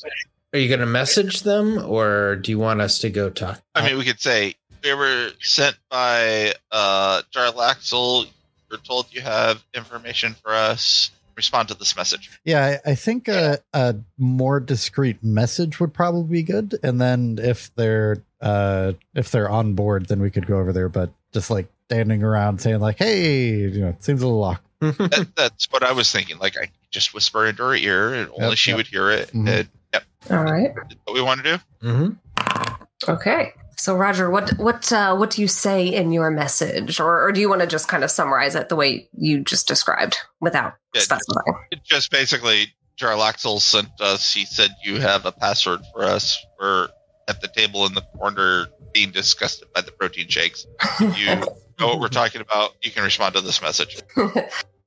are 0.54 0.58
you 0.58 0.70
going 0.70 0.80
to 0.80 0.86
message 0.86 1.42
them, 1.42 1.84
or 1.86 2.38
do 2.38 2.50
you 2.50 2.58
want 2.58 2.80
us 2.80 3.00
to 3.00 3.10
go 3.10 3.30
talk? 3.30 3.62
I 3.76 3.86
mean, 3.86 3.98
we 3.98 4.06
could 4.06 4.22
say 4.22 4.56
we 4.84 4.94
were 4.94 5.32
sent 5.40 5.78
by 5.90 6.54
uh, 6.72 7.22
Jarlaxle. 7.34 8.28
You're 8.70 8.80
told 8.80 9.08
you 9.14 9.22
have 9.22 9.64
information 9.74 10.34
for 10.34 10.54
us. 10.54 11.12
Respond 11.36 11.68
to 11.70 11.74
this 11.74 11.96
message. 11.96 12.30
Yeah, 12.44 12.80
I, 12.86 12.92
I 12.92 12.96
think 12.96 13.28
a, 13.28 13.58
a 13.74 13.96
more 14.20 14.60
discreet 14.60 15.24
message 15.24 15.80
would 15.80 15.92
probably 15.94 16.30
be 16.32 16.44
good. 16.44 16.78
And 16.84 17.02
then 17.02 17.40
if 17.42 17.74
they're 17.76 18.22
uh 18.40 18.94
if 19.16 19.32
they're 19.32 19.50
on 19.50 19.74
board, 19.74 20.08
then 20.08 20.22
we 20.22 20.30
could 20.30 20.46
go 20.46 20.60
over 20.60 20.72
there. 20.72 20.90
But 20.90 21.10
just 21.32 21.50
like 21.50 21.68
standing 21.88 22.22
around 22.22 22.62
saying 22.62 22.82
like, 22.82 22.98
"Hey, 23.00 23.56
you 23.56 23.82
know, 23.82 23.90
it 23.90 24.04
seems 24.04 24.22
a 24.22 24.28
little 24.28 24.44
awkward." 24.44 24.98
that, 25.10 25.28
that's 25.36 25.66
what 25.72 25.82
I 25.82 25.92
was 25.92 26.12
thinking. 26.12 26.38
Like, 26.38 26.56
I 26.56 26.70
just 26.92 27.16
whisper 27.16 27.48
into 27.48 27.64
her 27.64 27.74
ear, 27.74 28.14
and 28.14 28.30
only 28.34 28.50
Yep, 28.50 28.58
she 28.58 28.70
yep. 28.72 28.78
would 28.78 28.88
hear 28.88 29.10
it. 29.10 29.30
Mhm. 29.30 29.48
And 29.50 29.70
yep, 29.92 30.04
all 30.30 30.44
right, 30.44 30.72
that's 30.76 30.96
what 31.06 31.16
we 31.16 31.22
want 31.24 31.44
to 31.44 31.58
do. 31.58 31.88
mm-hmm. 31.88 33.12
okay. 33.12 33.54
So, 33.78 33.96
Roger, 33.96 34.30
what 34.30 34.52
what 34.58 34.92
uh, 34.92 35.16
what 35.16 35.32
do 35.32 35.42
you 35.42 35.48
say 35.48 35.88
in 35.88 36.12
your 36.12 36.30
message, 36.32 37.00
or, 37.00 37.28
or 37.28 37.32
do 37.32 37.42
you 37.42 37.50
want 37.50 37.62
to 37.62 37.68
just 37.68 37.88
kind 37.88 38.04
of 38.04 38.12
summarize 38.12 38.56
it 38.56 38.70
the 38.70 38.76
way 38.76 39.10
you 39.18 39.44
just 39.44 39.68
described 39.68 40.18
without 40.40 40.76
Yeah, 40.94 41.02
specifying? 41.02 41.56
Just 41.84 42.12
basically, 42.12 42.74
Jarlaxle 42.98 43.60
sent 43.60 43.90
us. 44.00 44.34
He 44.34 44.46
said 44.46 44.72
you 44.84 45.00
have 45.00 45.26
a 45.26 45.32
password 45.32 45.82
for 45.94 46.04
us. 46.04 46.38
We're 46.60 46.90
at 47.28 47.42
the 47.42 47.48
table 47.48 47.86
in 47.86 47.94
the 47.94 48.02
corner 48.18 48.68
being 48.94 49.12
disgusted 49.12 49.68
by 49.74 49.82
the 49.82 49.92
protein 49.92 50.28
shakes. 50.28 50.66
If 51.00 51.18
you 51.18 51.26
know 51.80 51.88
what 51.88 52.00
we're 52.00 52.10
talking 52.10 52.42
about, 52.42 52.72
you 52.82 52.92
can 52.92 53.04
respond 53.04 53.36
to 53.36 53.42
this 53.42 53.62
message. 53.62 54.02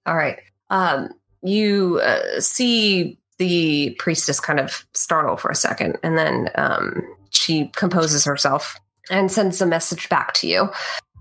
All 0.06 0.16
right. 0.16 0.38
Um, 0.70 1.10
you 1.42 2.00
uh, 2.02 2.40
see 2.40 3.18
the 3.38 3.94
priestess 3.98 4.40
kind 4.40 4.58
of 4.60 4.86
startle 4.94 5.36
for 5.36 5.50
a 5.50 5.54
second, 5.54 5.98
and 6.02 6.16
then 6.16 6.50
um, 6.54 7.02
she 7.30 7.68
composes 7.76 8.24
herself 8.24 8.78
and 9.10 9.30
sends 9.30 9.60
a 9.60 9.66
message 9.66 10.08
back 10.08 10.32
to 10.34 10.46
you. 10.46 10.70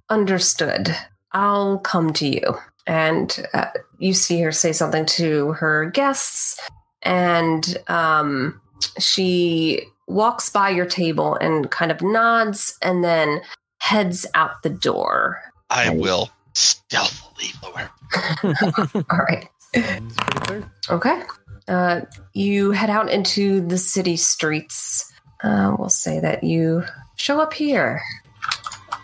Understood. 0.10 0.96
I'll 1.32 1.80
come 1.80 2.14
to 2.14 2.28
you. 2.28 2.58
And 2.88 3.46
uh, 3.54 3.68
you 3.98 4.14
see 4.14 4.40
her 4.42 4.52
say 4.52 4.72
something 4.72 5.06
to 5.08 5.54
her 5.54 5.90
guests, 5.90 6.60
and 7.02 7.78
um, 7.88 8.62
she 9.00 9.82
walks 10.08 10.50
by 10.50 10.70
your 10.70 10.86
table 10.86 11.36
and 11.36 11.72
kind 11.72 11.92
of 11.92 12.02
nods 12.02 12.78
and 12.82 13.04
then 13.04 13.42
heads 13.80 14.26
out 14.36 14.62
the 14.64 14.70
door. 14.70 15.42
I 15.70 15.90
will 15.90 16.30
stealthily 16.54 17.48
lower. 17.64 17.90
All 19.10 19.20
right. 19.20 19.50
Sounds 19.74 20.16
pretty 20.16 20.40
clear. 20.42 20.72
Okay. 20.90 21.24
Uh, 21.68 22.02
you 22.34 22.72
head 22.72 22.90
out 22.90 23.10
into 23.10 23.66
the 23.68 23.78
city 23.78 24.16
streets. 24.16 25.12
Uh, 25.46 25.76
we'll 25.78 25.90
say 25.90 26.20
that 26.20 26.44
you 26.44 26.84
show 27.18 27.40
up 27.40 27.54
here 27.54 28.02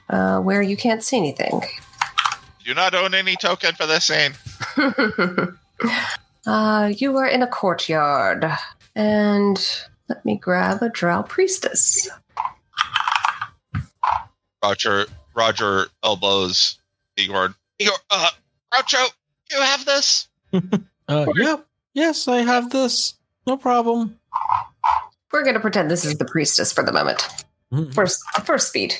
uh, 0.10 0.40
where 0.40 0.64
you 0.64 0.76
can't 0.76 1.04
see 1.04 1.16
anything. 1.16 1.62
Do 2.66 2.74
not 2.74 2.96
own 2.96 3.14
any 3.14 3.36
token 3.36 3.76
for 3.76 3.86
this 3.86 4.06
scene. 4.06 4.34
uh, 6.48 6.92
you 6.98 7.16
are 7.18 7.28
in 7.28 7.44
a 7.44 7.48
courtyard. 7.48 8.52
And 8.96 9.84
let 10.10 10.26
me 10.26 10.36
grab 10.36 10.82
a 10.82 10.90
drow 10.90 11.22
priestess. 11.22 12.10
Roger 14.64 15.06
Roger 15.36 15.88
elbows 16.04 16.80
Igor. 17.18 17.54
Igor, 17.78 17.94
uh, 18.10 18.30
Groucho, 18.74 19.12
you 19.52 19.62
have 19.62 19.86
this? 19.86 20.28
Uh, 21.08 21.26
yeah. 21.36 21.58
Yes, 21.94 22.30
I 22.30 22.38
have 22.38 22.70
this. 22.70 23.16
No 23.46 23.58
problem. 23.58 24.18
We're 25.34 25.44
going 25.44 25.56
to 25.56 25.60
pretend 25.60 25.90
this 25.90 26.06
is 26.06 26.18
the 26.18 26.26
priestess 26.26 26.72
for 26.72 26.84
the 26.84 26.92
moment. 26.92 27.28
Mhm. 27.74 27.94
First, 27.94 28.20
first 28.44 28.68
speed. 28.68 28.96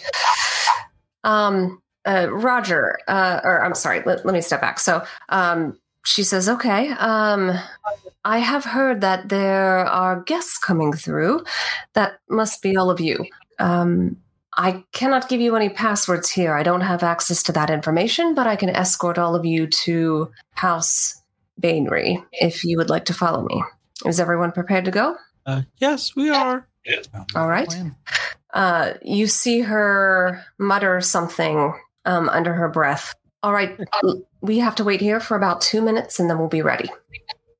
Um, 1.24 1.82
uh, 2.06 2.28
Roger, 2.32 2.98
uh, 3.08 3.42
or 3.44 3.64
I'm 3.64 3.76
sorry, 3.76 4.02
let, 4.06 4.26
let 4.26 4.34
me 4.34 4.42
step 4.42 4.62
back. 4.62 4.80
So, 4.80 5.04
um, 5.30 5.78
she 6.04 6.24
says, 6.24 6.50
okay, 6.50 6.90
um, 6.94 7.52
I 8.26 8.40
have 8.40 8.66
heard 8.66 9.02
that 9.02 9.30
there 9.30 9.86
are 9.86 10.22
guests 10.24 10.58
coming 10.58 10.94
through. 10.94 11.44
That 11.94 12.20
must 12.28 12.64
be 12.64 12.76
all 12.76 12.90
of 12.90 13.00
you. 13.00 13.26
Um, 13.60 14.18
I 14.58 14.84
cannot 14.94 15.30
give 15.30 15.42
you 15.42 15.56
any 15.56 15.70
passwords 15.70 16.30
here. 16.32 16.56
I 16.56 16.64
don't 16.64 16.82
have 16.82 17.04
access 17.04 17.44
to 17.44 17.52
that 17.52 17.70
information, 17.70 18.34
but 18.34 18.48
I 18.48 18.56
can 18.56 18.70
escort 18.70 19.18
all 19.20 19.36
of 19.36 19.46
you 19.46 19.68
to 19.68 20.32
House 20.56 21.22
Baenre 21.62 22.24
if 22.32 22.64
you 22.64 22.78
would 22.78 22.90
like 22.90 23.06
to 23.06 23.14
follow 23.14 23.46
me. 23.46 23.64
Is 24.06 24.20
everyone 24.20 24.52
prepared 24.52 24.86
to 24.86 24.92
go? 24.92 25.16
Uh, 25.46 25.64
yes, 25.78 26.16
we 26.16 26.30
are. 26.30 26.68
All 27.36 27.48
right. 27.48 27.72
Uh, 28.54 28.94
you 29.02 29.28
see 29.28 29.62
her 29.62 30.44
mutter 30.58 31.00
something 31.02 31.74
um, 32.06 32.30
under 32.30 32.54
her 32.54 32.70
breath. 32.70 33.14
All 33.44 33.54
right, 33.54 33.80
we 34.42 34.60
have 34.60 34.76
to 34.76 34.84
wait 34.84 35.02
here 35.02 35.20
for 35.20 35.36
about 35.36 35.62
two 35.62 35.82
minutes 35.82 36.20
and 36.20 36.30
then 36.30 36.38
we'll 36.38 36.48
be 36.48 36.62
ready. 36.62 36.90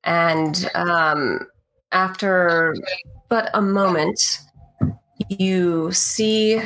And 0.04 0.68
um, 0.74 1.40
after 1.90 2.74
but 3.28 3.50
a 3.54 3.62
moment, 3.62 4.20
you 5.28 5.90
see 5.92 6.60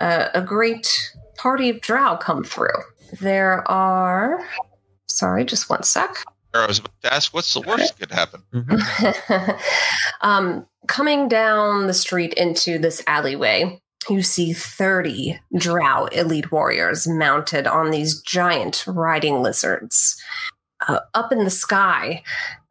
a, 0.00 0.30
a 0.34 0.42
great 0.42 0.88
party 1.36 1.68
of 1.68 1.80
drow 1.80 2.16
come 2.16 2.44
through. 2.44 2.68
There 3.20 3.68
are. 3.70 4.46
Sorry, 5.06 5.44
just 5.44 5.68
one 5.68 5.82
sec. 5.82 6.24
I 6.54 6.66
was 6.66 6.78
about 6.78 7.02
to 7.02 7.14
ask, 7.14 7.32
what's 7.32 7.54
the 7.54 7.60
worst 7.62 7.98
that 7.98 8.08
could 8.08 8.10
happen? 8.10 9.56
um, 10.20 10.66
coming 10.86 11.28
down 11.28 11.86
the 11.86 11.94
street 11.94 12.34
into 12.34 12.78
this 12.78 13.02
alleyway, 13.06 13.80
you 14.08 14.22
see 14.22 14.52
30 14.52 15.40
drow 15.56 16.06
elite 16.06 16.50
warriors 16.50 17.06
mounted 17.06 17.66
on 17.66 17.90
these 17.90 18.20
giant 18.20 18.84
riding 18.86 19.42
lizards. 19.42 20.20
Uh, 20.86 21.00
up 21.14 21.32
in 21.32 21.44
the 21.44 21.50
sky, 21.50 22.22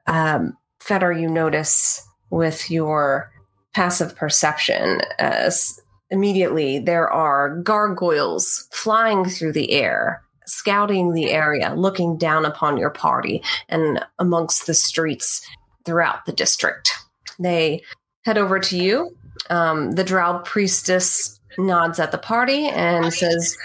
um, 0.08 0.58
Fenner, 0.82 1.12
you 1.12 1.30
notice 1.30 2.06
with 2.30 2.70
your 2.70 3.32
passive 3.74 4.16
perception, 4.16 5.02
as 5.20 5.80
immediately 6.10 6.80
there 6.80 7.10
are 7.10 7.56
gargoyles 7.62 8.68
flying 8.72 9.24
through 9.26 9.54
the 9.54 9.72
air, 9.72 10.22
scouting 10.52 11.14
the 11.14 11.32
area, 11.32 11.74
looking 11.76 12.18
down 12.18 12.46
upon 12.46 12.78
your 12.78 12.90
party 12.90 13.42
and 13.70 14.04
amongst 14.20 14.68
the 14.68 14.74
streets 14.74 15.42
throughout 15.86 16.26
the 16.26 16.34
district. 16.34 16.92
They 17.40 17.82
head 18.26 18.38
over 18.38 18.60
to 18.60 18.78
you. 18.78 19.16
Um, 19.50 19.94
the 19.94 20.04
drow 20.04 20.40
priestess 20.40 21.40
nods 21.58 22.00
at 22.00 22.12
the 22.12 22.18
party 22.18 22.68
and 22.68 23.14
says, 23.14 23.58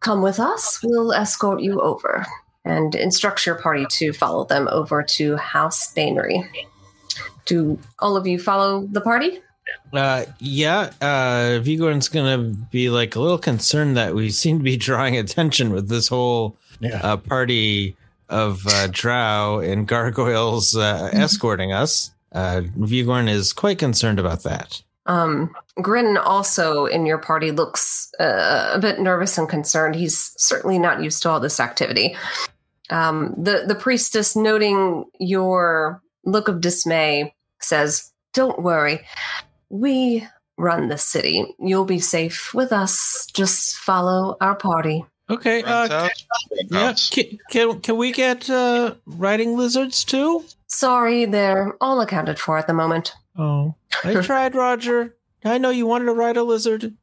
Come 0.00 0.20
with 0.20 0.38
us. 0.38 0.80
We'll 0.82 1.12
escort 1.12 1.60
you 1.60 1.80
over 1.80 2.26
and 2.64 2.94
instructs 2.94 3.46
your 3.46 3.54
party 3.54 3.86
to 3.90 4.12
follow 4.12 4.44
them 4.44 4.68
over 4.70 5.02
to 5.02 5.36
House 5.36 5.92
Baenre. 5.94 6.46
Do 7.46 7.78
all 7.98 8.16
of 8.16 8.26
you 8.26 8.38
follow 8.38 8.86
the 8.86 9.00
party? 9.00 9.40
Uh, 9.92 10.24
yeah, 10.40 10.90
uh, 11.00 11.60
Vigorn's 11.62 12.08
gonna 12.08 12.38
be 12.70 12.90
like 12.90 13.16
a 13.16 13.20
little 13.20 13.38
concerned 13.38 13.96
that 13.96 14.14
we 14.14 14.30
seem 14.30 14.58
to 14.58 14.64
be 14.64 14.76
drawing 14.76 15.16
attention 15.16 15.72
with 15.72 15.88
this 15.88 16.08
whole 16.08 16.56
Yeah. 16.80 17.00
uh, 17.02 17.16
party 17.16 17.96
of 18.28 18.66
uh, 18.66 18.88
drow 18.90 19.60
and 19.60 19.86
gargoyles 19.86 20.76
uh, 20.76 21.10
escorting 21.14 21.72
us. 21.72 22.10
Uh, 22.32 22.62
Vigorn 22.76 23.28
is 23.28 23.52
quite 23.52 23.78
concerned 23.78 24.18
about 24.18 24.42
that. 24.42 24.82
Um, 25.06 25.54
Grin 25.82 26.16
also 26.16 26.86
in 26.86 27.04
your 27.06 27.18
party 27.18 27.50
looks 27.52 28.10
uh, 28.18 28.72
a 28.74 28.78
bit 28.78 28.98
nervous 29.00 29.36
and 29.38 29.48
concerned. 29.48 29.94
He's 29.94 30.32
certainly 30.36 30.78
not 30.78 31.02
used 31.02 31.22
to 31.22 31.30
all 31.30 31.40
this 31.40 31.60
activity. 31.60 32.16
Um, 32.90 33.34
the 33.36 33.64
the 33.66 33.74
priestess, 33.74 34.34
noting 34.34 35.04
your 35.18 36.02
look 36.24 36.48
of 36.48 36.60
dismay, 36.60 37.34
says, 37.60 38.10
"Don't 38.32 38.62
worry, 38.62 39.00
we 39.74 40.26
run 40.56 40.88
the 40.88 40.98
city. 40.98 41.44
You'll 41.58 41.84
be 41.84 41.98
safe 41.98 42.54
with 42.54 42.72
us. 42.72 43.26
Just 43.34 43.76
follow 43.76 44.36
our 44.40 44.54
party." 44.54 45.04
Okay, 45.30 45.62
Runs 45.62 45.90
uh, 45.90 45.94
out, 45.94 46.10
yeah, 46.70 46.94
can, 47.10 47.38
can 47.50 47.80
can 47.80 47.96
we 47.96 48.12
get 48.12 48.48
uh, 48.50 48.94
riding 49.06 49.56
lizards 49.56 50.04
too? 50.04 50.44
Sorry, 50.66 51.24
they're 51.24 51.74
all 51.80 52.00
accounted 52.00 52.38
for 52.38 52.58
at 52.58 52.66
the 52.66 52.74
moment. 52.74 53.12
Oh, 53.36 53.74
I 54.04 54.14
tried, 54.22 54.54
Roger. 54.54 55.16
I 55.44 55.58
know 55.58 55.70
you 55.70 55.86
wanted 55.86 56.06
to 56.06 56.12
ride 56.12 56.36
a 56.36 56.42
lizard. 56.42 56.94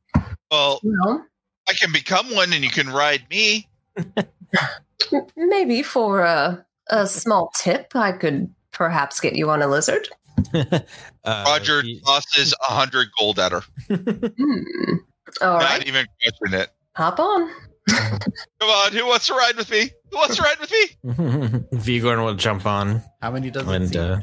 Well, 0.49 0.79
Well, 0.83 1.25
I 1.67 1.73
can 1.73 1.91
become 1.91 2.33
one 2.33 2.53
and 2.53 2.63
you 2.63 2.69
can 2.69 2.89
ride 2.89 3.23
me. 3.29 3.67
maybe 5.35 5.83
for 5.83 6.21
a 6.21 6.65
a 6.89 7.07
small 7.07 7.51
tip, 7.55 7.95
I 7.95 8.11
could 8.11 8.53
perhaps 8.71 9.19
get 9.19 9.35
you 9.35 9.49
on 9.49 9.61
a 9.61 9.67
lizard. 9.67 10.07
uh, 11.23 11.43
Roger 11.47 11.81
he- 11.81 12.01
tosses 12.05 12.53
a 12.67 12.71
hundred 12.73 13.07
gold 13.19 13.39
at 13.39 13.51
her. 13.51 13.61
Hmm. 13.89 14.95
All 15.41 15.59
Not 15.59 15.63
right, 15.63 15.87
even 15.87 16.05
question 16.21 16.59
it. 16.61 16.69
hop 16.95 17.19
on. 17.19 17.49
Come 17.89 18.69
on, 18.69 18.91
who 18.91 19.05
wants 19.07 19.27
to 19.27 19.33
ride 19.33 19.55
with 19.57 19.69
me? 19.71 19.89
Who 20.11 20.17
wants 20.17 20.35
to 20.35 20.43
ride 20.43 20.59
with 20.59 20.71
me? 20.71 21.63
Vigorn 21.79 22.23
will 22.23 22.35
jump 22.35 22.65
on 22.65 23.01
How 23.21 23.31
many 23.31 23.49
does 23.49 23.67
it 23.67 23.73
and 23.75 23.89
seem? 23.89 24.01
uh, 24.01 24.19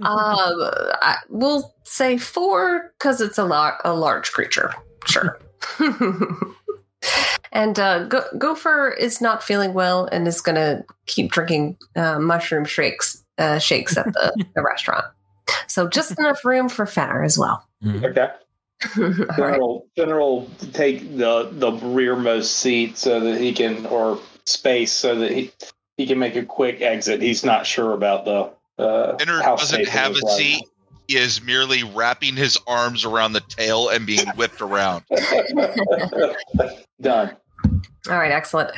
Uh, 0.00 0.96
I, 1.00 1.16
we'll 1.28 1.74
say 1.84 2.18
four 2.18 2.92
because 2.98 3.20
it's 3.20 3.38
a 3.38 3.44
lot 3.44 3.80
a 3.84 3.94
large 3.94 4.32
creature. 4.32 4.74
Sure. 5.06 5.38
and 7.52 7.78
uh, 7.78 8.04
Go- 8.04 8.26
Gopher 8.36 8.90
is 8.90 9.20
not 9.20 9.42
feeling 9.42 9.72
well 9.74 10.06
and 10.10 10.26
is 10.26 10.40
going 10.40 10.56
to 10.56 10.84
keep 11.06 11.30
drinking 11.30 11.76
uh, 11.96 12.18
mushroom 12.18 12.64
shakes 12.64 13.22
uh, 13.38 13.58
shakes 13.58 13.96
at 13.96 14.06
the, 14.12 14.44
the 14.54 14.62
restaurant. 14.62 15.04
So 15.68 15.88
just 15.88 16.18
enough 16.18 16.44
room 16.44 16.68
for 16.68 16.86
Fenner 16.86 17.22
as 17.22 17.38
well. 17.38 17.66
Okay. 17.86 18.28
All 18.96 19.02
right. 19.02 19.36
General, 19.36 19.86
General, 19.96 20.50
take 20.72 21.16
the 21.16 21.48
the 21.52 21.72
rearmost 21.72 22.58
seat 22.58 22.96
so 22.96 23.20
that 23.20 23.40
he 23.40 23.52
can, 23.52 23.86
or 23.86 24.20
space 24.46 24.92
so 24.92 25.16
that 25.18 25.32
he 25.32 25.50
he 25.96 26.06
can 26.06 26.18
make 26.18 26.36
a 26.36 26.44
quick 26.44 26.80
exit. 26.80 27.20
He's 27.20 27.44
not 27.44 27.66
sure 27.66 27.92
about 27.92 28.24
the. 28.24 28.52
Uh, 28.82 29.16
Dinner 29.16 29.42
how 29.42 29.56
doesn't 29.56 29.88
have 29.88 30.12
a 30.12 30.20
right 30.20 30.36
seat. 30.36 30.62
He 31.08 31.16
is 31.16 31.42
merely 31.42 31.82
wrapping 31.82 32.36
his 32.36 32.58
arms 32.66 33.04
around 33.04 33.32
the 33.32 33.40
tail 33.40 33.88
and 33.88 34.06
being 34.06 34.28
whipped 34.36 34.60
around. 34.60 35.02
Done. 37.00 37.36
All 38.08 38.18
right, 38.18 38.30
excellent. 38.30 38.70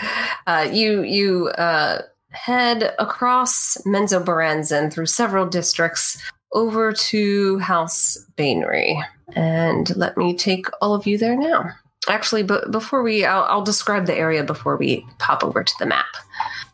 Uh, 0.46 0.68
you 0.72 1.02
you 1.02 1.48
uh, 1.48 2.02
head 2.30 2.94
across 2.98 3.76
Menzoberranzan 3.84 4.90
through 4.90 5.06
several 5.06 5.46
districts 5.46 6.22
over 6.52 6.92
to 6.92 7.58
House 7.58 8.18
Baenre, 8.36 9.02
and 9.34 9.94
let 9.96 10.16
me 10.16 10.36
take 10.36 10.66
all 10.80 10.94
of 10.94 11.06
you 11.06 11.18
there 11.18 11.36
now. 11.36 11.70
actually, 12.08 12.42
but 12.42 12.70
before 12.70 13.02
we, 13.02 13.24
I'll, 13.24 13.44
I'll 13.44 13.62
describe 13.62 14.06
the 14.06 14.16
area 14.16 14.42
before 14.42 14.76
we 14.76 15.06
pop 15.18 15.44
over 15.44 15.62
to 15.62 15.74
the 15.78 15.86
map. 15.86 16.06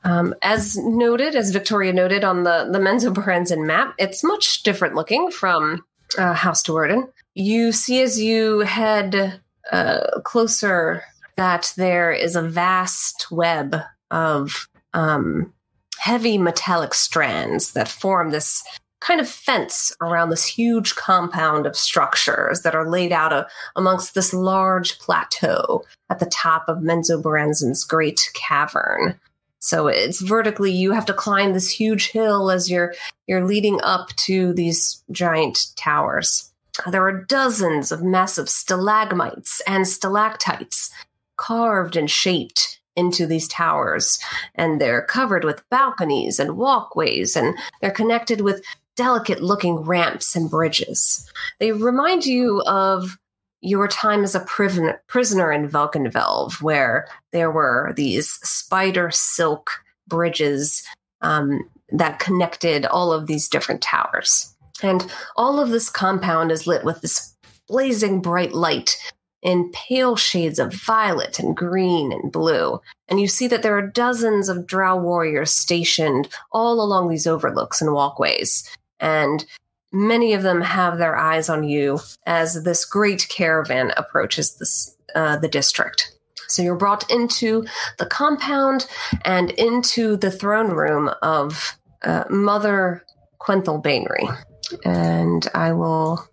Um, 0.04 0.34
as 0.42 0.76
noted, 0.76 1.34
as 1.34 1.50
Victoria 1.50 1.92
noted 1.92 2.22
on 2.22 2.44
the 2.44 2.68
the 2.70 2.78
Menzoberranzan 2.78 3.66
map, 3.66 3.94
it's 3.98 4.22
much 4.22 4.62
different 4.62 4.94
looking 4.94 5.30
from 5.30 5.84
uh, 6.16 6.32
House 6.32 6.62
Do'Urden. 6.62 7.08
You 7.34 7.72
see 7.72 8.02
as 8.02 8.20
you 8.20 8.60
head 8.60 9.40
uh, 9.72 10.20
closer 10.22 11.02
that 11.36 11.72
there 11.76 12.12
is 12.12 12.36
a 12.36 12.42
vast 12.42 13.30
web 13.30 13.76
of 14.10 14.68
um, 14.94 15.52
heavy 15.98 16.38
metallic 16.38 16.94
strands 16.94 17.72
that 17.72 17.88
form 17.88 18.30
this 18.30 18.62
kind 19.06 19.20
of 19.20 19.28
fence 19.28 19.92
around 20.00 20.30
this 20.30 20.44
huge 20.44 20.96
compound 20.96 21.64
of 21.64 21.76
structures 21.76 22.62
that 22.62 22.74
are 22.74 22.90
laid 22.90 23.12
out 23.12 23.32
a, 23.32 23.46
amongst 23.76 24.14
this 24.14 24.34
large 24.34 24.98
plateau 24.98 25.84
at 26.10 26.18
the 26.18 26.26
top 26.26 26.64
of 26.68 26.78
Menzoberranzan's 26.78 27.84
great 27.84 28.20
cavern. 28.34 29.18
So 29.60 29.86
it's 29.86 30.20
vertically 30.20 30.72
you 30.72 30.92
have 30.92 31.06
to 31.06 31.12
climb 31.12 31.52
this 31.52 31.70
huge 31.70 32.08
hill 32.08 32.50
as 32.50 32.70
you're 32.70 32.94
you're 33.26 33.46
leading 33.46 33.80
up 33.82 34.08
to 34.16 34.52
these 34.52 35.02
giant 35.10 35.66
towers. 35.76 36.52
There 36.90 37.06
are 37.06 37.24
dozens 37.24 37.92
of 37.92 38.02
massive 38.02 38.48
stalagmites 38.48 39.60
and 39.66 39.86
stalactites 39.86 40.90
carved 41.36 41.96
and 41.96 42.10
shaped 42.10 42.80
into 42.96 43.26
these 43.26 43.46
towers 43.46 44.18
and 44.54 44.80
they're 44.80 45.02
covered 45.02 45.44
with 45.44 45.68
balconies 45.68 46.40
and 46.40 46.56
walkways 46.56 47.36
and 47.36 47.56
they're 47.80 47.90
connected 47.90 48.40
with 48.40 48.62
delicate 48.96 49.42
looking 49.42 49.76
ramps 49.76 50.34
and 50.34 50.50
bridges. 50.50 51.30
They 51.60 51.72
remind 51.72 52.26
you 52.26 52.62
of 52.66 53.18
your 53.60 53.88
time 53.88 54.22
as 54.22 54.34
a 54.34 54.40
prisoner, 54.40 55.52
in 55.52 55.68
Velkynvelve, 55.68 56.60
where 56.62 57.08
there 57.32 57.50
were 57.50 57.92
these 57.96 58.30
spider 58.42 59.10
silk 59.10 59.70
bridges 60.06 60.84
um, 61.20 61.68
that 61.90 62.18
connected 62.18 62.86
all 62.86 63.12
of 63.12 63.26
these 63.26 63.48
different 63.48 63.82
towers. 63.82 64.54
And 64.82 65.10
all 65.36 65.58
of 65.58 65.70
this 65.70 65.88
compound 65.88 66.52
is 66.52 66.66
lit 66.66 66.84
with 66.84 67.00
this 67.00 67.34
blazing 67.66 68.20
bright 68.20 68.52
light 68.52 68.96
in 69.42 69.70
pale 69.72 70.16
shades 70.16 70.58
of 70.58 70.72
violet 70.72 71.38
and 71.38 71.56
green 71.56 72.12
and 72.12 72.32
blue. 72.32 72.80
And 73.08 73.20
you 73.20 73.28
see 73.28 73.46
that 73.48 73.62
there 73.62 73.76
are 73.76 73.86
dozens 73.86 74.48
of 74.48 74.66
drow 74.66 74.96
warriors 74.96 75.50
stationed 75.50 76.28
all 76.52 76.80
along 76.80 77.08
these 77.08 77.26
overlooks 77.26 77.80
and 77.80 77.92
walkways. 77.92 78.68
And 79.00 79.44
many 79.92 80.32
of 80.32 80.42
them 80.42 80.60
have 80.60 80.98
their 80.98 81.16
eyes 81.16 81.48
on 81.48 81.64
you 81.64 82.00
as 82.26 82.64
this 82.64 82.84
great 82.84 83.26
caravan 83.28 83.92
approaches 83.96 84.56
this, 84.58 84.96
uh, 85.14 85.36
the 85.36 85.48
district. 85.48 86.12
So 86.48 86.62
you're 86.62 86.76
brought 86.76 87.10
into 87.10 87.66
the 87.98 88.06
compound 88.06 88.86
and 89.24 89.50
into 89.52 90.16
the 90.16 90.30
throne 90.30 90.70
room 90.70 91.10
of 91.22 91.76
uh, 92.02 92.24
Mother 92.30 93.04
Quenthel 93.40 93.82
Baenre. 93.82 94.36
And 94.84 95.46
I 95.54 95.72
will 95.72 96.26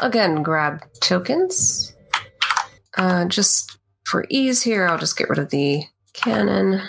again 0.00 0.42
grab 0.42 0.84
tokens. 1.00 1.94
Uh, 2.96 3.26
just 3.26 3.78
for 4.04 4.26
ease 4.28 4.62
here, 4.62 4.86
I'll 4.86 4.98
just 4.98 5.16
get 5.16 5.28
rid 5.28 5.38
of 5.38 5.50
the 5.50 5.82
cannon. 6.12 6.80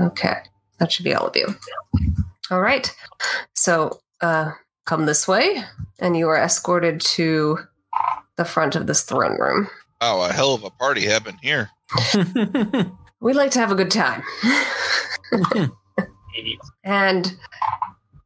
Okay, 0.00 0.36
that 0.78 0.90
should 0.90 1.04
be 1.04 1.14
all 1.14 1.26
of 1.26 1.36
you. 1.36 1.54
All 2.50 2.60
right. 2.60 2.92
So 3.54 4.00
uh, 4.22 4.52
come 4.86 5.06
this 5.06 5.28
way, 5.28 5.62
and 5.98 6.16
you 6.16 6.28
are 6.28 6.38
escorted 6.38 7.00
to 7.00 7.58
the 8.36 8.44
front 8.44 8.76
of 8.76 8.86
this 8.86 9.02
throne 9.02 9.38
room. 9.38 9.68
Wow, 10.00 10.22
a 10.22 10.32
hell 10.32 10.54
of 10.54 10.64
a 10.64 10.70
party 10.70 11.02
happened 11.02 11.38
here. 11.42 11.70
We 13.22 13.34
like 13.34 13.52
to 13.52 13.60
have 13.60 13.70
a 13.70 13.76
good 13.76 13.92
time. 13.92 14.24
and 16.84 17.36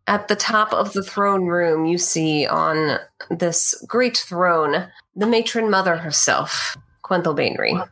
at 0.07 0.29
the 0.29 0.37
top 0.37 0.73
of 0.73 0.95
the 0.95 1.03
throne 1.03 1.45
room, 1.45 1.85
you 1.85 1.99
see 1.99 2.47
on 2.47 2.99
this 3.29 3.75
great 3.87 4.17
throne 4.17 4.89
the 5.15 5.27
matron 5.27 5.69
mother 5.69 5.99
herself, 5.99 6.79
Quenthel 7.05 7.37
Baenre. 7.37 7.87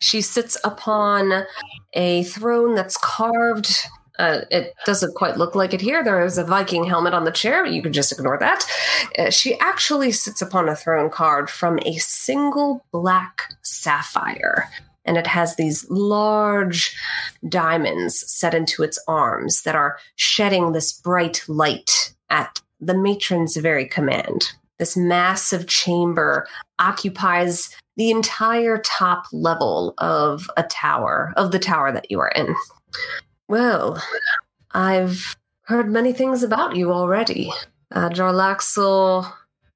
She 0.00 0.20
sits 0.20 0.58
upon 0.62 1.44
a 1.94 2.24
throne 2.24 2.74
that's 2.74 2.98
carved. 2.98 3.86
Uh, 4.20 4.44
it 4.50 4.74
doesn't 4.84 5.14
quite 5.14 5.38
look 5.38 5.54
like 5.54 5.72
it 5.72 5.80
here. 5.80 6.04
There 6.04 6.22
is 6.22 6.36
a 6.36 6.44
Viking 6.44 6.84
helmet 6.84 7.14
on 7.14 7.24
the 7.24 7.30
chair, 7.30 7.64
you 7.64 7.80
can 7.80 7.94
just 7.94 8.12
ignore 8.12 8.38
that. 8.38 8.64
Uh, 9.18 9.30
she 9.30 9.58
actually 9.60 10.12
sits 10.12 10.42
upon 10.42 10.68
a 10.68 10.76
throne 10.76 11.08
carved 11.08 11.48
from 11.48 11.78
a 11.86 11.96
single 11.96 12.84
black 12.92 13.54
sapphire 13.62 14.68
and 15.06 15.16
it 15.16 15.26
has 15.26 15.56
these 15.56 15.88
large 15.88 16.94
diamonds 17.48 18.22
set 18.30 18.54
into 18.54 18.82
its 18.82 19.02
arms 19.08 19.62
that 19.62 19.74
are 19.74 19.96
shedding 20.16 20.72
this 20.72 20.92
bright 20.92 21.42
light 21.48 22.14
at 22.28 22.60
the 22.78 22.94
matron's 22.94 23.56
very 23.56 23.86
command. 23.86 24.52
This 24.78 24.98
massive 24.98 25.66
chamber 25.66 26.46
occupies 26.78 27.74
the 27.96 28.10
entire 28.10 28.78
top 28.78 29.24
level 29.32 29.94
of 29.96 30.50
a 30.58 30.62
tower, 30.64 31.32
of 31.36 31.52
the 31.52 31.58
tower 31.58 31.90
that 31.90 32.10
you 32.10 32.20
are 32.20 32.32
in. 32.36 32.54
Well, 33.50 34.00
I've 34.70 35.36
heard 35.62 35.90
many 35.90 36.12
things 36.12 36.44
about 36.44 36.76
you 36.76 36.92
already. 36.92 37.50
Uh, 37.90 38.08
Jarlaxle 38.08 39.28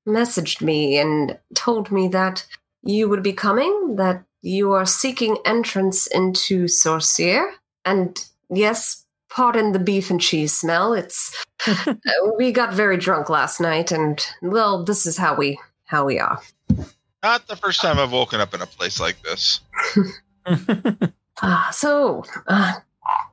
messaged 0.07 0.63
me 0.63 0.97
and 0.97 1.37
told 1.57 1.91
me 1.91 2.07
that 2.07 2.47
you 2.85 3.09
would 3.09 3.25
be 3.25 3.33
coming, 3.33 3.97
that 3.97 4.23
you 4.43 4.71
are 4.75 4.87
seeking 4.87 5.39
entrance 5.45 6.07
into 6.07 6.67
Sorcere. 6.67 7.51
And 7.85 8.25
yes, 8.49 9.07
pardon 9.29 9.73
the 9.73 9.81
beef 9.81 10.09
and 10.09 10.21
cheese 10.21 10.57
smell. 10.57 10.93
It's 10.93 11.45
uh, 11.67 11.95
we 12.39 12.53
got 12.53 12.75
very 12.75 12.97
drunk 12.97 13.29
last 13.29 13.61
night, 13.61 13.91
and 13.91 14.25
well, 14.41 14.85
this 14.85 15.05
is 15.05 15.17
how 15.17 15.35
we 15.35 15.59
how 15.87 16.05
we 16.05 16.21
are. 16.21 16.41
Not 17.25 17.49
the 17.49 17.57
first 17.57 17.81
time 17.81 17.99
I've 17.99 18.13
woken 18.13 18.41
up 18.41 18.55
in 18.55 18.63
a 18.63 18.67
place 18.67 19.01
like 19.01 19.21
this. 19.23 19.59
Ah, 21.43 21.69
so 21.73 22.25
uh, 22.47 22.75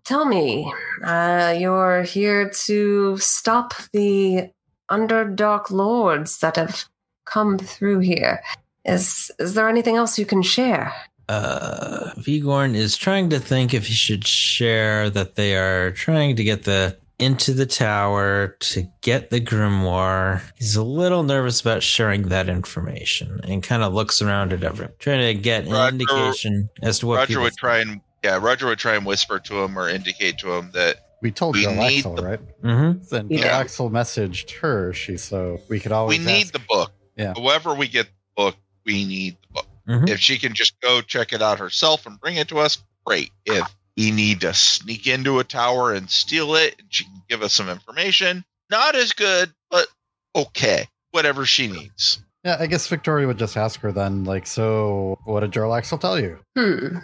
tell 0.03 0.25
me, 0.25 0.71
uh, 1.03 1.55
you're 1.57 2.03
here 2.03 2.49
to 2.65 3.17
stop 3.17 3.73
the 3.93 4.49
Underdark 4.89 5.71
lords 5.71 6.39
that 6.39 6.57
have 6.57 6.85
come 7.25 7.57
through 7.57 7.99
here. 7.99 8.41
Is 8.83 9.31
is 9.39 9.53
there 9.53 9.69
anything 9.69 9.95
else 9.95 10.19
you 10.19 10.25
can 10.25 10.41
share? 10.41 10.93
uh, 11.31 12.11
Vigorn 12.17 12.75
is 12.75 12.97
trying 12.97 13.29
to 13.29 13.39
think 13.39 13.73
if 13.73 13.87
he 13.87 13.93
should 13.93 14.27
share 14.27 15.09
that 15.09 15.35
they 15.35 15.55
are 15.55 15.91
trying 15.91 16.35
to 16.35 16.43
get 16.43 16.63
the 16.63 16.97
into 17.19 17.53
the 17.53 17.67
tower 17.67 18.57
to 18.59 18.87
get 19.01 19.29
the 19.29 19.39
grimoire. 19.39 20.41
He's 20.57 20.75
a 20.75 20.83
little 20.83 21.23
nervous 21.23 21.61
about 21.61 21.83
sharing 21.83 22.23
that 22.29 22.49
information 22.49 23.39
and 23.43 23.63
kind 23.63 23.83
of 23.83 23.93
looks 23.93 24.21
around 24.21 24.51
at 24.51 24.63
everyone, 24.63 24.93
trying 24.99 25.35
to 25.35 25.41
get 25.41 25.67
an 25.67 25.93
indication 25.93 26.69
as 26.81 26.99
to 26.99 27.07
what 27.07 27.17
Roger 27.17 27.27
people 27.27 27.43
would 27.43 27.53
try 27.57 27.79
and 27.79 28.01
yeah, 28.23 28.37
Roger 28.37 28.67
would 28.67 28.79
try 28.79 28.95
and 28.95 29.05
whisper 29.05 29.39
to 29.39 29.63
him 29.63 29.77
or 29.77 29.89
indicate 29.89 30.37
to 30.39 30.51
him 30.53 30.71
that 30.73 30.97
We 31.21 31.31
told 31.31 31.55
We 31.55 31.63
Jill 31.63 31.73
need 31.75 31.97
Axel, 31.97 32.15
the- 32.15 32.23
right? 32.23 32.39
hmm 32.61 32.91
Then 33.09 33.27
Yeah. 33.29 33.63
Jarlaxle 33.63 33.91
messaged 33.91 34.51
her. 34.59 34.93
She 34.93 35.17
so 35.17 35.59
we 35.69 35.79
could 35.79 35.91
we 36.07 36.17
need 36.17 36.43
ask- 36.43 36.53
the 36.53 36.59
book. 36.67 36.91
Yeah. 37.15 37.33
However, 37.35 37.73
we 37.75 37.87
get 37.87 38.07
the 38.07 38.11
book, 38.35 38.55
we 38.85 39.05
need 39.05 39.37
the 39.41 39.47
book. 39.53 39.67
Mhm. 39.87 40.09
If 40.09 40.19
she 40.19 40.37
can 40.39 40.53
just 40.53 40.79
go 40.81 41.01
check 41.01 41.33
it 41.33 41.41
out 41.41 41.59
herself 41.59 42.05
and 42.05 42.19
bring 42.19 42.37
it 42.37 42.47
to 42.49 42.59
us, 42.59 42.77
great. 43.05 43.31
If 43.45 43.67
we 43.97 44.09
need 44.11 44.41
to 44.41 44.53
sneak 44.53 45.05
into 45.07 45.39
a 45.39 45.43
tower 45.43 45.93
and 45.93 46.09
steal 46.09 46.55
it, 46.55 46.75
and 46.79 46.87
she 46.89 47.03
can 47.03 47.21
give 47.29 47.41
us 47.43 47.53
some 47.53 47.69
information, 47.69 48.43
not 48.69 48.95
as 48.95 49.11
good, 49.13 49.51
but 49.69 49.87
okay. 50.35 50.87
Whatever 51.11 51.45
she 51.45 51.67
needs. 51.67 52.19
Yeah, 52.45 52.57
I 52.59 52.65
guess 52.67 52.87
Victoria 52.87 53.27
would 53.27 53.37
just 53.37 53.57
ask 53.57 53.79
her 53.81 53.91
then, 53.91 54.23
like, 54.23 54.47
so 54.47 55.19
what 55.25 55.41
did 55.41 55.51
Jarlaxle 55.51 55.99
tell 55.99 56.17
you? 56.19 56.39
Hmm. 56.57 56.97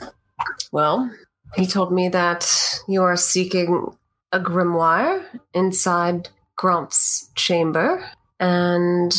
Well, 0.72 1.12
he 1.56 1.66
told 1.66 1.92
me 1.92 2.10
that 2.10 2.48
you 2.88 3.04
are 3.04 3.16
seeking 3.16 3.96
a 4.32 4.40
grimoire 4.40 5.24
inside 5.54 6.30
Gromph's 6.58 7.30
chamber, 7.36 8.10
and 8.40 9.16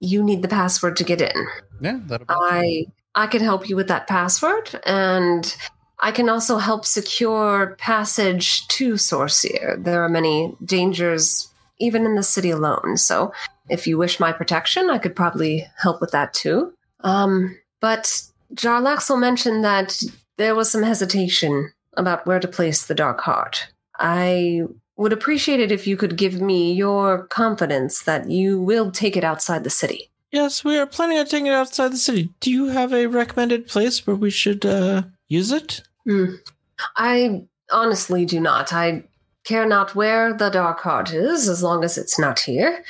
you 0.00 0.22
need 0.22 0.42
the 0.42 0.48
password 0.48 0.96
to 0.96 1.04
get 1.04 1.20
in. 1.20 1.46
Yeah, 1.80 2.00
that'll 2.06 2.26
be 2.26 2.34
I 2.34 2.86
I 3.14 3.26
can 3.26 3.42
help 3.42 3.68
you 3.68 3.76
with 3.76 3.88
that 3.88 4.06
password, 4.06 4.80
and 4.86 5.56
I 6.00 6.12
can 6.12 6.28
also 6.28 6.58
help 6.58 6.84
secure 6.84 7.76
passage 7.78 8.66
to 8.68 8.94
Sorcere. 8.94 9.82
There 9.82 10.02
are 10.04 10.08
many 10.08 10.54
dangers 10.64 11.48
even 11.80 12.04
in 12.04 12.14
the 12.14 12.22
city 12.22 12.50
alone, 12.50 12.96
so 12.96 13.32
if 13.68 13.86
you 13.86 13.98
wish 13.98 14.20
my 14.20 14.32
protection, 14.32 14.90
I 14.90 14.98
could 14.98 15.14
probably 15.14 15.66
help 15.76 16.00
with 16.00 16.12
that 16.12 16.32
too. 16.32 16.72
Um, 17.00 17.56
but 17.80 18.22
Jarlaxle 18.54 19.20
mentioned 19.20 19.64
that 19.64 20.00
there 20.38 20.54
was 20.54 20.70
some 20.70 20.82
hesitation 20.82 21.72
about 21.96 22.26
where 22.26 22.40
to 22.40 22.48
place 22.48 22.86
the 22.86 22.94
Dark 22.94 23.20
Heart. 23.20 23.72
I 23.98 24.62
would 24.96 25.12
appreciate 25.12 25.60
it 25.60 25.70
if 25.70 25.86
you 25.86 25.96
could 25.96 26.16
give 26.16 26.40
me 26.40 26.72
your 26.72 27.26
confidence 27.26 28.02
that 28.02 28.30
you 28.30 28.60
will 28.60 28.90
take 28.90 29.16
it 29.16 29.24
outside 29.24 29.64
the 29.64 29.70
city. 29.70 30.10
Yes, 30.30 30.64
we 30.64 30.78
are 30.78 30.86
planning 30.86 31.18
on 31.18 31.26
taking 31.26 31.46
it 31.46 31.54
outside 31.54 31.92
the 31.92 31.96
city. 31.96 32.30
Do 32.40 32.50
you 32.50 32.66
have 32.66 32.92
a 32.92 33.06
recommended 33.06 33.66
place 33.66 34.06
where 34.06 34.16
we 34.16 34.30
should 34.30 34.64
uh, 34.64 35.02
use 35.28 35.52
it? 35.52 35.82
Hmm. 36.04 36.34
I 36.96 37.44
honestly 37.70 38.24
do 38.24 38.40
not. 38.40 38.72
I 38.72 39.04
care 39.44 39.66
not 39.66 39.94
where 39.94 40.32
the 40.32 40.50
dark 40.50 40.80
heart 40.80 41.12
is 41.12 41.48
as 41.48 41.62
long 41.62 41.82
as 41.82 41.96
it's 41.96 42.18
not 42.18 42.40
here. 42.40 42.84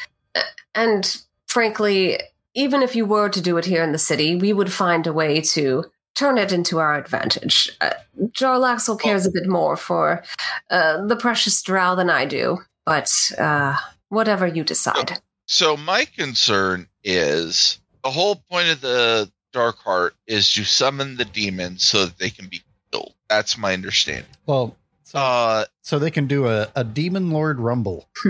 And 0.75 1.17
frankly, 1.47 2.19
even 2.55 2.83
if 2.83 2.97
you 2.97 3.07
were 3.07 3.29
to 3.29 3.41
do 3.41 3.57
it 3.57 3.65
here 3.65 3.85
in 3.85 3.93
the 3.93 3.99
city, 3.99 4.35
we 4.35 4.53
would 4.53 4.73
find 4.73 5.07
a 5.07 5.13
way 5.13 5.41
to 5.41 5.85
turn 6.19 6.37
it 6.37 6.53
into 6.53 6.79
our 6.79 6.97
advantage. 6.97 7.71
Uh, 7.81 7.91
Jarlaxle 8.33 9.01
cares 9.01 9.25
a 9.25 9.31
bit 9.31 9.47
more 9.47 9.77
for 9.77 10.25
uh, 10.71 11.07
the 11.07 11.15
precious 11.15 11.63
drow 11.63 11.95
than 11.95 12.11
I 12.11 12.25
do, 12.25 12.59
but 12.85 13.13
uh, 13.39 13.77
whatever 14.09 14.47
you 14.47 14.65
decide. 14.65 15.21
So 15.47 15.77
my 15.77 16.05
concern 16.05 16.89
is 17.05 17.79
the 18.03 18.11
whole 18.11 18.43
point 18.51 18.69
of 18.69 18.81
the 18.81 19.31
Dark 19.53 19.79
Heart 19.79 20.15
is 20.27 20.53
to 20.55 20.65
summon 20.65 21.17
the 21.17 21.25
demons 21.25 21.85
so 21.87 22.07
that 22.07 22.19
they 22.19 22.31
can 22.31 22.49
be 22.49 22.63
killed. 22.91 23.15
That's 23.31 23.57
my 23.57 23.73
understanding. 23.73 24.31
Well, 24.47 24.77
so, 25.05 25.19
Uh, 25.19 25.65
so 25.83 25.99
they 25.99 26.11
can 26.11 26.27
do 26.27 26.49
a, 26.49 26.69
a 26.75 26.85
demon 26.85 27.31
lord 27.31 27.61
rumble. 27.61 28.09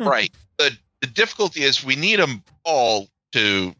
right. 0.00 0.30
The 0.56 0.76
the 1.00 1.06
difficulty 1.06 1.62
is 1.62 1.84
we 1.84 1.96
need 1.96 2.18
them 2.18 2.42
all 2.64 3.08
to 3.32 3.68
die. 3.70 3.74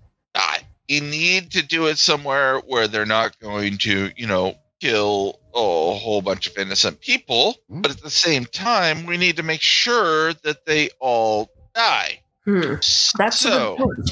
You 0.90 1.00
need 1.00 1.52
to 1.52 1.62
do 1.62 1.86
it 1.86 1.98
somewhere 1.98 2.58
where 2.58 2.88
they're 2.88 3.06
not 3.06 3.38
going 3.38 3.78
to, 3.78 4.10
you 4.16 4.26
know, 4.26 4.56
kill 4.80 5.38
a 5.54 5.94
whole 5.94 6.20
bunch 6.20 6.48
of 6.48 6.58
innocent 6.58 7.00
people. 7.00 7.58
Hmm. 7.68 7.82
But 7.82 7.92
at 7.92 8.02
the 8.02 8.10
same 8.10 8.44
time, 8.44 9.06
we 9.06 9.16
need 9.16 9.36
to 9.36 9.44
make 9.44 9.62
sure 9.62 10.34
that 10.42 10.66
they 10.66 10.90
all 10.98 11.48
die. 11.76 12.20
Hmm. 12.44 12.74
That's 13.16 13.38
so. 13.38 13.74
a 13.74 13.76
good 13.76 13.84
point. 13.84 14.10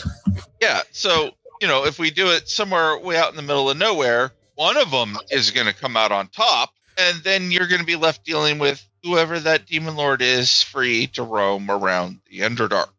Yeah. 0.60 0.82
So, 0.92 1.32
you 1.60 1.66
know, 1.66 1.84
if 1.84 1.98
we 1.98 2.12
do 2.12 2.28
it 2.28 2.48
somewhere 2.48 2.96
way 2.96 3.16
out 3.16 3.30
in 3.30 3.36
the 3.36 3.42
middle 3.42 3.68
of 3.68 3.76
nowhere, 3.76 4.30
one 4.54 4.76
of 4.76 4.92
them 4.92 5.18
is 5.32 5.50
going 5.50 5.66
to 5.66 5.74
come 5.74 5.96
out 5.96 6.12
on 6.12 6.28
top, 6.28 6.74
and 6.96 7.18
then 7.24 7.50
you're 7.50 7.66
going 7.66 7.80
to 7.80 7.86
be 7.86 7.96
left 7.96 8.24
dealing 8.24 8.60
with 8.60 8.88
whoever 9.02 9.40
that 9.40 9.66
demon 9.66 9.96
lord 9.96 10.22
is 10.22 10.62
free 10.62 11.08
to 11.08 11.24
roam 11.24 11.70
around 11.70 12.20
the 12.30 12.40
Underdark. 12.40 12.90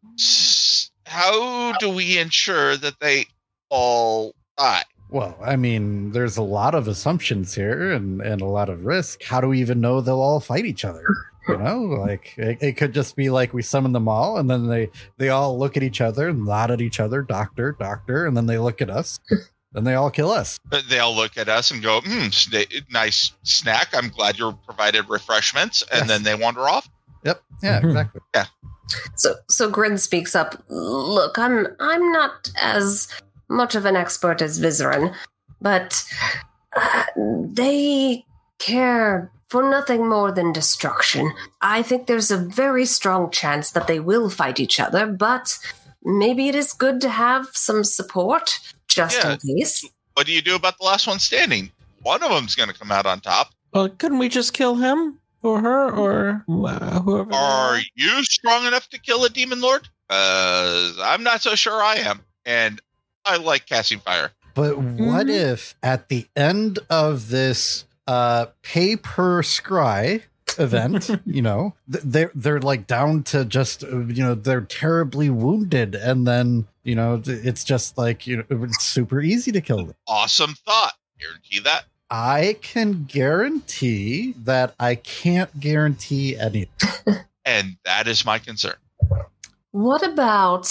How 1.06 1.72
do 1.78 1.88
we 1.88 2.18
ensure 2.18 2.76
that 2.76 3.00
they 3.00 3.26
all 3.70 4.34
die? 4.58 4.82
Well, 5.08 5.36
I 5.42 5.56
mean, 5.56 6.12
there's 6.12 6.36
a 6.36 6.42
lot 6.42 6.74
of 6.74 6.86
assumptions 6.86 7.54
here 7.54 7.92
and, 7.92 8.20
and 8.20 8.40
a 8.40 8.46
lot 8.46 8.68
of 8.68 8.84
risk. 8.84 9.24
How 9.24 9.40
do 9.40 9.48
we 9.48 9.60
even 9.60 9.80
know 9.80 10.00
they'll 10.00 10.20
all 10.20 10.40
fight 10.40 10.64
each 10.66 10.84
other? 10.84 11.04
You 11.48 11.56
know, 11.56 11.78
like 11.80 12.34
it, 12.36 12.58
it 12.62 12.76
could 12.76 12.92
just 12.92 13.16
be 13.16 13.28
like 13.30 13.54
we 13.54 13.62
summon 13.62 13.92
them 13.92 14.06
all, 14.08 14.36
and 14.36 14.48
then 14.48 14.68
they 14.68 14.90
they 15.16 15.30
all 15.30 15.58
look 15.58 15.76
at 15.76 15.82
each 15.82 16.00
other 16.02 16.28
and 16.28 16.44
nod 16.44 16.70
at 16.70 16.80
each 16.82 17.00
other, 17.00 17.22
doctor, 17.22 17.74
doctor, 17.80 18.26
and 18.26 18.36
then 18.36 18.44
they 18.46 18.58
look 18.58 18.80
at 18.82 18.90
us, 18.90 19.18
then 19.72 19.82
they 19.82 19.94
all 19.94 20.10
kill 20.10 20.30
us. 20.30 20.60
They 20.88 20.98
all 21.00 21.16
look 21.16 21.38
at 21.38 21.48
us 21.48 21.70
and 21.72 21.82
go, 21.82 22.02
hmm, 22.02 22.26
sna- 22.28 22.84
nice 22.92 23.32
snack. 23.42 23.88
I'm 23.94 24.10
glad 24.10 24.38
you're 24.38 24.52
provided 24.52 25.08
refreshments. 25.08 25.82
And 25.90 26.00
Yes. 26.00 26.08
then 26.08 26.22
they 26.22 26.34
wander 26.40 26.68
off. 26.68 26.88
Yep, 27.24 27.42
yeah, 27.62 27.80
Mhm. 27.80 27.84
exactly. 27.88 28.20
So 29.16 29.34
so 29.48 29.68
Grin 29.70 29.96
speaks 29.98 30.36
up. 30.36 30.62
Look, 30.68 31.38
I'm 31.38 31.66
I'm 31.80 32.12
not 32.12 32.50
as 32.60 33.08
much 33.50 33.74
of 33.74 33.84
an 33.84 33.96
expert 33.96 34.40
as 34.40 34.58
Vizeran, 34.60 35.14
but 35.60 36.02
uh, 36.76 37.04
they 37.16 38.24
care 38.58 39.30
for 39.48 39.68
nothing 39.68 40.08
more 40.08 40.30
than 40.30 40.52
destruction. 40.52 41.32
I 41.60 41.82
think 41.82 42.06
there's 42.06 42.30
a 42.30 42.36
very 42.38 42.86
strong 42.86 43.30
chance 43.30 43.72
that 43.72 43.86
they 43.88 43.98
will 43.98 44.30
fight 44.30 44.60
each 44.60 44.78
other, 44.78 45.06
but 45.06 45.58
maybe 46.04 46.48
it 46.48 46.54
is 46.54 46.72
good 46.72 47.00
to 47.00 47.08
have 47.08 47.48
some 47.52 47.82
support 47.84 48.58
just 48.86 49.18
Yeah. 49.22 49.32
in 49.32 49.56
case. 49.58 49.84
What 50.14 50.26
do 50.26 50.32
you 50.32 50.42
do 50.42 50.54
about 50.54 50.78
the 50.78 50.84
last 50.84 51.06
one 51.06 51.18
standing? 51.18 51.70
One 52.02 52.22
of 52.22 52.30
them's 52.30 52.54
going 52.54 52.68
to 52.68 52.74
come 52.78 52.92
out 52.92 53.06
on 53.06 53.20
top. 53.20 53.50
well, 53.72 53.88
couldn't 53.88 54.18
we 54.18 54.28
just 54.28 54.52
kill 54.52 54.76
him 54.76 55.18
or 55.42 55.60
her 55.60 55.90
or 55.90 56.44
uh, 56.48 57.00
whoever? 57.00 57.32
Are 57.32 57.78
you 57.94 58.24
strong 58.24 58.66
enough 58.66 58.88
to 58.90 58.98
kill 58.98 59.24
a 59.24 59.30
demon 59.30 59.60
lord? 59.60 59.88
Uh, 60.08 60.92
I'm 61.02 61.22
not 61.22 61.40
so 61.42 61.54
sure 61.54 61.82
I 61.82 61.96
am. 61.96 62.20
And 62.44 62.80
I 63.24 63.36
like 63.36 63.66
casting 63.66 64.00
fire. 64.00 64.32
But 64.54 64.78
what 64.78 65.26
Mhm. 65.26 65.52
if 65.52 65.74
at 65.82 66.08
the 66.08 66.26
end 66.36 66.78
of 66.88 67.28
this 67.28 67.84
uh 68.06 68.46
pay 68.62 68.96
per 68.96 69.42
scry 69.42 70.22
event, 70.58 71.08
you 71.26 71.42
know, 71.42 71.74
they're 71.86 72.32
they're 72.34 72.60
like 72.60 72.86
down 72.86 73.22
to 73.24 73.44
just 73.44 73.84
uh, 73.84 73.98
you 74.06 74.22
know 74.22 74.34
they're 74.34 74.60
terribly 74.62 75.30
wounded, 75.30 75.94
and 75.94 76.26
then 76.26 76.66
you 76.82 76.94
know 76.96 77.22
it's 77.24 77.62
just 77.62 77.96
like 77.96 78.26
you 78.26 78.38
know 78.38 78.44
it's 78.50 78.82
super 78.82 79.20
easy 79.20 79.52
to 79.52 79.60
kill 79.60 79.84
them. 79.86 79.94
Awesome 80.08 80.54
thought. 80.66 80.94
Guarantee 81.20 81.60
that. 81.60 81.84
I 82.10 82.56
can 82.60 83.04
guarantee 83.04 84.34
that 84.38 84.74
I 84.80 84.96
can't 84.96 85.60
guarantee 85.60 86.36
anything. 86.36 86.68
And 87.46 87.78
that 87.84 88.06
is 88.06 88.24
my 88.24 88.38
concern. 88.38 88.74
What 89.70 90.02
about 90.06 90.70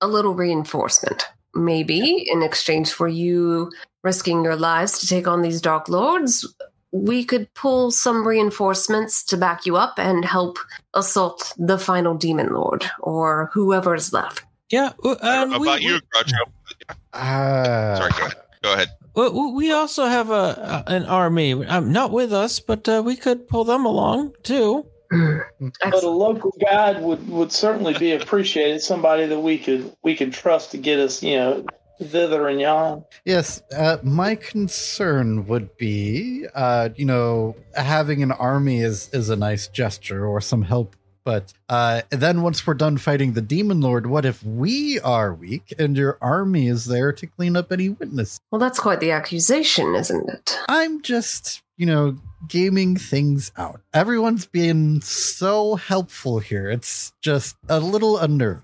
a 0.00 0.06
little 0.08 0.34
reinforcement? 0.34 1.24
Maybe 1.56 2.28
in 2.30 2.42
exchange 2.42 2.92
for 2.92 3.08
you 3.08 3.70
risking 4.04 4.44
your 4.44 4.56
lives 4.56 4.98
to 5.00 5.06
take 5.08 5.26
on 5.26 5.42
these 5.42 5.60
Dark 5.60 5.88
Lords, 5.88 6.46
we 6.92 7.24
could 7.24 7.52
pull 7.54 7.90
some 7.90 8.26
reinforcements 8.26 9.24
to 9.24 9.36
back 9.36 9.66
you 9.66 9.76
up 9.76 9.98
and 9.98 10.24
help 10.24 10.58
assault 10.94 11.52
the 11.58 11.78
final 11.78 12.14
Demon 12.14 12.52
Lord 12.52 12.88
or 13.00 13.50
whoever 13.52 13.94
is 13.94 14.12
left. 14.12 14.44
Yeah, 14.70 14.92
uh, 15.04 15.16
I 15.22 15.34
don't 15.36 15.42
and 15.44 15.50
know 15.52 15.58
we, 15.60 15.68
about 15.68 15.82
you, 15.82 15.98
Groucho. 16.14 16.96
Ah, 17.12 17.94
Sorry, 17.98 18.12
go 18.12 18.24
ahead. 18.26 18.34
Go 18.62 18.72
ahead. 18.72 18.88
we, 19.14 19.28
we- 19.28 19.52
we 19.52 19.72
also 19.72 20.06
have 20.06 20.30
a 20.30 20.84
an 20.86 21.04
army. 21.04 21.52
Um, 21.66 21.92
not 21.92 22.10
with 22.12 22.32
us, 22.32 22.60
but 22.60 22.88
uh, 22.88 23.02
we 23.04 23.16
could 23.16 23.48
pull 23.48 23.64
them 23.64 23.84
along 23.84 24.32
too. 24.42 24.86
But 25.10 26.02
a 26.02 26.08
local 26.08 26.52
guide 26.60 27.02
would, 27.02 27.28
would 27.28 27.52
certainly 27.52 27.96
be 27.98 28.12
appreciated. 28.12 28.82
Somebody 28.82 29.26
that 29.26 29.40
we 29.40 29.58
could 29.58 29.94
we 30.02 30.16
could 30.16 30.32
trust 30.32 30.70
to 30.72 30.78
get 30.78 30.98
us, 30.98 31.22
you 31.22 31.36
know, 31.36 31.66
thither 32.02 32.48
and 32.48 32.60
yon. 32.60 33.04
Yes, 33.24 33.62
uh, 33.74 33.98
my 34.02 34.34
concern 34.34 35.46
would 35.46 35.76
be, 35.76 36.46
uh, 36.54 36.90
you 36.96 37.04
know, 37.04 37.56
having 37.74 38.22
an 38.22 38.32
army 38.32 38.80
is 38.80 39.08
is 39.12 39.30
a 39.30 39.36
nice 39.36 39.68
gesture 39.68 40.26
or 40.26 40.40
some 40.40 40.62
help, 40.62 40.96
but 41.24 41.52
uh, 41.68 42.02
then 42.10 42.42
once 42.42 42.64
we're 42.64 42.74
done 42.74 42.98
fighting 42.98 43.32
the 43.32 43.42
demon 43.42 43.80
lord, 43.80 44.06
what 44.06 44.24
if 44.24 44.44
we 44.44 45.00
are 45.00 45.34
weak 45.34 45.74
and 45.76 45.96
your 45.96 46.18
army 46.20 46.68
is 46.68 46.84
there 46.86 47.12
to 47.12 47.26
clean 47.26 47.56
up 47.56 47.72
any 47.72 47.88
witness? 47.88 48.38
Well, 48.52 48.60
that's 48.60 48.78
quite 48.78 49.00
the 49.00 49.10
accusation, 49.10 49.96
isn't 49.96 50.30
it? 50.30 50.56
I'm 50.68 51.02
just, 51.02 51.62
you 51.76 51.86
know, 51.86 52.16
gaming 52.48 52.96
things 52.96 53.52
out. 53.56 53.80
Everyone's 53.92 54.46
been 54.46 55.00
so 55.02 55.76
helpful 55.76 56.38
here. 56.38 56.70
It's 56.70 57.12
just 57.20 57.56
a 57.68 57.80
little 57.80 58.18
unnerving. 58.18 58.62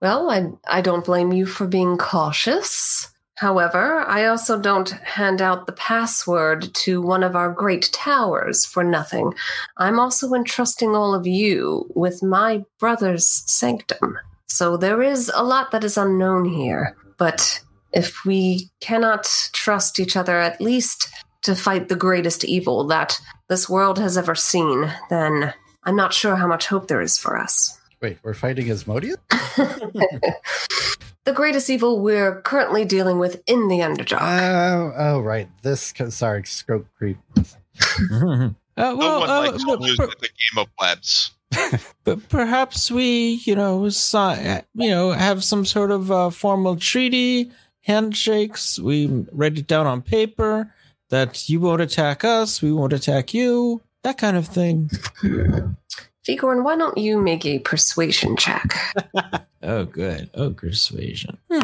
Well, 0.00 0.30
I, 0.30 0.50
I 0.66 0.80
don't 0.80 1.04
blame 1.04 1.32
you 1.32 1.46
for 1.46 1.66
being 1.66 1.96
cautious. 1.96 3.08
However, 3.36 4.00
I 4.00 4.26
also 4.26 4.60
don't 4.60 4.90
hand 4.90 5.42
out 5.42 5.66
the 5.66 5.72
password 5.72 6.72
to 6.74 7.02
one 7.02 7.22
of 7.22 7.34
our 7.34 7.50
great 7.50 7.90
towers 7.92 8.64
for 8.64 8.84
nothing. 8.84 9.34
I'm 9.78 9.98
also 9.98 10.32
entrusting 10.32 10.94
all 10.94 11.14
of 11.14 11.26
you 11.26 11.90
with 11.94 12.22
my 12.22 12.64
brother's 12.78 13.28
sanctum. 13.28 14.18
So 14.46 14.76
there 14.76 15.02
is 15.02 15.30
a 15.34 15.42
lot 15.42 15.70
that 15.72 15.82
is 15.82 15.96
unknown 15.96 16.44
here. 16.44 16.96
But 17.16 17.62
if 17.92 18.24
we 18.24 18.70
cannot 18.80 19.28
trust 19.52 19.98
each 19.98 20.16
other, 20.16 20.38
at 20.38 20.60
least 20.60 21.08
to 21.42 21.54
fight 21.54 21.88
the 21.88 21.96
greatest 21.96 22.44
evil 22.44 22.86
that 22.88 23.20
this 23.48 23.68
world 23.68 23.98
has 23.98 24.16
ever 24.16 24.34
seen, 24.34 24.90
then 25.10 25.52
I'm 25.84 25.96
not 25.96 26.12
sure 26.12 26.36
how 26.36 26.46
much 26.46 26.66
hope 26.68 26.88
there 26.88 27.00
is 27.02 27.18
for 27.18 27.38
us. 27.38 27.78
Wait, 28.00 28.18
we're 28.22 28.34
fighting 28.34 28.70
Asmodeus? 28.70 29.16
the 31.24 31.32
greatest 31.32 31.70
evil 31.70 32.00
we're 32.00 32.40
currently 32.42 32.84
dealing 32.84 33.18
with 33.18 33.42
in 33.46 33.68
the 33.68 33.78
Underdark. 33.78 34.18
Oh, 34.20 34.92
oh, 34.96 35.20
right. 35.20 35.48
This, 35.62 35.92
sorry, 36.10 36.44
scope 36.44 36.86
creep. 36.98 37.18
Uh, 38.74 38.84
No 38.84 38.96
well, 38.96 39.20
one 39.20 39.28
uh, 39.28 39.40
likes 39.52 39.64
to 39.64 39.72
lose 39.74 39.96
but- 39.98 40.10
at 40.12 40.18
the 40.20 40.28
game 40.28 40.62
of 40.62 40.66
webs. 40.80 41.32
But 42.04 42.26
perhaps 42.30 42.90
we, 42.90 43.34
you 43.44 43.54
know, 43.54 43.86
si- 43.90 44.60
you 44.74 44.88
know, 44.90 45.12
have 45.12 45.44
some 45.44 45.66
sort 45.66 45.90
of 45.90 46.10
uh, 46.10 46.30
formal 46.30 46.76
treaty, 46.76 47.50
handshakes. 47.82 48.78
We 48.78 49.26
write 49.30 49.58
it 49.58 49.66
down 49.66 49.86
on 49.86 50.00
paper 50.00 50.72
that 51.12 51.46
you 51.48 51.60
won't 51.60 51.82
attack 51.82 52.24
us, 52.24 52.62
we 52.62 52.72
won't 52.72 52.94
attack 52.94 53.34
you, 53.34 53.82
that 54.02 54.16
kind 54.16 54.34
of 54.36 54.46
thing. 54.48 54.90
Vigorn, 56.26 56.64
why 56.64 56.74
don't 56.76 56.96
you 56.96 57.20
make 57.20 57.44
a 57.46 57.58
persuasion 57.60 58.36
check? 58.36 58.74
Oh, 59.64 59.84
good. 59.84 60.28
Oh, 60.34 60.50
persuasion. 60.50 61.38
Is 61.48 61.62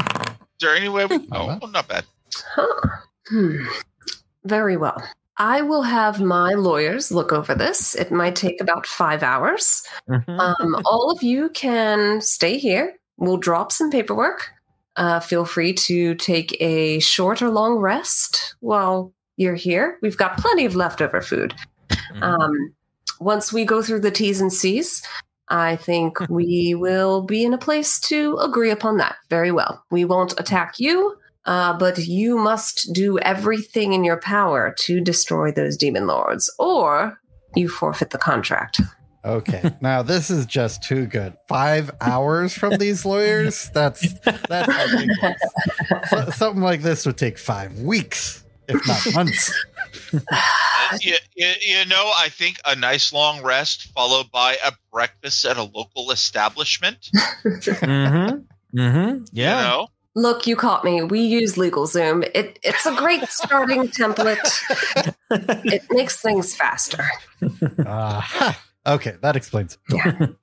there 0.61 0.77
any 0.77 0.89
way 0.89 1.05
we? 1.07 1.19
Oh, 1.33 1.59
not 1.73 1.89
bad. 1.89 2.05
Huh. 2.55 2.91
Hmm. 3.29 3.65
Very 4.45 4.77
well. 4.77 5.03
I 5.37 5.62
will 5.62 5.83
have 5.83 6.20
my 6.20 6.53
lawyers 6.55 7.11
look 7.11 7.33
over 7.33 7.57
this. 7.57 7.97
It 7.97 8.12
might 8.12 8.37
take 8.37 8.61
about 8.61 8.87
five 8.87 9.25
hours. 9.25 9.83
Mhm. 10.09 10.39
Um, 10.39 10.81
all 10.85 11.11
of 11.11 11.25
you 11.25 11.49
can 11.49 12.20
stay 12.20 12.57
here. 12.57 12.95
We'll 13.16 13.37
drop 13.37 13.73
some 13.73 13.91
paperwork. 13.91 14.51
uh, 14.95 15.19
feel 15.19 15.45
free 15.45 15.73
to 15.73 16.15
take 16.15 16.57
a 16.61 17.01
short 17.01 17.43
or 17.43 17.51
long 17.51 17.79
rest 17.79 18.55
while 18.61 19.12
you're 19.39 19.55
here. 19.55 19.98
We've 20.02 20.16
got 20.19 20.36
plenty 20.36 20.66
of 20.66 20.74
leftover 20.77 21.23
food. 21.23 21.55
Mhm. 22.12 22.23
Um, 22.23 22.74
once 23.20 23.52
we 23.52 23.65
go 23.65 23.81
through 23.82 24.01
the 24.01 24.10
T's 24.10 24.40
and 24.40 24.52
C's, 24.52 25.02
I 25.48 25.77
think 25.77 26.19
we 26.28 26.74
will 26.74 27.23
be 27.23 27.44
in 27.44 27.55
a 27.55 27.59
place 27.59 27.98
to 28.01 28.36
agree 28.36 28.70
upon 28.70 28.98
that 28.98 29.16
very 29.31 29.51
well. 29.51 29.82
We 29.90 30.05
won't 30.05 30.39
attack 30.39 30.78
you, 30.78 31.16
uh, 31.47 31.73
but 31.78 31.97
you 31.98 32.36
must 32.36 32.93
do 32.93 33.19
everything 33.20 33.94
in 33.94 34.05
your 34.05 34.20
power 34.20 34.74
to 34.81 35.01
destroy 35.01 35.51
those 35.52 35.77
demon 35.78 36.06
lords, 36.06 36.52
or 36.59 37.19
you 37.55 37.69
forfeit 37.69 38.10
the 38.10 38.19
contract. 38.19 38.81
Okay, 39.24 39.74
now 39.81 40.02
this 40.02 40.31
is 40.31 40.47
just 40.47 40.82
too 40.82 41.06
good. 41.06 41.35
Five 41.48 41.90
hours 42.01 42.52
from 42.55 42.77
these 42.77 43.05
lawyers? 43.05 43.70
That's 43.74 44.12
that's 44.48 44.93
ridiculous. 44.93 45.40
So- 46.10 46.31
something 46.31 46.62
like 46.62 46.82
this 46.82 47.05
would 47.06 47.16
take 47.19 47.39
five 47.39 47.81
weeks, 47.81 48.44
if 48.69 48.86
not 48.86 49.15
months. 49.15 49.65
you, 51.01 51.15
you, 51.35 51.53
you 51.61 51.86
know, 51.86 52.12
I 52.19 52.28
think 52.28 52.59
a 52.65 52.77
nice 52.77 53.12
long 53.12 53.43
rest 53.43 53.90
followed 53.93 54.31
by 54.31 54.57
a 54.65 54.73
breakfast 54.93 55.45
at 55.45 55.57
a 55.57 55.62
local 55.62 56.11
establishment. 56.11 57.11
Mm-hmm. 57.45 58.78
Mm-hmm. 58.78 59.24
Yeah. 59.32 59.57
You 59.57 59.69
know, 59.69 59.89
Look, 60.15 60.49
you 60.49 60.57
caught 60.57 60.85
me. 60.85 61.01
We 61.03 61.20
use 61.20 61.55
LegalZoom. 61.55 62.28
It, 62.35 62.59
it's 62.65 62.86
a 62.86 62.95
great 62.97 63.23
starting 63.28 63.86
template. 63.86 64.39
It 65.31 65.85
makes 65.90 66.20
things 66.20 66.57
faster. 66.57 67.05
Aha. 67.86 68.61
Okay, 68.86 69.16
that 69.20 69.36
explains. 69.36 69.77
it. 69.90 70.36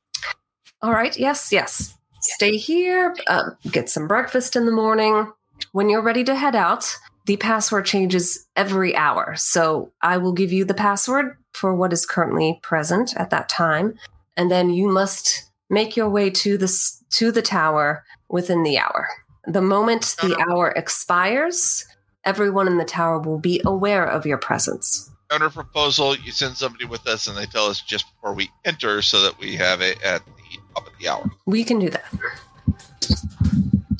All 0.84 0.91
right. 0.91 1.18
Yes, 1.18 1.52
yes. 1.52 1.97
Stay 2.22 2.57
here, 2.57 3.15
uh, 3.26 3.52
get 3.72 3.89
some 3.89 4.07
breakfast 4.07 4.56
in 4.56 4.68
the 4.68 4.72
morning. 4.72 5.31
When 5.72 5.89
you're 5.89 6.03
ready 6.03 6.23
to 6.26 6.35
head 6.35 6.56
out, 6.56 6.95
the 7.26 7.38
password 7.38 7.85
changes 7.85 8.45
every 8.56 8.95
hour. 8.95 9.35
So 9.35 9.91
I 10.02 10.18
will 10.18 10.34
give 10.34 10.52
you 10.52 10.64
the 10.64 10.73
password 10.73 11.38
for 11.53 11.73
what 11.73 11.93
is 11.93 12.06
currently 12.06 12.60
present 12.61 13.15
at 13.18 13.30
that 13.31 13.49
time. 13.49 13.95
And 14.38 14.52
then 14.52 14.69
you 14.69 14.88
must 14.88 15.49
make 15.69 15.95
your 15.95 16.10
way 16.10 16.30
to 16.30 16.57
the, 16.57 16.72
to 17.11 17.31
the 17.31 17.41
tower 17.41 18.03
within 18.30 18.64
the 18.64 18.77
hour. 18.77 19.07
The 19.47 19.61
moment 19.61 20.15
the 20.22 20.38
hour 20.49 20.72
expires, 20.76 21.85
everyone 22.23 22.68
in 22.68 22.77
the 22.77 22.85
tower 22.85 23.19
will 23.19 23.39
be 23.39 23.61
aware 23.65 24.06
of 24.06 24.26
your 24.26 24.38
presence. 24.38 25.10
counter 25.30 25.49
proposal, 25.49 26.15
you 26.18 26.31
send 26.31 26.56
somebody 26.56 26.85
with 26.85 27.07
us 27.07 27.27
and 27.27 27.38
they 27.38 27.45
tell 27.45 27.65
us 27.65 27.81
just 27.81 28.06
before 28.15 28.34
we 28.34 28.49
enter 28.65 29.02
so 29.02 29.22
that 29.22 29.38
we 29.39 29.56
have 29.56 29.81
it 29.81 30.02
at 30.03 30.26
the 30.26 30.60
top 30.73 30.88
of 30.88 30.93
the 30.99 31.07
hour. 31.07 31.30
We 31.45 31.64
can 31.64 31.80
do 31.80 31.89
that. 31.89 32.06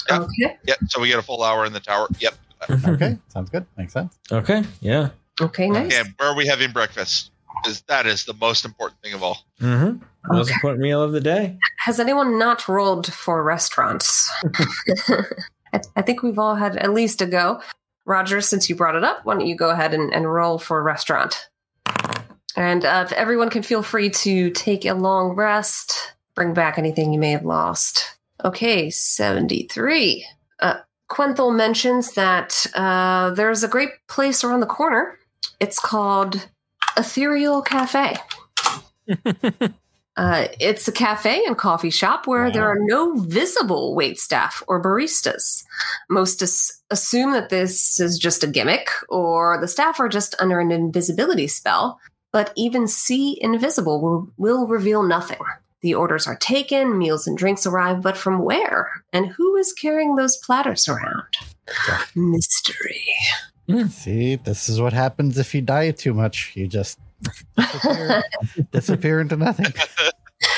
Yeah. 0.10 0.20
Okay. 0.20 0.58
Yep, 0.68 0.78
so 0.88 1.02
we 1.02 1.08
get 1.08 1.18
a 1.18 1.24
full 1.24 1.44
hour 1.44 1.66
in 1.66 1.74
the 1.74 1.80
tower. 1.80 2.08
Yep. 2.20 2.36
Okay, 2.70 3.18
sounds 3.28 3.50
good. 3.50 3.66
Makes 3.78 3.94
sense. 3.94 4.18
Okay. 4.32 4.64
Yeah. 4.82 5.10
Okay, 5.42 5.70
nice. 5.70 5.94
And 5.94 6.14
where 6.18 6.30
are 6.30 6.36
we 6.36 6.48
having 6.48 6.72
breakfast? 6.72 7.32
Is 7.68 7.82
that 7.88 8.06
is 8.06 8.26
the 8.26 8.34
most 8.34 8.66
important 8.66 9.02
thing 9.02 9.14
of 9.14 9.24
all. 9.24 9.40
Mm-hmm. 9.62 10.04
Most 10.34 10.48
Okay. 10.48 10.56
important 10.56 10.82
meal 10.82 11.02
of 11.02 11.12
the 11.12 11.22
day. 11.22 11.58
Has 11.80 12.00
anyone 12.00 12.38
not 12.40 12.68
rolled 12.68 13.12
for 13.14 13.44
restaurants? 13.44 14.30
I, 15.74 15.80
I 15.96 16.02
think 16.02 16.24
we've 16.24 16.40
all 16.40 16.56
had 16.56 16.78
at 16.78 16.94
least 16.94 17.22
a 17.22 17.26
go. 17.26 17.62
Roger, 18.06 18.42
since 18.42 18.70
you 18.70 18.76
brought 18.76 18.96
it 18.96 19.04
up, 19.04 19.26
why 19.26 19.34
don't 19.36 19.48
you 19.48 19.56
go 19.56 19.70
ahead 19.70 19.94
and, 19.94 20.14
and 20.14 20.32
roll 20.32 20.58
for 20.60 20.80
a 20.80 20.84
restaurant? 20.84 21.50
And 22.56 22.86
uh, 22.86 23.04
if 23.06 23.14
everyone 23.14 23.50
can 23.50 23.64
feel 23.64 23.84
free 23.84 24.10
to 24.10 24.50
take 24.52 24.86
a 24.86 24.94
long 24.94 25.36
rest, 25.36 26.14
bring 26.36 26.54
back 26.54 26.78
anything 26.78 27.12
you 27.14 27.20
may 27.20 27.32
have 27.32 27.46
lost. 27.46 28.18
Okay, 28.44 28.90
73. 28.90 30.26
Quenthel 31.10 31.56
mentions 31.56 32.14
that 32.14 32.66
uh, 32.74 33.32
there's 33.32 33.64
a 33.64 33.68
great 33.68 33.90
place 34.08 34.44
around 34.44 34.60
the 34.60 34.66
corner. 34.66 35.18
It's 35.60 35.80
called 35.80 36.50
Ethereal 36.98 37.62
Cafe. 37.62 38.18
Uh, 40.18 40.48
it's 40.62 40.88
a 40.88 40.94
cafe 40.94 41.44
and 41.46 41.58
coffee 41.58 41.90
shop 41.90 42.26
where 42.26 42.50
there 42.50 42.66
are 42.66 42.80
no 42.80 43.16
visible 43.16 43.96
wait 43.96 44.18
staff 44.18 44.64
or 44.68 44.82
baristas. 44.82 45.64
Most 46.10 46.42
as- 46.42 46.72
assume 46.90 47.32
that 47.32 47.50
this 47.50 48.00
is 48.00 48.18
just 48.18 48.44
a 48.44 48.48
gimmick 48.48 48.88
or 49.10 49.60
the 49.60 49.68
staff 49.68 50.00
are 50.00 50.08
just 50.08 50.34
under 50.40 50.60
an 50.60 50.72
invisibility 50.72 51.48
spell, 51.48 52.00
but 52.32 52.54
even 52.56 52.88
See 52.88 53.38
Invisible 53.42 54.02
will, 54.02 54.30
will 54.38 54.68
reveal 54.68 55.04
nothing. 55.04 55.40
The 55.86 55.94
orders 55.94 56.26
are 56.26 56.36
taken, 56.36 56.98
meals 56.98 57.28
and 57.28 57.38
drinks 57.38 57.68
arrive, 57.68 58.02
but 58.02 58.18
from 58.18 58.40
where? 58.40 59.04
And 59.14 59.28
who 59.28 59.56
is 59.56 59.72
carrying 59.72 60.16
those 60.16 60.36
platters 60.36 60.88
around? 60.88 61.38
Mystery. 62.16 63.06
See, 63.90 64.38
this 64.38 64.68
is 64.68 64.82
what 64.82 64.94
happens 64.94 65.38
if 65.38 65.54
you 65.54 65.62
diet 65.62 66.00
too 66.00 66.16
much. 66.16 66.54
You 66.56 66.66
just 66.66 66.98
disappear, 67.56 68.24
disappear 68.72 69.22
into 69.22 69.38
nothing. 69.38 69.72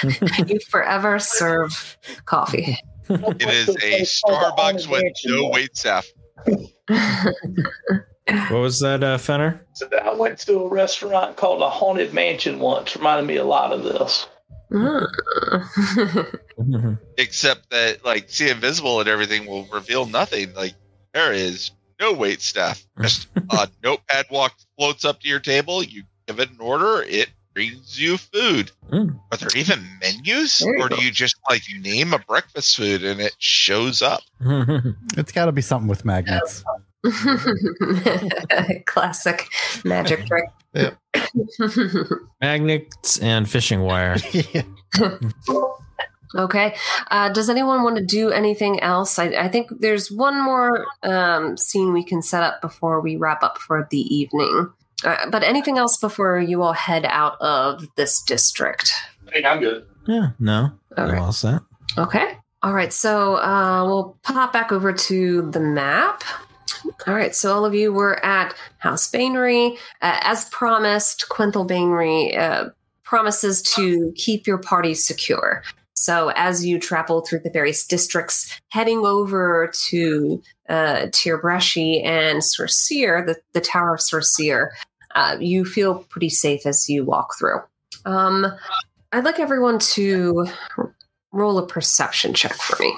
you 0.47 0.61
forever 0.69 1.19
serve 1.19 1.97
coffee. 2.23 2.77
It 3.09 3.41
is 3.41 3.67
a 3.67 4.03
Starbucks 4.03 4.87
with 4.87 5.03
no 5.25 5.49
wait 5.49 5.75
staff. 5.75 6.07
What 8.49 8.59
was 8.59 8.79
that, 8.81 9.03
uh, 9.03 9.17
Fenner? 9.17 9.61
I 10.03 10.13
went 10.13 10.39
to 10.39 10.59
a 10.59 10.67
restaurant 10.69 11.37
called 11.37 11.61
a 11.61 11.69
Haunted 11.69 12.13
Mansion 12.13 12.59
once. 12.59 12.95
Reminded 12.95 13.25
me 13.25 13.37
a 13.37 13.45
lot 13.45 13.71
of 13.71 13.83
this. 13.83 14.27
Mm. 14.71 15.07
Except 17.17 17.69
that 17.69 18.03
like 18.03 18.29
see 18.29 18.49
invisible 18.49 18.99
and 18.99 19.07
everything 19.09 19.45
will 19.45 19.65
reveal 19.65 20.05
nothing. 20.05 20.53
Like 20.53 20.73
there 21.13 21.31
is 21.33 21.71
no 21.99 22.13
wait 22.13 22.41
staff. 22.41 22.85
Just 23.01 23.27
a 23.49 23.69
notepad 23.83 24.25
walk 24.29 24.53
floats 24.77 25.05
up 25.05 25.21
to 25.21 25.27
your 25.27 25.39
table, 25.39 25.83
you 25.83 26.03
give 26.27 26.39
it 26.39 26.49
an 26.51 26.57
order, 26.59 27.03
it 27.03 27.29
brings 27.53 27.99
you 27.99 28.17
food. 28.17 28.71
Mm. 28.91 29.19
Are 29.31 29.37
there 29.37 29.49
even 29.55 29.83
menus? 30.01 30.59
There 30.59 30.77
you 30.77 30.83
Or 30.83 30.89
do 30.89 30.95
go. 30.97 31.01
you 31.01 31.11
just 31.11 31.35
like 31.49 31.67
you 31.69 31.79
name 31.81 32.13
a 32.13 32.19
breakfast 32.19 32.75
food 32.77 33.03
and 33.03 33.19
it 33.19 33.35
shows 33.39 34.01
up? 34.01 34.21
It's 35.17 35.31
got 35.31 35.45
to 35.45 35.51
be 35.51 35.61
something 35.61 35.87
with 35.87 36.05
magnets. 36.05 36.63
Classic 38.85 39.47
magic 39.85 40.25
trick. 40.25 40.45
Yeah. 40.73 40.91
Magnets 42.41 43.19
and 43.19 43.49
fishing 43.49 43.81
wire. 43.81 44.17
Yeah. 44.53 44.63
okay. 46.35 46.75
Uh, 47.11 47.29
does 47.29 47.49
anyone 47.49 47.83
want 47.83 47.97
to 47.97 48.05
do 48.05 48.31
anything 48.31 48.79
else? 48.79 49.19
I, 49.19 49.25
I 49.27 49.47
think 49.47 49.69
there's 49.79 50.11
one 50.11 50.41
more 50.41 50.85
um, 51.03 51.57
scene 51.57 51.93
we 51.93 52.03
can 52.03 52.21
set 52.21 52.41
up 52.41 52.61
before 52.61 53.01
we 53.01 53.15
wrap 53.15 53.43
up 53.43 53.57
for 53.57 53.87
the 53.91 53.99
evening. 53.99 54.71
Uh, 55.03 55.29
but 55.29 55.43
anything 55.43 55.77
else 55.77 55.97
before 55.97 56.39
you 56.39 56.63
all 56.63 56.73
head 56.73 57.05
out 57.05 57.39
of 57.41 57.85
this 57.95 58.21
district? 58.21 58.91
I 59.27 59.31
think 59.31 59.45
I'm 59.45 59.59
good. 59.59 59.85
Yeah. 60.07 60.29
No. 60.39 60.71
Okay. 60.97 61.17
All 61.17 61.31
set. 61.31 61.61
Okay. 61.97 62.37
All 62.63 62.73
right. 62.73 62.91
So 62.91 63.35
uh, 63.35 63.85
we'll 63.85 64.17
pop 64.23 64.53
back 64.53 64.71
over 64.71 64.93
to 64.93 65.51
the 65.51 65.59
map. 65.59 66.23
All 67.05 67.13
right. 67.13 67.35
So 67.35 67.53
all 67.53 67.65
of 67.65 67.75
you 67.75 67.93
were 67.93 68.23
at 68.25 68.55
House 68.79 69.09
Baenre. 69.09 69.77
Uh, 70.01 70.19
as 70.21 70.45
promised, 70.49 71.27
Quenthel 71.29 71.67
Baenre 71.67 72.37
uh, 72.37 72.69
promises 73.03 73.61
to 73.75 74.11
keep 74.15 74.47
your 74.47 74.57
party 74.57 74.93
secure. 74.93 75.63
So 75.93 76.31
as 76.35 76.63
you 76.65 76.79
travel 76.79 77.21
through 77.21 77.39
the 77.39 77.49
various 77.49 77.85
districts, 77.85 78.59
heading 78.69 78.99
over 78.99 79.71
to 79.89 80.41
uh, 80.69 81.07
Tier 81.11 81.39
Breche 81.39 82.03
and 82.03 82.43
Sorcere, 82.43 83.25
the, 83.25 83.35
the 83.53 83.61
Tower 83.61 83.95
of 83.95 83.99
Sorcere, 83.99 84.69
uh, 85.15 85.37
you 85.39 85.65
feel 85.65 86.03
pretty 86.09 86.29
safe 86.29 86.67
as 86.67 86.87
you 86.87 87.03
walk 87.03 87.33
through. 87.39 87.59
Um, 88.05 88.45
I'd 89.11 89.23
like 89.23 89.39
everyone 89.39 89.79
to 89.79 90.47
roll 91.31 91.57
a 91.57 91.65
perception 91.65 92.33
check 92.35 92.53
for 92.53 92.81
me. 92.83 92.93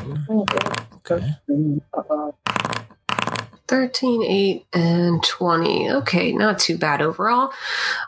Um, 0.00 0.44
okay. 0.96 1.34
13, 3.68 4.22
8, 4.22 4.66
and 4.72 5.22
20. 5.22 5.90
Okay, 5.90 6.32
not 6.32 6.58
too 6.58 6.76
bad 6.76 7.00
overall. 7.02 7.52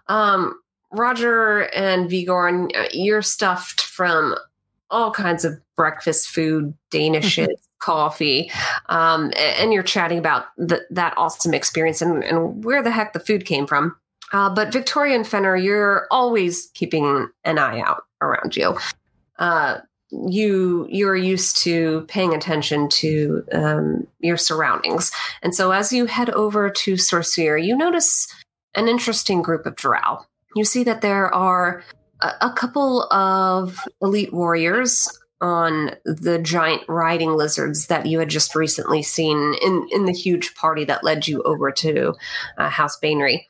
Um, 0.08 0.58
Roger 0.92 1.72
and 1.74 2.10
Vigorn, 2.10 2.70
uh, 2.76 2.88
you're 2.92 3.22
stuffed 3.22 3.82
from 3.82 4.34
all 4.90 5.12
kinds 5.12 5.44
of 5.44 5.54
breakfast 5.76 6.28
food, 6.28 6.74
Danishes, 6.90 7.46
coffee, 7.78 8.50
um, 8.88 9.32
and 9.36 9.72
you're 9.72 9.82
chatting 9.82 10.18
about 10.18 10.46
th- 10.68 10.82
that 10.90 11.14
awesome 11.16 11.54
experience 11.54 12.02
and, 12.02 12.24
and 12.24 12.64
where 12.64 12.82
the 12.82 12.90
heck 12.90 13.12
the 13.12 13.20
food 13.20 13.46
came 13.46 13.66
from. 13.66 13.96
Uh, 14.32 14.52
but 14.52 14.72
Victoria 14.72 15.16
and 15.16 15.26
Fenner, 15.26 15.56
you're 15.56 16.06
always 16.10 16.70
keeping 16.74 17.28
an 17.44 17.58
eye 17.58 17.80
out 17.80 18.04
around 18.20 18.56
you. 18.56 18.76
Uh, 19.38 19.78
you 20.10 20.86
you're 20.90 21.16
used 21.16 21.56
to 21.58 22.04
paying 22.08 22.34
attention 22.34 22.88
to 22.88 23.44
um, 23.52 24.06
your 24.18 24.36
surroundings, 24.36 25.12
and 25.42 25.54
so 25.54 25.70
as 25.70 25.92
you 25.92 26.06
head 26.06 26.30
over 26.30 26.70
to 26.70 26.94
Sorcere, 26.94 27.62
you 27.62 27.76
notice 27.76 28.26
an 28.74 28.88
interesting 28.88 29.42
group 29.42 29.66
of 29.66 29.76
drow. 29.76 30.24
You 30.56 30.64
see 30.64 30.84
that 30.84 31.00
there 31.00 31.32
are 31.34 31.82
a, 32.20 32.32
a 32.42 32.52
couple 32.52 33.04
of 33.12 33.78
elite 34.02 34.32
warriors 34.32 35.08
on 35.40 35.92
the 36.04 36.38
giant 36.38 36.82
riding 36.86 37.32
lizards 37.32 37.86
that 37.86 38.06
you 38.06 38.18
had 38.18 38.28
just 38.28 38.54
recently 38.54 39.02
seen 39.02 39.54
in, 39.62 39.88
in 39.90 40.04
the 40.04 40.12
huge 40.12 40.54
party 40.54 40.84
that 40.84 41.02
led 41.02 41.26
you 41.26 41.42
over 41.42 41.70
to 41.70 42.14
uh, 42.58 42.68
House 42.68 42.98
Baenre. 43.02 43.44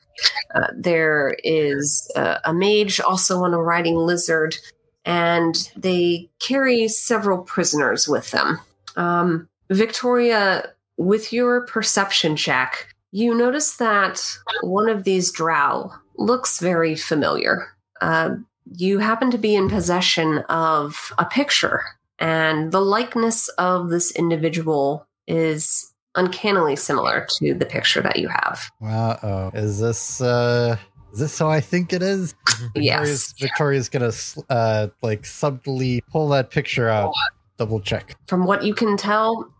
Uh, 0.55 0.69
there 0.77 1.37
is 1.43 2.11
uh, 2.15 2.39
a 2.45 2.53
mage 2.53 3.01
also 3.01 3.43
on 3.43 3.55
a 3.55 3.63
riding 3.63 3.97
lizard, 3.97 4.57
and 5.05 5.71
they 5.77 6.29
carry 6.41 6.89
several 6.89 7.39
prisoners 7.39 8.09
with 8.09 8.31
them. 8.31 8.61
Um, 8.97 9.49
Victoria, 9.71 10.73
with 10.97 11.33
your 11.33 11.67
perception 11.67 12.37
check, 12.37 12.89
you 13.13 13.35
notice 13.35 13.77
that 13.77 14.21
one 14.63 14.89
of 14.89 15.05
these 15.05 15.33
drow 15.33 15.93
looks 16.17 16.61
very 16.61 16.95
familiar. 16.95 17.69
Uh, 18.01 18.37
you 18.77 18.99
happen 18.99 19.31
to 19.31 19.39
be 19.39 19.55
in 19.55 19.69
possession 19.69 20.39
of 20.49 21.13
a 21.19 21.25
picture, 21.25 21.83
and 22.19 22.71
the 22.71 22.81
likeness 22.81 23.49
of 23.51 23.91
this 23.91 24.13
individual 24.13 25.07
is 25.27 25.93
uncannily 26.15 26.77
similar 26.77 27.27
to 27.39 27.55
the 27.55 27.67
picture 27.67 28.01
that 28.01 28.19
you 28.19 28.29
have. 28.29 28.71
Uh 28.83 29.17
oh. 29.23 29.51
Is 29.55 29.81
this 29.81 30.21
uh 30.21 30.77
is 31.13 31.19
this 31.19 31.39
how 31.39 31.49
I 31.49 31.61
think 31.61 31.93
it 31.93 32.03
is? 32.03 32.35
Yes. 32.75 33.33
Victoria's, 33.39 33.89
Victoria's 33.89 33.89
gonna 33.89 34.13
uh 34.51 34.89
like 35.03 35.25
subtly 35.25 36.03
pull 36.11 36.29
that 36.29 36.51
picture 36.51 36.91
out. 36.91 37.13
Double 37.57 37.81
check. 37.81 38.17
From 38.27 38.45
what 38.45 38.65
you 38.65 38.75
can 38.75 38.99
tell, 38.99 39.51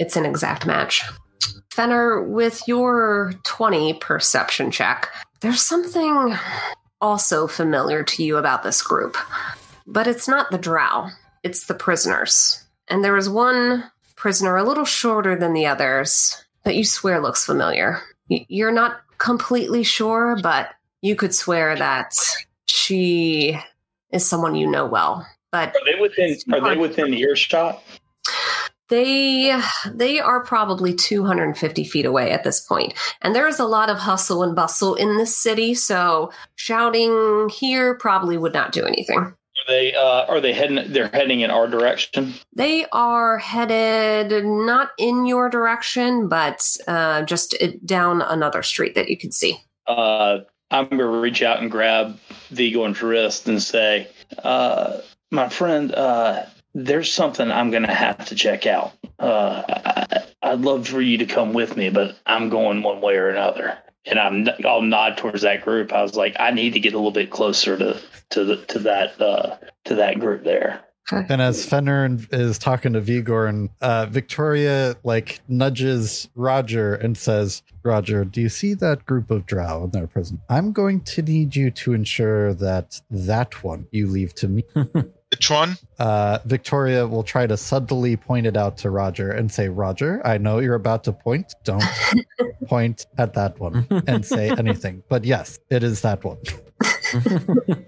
it's 0.00 0.16
an 0.16 0.26
exact 0.26 0.66
match. 0.66 1.02
Fenner, 1.70 2.22
with 2.22 2.60
your 2.66 3.34
20 3.44 3.94
perception 3.94 4.70
check, 4.72 5.08
there's 5.40 5.62
something 5.62 6.36
also 7.00 7.46
familiar 7.46 8.02
to 8.02 8.24
you 8.24 8.36
about 8.36 8.62
this 8.62 8.82
group. 8.82 9.16
But 9.86 10.06
it's 10.06 10.28
not 10.28 10.50
the 10.50 10.58
drow, 10.58 11.08
it's 11.42 11.66
the 11.66 11.74
prisoners. 11.74 12.64
And 12.88 13.04
there 13.04 13.16
is 13.16 13.28
one 13.28 13.84
prisoner 14.16 14.56
a 14.56 14.64
little 14.64 14.84
shorter 14.84 15.36
than 15.36 15.54
the 15.54 15.66
others 15.66 16.44
that 16.64 16.76
you 16.76 16.84
swear 16.84 17.20
looks 17.20 17.44
familiar. 17.44 18.00
You're 18.28 18.72
not 18.72 19.00
completely 19.18 19.82
sure, 19.82 20.36
but 20.42 20.70
you 21.02 21.16
could 21.16 21.34
swear 21.34 21.76
that 21.76 22.12
she 22.66 23.58
is 24.12 24.28
someone 24.28 24.54
you 24.54 24.70
know 24.70 24.86
well. 24.86 25.26
But 25.52 25.68
Are 25.68 25.84
they 25.84 26.00
within? 26.00 26.36
Are 26.52 26.60
they 26.60 26.76
within 26.76 27.14
earshot? 27.14 27.82
They 28.88 29.58
they 29.92 30.18
are 30.18 30.44
probably 30.44 30.94
250 30.94 31.84
feet 31.84 32.06
away 32.06 32.32
at 32.32 32.44
this 32.44 32.60
point, 32.60 32.94
and 33.22 33.34
there 33.34 33.46
is 33.46 33.60
a 33.60 33.64
lot 33.64 33.88
of 33.88 33.98
hustle 33.98 34.42
and 34.42 34.54
bustle 34.54 34.96
in 34.96 35.16
this 35.16 35.36
city. 35.36 35.74
So 35.74 36.32
shouting 36.56 37.48
here 37.48 37.94
probably 37.94 38.36
would 38.36 38.52
not 38.52 38.72
do 38.72 38.84
anything. 38.84 39.18
Are 39.18 39.36
they? 39.68 39.94
Uh, 39.94 40.24
are 40.26 40.40
they 40.40 40.52
heading? 40.52 40.92
They're 40.92 41.08
heading 41.08 41.40
in 41.40 41.50
our 41.50 41.68
direction. 41.68 42.34
They 42.54 42.86
are 42.92 43.38
headed 43.38 44.44
not 44.44 44.90
in 44.98 45.24
your 45.24 45.48
direction, 45.48 46.28
but 46.28 46.76
uh, 46.88 47.22
just 47.22 47.56
uh, 47.62 47.68
down 47.84 48.22
another 48.22 48.62
street 48.62 48.96
that 48.96 49.08
you 49.08 49.16
can 49.16 49.30
see. 49.30 49.56
Uh, 49.86 50.40
I'm 50.70 50.86
going 50.86 50.98
to 50.98 51.06
reach 51.06 51.42
out 51.42 51.60
and 51.60 51.70
grab 51.70 52.18
the 52.50 52.72
Vigor's 52.72 53.02
wrist 53.02 53.48
and 53.48 53.62
say, 53.62 54.08
uh, 54.42 54.98
"My 55.30 55.48
friend, 55.48 55.92
uh, 55.94 56.44
there's 56.74 57.12
something 57.12 57.50
I'm 57.50 57.70
going 57.70 57.82
to 57.82 57.94
have 57.94 58.26
to 58.26 58.34
check 58.34 58.66
out. 58.66 58.92
Uh, 59.18 59.62
I, 59.68 60.22
I'd 60.42 60.60
love 60.60 60.88
for 60.88 61.00
you 61.00 61.18
to 61.18 61.26
come 61.26 61.52
with 61.52 61.76
me, 61.76 61.90
but 61.90 62.16
I'm 62.26 62.48
going 62.48 62.82
one 62.82 63.00
way 63.00 63.16
or 63.16 63.28
another." 63.28 63.78
And 64.06 64.18
I'm 64.18 64.48
I'll 64.64 64.80
nod 64.80 65.18
towards 65.18 65.42
that 65.42 65.62
group. 65.62 65.92
I 65.92 66.02
was 66.02 66.16
like, 66.16 66.34
I 66.40 66.52
need 66.52 66.72
to 66.72 66.80
get 66.80 66.94
a 66.94 66.96
little 66.96 67.10
bit 67.10 67.30
closer 67.30 67.76
to 67.76 68.00
to 68.30 68.44
the 68.44 68.56
to 68.66 68.78
that 68.80 69.20
uh, 69.20 69.56
to 69.84 69.96
that 69.96 70.18
group 70.18 70.42
there. 70.42 70.80
And 71.12 71.42
as 71.42 71.64
Fenner 71.64 72.16
is 72.30 72.58
talking 72.58 72.92
to 72.94 73.00
Vigor 73.00 73.46
and 73.46 73.70
uh, 73.80 74.06
Victoria 74.06 74.96
like 75.04 75.40
nudges 75.48 76.28
Roger 76.34 76.94
and 76.94 77.16
says, 77.16 77.62
Roger, 77.82 78.24
do 78.24 78.40
you 78.40 78.48
see 78.48 78.74
that 78.74 79.06
group 79.06 79.30
of 79.30 79.46
drow 79.46 79.84
in 79.84 79.90
their 79.90 80.06
prison? 80.06 80.40
I'm 80.48 80.72
going 80.72 81.00
to 81.02 81.22
need 81.22 81.56
you 81.56 81.70
to 81.72 81.92
ensure 81.92 82.54
that 82.54 83.00
that 83.10 83.62
one 83.64 83.86
you 83.90 84.06
leave 84.06 84.34
to 84.36 84.48
me. 84.48 84.64
Which 85.30 85.48
one? 85.48 85.76
Uh, 85.98 86.40
Victoria 86.44 87.06
will 87.06 87.22
try 87.22 87.46
to 87.46 87.56
subtly 87.56 88.16
point 88.16 88.46
it 88.46 88.56
out 88.56 88.76
to 88.78 88.90
Roger 88.90 89.30
and 89.30 89.50
say, 89.50 89.68
Roger, 89.68 90.20
I 90.26 90.38
know 90.38 90.58
you're 90.58 90.74
about 90.74 91.04
to 91.04 91.12
point. 91.12 91.54
Don't 91.62 91.84
point 92.66 93.06
at 93.16 93.34
that 93.34 93.60
one 93.60 93.86
and 94.08 94.26
say 94.26 94.50
anything. 94.50 95.04
But 95.08 95.24
yes, 95.24 95.60
it 95.70 95.84
is 95.84 96.00
that 96.02 96.24
one. 96.24 96.38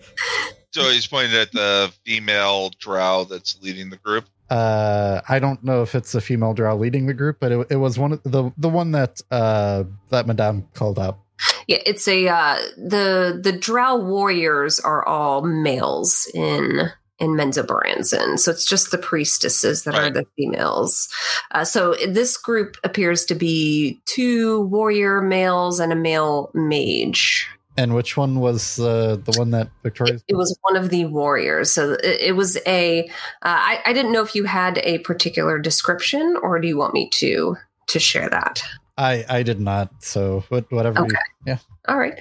So 0.73 0.83
he's 0.91 1.07
pointing 1.07 1.39
at 1.39 1.53
the 1.53 1.93
female 2.05 2.71
drow 2.79 3.25
that's 3.25 3.61
leading 3.63 3.91
the 3.91 3.99
group. 3.99 4.25
Uh, 4.51 5.21
I 5.29 5.39
don't 5.39 5.63
know 5.65 5.83
if 5.83 5.95
it's 5.95 6.15
a 6.15 6.21
female 6.21 6.55
drow 6.55 6.77
leading 6.77 7.07
the 7.07 7.15
group, 7.15 7.39
but 7.41 7.53
it, 7.53 7.67
it 7.71 7.77
was 7.77 7.99
one 7.99 8.13
of 8.13 8.23
the 8.25 8.51
the 8.59 8.69
one 8.69 8.93
that 8.93 9.21
uh 9.31 9.85
that 10.11 10.27
Madame 10.27 10.67
called 10.75 10.99
out. 10.99 11.19
Yeah, 11.67 11.79
it's 11.87 12.07
a 12.09 12.29
uh, 12.29 12.59
the 12.77 13.39
the 13.43 13.53
Drow 13.53 13.97
warriors 13.97 14.81
are 14.81 15.07
all 15.07 15.43
males 15.43 16.31
in 16.35 16.91
in 17.19 17.31
Menzoberranzan, 17.31 18.39
so 18.39 18.51
it's 18.51 18.67
just 18.67 18.91
the 18.91 18.99
priestesses 18.99 19.85
that 19.85 19.95
are 19.95 20.11
the 20.11 20.27
females. 20.37 21.09
Uh, 21.53 21.65
so 21.65 21.95
this 22.09 22.37
group 22.37 22.77
appears 22.83 23.25
to 23.27 23.35
be 23.35 24.01
two 24.07 24.63
warrior 24.63 25.23
males 25.23 25.79
and 25.79 25.93
a 25.93 25.97
male 25.97 26.51
mage. 26.53 27.49
And 27.77 27.95
which 27.95 28.17
one 28.17 28.41
was 28.41 28.79
uh, 28.79 29.17
the 29.25 29.33
one 29.39 29.51
that 29.53 29.71
Victoria? 29.83 30.19
It 30.29 30.35
was 30.37 30.57
one 30.63 30.77
of 30.77 30.91
the 30.91 31.07
warriors. 31.07 31.73
So 31.73 31.93
it, 31.93 32.21
it 32.21 32.37
was 32.37 32.59
a. 32.67 33.09
Uh, 33.09 33.09
I, 33.43 33.81
I 33.87 33.93
didn't 33.93 34.13
know 34.13 34.23
if 34.23 34.35
you 34.35 34.45
had 34.45 34.79
a 34.85 34.99
particular 34.99 35.59
description, 35.59 36.37
or 36.43 36.59
do 36.59 36.69
you 36.69 36.77
want 36.77 36.93
me 36.93 37.09
to 37.11 37.57
to 37.87 37.99
share 37.99 38.29
that? 38.29 38.63
I 38.99 39.25
I 39.29 39.43
did 39.43 39.59
not. 39.61 39.91
So 40.01 40.45
what, 40.51 40.71
whatever. 40.71 41.01
you- 41.01 41.07
Okay. 41.07 41.17
yeah. 41.47 41.59
All 41.89 41.99
right. 41.99 42.19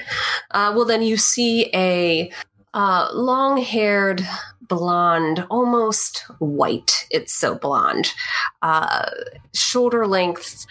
Uh, 0.51 0.73
well, 0.75 0.85
then 0.85 1.01
you 1.01 1.17
see 1.17 1.69
a 1.73 2.31
uh, 2.73 3.09
long 3.13 3.57
haired, 3.57 4.25
blonde, 4.61 5.45
almost 5.49 6.19
white. 6.39 7.05
It's 7.11 7.33
so 7.33 7.55
blonde. 7.55 8.13
Uh, 8.61 9.09
shoulder 9.53 10.07
length, 10.07 10.65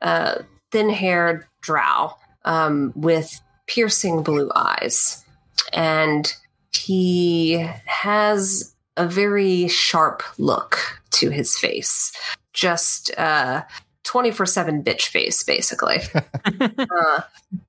uh, 0.00 0.36
thin 0.70 0.88
haired 0.88 1.44
drow 1.60 2.14
um, 2.46 2.92
with 2.96 3.40
piercing 3.72 4.22
blue 4.22 4.50
eyes. 4.54 5.24
And 5.72 6.32
he 6.72 7.66
has 7.86 8.74
a 8.96 9.06
very 9.06 9.68
sharp 9.68 10.22
look 10.38 10.78
to 11.12 11.30
his 11.30 11.56
face. 11.56 12.12
Just 12.52 13.10
uh, 13.18 13.62
24 14.04 14.46
7 14.46 14.82
bitch 14.82 15.02
face, 15.08 15.42
basically. 15.42 15.98
uh, 16.60 17.20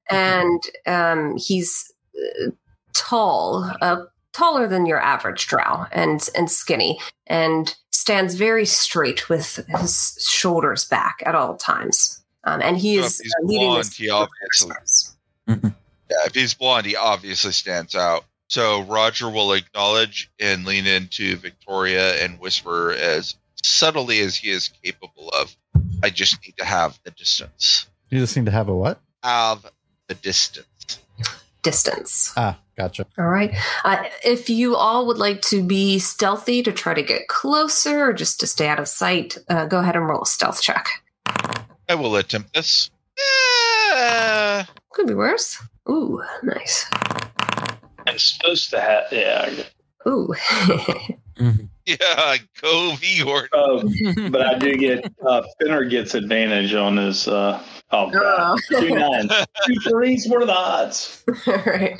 and 0.09 0.61
um, 0.85 1.37
he's 1.37 1.91
uh, 2.17 2.49
tall, 2.93 3.69
uh, 3.81 4.03
taller 4.33 4.67
than 4.67 4.85
your 4.85 4.99
average 4.99 5.47
drow, 5.47 5.85
and 5.91 6.27
and 6.35 6.51
skinny, 6.51 6.99
and 7.27 7.75
stands 7.91 8.35
very 8.35 8.65
straight 8.65 9.29
with 9.29 9.63
his 9.79 10.17
shoulders 10.29 10.83
back 10.85 11.23
at 11.25 11.35
all 11.35 11.55
times. 11.55 12.21
Um, 12.43 12.61
and 12.61 12.77
he 12.77 12.97
is 12.97 13.19
if 13.19 13.23
he's 13.25 13.33
uh, 13.33 13.45
leading 13.45 13.67
blonde, 13.67 13.85
this 13.85 13.95
he 13.95 14.09
obviously- 14.09 14.75
Mhm. 15.47 15.75
Yeah, 16.09 16.17
if 16.25 16.35
he's 16.35 16.53
blonde, 16.53 16.85
he 16.85 16.95
obviously 16.95 17.51
stands 17.51 17.95
out. 17.95 18.25
So 18.47 18.83
Roger 18.83 19.29
will 19.29 19.53
acknowledge 19.53 20.29
and 20.39 20.65
lean 20.65 20.85
into 20.85 21.37
Victoria 21.37 22.23
and 22.23 22.39
whisper 22.39 22.91
as 22.91 23.35
subtly 23.63 24.19
as 24.19 24.35
he 24.35 24.51
is 24.51 24.69
capable 24.83 25.29
of. 25.29 25.55
I 26.03 26.09
just 26.09 26.37
need 26.45 26.55
to 26.57 26.65
have 26.65 26.99
the 27.03 27.11
distance. 27.11 27.87
You 28.09 28.19
just 28.19 28.35
need 28.35 28.45
to 28.45 28.51
have 28.51 28.67
a 28.67 28.75
what? 28.75 28.99
Have 29.23 29.65
the 30.07 30.15
distance. 30.15 30.99
distance. 31.63 32.33
Ah, 32.35 32.59
gotcha. 32.77 33.07
All 33.17 33.27
right. 33.27 33.55
Uh, 33.83 34.03
if 34.23 34.49
you 34.49 34.75
all 34.75 35.07
would 35.07 35.17
like 35.17 35.41
to 35.43 35.63
be 35.63 35.97
stealthy 35.97 36.61
to 36.61 36.71
try 36.71 36.93
to 36.93 37.01
get 37.01 37.27
closer, 37.27 38.09
or 38.09 38.13
just 38.13 38.39
to 38.41 38.47
stay 38.47 38.67
out 38.67 38.79
of 38.79 38.87
sight, 38.87 39.37
uh, 39.49 39.65
go 39.65 39.79
ahead 39.79 39.95
and 39.95 40.07
roll 40.07 40.21
a 40.21 40.25
stealth 40.27 40.61
check. 40.61 40.87
I 41.89 41.95
will 41.95 42.15
attempt 42.17 42.53
this. 42.53 42.91
Yeah. 43.17 44.65
Could 44.91 45.07
be 45.07 45.15
worse. 45.15 45.59
Ooh, 45.89 46.21
nice. 46.43 46.85
I'm 48.07 48.17
supposed 48.17 48.69
to 48.71 48.79
have. 48.81 49.05
Yeah. 49.11 49.51
Ooh. 50.07 50.33
Yeah, 51.85 52.37
go 52.61 52.95
Vigor. 52.95 53.49
Uh, 53.51 53.83
but 54.29 54.41
I 54.41 54.57
do 54.57 54.77
get 54.77 55.11
uh, 55.27 55.41
Fenner 55.59 55.83
gets 55.83 56.13
advantage 56.13 56.73
on 56.73 56.95
his. 56.95 57.27
Uh, 57.27 57.61
oh 57.91 58.09
god, 58.09 58.57
Oh. 58.71 58.79
two 58.79 58.95
nines, 58.95 59.29
two 59.65 59.75
threes. 59.89 60.25
What 60.29 60.43
are 60.43 60.45
the 60.45 60.53
odds? 60.53 61.25
All 61.47 61.53
right. 61.65 61.99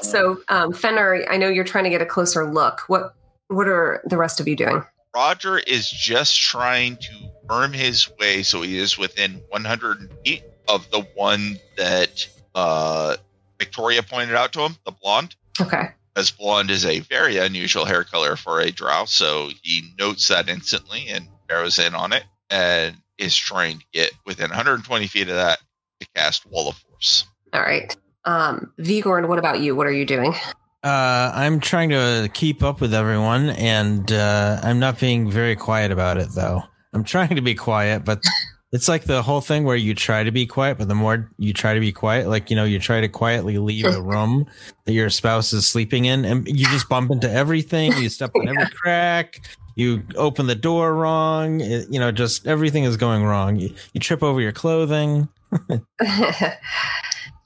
So, 0.00 0.38
um, 0.48 0.72
Fenner, 0.72 1.24
I 1.30 1.36
know 1.36 1.48
you're 1.48 1.62
trying 1.62 1.84
to 1.84 1.90
get 1.90 2.02
a 2.02 2.06
closer 2.06 2.50
look. 2.52 2.80
What 2.88 3.14
What 3.46 3.68
are 3.68 4.02
the 4.04 4.16
rest 4.16 4.40
of 4.40 4.48
you 4.48 4.56
doing? 4.56 4.82
Roger 5.14 5.58
is 5.58 5.88
just 5.88 6.40
trying 6.40 6.96
to 6.96 7.10
worm 7.48 7.72
his 7.72 8.10
way 8.18 8.42
so 8.42 8.62
he 8.62 8.78
is 8.78 8.98
within 8.98 9.40
100 9.50 10.10
feet 10.24 10.42
of 10.66 10.90
the 10.90 11.02
one 11.14 11.56
that 11.76 12.26
uh, 12.58 13.16
Victoria 13.58 14.02
pointed 14.02 14.34
out 14.34 14.52
to 14.52 14.60
him, 14.60 14.76
the 14.84 14.90
blonde. 14.90 15.36
Okay. 15.60 15.88
as 16.16 16.30
blonde 16.30 16.70
is 16.70 16.84
a 16.84 17.00
very 17.00 17.36
unusual 17.36 17.84
hair 17.84 18.04
color 18.04 18.36
for 18.36 18.60
a 18.60 18.70
drow, 18.70 19.04
so 19.04 19.50
he 19.62 19.92
notes 19.98 20.28
that 20.28 20.48
instantly 20.48 21.08
and 21.08 21.28
arrows 21.50 21.78
in 21.78 21.94
on 21.94 22.12
it 22.12 22.24
and 22.50 22.96
is 23.18 23.36
trying 23.36 23.78
to 23.78 23.84
get 23.92 24.10
within 24.26 24.48
120 24.50 25.06
feet 25.06 25.28
of 25.28 25.36
that 25.36 25.58
to 26.00 26.06
cast 26.14 26.46
Wall 26.46 26.68
of 26.68 26.76
Force. 26.76 27.24
All 27.52 27.60
right. 27.60 27.96
Um, 28.24 28.72
Vigorn, 28.78 29.28
what 29.28 29.38
about 29.38 29.60
you? 29.60 29.74
What 29.74 29.86
are 29.86 29.92
you 29.92 30.04
doing? 30.04 30.34
Uh, 30.82 31.32
I'm 31.34 31.60
trying 31.60 31.90
to 31.90 32.28
keep 32.32 32.62
up 32.62 32.80
with 32.80 32.94
everyone, 32.94 33.50
and 33.50 34.10
uh, 34.12 34.60
I'm 34.62 34.78
not 34.78 35.00
being 35.00 35.30
very 35.30 35.56
quiet 35.56 35.90
about 35.90 36.18
it, 36.18 36.28
though. 36.34 36.62
I'm 36.92 37.04
trying 37.04 37.34
to 37.36 37.42
be 37.42 37.54
quiet, 37.54 38.04
but 38.04 38.22
it's 38.72 38.88
like 38.88 39.04
the 39.04 39.22
whole 39.22 39.40
thing 39.40 39.64
where 39.64 39.76
you 39.76 39.94
try 39.94 40.22
to 40.22 40.30
be 40.30 40.46
quiet, 40.46 40.76
but 40.78 40.88
the 40.88 40.94
more 40.94 41.30
you 41.38 41.54
try 41.54 41.72
to 41.72 41.80
be 41.80 41.90
quiet, 41.92 42.28
like, 42.28 42.50
you 42.50 42.56
know, 42.56 42.64
you 42.64 42.78
try 42.78 43.00
to 43.00 43.08
quietly 43.08 43.56
leave 43.58 43.86
a 43.86 44.02
room 44.02 44.46
that 44.84 44.92
your 44.92 45.08
spouse 45.08 45.52
is 45.52 45.66
sleeping 45.66 46.04
in, 46.04 46.24
and 46.24 46.46
you 46.46 46.66
just 46.66 46.88
bump 46.88 47.10
into 47.10 47.30
everything. 47.30 47.92
You 47.96 48.08
step 48.10 48.30
on 48.34 48.48
every 48.48 48.68
crack. 48.82 49.40
You 49.74 50.02
open 50.16 50.48
the 50.48 50.54
door 50.54 50.94
wrong. 50.94 51.60
It, 51.60 51.86
you 51.90 51.98
know, 51.98 52.12
just 52.12 52.46
everything 52.46 52.84
is 52.84 52.96
going 52.96 53.24
wrong. 53.24 53.56
You, 53.56 53.72
you 53.94 54.00
trip 54.00 54.22
over 54.22 54.40
your 54.40 54.52
clothing. 54.52 55.28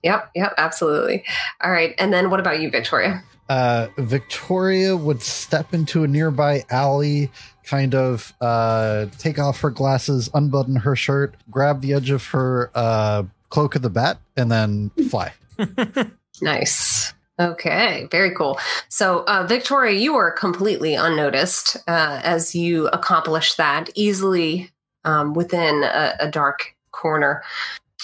yep, 0.02 0.30
yep, 0.34 0.54
absolutely. 0.56 1.24
All 1.62 1.70
right. 1.70 1.94
And 1.98 2.12
then 2.12 2.30
what 2.30 2.40
about 2.40 2.60
you, 2.60 2.70
Victoria? 2.70 3.22
Uh, 3.48 3.88
Victoria 3.98 4.96
would 4.96 5.20
step 5.20 5.74
into 5.74 6.04
a 6.04 6.08
nearby 6.08 6.64
alley, 6.70 7.30
kind 7.64 7.94
of 7.94 8.32
uh, 8.40 9.06
take 9.18 9.38
off 9.38 9.60
her 9.60 9.70
glasses, 9.70 10.28
unbutton 10.34 10.76
her 10.76 10.96
shirt, 10.96 11.34
grab 11.50 11.80
the 11.80 11.92
edge 11.94 12.10
of 12.10 12.24
her 12.26 12.70
uh, 12.74 13.24
cloak 13.50 13.74
of 13.74 13.82
the 13.82 13.90
bat, 13.90 14.18
and 14.36 14.50
then 14.50 14.90
fly. 15.08 15.32
Nice. 16.40 17.12
Okay, 17.40 18.08
very 18.10 18.34
cool. 18.34 18.58
So, 18.88 19.24
uh, 19.26 19.46
Victoria, 19.48 19.98
you 19.98 20.14
were 20.14 20.30
completely 20.30 20.94
unnoticed 20.94 21.76
uh, 21.88 22.20
as 22.22 22.54
you 22.54 22.88
accomplished 22.88 23.56
that 23.56 23.90
easily 23.94 24.70
um, 25.04 25.34
within 25.34 25.82
a, 25.82 26.14
a 26.20 26.30
dark 26.30 26.74
corner. 26.90 27.42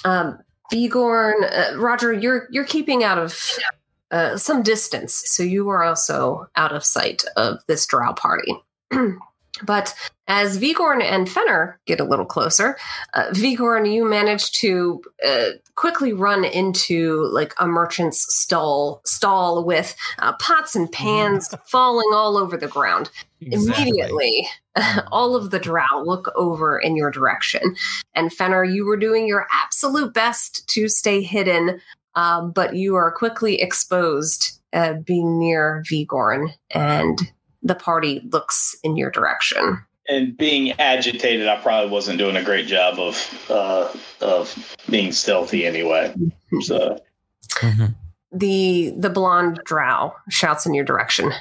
Um, 0.03 0.39
Vigorn, 0.71 1.43
uh, 1.43 1.77
Roger, 1.77 2.13
you're 2.13 2.47
you're 2.51 2.65
keeping 2.65 3.03
out 3.03 3.17
of 3.17 3.39
uh, 4.11 4.37
some 4.37 4.61
distance, 4.61 5.13
so 5.25 5.43
you 5.43 5.69
are 5.69 5.83
also 5.83 6.47
out 6.55 6.71
of 6.71 6.83
sight 6.83 7.23
of 7.35 7.59
this 7.67 7.85
drow 7.85 8.13
party. 8.13 8.53
but 9.63 9.93
as 10.27 10.57
Vigorn 10.57 11.01
and 11.01 11.27
Fenner 11.27 11.79
get 11.85 11.99
a 11.99 12.03
little 12.03 12.25
closer, 12.25 12.77
uh, 13.13 13.31
Vigorn, 13.33 13.91
you 13.91 14.05
manage 14.05 14.51
to 14.53 15.01
uh, 15.27 15.49
quickly 15.75 16.13
run 16.13 16.45
into 16.45 17.23
like 17.31 17.53
a 17.57 17.65
merchant's 17.65 18.25
stall 18.35 19.01
stall 19.05 19.65
with 19.65 19.95
uh, 20.19 20.33
pots 20.33 20.75
and 20.75 20.91
pans 20.91 21.53
falling 21.65 22.09
all 22.13 22.37
over 22.37 22.57
the 22.57 22.67
ground. 22.67 23.09
Immediately, 23.41 24.47
all 25.11 25.35
of 25.35 25.49
the 25.49 25.59
drow 25.59 26.03
look 26.03 26.31
over 26.35 26.77
in 26.77 26.95
your 26.95 27.09
direction. 27.09 27.75
And 28.13 28.31
Fenner, 28.31 28.63
you 28.63 28.85
were 28.85 28.97
doing 28.97 29.27
your 29.27 29.47
absolute 29.51 30.13
best 30.13 30.67
to 30.69 30.87
stay 30.87 31.21
hidden, 31.23 31.79
um, 32.15 32.51
but 32.51 32.75
you 32.75 32.95
are 32.95 33.11
quickly 33.11 33.61
exposed 33.61 34.59
uh, 34.73 34.93
being 34.93 35.39
near 35.39 35.83
Vigorn, 35.89 36.53
and 36.69 37.19
the 37.61 37.75
party 37.75 38.21
looks 38.31 38.75
in 38.83 38.95
your 38.95 39.11
direction. 39.11 39.83
And 40.07 40.35
being 40.37 40.71
agitated, 40.79 41.47
I 41.47 41.57
probably 41.57 41.91
wasn't 41.91 42.17
doing 42.17 42.35
a 42.35 42.43
great 42.43 42.65
job 42.65 42.97
of 42.97 43.45
uh, 43.49 43.93
of 44.21 44.75
being 44.89 45.11
stealthy 45.11 45.65
anyway. 45.65 46.15
So 46.61 46.99
The 48.31 48.93
the 48.97 49.09
blonde 49.09 49.59
drow 49.65 50.15
shouts 50.29 50.65
in 50.65 50.73
your 50.73 50.85
direction. 50.85 51.31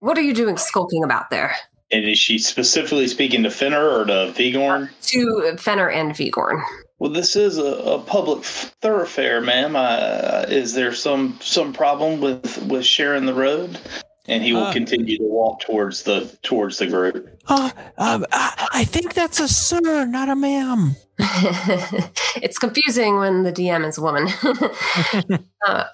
What 0.00 0.18
are 0.18 0.22
you 0.22 0.34
doing 0.34 0.56
skulking 0.56 1.04
about 1.04 1.30
there? 1.30 1.54
And 1.92 2.04
is 2.04 2.18
she 2.18 2.38
specifically 2.38 3.06
speaking 3.06 3.42
to 3.44 3.50
Fenner 3.50 3.88
or 3.88 4.04
to 4.06 4.32
Vigorn? 4.34 4.88
To 5.02 5.56
Fenner 5.58 5.90
and 5.90 6.12
Vigorn. 6.12 6.62
Well, 6.98 7.10
this 7.10 7.36
is 7.36 7.58
a, 7.58 7.64
a 7.64 7.98
public 8.00 8.44
thoroughfare, 8.44 9.40
ma'am. 9.40 9.76
Uh, 9.76 10.44
is 10.48 10.74
there 10.74 10.94
some 10.94 11.38
some 11.40 11.72
problem 11.72 12.20
with 12.20 12.64
with 12.66 12.84
sharing 12.84 13.26
the 13.26 13.34
road? 13.34 13.78
And 14.26 14.42
he 14.44 14.52
will 14.52 14.64
Uh. 14.64 14.72
continue 14.72 15.18
to 15.18 15.24
walk 15.24 15.60
towards 15.60 16.04
the 16.04 16.36
towards 16.42 16.78
the 16.78 16.86
group. 16.86 17.28
Uh, 17.48 17.70
um, 17.98 18.24
I, 18.30 18.68
I 18.72 18.84
think 18.84 19.14
that's 19.14 19.40
a 19.40 19.48
sir, 19.48 20.04
not 20.06 20.28
a 20.28 20.36
ma'am. 20.36 20.94
it's 22.36 22.58
confusing 22.58 23.18
when 23.18 23.42
the 23.42 23.52
DM 23.52 23.86
is 23.86 23.98
a 23.98 24.02
woman. 24.02 24.28
uh, 25.66 25.84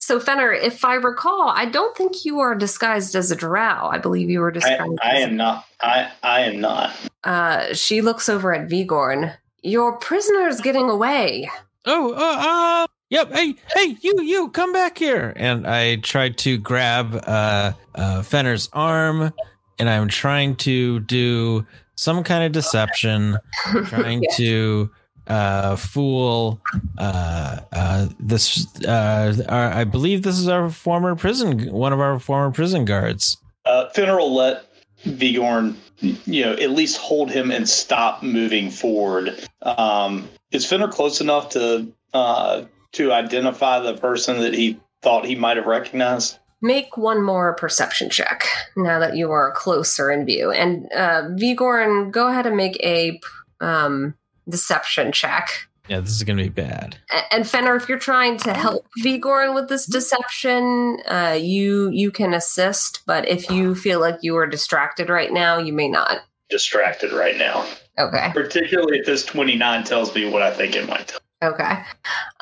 so, 0.00 0.18
Fenner, 0.20 0.52
if 0.52 0.84
I 0.84 0.94
recall, 0.94 1.48
I 1.54 1.66
don't 1.66 1.96
think 1.96 2.24
you 2.24 2.40
are 2.40 2.54
disguised 2.54 3.14
as 3.14 3.30
a 3.30 3.36
drow. 3.36 3.88
I 3.90 3.98
believe 3.98 4.30
you 4.30 4.40
were 4.40 4.50
I, 4.50 4.54
disguised. 4.54 4.98
I 5.02 5.16
as 5.16 5.24
am 5.24 5.36
not. 5.36 5.64
I 5.80 6.10
I 6.22 6.40
am 6.42 6.60
not. 6.60 6.94
Uh, 7.24 7.74
she 7.74 8.00
looks 8.00 8.28
over 8.28 8.54
at 8.54 8.68
Vigorn. 8.68 9.32
Your 9.62 9.98
prisoner's 9.98 10.60
getting 10.60 10.88
away. 10.88 11.50
Oh, 11.84 12.12
uh, 12.12 12.84
uh, 12.84 12.86
yep. 13.10 13.32
Hey, 13.32 13.54
hey, 13.74 13.96
you, 14.00 14.20
you, 14.22 14.48
come 14.50 14.72
back 14.72 14.98
here. 14.98 15.32
And 15.36 15.66
I 15.66 15.96
tried 15.96 16.38
to 16.38 16.58
grab 16.58 17.14
uh, 17.26 17.72
uh, 17.94 18.22
Fenner's 18.22 18.68
arm, 18.72 19.32
and 19.78 19.88
I'm 19.90 20.08
trying 20.08 20.56
to 20.56 21.00
do 21.00 21.66
some 21.94 22.22
kind 22.24 22.44
of 22.44 22.52
deception, 22.52 23.38
trying 23.86 24.22
Yeah. 24.22 24.34
to 24.36 24.90
uh, 25.26 25.76
fool 25.76 26.60
uh, 26.96 27.60
uh, 27.72 28.08
this. 28.18 28.66
Uh, 28.84 29.34
our, 29.48 29.72
I 29.72 29.84
believe 29.84 30.22
this 30.22 30.38
is 30.38 30.48
our 30.48 30.70
former 30.70 31.14
prison, 31.16 31.70
one 31.72 31.92
of 31.92 32.00
our 32.00 32.18
former 32.18 32.52
prison 32.52 32.84
guards. 32.84 33.36
Uh, 33.64 33.88
Fenner 33.90 34.16
will 34.16 34.34
let 34.34 34.64
Vigorn, 35.04 35.76
you 36.00 36.44
know, 36.44 36.52
at 36.54 36.70
least 36.70 36.96
hold 36.96 37.30
him 37.30 37.50
and 37.50 37.68
stop 37.68 38.22
moving 38.22 38.70
forward. 38.70 39.46
Um, 39.62 40.28
is 40.50 40.64
Fenner 40.64 40.88
close 40.88 41.20
enough 41.20 41.50
to 41.50 41.86
uh, 42.14 42.62
to 42.92 43.12
identify 43.12 43.80
the 43.80 43.94
person 43.96 44.40
that 44.40 44.54
he 44.54 44.80
thought 45.02 45.24
he 45.26 45.34
might 45.34 45.56
have 45.56 45.66
recognized? 45.66 46.38
Make 46.60 46.96
one 46.96 47.22
more 47.22 47.54
perception 47.54 48.10
check 48.10 48.44
now 48.76 48.98
that 48.98 49.16
you 49.16 49.30
are 49.30 49.52
closer 49.52 50.10
in 50.10 50.26
view. 50.26 50.50
And 50.50 50.90
uh, 50.92 51.28
Vigorn, 51.36 52.10
go 52.10 52.28
ahead 52.28 52.46
and 52.46 52.56
make 52.56 52.76
a 52.82 53.20
um, 53.60 54.14
deception 54.48 55.12
check. 55.12 55.48
Yeah, 55.88 56.00
this 56.00 56.10
is 56.10 56.22
gonna 56.22 56.42
be 56.42 56.48
bad. 56.50 56.98
And 57.30 57.48
Fenner, 57.48 57.74
if 57.74 57.88
you're 57.88 57.98
trying 57.98 58.36
to 58.38 58.52
help 58.52 58.86
Vigorn 59.02 59.54
with 59.54 59.68
this 59.68 59.86
deception, 59.86 60.98
uh, 61.08 61.38
you 61.40 61.88
you 61.90 62.10
can 62.10 62.34
assist. 62.34 63.02
But 63.06 63.26
if 63.26 63.48
you 63.50 63.74
feel 63.74 63.98
like 63.98 64.18
you 64.20 64.36
are 64.36 64.46
distracted 64.46 65.08
right 65.08 65.32
now, 65.32 65.56
you 65.58 65.72
may 65.72 65.88
not. 65.88 66.18
Distracted 66.50 67.12
right 67.12 67.38
now, 67.38 67.64
Okay. 67.98 68.30
particularly 68.34 68.98
if 68.98 69.06
this 69.06 69.24
twenty 69.24 69.56
nine 69.56 69.82
tells 69.84 70.14
me 70.14 70.28
what 70.28 70.42
I 70.42 70.52
think 70.52 70.76
it 70.76 70.86
might 70.88 71.08
tell. 71.08 71.20
Okay. 71.42 71.82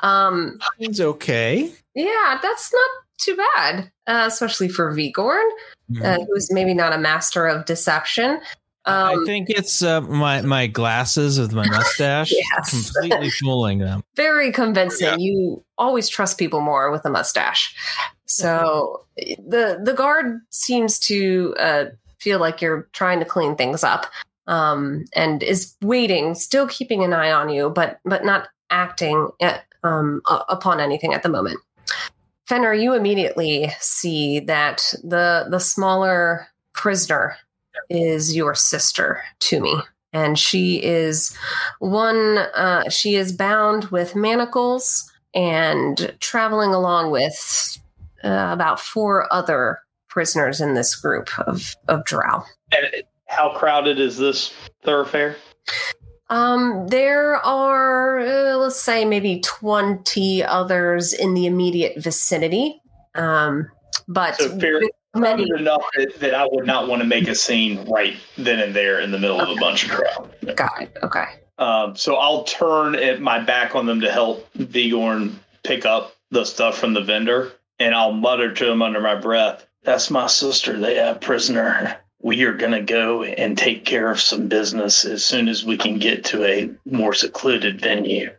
Um, 0.03 0.59
It's 0.79 1.01
okay. 1.01 1.73
yeah, 1.95 2.39
that's 2.43 2.73
not 2.73 2.91
too 3.19 3.37
bad, 3.57 3.91
uh, 4.07 4.25
especially 4.27 4.69
for 4.69 4.93
Vigorn, 4.93 5.45
uh, 6.03 6.19
who's 6.29 6.53
maybe 6.53 6.75
not 6.75 6.93
a 6.93 6.99
master 6.99 7.47
of 7.47 7.65
deception. 7.67 8.41
I 8.85 9.15
Um, 9.15 9.27
think 9.27 9.51
it's 9.51 9.83
uh, 9.83 10.01
my 10.03 10.43
my 10.43 10.67
glasses 10.69 11.41
with 11.41 11.53
my 11.53 11.67
mustache 11.67 12.31
Yes. 12.57 12.71
completely 12.93 13.31
fooling 13.31 13.79
them. 13.81 14.03
very 14.15 14.53
convincing. 14.53 15.09
Yeah. 15.09 15.17
You 15.19 15.65
always 15.77 16.09
trust 16.09 16.39
people 16.39 16.61
more 16.61 16.91
with 16.93 17.05
a 17.05 17.11
mustache. 17.11 17.75
So 18.27 19.05
the 19.17 19.81
the 19.83 19.93
guard 19.93 20.41
seems 20.51 20.99
to 21.01 21.55
uh, 21.59 21.85
feel 22.21 22.39
like 22.39 22.63
you're 22.63 22.89
trying 22.93 23.19
to 23.19 23.25
clean 23.25 23.57
things 23.57 23.83
up, 23.83 24.07
um, 24.47 25.05
and 25.15 25.43
is 25.43 25.75
waiting, 25.83 26.35
still 26.37 26.69
keeping 26.69 27.03
an 27.03 27.13
eye 27.13 27.33
on 27.33 27.49
you, 27.49 27.71
but 27.71 27.99
but 28.05 28.25
not 28.25 28.49
acting 28.71 29.31
at, 29.41 29.65
um, 29.83 30.21
u- 30.29 30.41
upon 30.49 30.81
anything 30.81 31.15
at 31.15 31.23
the 31.23 31.29
moment. 31.29 31.59
Fenner, 32.47 32.73
you 32.73 32.95
immediately 32.95 33.73
see 33.81 34.41
that 34.41 34.95
the 35.03 35.47
the 35.51 35.59
smaller 35.59 36.47
prisoner 36.73 37.37
is 37.91 38.37
your 38.37 38.55
sister 38.55 39.23
to 39.41 39.61
me 39.61 39.75
and 40.13 40.39
she 40.39 40.83
is 40.83 41.37
one 41.79 42.39
uh, 42.39 42.89
she 42.89 43.15
is 43.17 43.33
bound 43.33 43.87
with 43.87 44.17
manacles 44.17 45.11
and 45.35 46.17
traveling 46.21 46.73
along 46.73 47.11
with 47.11 47.79
uh, 48.25 48.49
about 48.51 48.81
four 48.81 49.33
other 49.33 49.81
prisoners 50.09 50.61
in 50.61 50.75
this 50.75 50.95
group 50.95 51.29
of 51.41 51.75
of 51.89 52.05
drow 52.05 52.45
And 52.73 52.87
how 53.27 53.51
crowded 53.55 53.99
is 54.01 54.17
this 54.17 54.55
thoroughfare? 54.83 55.37
Um 56.31 56.87
there 56.89 57.37
are 57.37 58.19
uh, 58.19 58.57
let's 58.57 58.81
say 58.81 59.05
maybe 59.05 59.41
20 59.41 60.43
others 60.45 61.13
in 61.13 61.35
the 61.35 61.47
immediate 61.47 62.01
vicinity 62.03 62.81
um 63.15 63.71
but 64.09 64.37
So 64.37 64.59
fair, 64.59 64.81
many 65.15 65.47
enough 65.57 65.83
that, 65.97 66.21
that 66.21 66.35
I 66.35 66.47
would 66.51 66.67
not 66.67 66.89
want 66.89 67.01
to 67.03 67.09
make 67.09 67.27
a 67.29 67.35
scene 67.35 67.89
right 67.89 68.17
then 68.37 68.59
and 68.61 68.75
there 68.75 69.01
in 69.01 69.11
the 69.11 69.19
middle 69.19 69.41
of 69.41 69.49
a 69.49 69.61
bunch 69.61 69.85
of 69.85 69.91
crowd. 69.91 70.31
got 70.57 70.83
it 70.83 70.97
okay 71.03 71.25
Um, 71.59 71.97
so 71.97 72.17
I'll 72.17 72.45
turn 72.45 72.95
at 72.97 73.21
my 73.21 73.39
back 73.39 73.75
on 73.75 73.87
them 73.87 74.01
to 74.03 74.11
help 74.13 74.47
Vigorn 74.59 75.33
pick 75.65 75.87
up 75.87 76.15
the 76.31 76.45
stuff 76.45 76.77
from 76.79 76.93
the 76.93 77.01
vendor, 77.01 77.53
and 77.79 77.95
I'll 77.95 78.13
mutter 78.13 78.53
to 78.53 78.71
him 78.71 78.83
under 78.83 79.01
my 79.01 79.15
breath, 79.15 79.67
That's 79.85 80.11
my 80.11 80.27
sister. 80.27 80.79
They 80.79 80.97
have 80.97 81.21
prisoner. 81.21 81.97
We 82.27 82.43
are 82.43 82.55
going 82.55 82.73
to 82.73 82.83
go 82.83 83.23
and 83.23 83.57
take 83.57 83.85
care 83.85 84.11
of 84.11 84.21
some 84.21 84.49
business 84.49 85.05
as 85.05 85.25
soon 85.25 85.47
as 85.49 85.65
we 85.65 85.77
can 85.79 86.01
get 86.01 86.25
to 86.25 86.45
a 86.45 86.69
more 86.85 87.15
secluded 87.15 87.81
venue. 87.81 88.33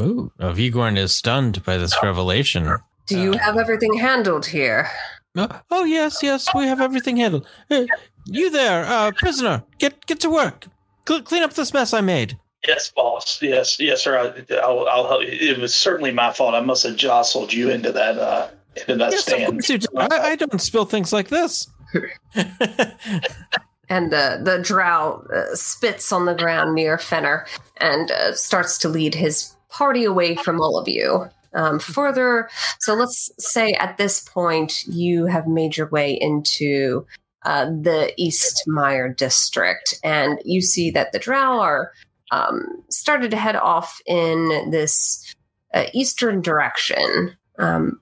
Ooh, 0.00 0.32
oh, 0.40 0.52
Vigorn 0.52 0.96
is 0.96 1.14
stunned 1.14 1.62
by 1.62 1.76
this 1.76 1.94
revelation. 2.02 2.74
Do 3.06 3.20
you 3.20 3.32
have 3.32 3.58
everything 3.58 3.98
handled 3.98 4.46
here? 4.46 4.88
Oh, 5.36 5.60
oh, 5.70 5.84
yes, 5.84 6.22
yes, 6.22 6.48
we 6.54 6.66
have 6.68 6.80
everything 6.80 7.18
handled. 7.18 7.46
Uh, 7.70 7.84
you 8.24 8.48
there, 8.48 8.86
uh, 8.86 9.10
prisoner, 9.12 9.62
get 9.78 10.06
get 10.06 10.20
to 10.20 10.30
work. 10.30 10.64
Cl- 11.06 11.20
clean 11.20 11.42
up 11.42 11.52
this 11.52 11.74
mess 11.74 11.92
I 11.92 12.00
made. 12.00 12.38
Yes, 12.66 12.90
boss. 12.90 13.42
Yes, 13.42 13.78
yes, 13.78 14.02
sir. 14.04 14.16
I, 14.18 14.54
I'll, 14.56 14.88
I'll 14.88 15.06
help 15.06 15.22
you. 15.22 15.28
It 15.28 15.58
was 15.58 15.74
certainly 15.74 16.12
my 16.12 16.32
fault. 16.32 16.54
I 16.54 16.60
must 16.60 16.82
have 16.84 16.96
jostled 16.96 17.52
you 17.52 17.68
into 17.68 17.92
that 17.92 18.16
uh, 18.16 18.48
into 18.74 18.96
that 18.96 19.12
Yes, 19.12 19.24
stand. 19.24 19.52
course 19.52 19.68
you 19.68 19.78
do. 19.78 19.88
I, 19.98 20.30
I 20.30 20.36
don't 20.36 20.62
spill 20.62 20.86
things 20.86 21.12
like 21.12 21.28
this. 21.28 21.68
And 23.88 24.12
the 24.12 24.40
the 24.42 24.58
drow 24.58 25.24
uh, 25.34 25.54
spits 25.54 26.12
on 26.12 26.26
the 26.26 26.34
ground 26.34 26.74
near 26.74 26.98
Fenner 26.98 27.46
and 27.78 28.10
uh, 28.10 28.34
starts 28.34 28.76
to 28.78 28.88
lead 28.88 29.14
his 29.14 29.54
party 29.70 30.04
away 30.04 30.36
from 30.36 30.60
all 30.60 30.78
of 30.78 30.88
you. 30.88 31.26
Um, 31.54 31.78
further, 31.78 32.50
so 32.78 32.94
let's 32.94 33.30
say 33.38 33.72
at 33.72 33.96
this 33.96 34.20
point 34.20 34.84
you 34.86 35.24
have 35.26 35.46
made 35.46 35.78
your 35.78 35.88
way 35.88 36.12
into 36.12 37.06
uh, 37.46 37.64
the 37.66 38.12
Eastmyr 38.20 39.16
district, 39.16 39.94
and 40.04 40.38
you 40.44 40.60
see 40.60 40.90
that 40.90 41.12
the 41.12 41.18
drow 41.18 41.58
are 41.60 41.92
um, 42.30 42.66
started 42.90 43.30
to 43.30 43.38
head 43.38 43.56
off 43.56 44.02
in 44.06 44.70
this 44.70 45.34
uh, 45.72 45.84
eastern 45.94 46.42
direction. 46.42 47.34
Um, 47.58 48.00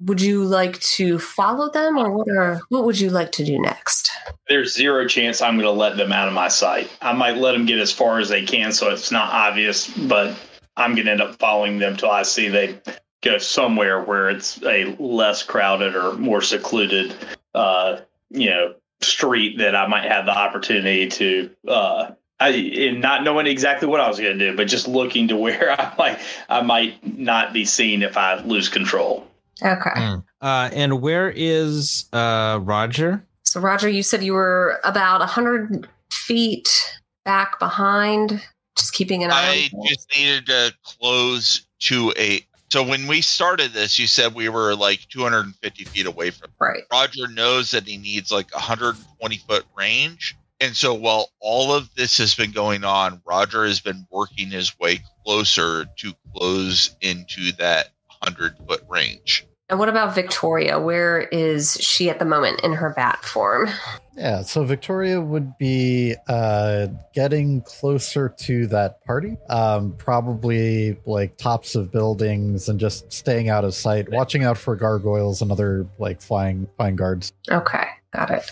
would 0.00 0.20
you 0.20 0.44
like 0.44 0.78
to 0.80 1.18
follow 1.18 1.70
them, 1.70 1.98
or 1.98 2.10
what 2.10 2.28
are 2.28 2.60
what 2.68 2.84
would 2.84 2.98
you 3.00 3.10
like 3.10 3.32
to 3.32 3.44
do 3.44 3.58
next? 3.58 4.10
There's 4.48 4.74
zero 4.74 5.06
chance 5.06 5.42
I'm 5.42 5.54
going 5.56 5.64
to 5.64 5.70
let 5.70 5.96
them 5.96 6.12
out 6.12 6.28
of 6.28 6.34
my 6.34 6.48
sight. 6.48 6.90
I 7.00 7.12
might 7.12 7.36
let 7.36 7.52
them 7.52 7.66
get 7.66 7.78
as 7.78 7.92
far 7.92 8.18
as 8.18 8.28
they 8.28 8.44
can 8.44 8.72
so 8.72 8.90
it's 8.90 9.10
not 9.10 9.32
obvious, 9.32 9.88
but 9.88 10.36
I'm 10.76 10.94
going 10.94 11.06
to 11.06 11.12
end 11.12 11.22
up 11.22 11.38
following 11.38 11.78
them 11.78 11.96
till 11.96 12.10
I 12.10 12.22
see 12.22 12.48
they 12.48 12.80
go 13.22 13.38
somewhere 13.38 14.00
where 14.02 14.30
it's 14.30 14.62
a 14.62 14.96
less 14.98 15.42
crowded 15.42 15.96
or 15.96 16.12
more 16.14 16.40
secluded, 16.40 17.14
uh, 17.54 18.00
you 18.30 18.50
know, 18.50 18.74
street 19.00 19.58
that 19.58 19.74
I 19.74 19.86
might 19.86 20.04
have 20.04 20.26
the 20.26 20.36
opportunity 20.36 21.08
to. 21.08 21.50
Uh, 21.66 22.10
I, 22.40 22.50
and 22.50 23.00
not 23.00 23.24
knowing 23.24 23.48
exactly 23.48 23.88
what 23.88 24.00
I 24.00 24.06
was 24.06 24.20
going 24.20 24.38
to 24.38 24.50
do, 24.50 24.56
but 24.56 24.68
just 24.68 24.86
looking 24.86 25.28
to 25.28 25.36
where 25.38 25.72
I 25.72 25.94
might, 25.98 26.18
I 26.48 26.62
might 26.62 27.18
not 27.18 27.52
be 27.52 27.64
seen 27.64 28.02
if 28.02 28.16
I 28.16 28.40
lose 28.42 28.68
control. 28.68 29.27
Okay. 29.62 29.90
Mm. 29.90 30.24
Uh, 30.40 30.70
and 30.72 31.00
where 31.00 31.32
is 31.34 32.06
uh, 32.12 32.60
Roger? 32.62 33.24
So, 33.42 33.60
Roger, 33.60 33.88
you 33.88 34.02
said 34.02 34.22
you 34.22 34.34
were 34.34 34.78
about 34.84 35.20
100 35.20 35.88
feet 36.12 37.00
back 37.24 37.58
behind, 37.58 38.42
just 38.76 38.92
keeping 38.92 39.24
an 39.24 39.30
eye 39.30 39.68
I 39.72 39.76
on 39.76 39.86
just 39.86 40.08
needed 40.16 40.46
to 40.46 40.72
close 40.82 41.66
to 41.80 42.12
a. 42.16 42.40
So 42.70 42.82
when 42.82 43.06
we 43.06 43.22
started 43.22 43.72
this, 43.72 43.98
you 43.98 44.06
said 44.06 44.34
we 44.34 44.50
were 44.50 44.76
like 44.76 45.00
250 45.08 45.84
feet 45.84 46.06
away 46.06 46.30
from. 46.30 46.50
Right. 46.60 46.82
Roger 46.92 47.26
knows 47.28 47.70
that 47.70 47.88
he 47.88 47.96
needs 47.96 48.30
like 48.30 48.52
120 48.54 49.36
foot 49.38 49.64
range. 49.76 50.36
And 50.60 50.76
so 50.76 50.92
while 50.92 51.30
all 51.40 51.72
of 51.72 51.88
this 51.94 52.18
has 52.18 52.34
been 52.34 52.50
going 52.50 52.84
on, 52.84 53.22
Roger 53.24 53.64
has 53.64 53.80
been 53.80 54.06
working 54.10 54.50
his 54.50 54.78
way 54.78 55.00
closer 55.24 55.84
to 55.84 56.12
close 56.34 56.94
into 57.00 57.52
that 57.52 57.90
100 58.22 58.56
foot 58.66 58.82
range. 58.88 59.44
And 59.70 59.78
what 59.78 59.90
about 59.90 60.14
Victoria? 60.14 60.80
Where 60.80 61.20
is 61.30 61.74
she 61.78 62.08
at 62.08 62.18
the 62.18 62.24
moment 62.24 62.60
in 62.62 62.72
her 62.72 62.94
bat 62.96 63.22
form? 63.22 63.68
Yeah, 64.16 64.40
so 64.40 64.64
Victoria 64.64 65.20
would 65.20 65.58
be 65.58 66.14
uh, 66.26 66.86
getting 67.14 67.60
closer 67.60 68.30
to 68.40 68.66
that 68.68 69.04
party, 69.04 69.36
um, 69.50 69.92
probably 69.98 70.98
like 71.04 71.36
tops 71.36 71.74
of 71.74 71.92
buildings 71.92 72.70
and 72.70 72.80
just 72.80 73.12
staying 73.12 73.50
out 73.50 73.62
of 73.64 73.74
sight, 73.74 74.10
watching 74.10 74.42
out 74.42 74.56
for 74.56 74.74
gargoyles 74.74 75.42
and 75.42 75.52
other 75.52 75.86
like 75.98 76.22
flying 76.22 76.66
flying 76.78 76.96
guards. 76.96 77.32
Okay, 77.50 77.84
got 78.14 78.30
it. 78.30 78.50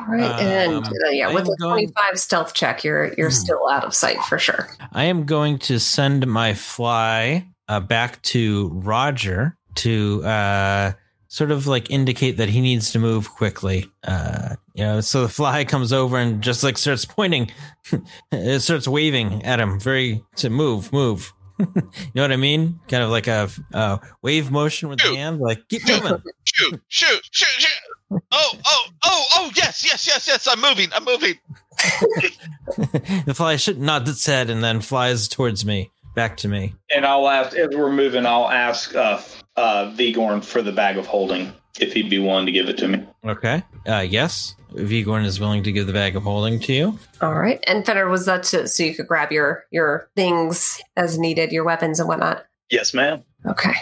All 0.00 0.06
right, 0.06 0.40
and 0.40 0.74
Um, 0.76 0.84
uh, 1.04 1.08
yeah, 1.10 1.30
I 1.30 1.34
with 1.34 1.46
am 1.48 1.52
a 1.52 1.56
going- 1.56 1.88
25 1.92 2.18
stealth 2.20 2.54
check, 2.54 2.84
you're 2.84 3.12
you're 3.18 3.30
Hmm. 3.30 3.34
still 3.34 3.68
out 3.68 3.82
of 3.84 3.92
sight 3.92 4.20
for 4.22 4.38
sure. 4.38 4.68
I 4.92 5.04
am 5.04 5.24
going 5.26 5.58
to 5.60 5.80
send 5.80 6.28
my 6.28 6.54
fly 6.54 7.44
uh, 7.68 7.80
back 7.80 8.20
to 8.22 8.70
Roger 8.74 9.56
to 9.76 10.24
uh, 10.24 10.92
sort 11.28 11.50
of 11.50 11.66
like 11.66 11.90
indicate 11.90 12.38
that 12.38 12.48
he 12.48 12.60
needs 12.60 12.92
to 12.92 12.98
move 12.98 13.30
quickly. 13.30 13.90
Uh, 14.04 14.56
you 14.74 14.84
know, 14.84 15.00
so 15.00 15.22
the 15.22 15.28
fly 15.28 15.64
comes 15.64 15.92
over 15.92 16.16
and 16.16 16.42
just 16.42 16.64
like 16.64 16.78
starts 16.78 17.04
pointing, 17.04 17.50
it 18.32 18.60
starts 18.60 18.88
waving 18.88 19.44
at 19.44 19.60
him, 19.60 19.78
very 19.78 20.24
to 20.36 20.50
move, 20.50 20.92
move. 20.92 21.32
you 21.58 21.82
know 22.14 22.22
what 22.22 22.32
I 22.32 22.36
mean? 22.36 22.78
Kind 22.88 23.02
of 23.02 23.10
like 23.10 23.26
a, 23.26 23.50
a 23.72 24.00
wave 24.22 24.50
motion 24.50 24.88
with 24.88 25.00
the 25.00 25.16
hand, 25.16 25.40
like 25.40 25.68
keep 25.68 25.86
moving. 25.88 26.22
Shoot, 26.44 26.80
shoot, 26.88 27.20
shoot, 27.32 27.48
shoot. 27.60 27.88
Oh, 28.10 28.18
oh, 28.32 28.84
oh, 29.04 29.24
oh, 29.34 29.50
yes, 29.54 29.84
yes, 29.84 30.06
yes, 30.06 30.26
yes. 30.26 30.48
I'm 30.48 30.60
moving. 30.60 30.88
I'm 30.94 31.04
moving. 31.04 31.34
the 33.26 33.34
fly 33.34 33.56
should 33.56 33.78
nods 33.78 34.08
its 34.08 34.24
head 34.24 34.50
and 34.50 34.64
then 34.64 34.80
flies 34.80 35.28
towards 35.28 35.64
me, 35.64 35.90
back 36.18 36.36
to 36.36 36.48
me. 36.48 36.74
And 36.92 37.06
I'll 37.06 37.28
ask 37.28 37.56
as 37.56 37.68
we're 37.76 37.92
moving. 37.92 38.26
I'll 38.26 38.50
ask 38.50 38.92
uh, 38.92 39.22
uh, 39.56 39.92
Vigorn 39.94 40.42
for 40.42 40.62
the 40.62 40.72
bag 40.72 40.98
of 40.98 41.06
holding 41.06 41.52
if 41.78 41.92
he'd 41.92 42.10
be 42.10 42.18
willing 42.18 42.44
to 42.46 42.50
give 42.50 42.68
it 42.68 42.76
to 42.78 42.88
me. 42.88 43.06
Okay. 43.24 43.62
Uh, 43.86 44.00
yes, 44.00 44.56
Vigorn 44.72 45.24
is 45.24 45.38
willing 45.38 45.62
to 45.62 45.70
give 45.70 45.86
the 45.86 45.92
bag 45.92 46.16
of 46.16 46.24
holding 46.24 46.58
to 46.58 46.72
you. 46.72 46.98
All 47.20 47.34
right, 47.34 47.62
and 47.68 47.86
Fenner 47.86 48.08
was 48.08 48.26
that 48.26 48.42
to, 48.44 48.66
so 48.66 48.82
you 48.82 48.96
could 48.96 49.06
grab 49.06 49.30
your 49.30 49.64
your 49.70 50.10
things 50.16 50.82
as 50.96 51.20
needed, 51.20 51.52
your 51.52 51.62
weapons 51.62 52.00
and 52.00 52.08
whatnot. 52.08 52.44
Yes, 52.68 52.92
ma'am. 52.92 53.22
Okay. 53.46 53.74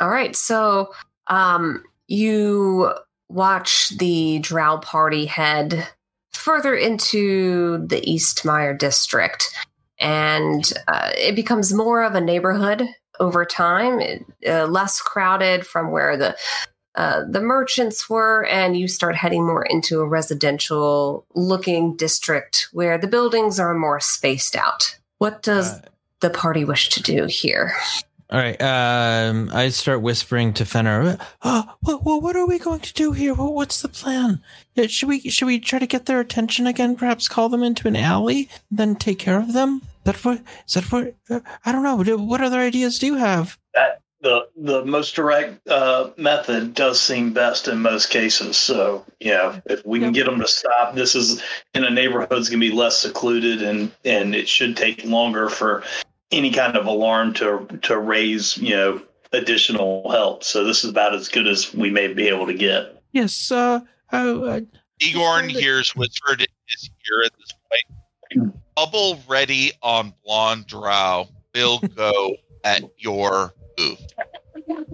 All 0.00 0.10
right. 0.10 0.34
So 0.34 0.92
um, 1.28 1.84
you 2.08 2.92
watch 3.28 3.96
the 3.98 4.40
Drow 4.40 4.78
party 4.78 5.26
head 5.26 5.86
further 6.32 6.74
into 6.74 7.86
the 7.86 8.00
Eastmyr 8.00 8.76
district, 8.76 9.44
and 9.98 10.72
uh, 10.86 11.10
it 11.16 11.34
becomes 11.34 11.72
more 11.72 12.02
of 12.02 12.14
a 12.14 12.20
neighborhood 12.20 12.86
over 13.20 13.44
time, 13.44 14.00
uh, 14.46 14.66
less 14.66 15.00
crowded 15.00 15.66
from 15.66 15.90
where 15.90 16.16
the 16.16 16.36
uh, 16.94 17.22
the 17.30 17.40
merchants 17.40 18.10
were, 18.10 18.44
and 18.46 18.76
you 18.76 18.88
start 18.88 19.14
heading 19.14 19.46
more 19.46 19.64
into 19.64 20.00
a 20.00 20.08
residential 20.08 21.24
looking 21.34 21.94
district 21.94 22.68
where 22.72 22.98
the 22.98 23.06
buildings 23.06 23.60
are 23.60 23.72
more 23.72 24.00
spaced 24.00 24.56
out. 24.56 24.98
What 25.18 25.42
does 25.42 25.80
the 26.20 26.30
party 26.30 26.64
wish 26.64 26.88
to 26.88 27.02
do 27.02 27.26
here? 27.26 27.72
All 28.30 28.38
right. 28.38 28.60
Um, 28.60 29.48
I 29.54 29.70
start 29.70 30.02
whispering 30.02 30.52
to 30.54 30.66
Fenner. 30.66 31.16
Oh, 31.42 31.64
what, 31.80 32.04
what, 32.04 32.22
what 32.22 32.36
are 32.36 32.46
we 32.46 32.58
going 32.58 32.80
to 32.80 32.92
do 32.92 33.12
here? 33.12 33.32
What, 33.32 33.54
what's 33.54 33.80
the 33.80 33.88
plan? 33.88 34.42
Should 34.86 35.08
we 35.08 35.20
should 35.20 35.46
we 35.46 35.58
try 35.58 35.78
to 35.78 35.86
get 35.86 36.04
their 36.06 36.20
attention 36.20 36.66
again? 36.66 36.94
Perhaps 36.94 37.26
call 37.28 37.48
them 37.48 37.62
into 37.62 37.88
an 37.88 37.96
alley, 37.96 38.50
then 38.70 38.96
take 38.96 39.18
care 39.18 39.38
of 39.40 39.54
them. 39.54 39.80
That 40.04 40.22
what 40.24 40.42
is 40.66 40.74
that 40.74 40.84
what? 40.92 41.14
uh, 41.30 41.40
I 41.64 41.72
don't 41.72 41.82
know. 41.82 41.96
What- 41.96 42.20
What 42.20 42.40
other 42.42 42.58
ideas 42.60 42.98
do 42.98 43.06
you 43.06 43.14
have? 43.16 43.58
That 43.74 44.02
the 44.20 44.46
the 44.56 44.84
most 44.84 45.14
direct 45.14 45.66
uh, 45.68 46.10
method 46.18 46.74
does 46.74 47.00
seem 47.00 47.32
best 47.32 47.66
in 47.66 47.80
most 47.80 48.10
cases. 48.10 48.56
So 48.58 49.06
yeah, 49.20 49.60
if 49.66 49.86
we 49.86 50.00
can 50.00 50.12
get 50.12 50.26
them 50.26 50.38
to 50.40 50.46
stop, 50.48 50.94
this 50.94 51.14
is 51.14 51.42
in 51.72 51.84
a 51.84 51.90
neighborhood's 51.90 52.50
gonna 52.50 52.60
be 52.60 52.72
less 52.72 52.98
secluded, 52.98 53.62
and 53.62 53.90
and 54.04 54.34
it 54.34 54.48
should 54.48 54.76
take 54.76 55.02
longer 55.04 55.48
for 55.48 55.82
any 56.30 56.50
kind 56.50 56.76
of 56.76 56.86
alarm 56.86 57.32
to 57.34 57.66
to 57.82 57.98
raise 57.98 58.56
you 58.58 58.70
know 58.70 59.00
additional 59.32 60.10
help. 60.10 60.44
So 60.44 60.64
this 60.64 60.84
is 60.84 60.90
about 60.90 61.14
as 61.14 61.28
good 61.28 61.46
as 61.46 61.74
we 61.74 61.90
may 61.90 62.12
be 62.12 62.28
able 62.28 62.46
to 62.46 62.54
get. 62.54 63.02
Yes. 63.12 63.50
Uh. 63.50 63.80
Uh. 64.12 64.16
uh 64.16 64.60
Vigorn 65.00 65.48
hears 65.48 65.94
whispered 65.94 66.40
in 66.40 66.46
his 66.66 66.90
ear 67.08 67.24
at 67.24 67.32
this 67.38 67.54
point. 67.70 68.54
Bubble 68.74 69.20
ready 69.28 69.72
on 69.82 70.12
blonde 70.24 70.66
drow 70.66 71.28
will 71.54 71.78
go 71.96 72.34
at 72.64 72.82
your 72.98 73.54
move. 73.78 73.98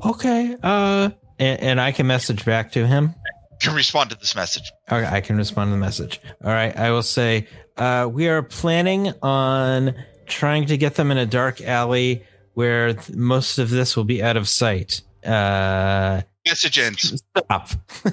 okay. 0.04 0.56
Uh. 0.62 1.10
And, 1.38 1.60
and 1.60 1.80
I 1.80 1.90
can 1.90 2.06
message 2.06 2.44
back 2.44 2.72
to 2.72 2.86
him. 2.86 3.14
Can 3.60 3.74
respond 3.74 4.10
to 4.10 4.16
this 4.16 4.36
message. 4.36 4.70
Okay, 4.90 5.06
I 5.06 5.20
can 5.20 5.36
respond 5.36 5.68
to 5.68 5.72
the 5.72 5.78
message. 5.78 6.20
All 6.44 6.50
right, 6.50 6.76
I 6.76 6.90
will 6.90 7.02
say 7.02 7.46
uh, 7.76 8.08
we 8.12 8.28
are 8.28 8.42
planning 8.42 9.12
on 9.22 9.94
trying 10.26 10.66
to 10.66 10.76
get 10.76 10.94
them 10.96 11.10
in 11.10 11.18
a 11.18 11.26
dark 11.26 11.60
alley 11.60 12.24
where 12.54 12.94
th- 12.94 13.16
most 13.16 13.58
of 13.58 13.70
this 13.70 13.96
will 13.96 14.04
be 14.04 14.22
out 14.22 14.36
of 14.36 14.48
sight. 14.48 15.00
Uh, 15.24 16.22
Message 16.46 16.78
ends. 16.78 17.22
stop. 17.36 17.70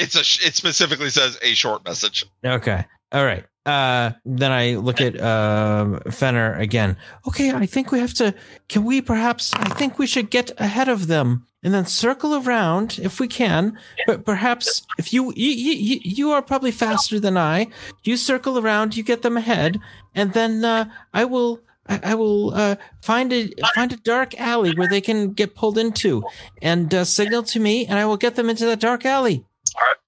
It's 0.00 0.14
a. 0.14 0.22
sh- 0.22 0.46
It 0.46 0.54
specifically 0.54 1.10
says 1.10 1.36
a 1.42 1.54
short 1.54 1.84
message. 1.84 2.24
okay. 2.44 2.84
All 3.10 3.24
right. 3.24 3.44
Uh, 3.68 4.12
then 4.24 4.50
I 4.50 4.76
look 4.76 5.00
at 5.00 5.20
um, 5.20 6.00
Fenner 6.10 6.54
again. 6.54 6.96
Okay, 7.26 7.52
I 7.52 7.66
think 7.66 7.92
we 7.92 8.00
have 8.00 8.14
to. 8.14 8.34
Can 8.68 8.84
we 8.84 9.02
perhaps? 9.02 9.52
I 9.52 9.68
think 9.74 9.98
we 9.98 10.06
should 10.06 10.30
get 10.30 10.50
ahead 10.58 10.88
of 10.88 11.06
them 11.06 11.46
and 11.62 11.74
then 11.74 11.84
circle 11.84 12.34
around 12.34 12.98
if 13.02 13.20
we 13.20 13.28
can. 13.28 13.78
But 14.06 14.24
perhaps 14.24 14.86
if 14.96 15.12
you 15.12 15.34
you 15.36 15.50
you, 15.50 16.00
you 16.02 16.30
are 16.30 16.40
probably 16.40 16.70
faster 16.70 17.20
than 17.20 17.36
I, 17.36 17.66
you 18.04 18.16
circle 18.16 18.58
around, 18.58 18.96
you 18.96 19.02
get 19.02 19.20
them 19.20 19.36
ahead, 19.36 19.78
and 20.14 20.32
then 20.32 20.64
uh, 20.64 20.86
I 21.12 21.24
will. 21.24 21.60
I 21.90 22.14
will 22.16 22.52
uh, 22.52 22.76
find 23.00 23.32
a 23.32 23.50
find 23.74 23.90
a 23.94 23.96
dark 23.96 24.38
alley 24.38 24.74
where 24.74 24.90
they 24.90 25.00
can 25.00 25.32
get 25.32 25.54
pulled 25.54 25.78
into, 25.78 26.22
and 26.60 26.92
uh, 26.92 27.04
signal 27.06 27.42
to 27.44 27.58
me, 27.58 27.86
and 27.86 27.98
I 27.98 28.04
will 28.04 28.18
get 28.18 28.34
them 28.34 28.50
into 28.50 28.66
that 28.66 28.78
dark 28.78 29.06
alley. 29.06 29.42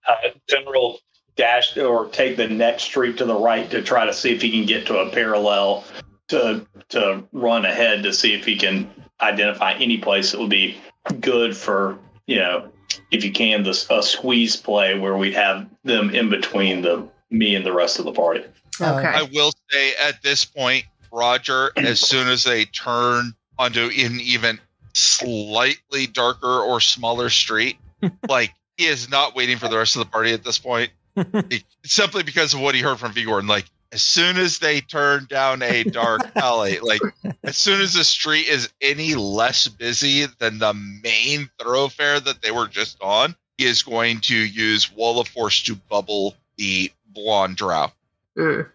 uh, 0.07 0.29
General 0.47 0.99
dash 1.41 1.77
or 1.79 2.07
take 2.09 2.37
the 2.37 2.47
next 2.47 2.85
street 2.85 3.17
to 3.17 3.25
the 3.25 3.35
right 3.35 3.71
to 3.71 3.81
try 3.83 4.05
to 4.05 4.13
see 4.13 4.31
if 4.31 4.43
he 4.43 4.51
can 4.51 4.67
get 4.67 4.87
to 4.87 4.99
a 4.99 5.11
parallel 5.11 5.85
to 6.29 6.67
to 6.91 7.25
run 7.33 7.65
ahead 7.65 8.03
to 8.03 8.13
see 8.13 8.35
if 8.35 8.45
he 8.45 8.57
can 8.57 8.89
identify 9.23 9.73
any 9.75 9.97
place 9.97 10.33
that 10.33 10.41
would 10.41 10.51
be 10.51 10.77
good 11.21 11.57
for 11.57 11.99
you 12.27 12.37
know 12.37 12.71
if 13.11 13.25
you 13.25 13.33
can 13.33 13.63
this 13.63 13.89
a 13.91 14.03
squeeze 14.03 14.55
play 14.55 14.99
where 14.99 15.17
we'd 15.17 15.35
have 15.35 15.67
them 15.83 16.11
in 16.11 16.29
between 16.29 16.83
the 16.83 17.09
me 17.31 17.55
and 17.55 17.65
the 17.65 17.73
rest 17.73 17.99
of 17.99 18.05
the 18.05 18.13
party. 18.13 18.45
Okay. 18.81 19.07
I 19.07 19.23
will 19.33 19.53
say 19.71 19.93
at 20.03 20.23
this 20.23 20.45
point, 20.45 20.85
Roger, 21.13 21.71
as 21.77 22.01
soon 22.01 22.29
as 22.29 22.45
they 22.45 22.65
turn 22.67 23.33
onto 23.59 23.85
an 23.85 24.21
even 24.21 24.59
slightly 24.95 26.07
darker 26.07 26.61
or 26.61 26.81
smaller 26.81 27.31
street, 27.31 27.79
like 28.29 28.53
he 28.77 28.87
is 28.87 29.09
not 29.09 29.37
waiting 29.37 29.59
for 29.59 29.69
the 29.69 29.77
rest 29.77 29.97
of 29.97 30.01
the 30.01 30.11
party 30.11 30.33
at 30.33 30.45
this 30.45 30.59
point. 30.59 30.91
Simply 31.85 32.23
because 32.23 32.55
of 32.55 32.61
what 32.61 32.75
he 32.75 32.81
heard 32.81 32.99
from 32.99 33.13
Vigor. 33.13 33.39
And 33.39 33.49
like 33.49 33.67
as 33.93 34.03
soon 34.03 34.37
as 34.37 34.59
they 34.59 34.81
turn 34.81 35.27
down 35.29 35.63
a 35.63 35.85
dark 35.85 36.23
alley, 36.37 36.79
like 36.81 37.01
as 37.45 37.57
soon 37.57 37.81
as 37.81 37.95
the 37.95 38.05
street 38.05 38.47
is 38.47 38.69
any 38.81 39.15
less 39.15 39.69
busy 39.69 40.27
than 40.39 40.59
the 40.59 40.75
main 40.75 41.51
thoroughfare 41.59 42.21
that 42.21 42.43
they 42.43 42.51
were 42.51 42.69
just 42.69 43.01
on, 43.01 43.35
he 43.59 43.65
is 43.65 43.83
going 43.83 44.21
to 44.21 44.37
use 44.37 44.93
Wall 44.93 45.21
of 45.21 45.29
Force 45.29 45.63
to 45.63 45.75
bubble 45.75 46.35
the 46.57 46.91
blonde 47.13 47.57
drow. 47.57 47.91
Mm. 48.37 48.67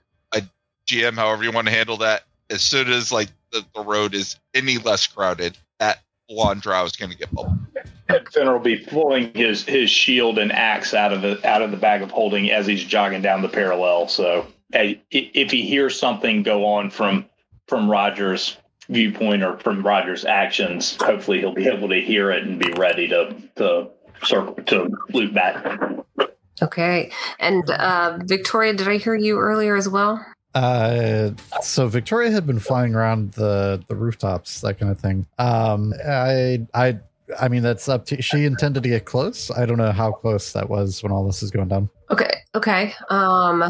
GM, 0.86 1.16
however 1.16 1.44
you 1.44 1.52
want 1.52 1.68
to 1.68 1.74
handle 1.74 1.98
that. 1.98 2.24
As 2.50 2.62
soon 2.62 2.92
as 2.92 3.12
like 3.12 3.30
the, 3.52 3.66
the 3.74 3.82
road 3.82 4.14
is 4.14 4.38
any 4.54 4.78
less 4.78 5.08
crowded, 5.08 5.58
that 5.80 6.02
blonde 6.30 6.62
drow 6.62 6.84
is 6.86 6.96
going 6.96 7.12
to 7.12 7.18
get 7.18 7.32
bubbled. 7.34 7.58
Fenner 8.08 8.54
will 8.54 8.60
be 8.60 8.78
pulling 8.78 9.34
his 9.34 9.64
his 9.64 9.90
shield 9.90 10.38
and 10.38 10.52
axe 10.52 10.94
out 10.94 11.12
of 11.12 11.22
the 11.22 11.46
out 11.48 11.62
of 11.62 11.72
the 11.72 11.78
bag 11.78 12.02
of 12.02 12.12
holding 12.12 12.52
as 12.52 12.68
he's 12.68 12.84
jogging 12.84 13.22
down 13.22 13.42
the 13.42 13.50
parallel. 13.50 14.08
So 14.08 14.46
hey, 14.72 15.02
if 15.12 15.52
he 15.52 15.64
hears 15.64 15.98
something 15.98 16.44
go 16.44 16.66
on 16.66 16.90
from 16.90 17.26
from 17.68 17.90
Roger's 17.90 18.58
viewpoint 18.90 19.44
or 19.44 19.58
from 19.58 19.86
Roger's 19.86 20.26
actions, 20.26 20.98
hopefully 21.02 21.40
he'll 21.40 21.54
be 21.54 21.68
able 21.68 21.90
to 21.90 22.00
hear 22.00 22.32
it 22.32 22.44
and 22.44 22.60
be 22.60 22.72
ready 22.74 23.08
to 23.08 23.36
to 23.56 23.90
circle 24.24 24.56
to 24.66 24.90
loop 25.10 25.34
back. 25.34 25.66
Okay. 26.62 27.12
And 27.40 27.70
uh, 27.70 28.20
Victoria, 28.24 28.74
did 28.74 28.88
I 28.88 28.98
hear 28.98 29.16
you 29.16 29.38
earlier 29.38 29.76
as 29.76 29.90
well? 29.90 30.26
Uh, 30.54 31.32
so 31.62 31.88
Victoria 31.90 32.32
had 32.32 32.48
been 32.48 32.60
flying 32.60 32.96
around 32.96 33.34
the 33.34 33.84
the 33.90 33.96
rooftops, 33.96 34.62
that 34.62 34.80
kind 34.80 34.92
of 34.92 35.00
thing. 35.00 35.28
Um, 35.38 35.94
I 36.08 36.66
I 36.74 37.00
I 37.40 37.48
mean 37.48 37.64
that's 37.64 37.90
up 37.90 38.06
to 38.08 38.22
she 38.22 38.46
intended 38.46 38.84
to 38.84 38.90
get 38.90 39.06
close. 39.06 39.50
I 39.52 39.66
don't 39.66 39.78
know 39.78 39.92
how 39.92 40.12
close 40.12 40.54
that 40.54 40.70
was 40.70 41.02
when 41.04 41.12
all 41.12 41.26
this 41.26 41.42
is 41.44 41.52
going 41.52 41.68
down. 41.70 41.90
Okay. 42.12 42.30
Okay. 42.54 42.94
Um, 43.10 43.64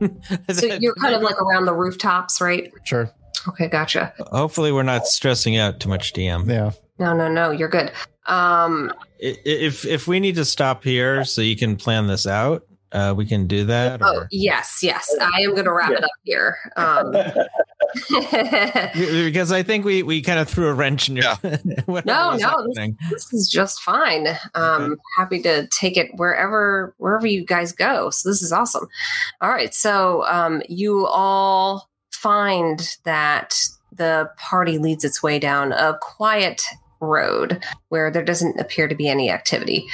so 0.52 0.66
you're 0.66 0.94
kind 0.96 1.14
of 1.14 1.22
like 1.22 1.40
around 1.40 1.64
the 1.66 1.72
rooftops, 1.74 2.40
right? 2.40 2.70
Sure. 2.84 3.10
Okay. 3.48 3.68
Gotcha. 3.68 4.12
Hopefully, 4.30 4.72
we're 4.72 4.82
not 4.82 5.06
stressing 5.06 5.56
out 5.56 5.80
too 5.80 5.88
much, 5.88 6.12
DM. 6.12 6.48
Yeah. 6.48 6.72
No, 6.98 7.14
no, 7.16 7.28
no. 7.28 7.50
You're 7.50 7.68
good. 7.68 7.90
Um, 8.26 8.92
I- 9.22 9.26
i- 9.30 9.38
If 9.44 9.84
if 9.84 10.06
we 10.06 10.20
need 10.20 10.34
to 10.36 10.44
stop 10.44 10.84
here 10.84 11.24
so 11.24 11.40
you 11.40 11.56
can 11.56 11.76
plan 11.76 12.06
this 12.06 12.26
out, 12.26 12.64
uh, 12.92 13.14
we 13.16 13.24
can 13.26 13.46
do 13.46 13.64
that. 13.64 14.00
oh, 14.02 14.24
yes, 14.30 14.80
yes. 14.82 15.08
I 15.20 15.40
am 15.40 15.52
going 15.52 15.64
to 15.64 15.72
wrap 15.72 15.90
it 15.90 16.04
up 16.04 16.10
here. 16.24 16.56
Um, 16.76 17.12
because 18.12 19.52
I 19.52 19.62
think 19.62 19.84
we, 19.84 20.02
we 20.02 20.22
kind 20.22 20.38
of 20.38 20.48
threw 20.48 20.68
a 20.68 20.74
wrench 20.74 21.08
in 21.08 21.16
your. 21.16 21.34
whatever 21.86 22.02
No, 22.06 22.36
no, 22.36 22.68
this- 22.74 22.96
this 23.10 23.32
is 23.32 23.48
just 23.48 23.80
fine. 23.82 24.28
Um, 24.54 24.96
happy 25.16 25.42
to 25.42 25.66
take 25.68 25.96
it 25.96 26.10
wherever 26.16 26.94
wherever 26.98 27.26
you 27.26 27.44
guys 27.44 27.72
go. 27.72 28.10
So 28.10 28.28
this 28.28 28.42
is 28.42 28.52
awesome. 28.52 28.88
All 29.40 29.50
right, 29.50 29.74
so 29.74 30.24
um, 30.26 30.62
you 30.68 31.06
all 31.06 31.88
find 32.10 32.96
that 33.04 33.54
the 33.92 34.30
party 34.38 34.78
leads 34.78 35.04
its 35.04 35.22
way 35.22 35.38
down 35.38 35.72
a 35.72 35.98
quiet 36.00 36.62
road 37.00 37.62
where 37.88 38.10
there 38.10 38.24
doesn't 38.24 38.58
appear 38.60 38.88
to 38.88 38.94
be 38.94 39.08
any 39.08 39.30
activity. 39.30 39.86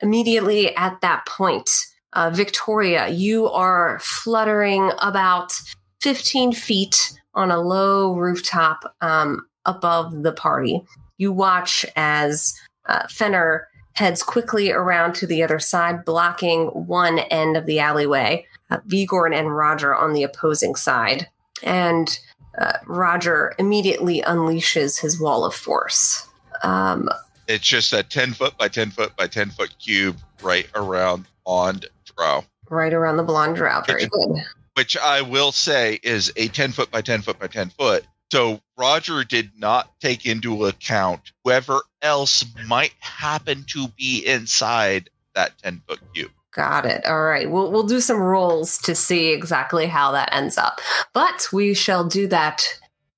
Immediately 0.00 0.74
at 0.76 1.00
that 1.02 1.26
point, 1.26 1.70
uh, 2.14 2.30
Victoria, 2.30 3.08
you 3.08 3.46
are 3.48 3.98
fluttering 4.00 4.90
about 5.02 5.52
15 6.00 6.52
feet 6.52 7.12
on 7.36 7.50
a 7.50 7.60
low 7.60 8.14
rooftop 8.14 8.96
um, 9.00 9.46
above 9.66 10.22
the 10.22 10.32
party. 10.32 10.82
You 11.18 11.32
watch 11.32 11.86
as 11.94 12.54
uh, 12.86 13.06
Fenner 13.08 13.68
heads 13.92 14.22
quickly 14.22 14.70
around 14.70 15.14
to 15.14 15.26
the 15.26 15.42
other 15.42 15.58
side, 15.58 16.04
blocking 16.04 16.66
one 16.66 17.20
end 17.30 17.56
of 17.56 17.66
the 17.66 17.78
alleyway. 17.78 18.44
Uh, 18.70 18.78
Vigorn 18.86 19.32
and 19.32 19.54
Roger 19.56 19.94
on 19.94 20.12
the 20.12 20.22
opposing 20.22 20.74
side. 20.74 21.28
And 21.62 22.18
uh, 22.58 22.78
Roger 22.86 23.54
immediately 23.58 24.22
unleashes 24.22 25.00
his 25.00 25.20
wall 25.20 25.44
of 25.44 25.54
force. 25.54 26.26
Um, 26.62 27.08
It's 27.48 27.66
just 27.66 27.92
a 27.92 28.02
10 28.02 28.32
foot 28.32 28.56
by 28.58 28.68
10 28.68 28.90
foot 28.90 29.16
by 29.16 29.26
10 29.28 29.50
foot 29.50 29.74
cube 29.78 30.16
right 30.42 30.66
around 30.74 31.26
on 31.44 31.80
drow, 32.16 32.44
right 32.68 32.92
around 32.92 33.18
the 33.18 33.22
blonde 33.22 33.56
drow. 33.56 33.82
Very 33.86 34.06
good. 34.06 34.42
Which 34.76 34.96
I 34.96 35.22
will 35.22 35.52
say 35.52 35.98
is 36.02 36.30
a 36.36 36.48
10 36.48 36.72
foot 36.72 36.90
by 36.90 37.00
10 37.00 37.22
foot 37.22 37.38
by 37.38 37.46
10 37.46 37.70
foot. 37.70 38.04
So 38.30 38.60
Roger 38.76 39.24
did 39.24 39.50
not 39.56 39.98
take 40.00 40.26
into 40.26 40.66
account 40.66 41.32
whoever 41.44 41.80
else 42.02 42.44
might 42.66 42.92
happen 42.98 43.64
to 43.68 43.88
be 43.96 44.26
inside 44.26 45.08
that 45.34 45.56
10 45.62 45.82
foot 45.88 46.00
cube. 46.14 46.30
Got 46.52 46.84
it. 46.84 47.04
All 47.06 47.22
right. 47.22 47.50
We'll 47.50 47.70
we'll 47.70 47.86
do 47.86 48.00
some 48.00 48.18
rolls 48.18 48.78
to 48.78 48.94
see 48.94 49.32
exactly 49.32 49.86
how 49.86 50.12
that 50.12 50.32
ends 50.32 50.56
up. 50.58 50.80
But 51.12 51.48
we 51.52 51.74
shall 51.74 52.04
do 52.04 52.26
that 52.28 52.66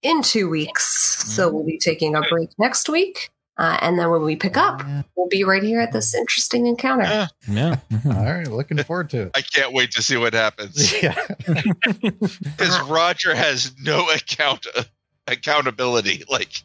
in 0.03 0.23
two 0.23 0.49
weeks. 0.49 1.25
So 1.25 1.47
mm-hmm. 1.47 1.57
we'll 1.57 1.67
be 1.67 1.79
taking 1.79 2.15
a 2.15 2.23
break 2.23 2.51
next 2.59 2.89
week. 2.89 3.31
Uh, 3.59 3.77
and 3.83 3.99
then 3.99 4.09
when 4.11 4.23
we 4.23 4.37
pick 4.37 4.57
up, 4.57 4.83
we'll 5.17 5.27
be 5.29 5.43
right 5.43 5.63
here 5.65 5.81
at 5.81 5.93
this 5.93 6.15
interesting 6.15 6.67
encounter. 6.67 7.03
Yeah. 7.05 7.27
Yeah. 7.49 7.77
All 8.07 8.13
right. 8.25 8.47
Looking 8.47 8.79
forward 8.85 9.11
to 9.11 9.23
it. 9.23 9.31
I 9.35 9.41
can't 9.43 9.73
wait 9.73 9.91
to 9.93 10.03
see 10.03 10.17
what 10.17 10.33
happens 10.33 10.93
Yeah. 11.03 11.15
because 12.01 12.81
Roger 12.89 13.35
has 13.35 13.75
no 13.83 14.09
account 14.11 14.67
accountability. 15.27 16.23
Like, 16.31 16.63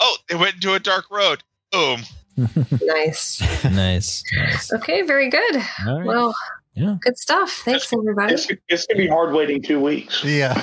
oh, 0.00 0.16
they 0.28 0.34
went 0.34 0.54
into 0.54 0.74
a 0.74 0.78
dark 0.80 1.04
road. 1.10 1.42
Boom. 1.70 2.00
Nice. 2.82 3.40
nice. 3.64 4.22
Nice. 4.34 4.72
Okay, 4.72 5.02
very 5.02 5.28
good. 5.28 5.56
All 5.86 5.98
right. 5.98 6.06
Well, 6.06 6.34
Yeah. 6.74 6.96
good 7.00 7.18
stuff. 7.18 7.50
Thanks, 7.64 7.92
everybody. 7.92 8.34
It's, 8.34 8.46
it's 8.68 8.86
gonna 8.86 8.98
be 8.98 9.08
hard 9.08 9.32
waiting 9.34 9.60
two 9.60 9.80
weeks. 9.80 10.24
Yeah. 10.24 10.54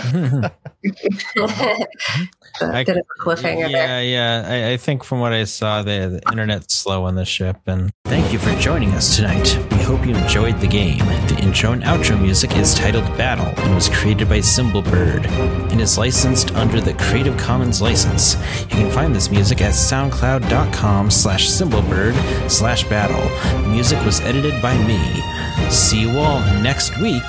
A 2.62 2.66
I- 2.78 2.84
bit 2.84 2.98
of 2.98 3.06
a 3.20 3.24
cliffhanger 3.24 3.70
yeah, 3.70 3.88
there. 3.88 4.04
yeah. 4.04 4.46
I, 4.70 4.74
I 4.74 4.78
think 4.78 5.04
from 5.04 5.20
what 5.20 5.34
I 5.34 5.44
saw, 5.46 5.82
the, 5.84 6.22
the 6.22 6.32
internet's 6.32 6.74
slow 6.76 7.06
on 7.06 7.16
the 7.16 7.26
ship. 7.26 7.58
And 7.68 7.92
thank 8.06 8.32
you 8.34 8.40
for 8.40 8.52
joining 8.60 8.92
us 8.92 9.16
tonight. 9.16 9.58
We 9.72 9.78
hope 9.84 10.06
you 10.06 10.16
enjoyed 10.16 10.60
the 10.60 10.68
game. 10.68 11.00
The 11.28 11.40
intro 11.42 11.72
and 11.72 11.84
outro 11.84 12.20
music 12.22 12.56
is 12.58 12.74
titled 12.74 13.06
Battle 13.18 13.48
and 13.64 13.76
was 13.76 13.90
created 13.90 14.30
by 14.30 14.40
Symbolbird 14.40 15.26
and 15.72 15.82
is 15.82 15.98
licensed 15.98 16.54
under 16.56 16.80
the 16.82 16.94
Creative 16.96 17.36
Commons 17.38 17.82
license. 17.82 18.36
You 18.62 18.68
can 18.68 18.92
find 18.92 19.16
this 19.16 19.30
music 19.32 19.62
at 19.62 19.74
soundcloud.com 19.74 21.12
slash 21.12 21.50
symbolbird 21.50 22.16
slash 22.50 22.84
battle. 22.90 23.30
Music 23.70 24.04
was 24.06 24.22
edited 24.22 24.62
by 24.62 24.78
me. 24.86 25.00
See 25.70 26.02
you 26.02 26.18
all 26.20 26.40
next 26.62 27.00
week 27.02 27.24